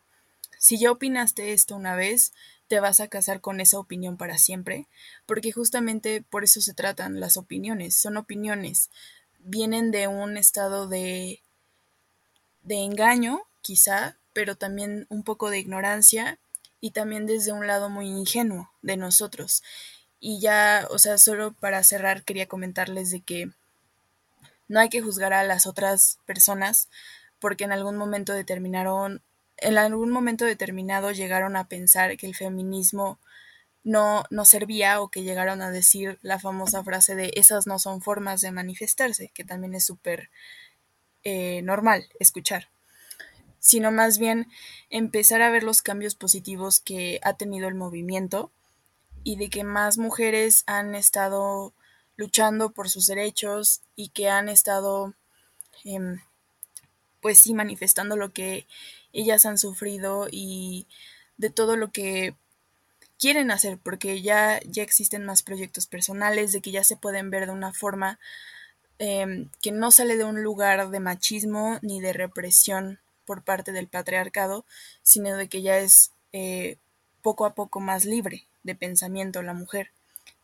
si 0.61 0.77
ya 0.77 0.91
opinaste 0.91 1.53
esto 1.53 1.75
una 1.75 1.95
vez, 1.95 2.33
te 2.67 2.79
vas 2.79 2.99
a 2.99 3.07
casar 3.07 3.41
con 3.41 3.59
esa 3.59 3.79
opinión 3.79 4.15
para 4.15 4.37
siempre, 4.37 4.85
porque 5.25 5.51
justamente 5.51 6.21
por 6.21 6.43
eso 6.43 6.61
se 6.61 6.75
tratan 6.75 7.19
las 7.19 7.35
opiniones, 7.35 7.95
son 7.95 8.15
opiniones, 8.15 8.91
vienen 9.39 9.89
de 9.89 10.07
un 10.07 10.37
estado 10.37 10.87
de, 10.87 11.41
de 12.61 12.75
engaño, 12.75 13.41
quizá, 13.63 14.17
pero 14.33 14.55
también 14.55 15.07
un 15.09 15.23
poco 15.23 15.49
de 15.49 15.57
ignorancia 15.57 16.37
y 16.79 16.91
también 16.91 17.25
desde 17.25 17.53
un 17.53 17.65
lado 17.65 17.89
muy 17.89 18.07
ingenuo 18.07 18.71
de 18.83 18.97
nosotros. 18.97 19.63
Y 20.19 20.39
ya, 20.39 20.87
o 20.91 20.99
sea, 20.99 21.17
solo 21.17 21.53
para 21.53 21.83
cerrar 21.83 22.21
quería 22.21 22.47
comentarles 22.47 23.09
de 23.09 23.21
que 23.21 23.49
no 24.67 24.79
hay 24.79 24.89
que 24.89 25.01
juzgar 25.01 25.33
a 25.33 25.43
las 25.43 25.65
otras 25.65 26.19
personas 26.27 26.87
porque 27.39 27.63
en 27.63 27.71
algún 27.71 27.97
momento 27.97 28.33
determinaron 28.33 29.23
en 29.61 29.77
algún 29.77 30.09
momento 30.09 30.45
determinado 30.45 31.11
llegaron 31.11 31.55
a 31.55 31.67
pensar 31.67 32.17
que 32.17 32.27
el 32.27 32.35
feminismo 32.35 33.19
no, 33.83 34.23
no 34.29 34.45
servía 34.45 35.01
o 35.01 35.09
que 35.09 35.23
llegaron 35.23 35.61
a 35.61 35.71
decir 35.71 36.19
la 36.21 36.39
famosa 36.39 36.83
frase 36.83 37.15
de 37.15 37.31
esas 37.35 37.67
no 37.67 37.79
son 37.79 38.01
formas 38.01 38.41
de 38.41 38.51
manifestarse, 38.51 39.31
que 39.33 39.43
también 39.43 39.73
es 39.73 39.85
súper 39.85 40.29
eh, 41.23 41.61
normal 41.63 42.07
escuchar, 42.19 42.69
sino 43.59 43.91
más 43.91 44.17
bien 44.17 44.47
empezar 44.89 45.41
a 45.41 45.51
ver 45.51 45.63
los 45.63 45.81
cambios 45.81 46.15
positivos 46.15 46.79
que 46.79 47.19
ha 47.23 47.33
tenido 47.33 47.67
el 47.67 47.75
movimiento 47.75 48.51
y 49.23 49.35
de 49.35 49.49
que 49.49 49.63
más 49.63 49.97
mujeres 49.97 50.63
han 50.65 50.95
estado 50.95 51.73
luchando 52.15 52.71
por 52.71 52.89
sus 52.89 53.07
derechos 53.07 53.81
y 53.95 54.09
que 54.09 54.29
han 54.29 54.49
estado 54.49 55.13
em, 55.83 56.19
pues 57.21 57.39
sí 57.39 57.53
manifestando 57.53 58.15
lo 58.15 58.33
que 58.33 58.67
ellas 59.13 59.45
han 59.45 59.57
sufrido 59.57 60.27
y 60.31 60.87
de 61.37 61.49
todo 61.49 61.75
lo 61.75 61.91
que 61.91 62.35
quieren 63.19 63.51
hacer, 63.51 63.77
porque 63.77 64.21
ya, 64.21 64.59
ya 64.65 64.83
existen 64.83 65.25
más 65.25 65.43
proyectos 65.43 65.87
personales, 65.87 66.51
de 66.51 66.61
que 66.61 66.71
ya 66.71 66.83
se 66.83 66.97
pueden 66.97 67.29
ver 67.29 67.45
de 67.45 67.51
una 67.51 67.73
forma 67.73 68.19
em, 68.99 69.49
que 69.61 69.71
no 69.71 69.91
sale 69.91 70.17
de 70.17 70.23
un 70.23 70.43
lugar 70.43 70.89
de 70.89 70.99
machismo 70.99 71.79
ni 71.81 72.01
de 72.01 72.13
represión 72.13 72.99
por 73.25 73.43
parte 73.43 73.71
del 73.71 73.87
patriarcado, 73.87 74.65
sino 75.03 75.35
de 75.37 75.47
que 75.47 75.61
ya 75.61 75.77
es 75.77 76.11
eh, 76.33 76.77
poco 77.21 77.45
a 77.45 77.53
poco 77.53 77.79
más 77.79 78.05
libre 78.05 78.45
de 78.63 78.75
pensamiento 78.75 79.41
la 79.41 79.53
mujer. 79.53 79.91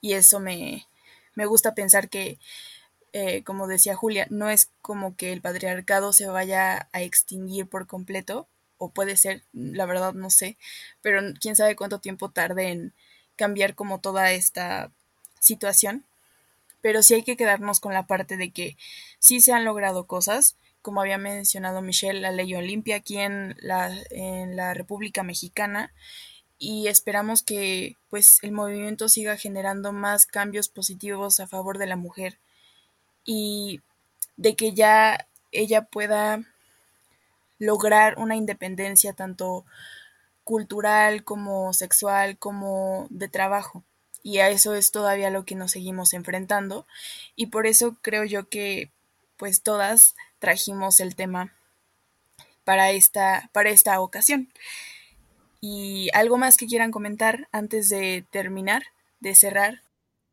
Y 0.02 0.14
eso 0.14 0.40
me, 0.40 0.88
me 1.36 1.46
gusta 1.46 1.74
pensar 1.74 2.10
que 2.10 2.38
eh, 3.14 3.44
como 3.44 3.68
decía 3.68 3.96
Julia, 3.96 4.28
no 4.30 4.50
es 4.50 4.70
como 4.82 5.16
que 5.16 5.34
el 5.34 5.42
patriarcado 5.42 6.14
se 6.14 6.28
vaya 6.28 6.88
a 6.92 7.02
extinguir 7.02 7.68
por 7.68 7.88
completo, 7.88 8.48
o 8.78 8.90
puede 8.90 9.18
ser, 9.18 9.44
la 9.54 9.86
verdad 9.86 10.14
no 10.14 10.30
sé, 10.30 10.58
pero 11.02 11.22
quién 11.40 11.56
sabe 11.56 11.76
cuánto 11.76 12.00
tiempo 12.00 12.30
tarde 12.30 12.70
en 12.70 12.94
cambiar 13.36 13.76
como 13.76 14.00
toda 14.00 14.32
esta 14.32 14.92
situación. 15.40 16.06
Pero 16.82 17.02
sí 17.04 17.16
hay 17.16 17.24
que 17.24 17.38
quedarnos 17.38 17.80
con 17.80 17.94
la 17.94 18.08
parte 18.08 18.38
de 18.38 18.52
que 18.52 18.78
sí 19.20 19.42
se 19.42 19.52
han 19.52 19.66
logrado 19.66 20.06
cosas, 20.06 20.56
como 20.82 21.02
había 21.02 21.18
mencionado 21.18 21.82
Michelle, 21.82 22.22
la 22.22 22.32
ley 22.32 22.54
Olimpia 22.56 22.98
aquí 22.98 23.18
en 23.18 23.58
la, 23.60 23.92
en 24.12 24.56
la 24.56 24.74
República 24.74 25.24
Mexicana, 25.24 25.92
y 26.60 26.88
esperamos 26.88 27.44
que 27.44 27.98
pues 28.10 28.40
el 28.42 28.52
movimiento 28.52 29.10
siga 29.10 29.38
generando 29.38 29.92
más 29.92 30.26
cambios 30.26 30.70
positivos 30.70 31.40
a 31.40 31.48
favor 31.48 31.78
de 31.78 31.88
la 31.88 31.98
mujer 31.98 32.40
y 33.26 33.82
de 34.38 34.56
que 34.56 34.74
ya 34.74 35.28
ella 35.52 35.84
pueda 35.84 36.44
lograr 37.60 38.18
una 38.18 38.36
independencia 38.36 39.14
tanto 39.14 39.66
cultural 40.44 41.24
como 41.24 41.74
sexual 41.74 42.38
como 42.38 43.08
de 43.10 43.28
trabajo. 43.28 43.84
Y 44.24 44.40
a 44.40 44.50
eso 44.50 44.76
es 44.76 44.92
todavía 44.92 45.30
lo 45.30 45.46
que 45.46 45.56
nos 45.56 45.72
seguimos 45.72 46.14
enfrentando. 46.14 46.86
Y 47.36 47.48
por 47.48 47.68
eso 47.68 47.96
creo 48.02 48.24
yo 48.24 48.50
que 48.50 48.92
pues 49.38 49.62
todas 49.62 50.16
trajimos 50.40 51.00
el 51.00 51.16
tema 51.16 51.54
para 52.64 52.92
esta, 52.92 53.50
para 53.54 53.70
esta 53.70 54.00
ocasión. 54.02 54.50
¿Y 55.62 56.10
algo 56.14 56.38
más 56.38 56.58
que 56.58 56.68
quieran 56.68 56.92
comentar 56.92 57.48
antes 57.52 57.90
de 57.90 58.26
terminar, 58.30 58.84
de 59.20 59.36
cerrar? 59.36 59.82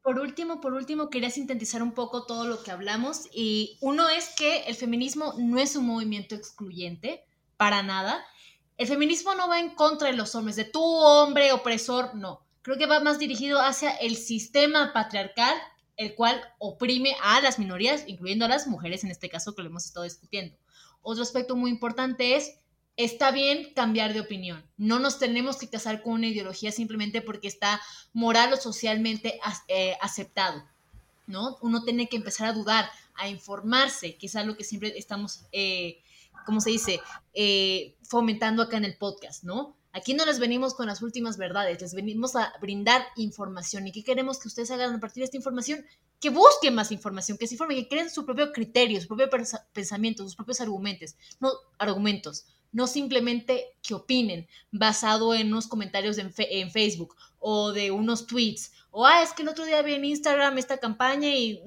Por 0.05 0.19
último, 0.19 0.61
por 0.61 0.75
último, 0.75 1.09
quería 1.09 1.31
sintetizar 1.31 1.83
un 1.83 1.93
poco 1.93 2.27
todo 2.27 2.45
lo 2.45 2.63
que 2.63 2.71
hablamos 2.71 3.27
y 3.33 3.79
uno 3.81 4.11
es 4.11 4.35
que 4.37 4.65
el 4.65 4.75
feminismo 4.75 5.33
no 5.39 5.59
es 5.59 5.77
un 5.77 5.87
movimiento 5.87 6.35
excluyente, 6.35 7.25
para 7.57 7.83
nada. 7.83 8.23
El 8.77 8.87
feminismo 8.87 9.35
no 9.35 9.49
va 9.49 9.59
en 9.59 9.71
contra 9.71 10.09
de 10.09 10.15
los 10.15 10.35
hombres, 10.35 10.57
de 10.57 10.67
tu 10.67 10.83
hombre 10.83 11.53
opresor, 11.53 12.15
no. 12.15 12.45
Creo 12.61 12.77
que 12.77 12.85
va 12.85 13.01
más 13.01 13.19
dirigido 13.19 13.63
hacia 13.63 13.93
el 13.93 14.17
sistema 14.17 14.93
patriarcal, 14.93 15.57
el 15.97 16.15
cual 16.15 16.39
oprime 16.59 17.17
a 17.23 17.41
las 17.41 17.59
minorías, 17.59 18.05
incluyendo 18.07 18.45
a 18.45 18.49
las 18.49 18.67
mujeres 18.67 19.05
en 19.05 19.11
este 19.11 19.31
caso 19.31 19.55
que 19.55 19.63
lo 19.63 19.71
hemos 19.71 19.87
estado 19.87 20.05
discutiendo. 20.05 20.55
Otro 21.01 21.23
aspecto 21.23 21.57
muy 21.57 21.71
importante 21.71 22.37
es 22.37 22.59
está 22.97 23.31
bien 23.31 23.73
cambiar 23.75 24.15
de 24.15 24.21
opinión. 24.21 24.65
No 24.77 24.99
nos 24.99 25.19
tenemos 25.19 25.57
que 25.57 25.69
casar 25.69 26.03
con 26.03 26.15
una 26.15 26.29
ideología 26.29 26.73
simplemente 26.73 27.23
porque 27.23 27.49
está 27.49 27.81
moral 28.13 28.53
o 28.53 28.57
socialmente 28.57 29.41
eh, 29.69 29.97
aceptado. 30.01 30.65
¿no? 31.27 31.59
Uno 31.63 31.85
tiene 31.85 32.09
que 32.09 32.17
empezar 32.17 32.49
a 32.49 32.53
dudar, 32.53 32.91
a 33.15 33.29
informarse, 33.29 34.17
que 34.17 34.27
es 34.27 34.37
algo 34.37 34.57
que 34.57 34.65
siempre 34.65 34.97
estamos, 34.97 35.47
eh, 35.53 36.01
¿cómo 36.47 36.61
se 36.61 36.71
dice?, 36.71 37.01
eh, 37.33 37.97
fomentando 38.03 38.63
acá 38.63 38.77
en 38.77 38.85
el 38.85 38.97
podcast, 38.97 39.45
¿no? 39.45 39.77
Aquí 39.93 40.13
no 40.13 40.27
les 40.27 40.41
venimos 40.41 40.75
con 40.75 40.89
las 40.89 41.03
últimas 41.03 41.37
verdades, 41.37 41.81
les 41.81 41.95
venimos 41.95 42.35
a 42.35 42.53
brindar 42.61 43.07
información. 43.15 43.87
¿Y 43.87 43.93
qué 43.93 44.03
queremos 44.03 44.41
que 44.41 44.49
ustedes 44.49 44.73
hagan 44.73 44.93
a 44.93 44.99
partir 44.99 45.21
de 45.21 45.27
esta 45.27 45.37
información? 45.37 45.87
Que 46.19 46.31
busquen 46.31 46.75
más 46.75 46.91
información, 46.91 47.39
que 47.39 47.47
se 47.47 47.55
informen, 47.55 47.77
que 47.77 47.89
creen 47.89 48.11
su 48.11 48.27
propio 48.27 48.51
criterio, 48.51 49.01
su 49.01 49.07
propio 49.07 49.31
pensamiento, 49.73 50.25
sus 50.25 50.35
propios 50.35 50.61
argumentos, 50.61 51.15
no 51.39 51.53
argumentos, 51.79 52.45
no 52.75 52.87
simplemente 52.89 53.77
que 53.83 53.95
opinen 53.95 54.47
basado 54.73 55.33
en 55.33 55.47
unos 55.47 55.69
comentarios 55.69 56.19
en, 56.19 56.33
Facebook 56.71 57.17
o 57.39 57.73
de 57.73 57.91
unos 57.91 58.27
tweets, 58.27 58.73
o, 58.91 59.07
ah, 59.07 59.23
es 59.23 59.33
que 59.33 59.43
el 59.43 59.49
otro 59.49 59.65
día 59.65 59.81
vi 59.81 59.95
en 59.95 60.05
Instagram 60.05 60.59
esta 60.59 60.79
campaña 60.79 61.29
y 61.29 61.61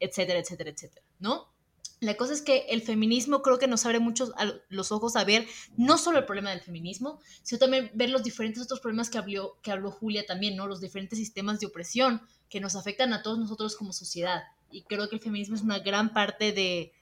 etcétera, 0.00 0.40
etcétera, 0.40 0.70
etcétera, 0.70 1.06
¿no? 1.20 1.54
La 2.00 2.16
cosa 2.16 2.34
es 2.34 2.42
que 2.42 2.66
el 2.68 2.82
feminismo 2.82 3.42
creo 3.42 3.58
que 3.58 3.66
nos 3.66 3.86
abre 3.86 3.98
mucho 3.98 4.32
los 4.68 4.92
ojos 4.92 5.16
a 5.16 5.24
ver 5.24 5.46
no 5.76 5.96
solo 5.96 6.18
el 6.18 6.26
problema 6.26 6.50
del 6.50 6.60
feminismo, 6.60 7.20
sino 7.42 7.58
también 7.58 7.90
ver 7.94 8.10
los 8.10 8.22
diferentes 8.22 8.62
otros 8.62 8.80
problemas 8.80 9.08
que 9.08 9.18
habló, 9.18 9.58
que 9.62 9.70
habló 9.70 9.90
Julia 9.90 10.26
también, 10.26 10.56
¿no? 10.56 10.66
Los 10.66 10.80
diferentes 10.80 11.18
sistemas 11.18 11.60
de 11.60 11.66
opresión 11.66 12.20
que 12.50 12.60
nos 12.60 12.74
afectan 12.74 13.12
a 13.12 13.22
todos 13.22 13.38
nosotros 13.38 13.76
como 13.76 13.92
sociedad. 13.92 14.42
Y 14.70 14.82
creo 14.82 15.08
que 15.08 15.16
el 15.16 15.22
feminismo 15.22 15.56
es 15.56 15.62
una 15.62 15.78
gran 15.78 16.12
parte 16.12 16.52
de, 16.52 16.92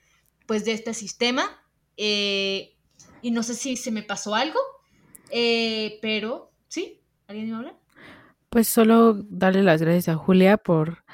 pues, 0.46 0.64
de 0.64 0.72
este 0.72 0.94
sistema. 0.94 1.60
Eh, 1.96 2.76
y 3.20 3.30
no 3.30 3.42
sé 3.42 3.54
si 3.54 3.76
se 3.76 3.90
me 3.90 4.02
pasó 4.02 4.34
algo, 4.34 4.58
eh, 5.30 5.98
pero 6.02 6.50
sí, 6.68 7.00
¿alguien 7.26 7.50
me 7.50 7.56
habla? 7.56 7.74
Pues 8.50 8.68
solo 8.68 9.14
darle 9.14 9.62
las 9.62 9.80
gracias 9.80 10.08
a 10.08 10.18
Julia 10.18 10.58
por, 10.58 11.04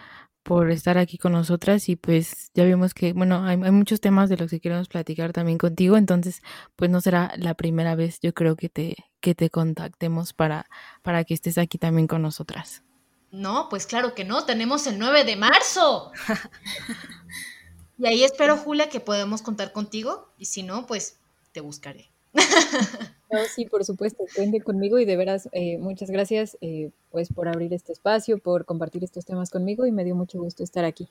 por 0.43 0.71
estar 0.71 0.99
aquí 0.99 1.19
con 1.19 1.33
nosotras 1.33 1.89
y 1.89 1.97
pues 1.97 2.51
ya 2.55 2.65
vimos 2.65 2.95
que, 2.95 3.13
bueno, 3.13 3.45
hay, 3.45 3.61
hay, 3.63 3.71
muchos 3.71 4.01
temas 4.01 4.29
de 4.29 4.37
los 4.37 4.51
que 4.51 4.61
queremos 4.61 4.89
platicar 4.89 5.33
también 5.33 5.59
contigo, 5.59 5.97
entonces 5.97 6.43
pues 6.75 6.91
no 6.91 7.01
será 7.01 7.33
la 7.37 7.55
primera 7.55 7.95
vez 7.95 8.19
yo 8.21 8.33
creo 8.35 8.57
que 8.57 8.69
te, 8.69 8.97
que 9.21 9.35
te 9.35 9.51
contactemos 9.51 10.33
para, 10.33 10.67
para 11.03 11.25
que 11.25 11.35
estés 11.35 11.59
aquí 11.59 11.79
también 11.79 12.07
con 12.07 12.23
nosotras. 12.23 12.83
No, 13.31 13.69
pues 13.69 13.87
claro 13.87 14.15
que 14.15 14.25
no, 14.25 14.45
tenemos 14.45 14.87
el 14.87 14.99
9 14.99 15.25
de 15.25 15.37
marzo. 15.37 16.13
y 17.99 18.07
ahí 18.07 18.25
espero, 18.25 18.57
Julia, 18.57 18.89
que 18.89 19.01
podamos 19.01 19.43
contar 19.43 19.73
contigo 19.73 20.33
y 20.39 20.47
si 20.47 20.63
no, 20.63 20.87
pues 20.87 21.19
te 21.53 21.61
buscaré. 21.61 22.11
sí, 23.55 23.67
por 23.67 23.85
supuesto, 23.85 24.25
cuente 24.35 24.61
conmigo 24.61 24.99
y 24.99 25.05
de 25.05 25.17
veras 25.17 25.49
eh, 25.53 25.79
muchas 25.79 26.11
gracias 26.11 26.57
eh, 26.61 26.91
pues 27.11 27.33
por 27.33 27.49
abrir 27.49 27.73
este 27.73 27.93
espacio, 27.93 28.39
por 28.39 28.65
compartir 28.65 29.05
estos 29.05 29.25
temas 29.25 29.51
conmigo 29.51 29.87
y 29.87 29.93
me 29.93 30.05
dio 30.05 30.15
mucho 30.15 30.39
gusto 30.39 30.63
estar 30.63 30.85
aquí. 30.85 31.09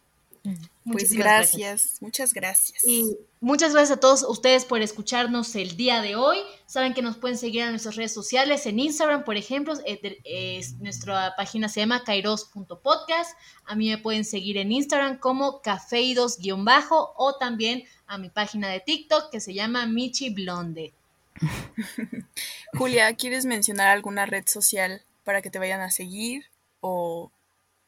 Pues 0.89 1.11
gracias, 1.13 1.97
muchas 2.01 2.33
gracias. 2.33 2.83
Y 2.85 3.17
muchas 3.41 3.73
gracias 3.73 3.97
a 3.97 3.99
todos 3.99 4.23
ustedes 4.23 4.63
por 4.63 4.81
escucharnos 4.81 5.55
el 5.55 5.75
día 5.75 6.01
de 6.01 6.15
hoy. 6.15 6.37
Saben 6.65 6.93
que 6.93 7.01
nos 7.01 7.17
pueden 7.17 7.37
seguir 7.37 7.63
en 7.63 7.71
nuestras 7.71 7.95
redes 7.95 8.13
sociales, 8.13 8.65
en 8.65 8.79
Instagram, 8.79 9.25
por 9.25 9.35
ejemplo, 9.35 9.73
nuestra 10.79 11.33
página 11.35 11.67
se 11.67 11.81
llama 11.81 12.03
kairos.podcast. 12.03 13.37
A 13.65 13.75
mí 13.75 13.89
me 13.89 13.97
pueden 13.97 14.23
seguir 14.23 14.57
en 14.57 14.71
Instagram 14.71 15.19
como 15.19 15.61
cafeidos-bajo 15.61 17.13
o 17.17 17.35
también 17.37 17.83
a 18.05 18.17
mi 18.17 18.29
página 18.29 18.69
de 18.69 18.79
TikTok 18.79 19.29
que 19.29 19.41
se 19.41 19.53
llama 19.53 19.85
Michi 19.85 20.29
Blonde. 20.29 20.93
Julia, 22.73 23.13
¿quieres 23.15 23.45
mencionar 23.45 23.89
alguna 23.89 24.25
red 24.25 24.45
social 24.47 25.03
para 25.23 25.41
que 25.41 25.49
te 25.49 25.59
vayan 25.59 25.81
a 25.81 25.91
seguir 25.91 26.45
o 26.79 27.31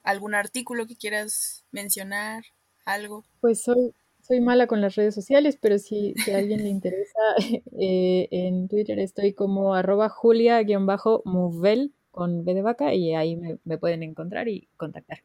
algún 0.09 0.35
artículo 0.35 0.87
que 0.87 0.95
quieras 0.95 1.63
mencionar, 1.71 2.43
algo. 2.85 3.23
Pues 3.41 3.61
soy, 3.61 3.93
soy 4.21 4.41
mala 4.41 4.67
con 4.67 4.81
las 4.81 4.95
redes 4.95 5.15
sociales, 5.15 5.57
pero 5.61 5.77
si, 5.77 6.13
a 6.31 6.37
alguien 6.37 6.63
le 6.63 6.69
interesa, 6.69 7.19
eh, 7.79 8.27
en 8.31 8.67
Twitter 8.67 8.99
estoy 8.99 9.33
como 9.33 9.75
arroba 9.75 10.09
julia-movel 10.09 11.93
con 12.11 12.43
B 12.43 12.53
de 12.53 12.61
vaca 12.61 12.93
y 12.93 13.13
ahí 13.13 13.35
me, 13.35 13.77
pueden 13.77 14.03
encontrar 14.03 14.47
y 14.47 14.67
contactar. 14.77 15.21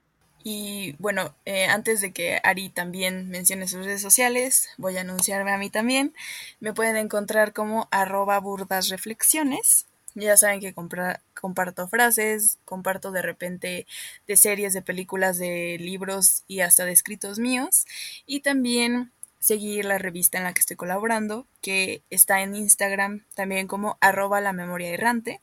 Y 0.46 0.94
bueno, 0.98 1.34
eh, 1.46 1.64
antes 1.64 2.02
de 2.02 2.12
que 2.12 2.38
Ari 2.44 2.68
también 2.68 3.30
mencione 3.30 3.66
sus 3.66 3.86
redes 3.86 4.02
sociales, 4.02 4.68
voy 4.76 4.98
a 4.98 5.00
anunciarme 5.00 5.52
a 5.52 5.58
mí 5.58 5.70
también. 5.70 6.12
Me 6.60 6.74
pueden 6.74 6.96
encontrar 6.96 7.54
como 7.54 7.88
arroba 7.90 8.38
burdas 8.40 8.90
reflexiones 8.90 9.86
ya 10.14 10.36
saben 10.36 10.60
que 10.60 10.74
comparto 10.74 11.88
frases, 11.88 12.58
comparto 12.64 13.10
de 13.10 13.22
repente 13.22 13.86
de 14.26 14.36
series, 14.36 14.72
de 14.72 14.82
películas, 14.82 15.38
de 15.38 15.76
libros 15.78 16.44
y 16.46 16.60
hasta 16.60 16.84
de 16.84 16.92
escritos 16.92 17.38
míos. 17.38 17.86
Y 18.26 18.40
también 18.40 19.12
seguir 19.40 19.84
la 19.84 19.98
revista 19.98 20.38
en 20.38 20.44
la 20.44 20.54
que 20.54 20.60
estoy 20.60 20.76
colaborando, 20.76 21.46
que 21.60 22.02
está 22.10 22.42
en 22.42 22.54
Instagram 22.54 23.24
también 23.34 23.66
como 23.66 23.98
arroba 24.00 24.40
la 24.40 24.52
memoria 24.52 24.90
errante. 24.90 25.40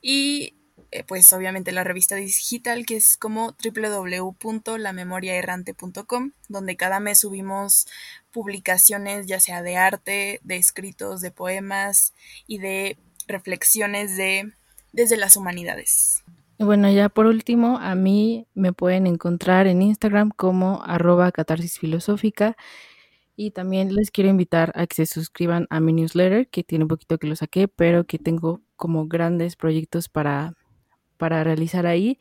Y 0.00 0.54
eh, 0.90 1.04
pues 1.04 1.30
obviamente 1.34 1.70
la 1.72 1.84
revista 1.84 2.16
digital 2.16 2.86
que 2.86 2.96
es 2.96 3.18
como 3.18 3.54
www.lamemoriaerrante.com, 3.62 6.32
donde 6.48 6.76
cada 6.76 6.98
mes 6.98 7.20
subimos 7.20 7.86
publicaciones 8.32 9.26
ya 9.26 9.38
sea 9.38 9.62
de 9.62 9.76
arte, 9.76 10.40
de 10.42 10.56
escritos, 10.56 11.20
de 11.20 11.30
poemas 11.30 12.14
y 12.46 12.56
de 12.58 12.96
reflexiones 13.28 14.16
de 14.16 14.52
desde 14.92 15.16
las 15.16 15.36
humanidades. 15.36 16.24
Bueno, 16.58 16.90
ya 16.90 17.08
por 17.08 17.26
último, 17.26 17.78
a 17.78 17.94
mí 17.94 18.46
me 18.54 18.72
pueden 18.72 19.06
encontrar 19.06 19.68
en 19.68 19.80
Instagram 19.80 20.30
como 20.30 20.82
arroba 20.82 21.30
catarsis 21.30 21.78
filosófica 21.78 22.56
y 23.36 23.52
también 23.52 23.94
les 23.94 24.10
quiero 24.10 24.28
invitar 24.28 24.72
a 24.74 24.88
que 24.88 24.96
se 24.96 25.06
suscriban 25.06 25.68
a 25.70 25.78
mi 25.78 25.92
newsletter, 25.92 26.48
que 26.48 26.64
tiene 26.64 26.84
un 26.84 26.88
poquito 26.88 27.18
que 27.18 27.28
lo 27.28 27.36
saqué, 27.36 27.68
pero 27.68 28.04
que 28.04 28.18
tengo 28.18 28.60
como 28.74 29.06
grandes 29.06 29.54
proyectos 29.54 30.08
para, 30.08 30.54
para 31.16 31.44
realizar 31.44 31.86
ahí. 31.86 32.18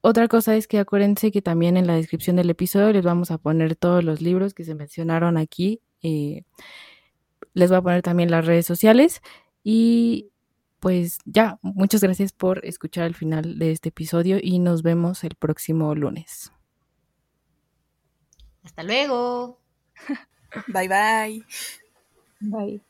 Otra 0.00 0.28
cosa 0.28 0.54
es 0.54 0.68
que 0.68 0.78
acuérdense 0.78 1.32
que 1.32 1.42
también 1.42 1.76
en 1.76 1.88
la 1.88 1.96
descripción 1.96 2.36
del 2.36 2.50
episodio 2.50 2.92
les 2.92 3.04
vamos 3.04 3.32
a 3.32 3.38
poner 3.38 3.74
todos 3.74 4.04
los 4.04 4.20
libros 4.20 4.54
que 4.54 4.62
se 4.62 4.76
mencionaron 4.76 5.36
aquí. 5.36 5.80
Eh, 6.02 6.42
les 7.54 7.70
voy 7.70 7.78
a 7.78 7.82
poner 7.82 8.02
también 8.02 8.30
las 8.30 8.46
redes 8.46 8.66
sociales 8.66 9.20
y 9.70 10.30
pues 10.80 11.18
ya, 11.26 11.58
muchas 11.60 12.00
gracias 12.00 12.32
por 12.32 12.64
escuchar 12.64 13.04
el 13.04 13.14
final 13.14 13.58
de 13.58 13.70
este 13.70 13.90
episodio 13.90 14.38
y 14.40 14.60
nos 14.60 14.82
vemos 14.82 15.24
el 15.24 15.34
próximo 15.34 15.94
lunes. 15.94 16.50
Hasta 18.62 18.82
luego. 18.82 19.60
bye 20.68 20.88
bye. 20.88 21.44
Bye. 22.40 22.80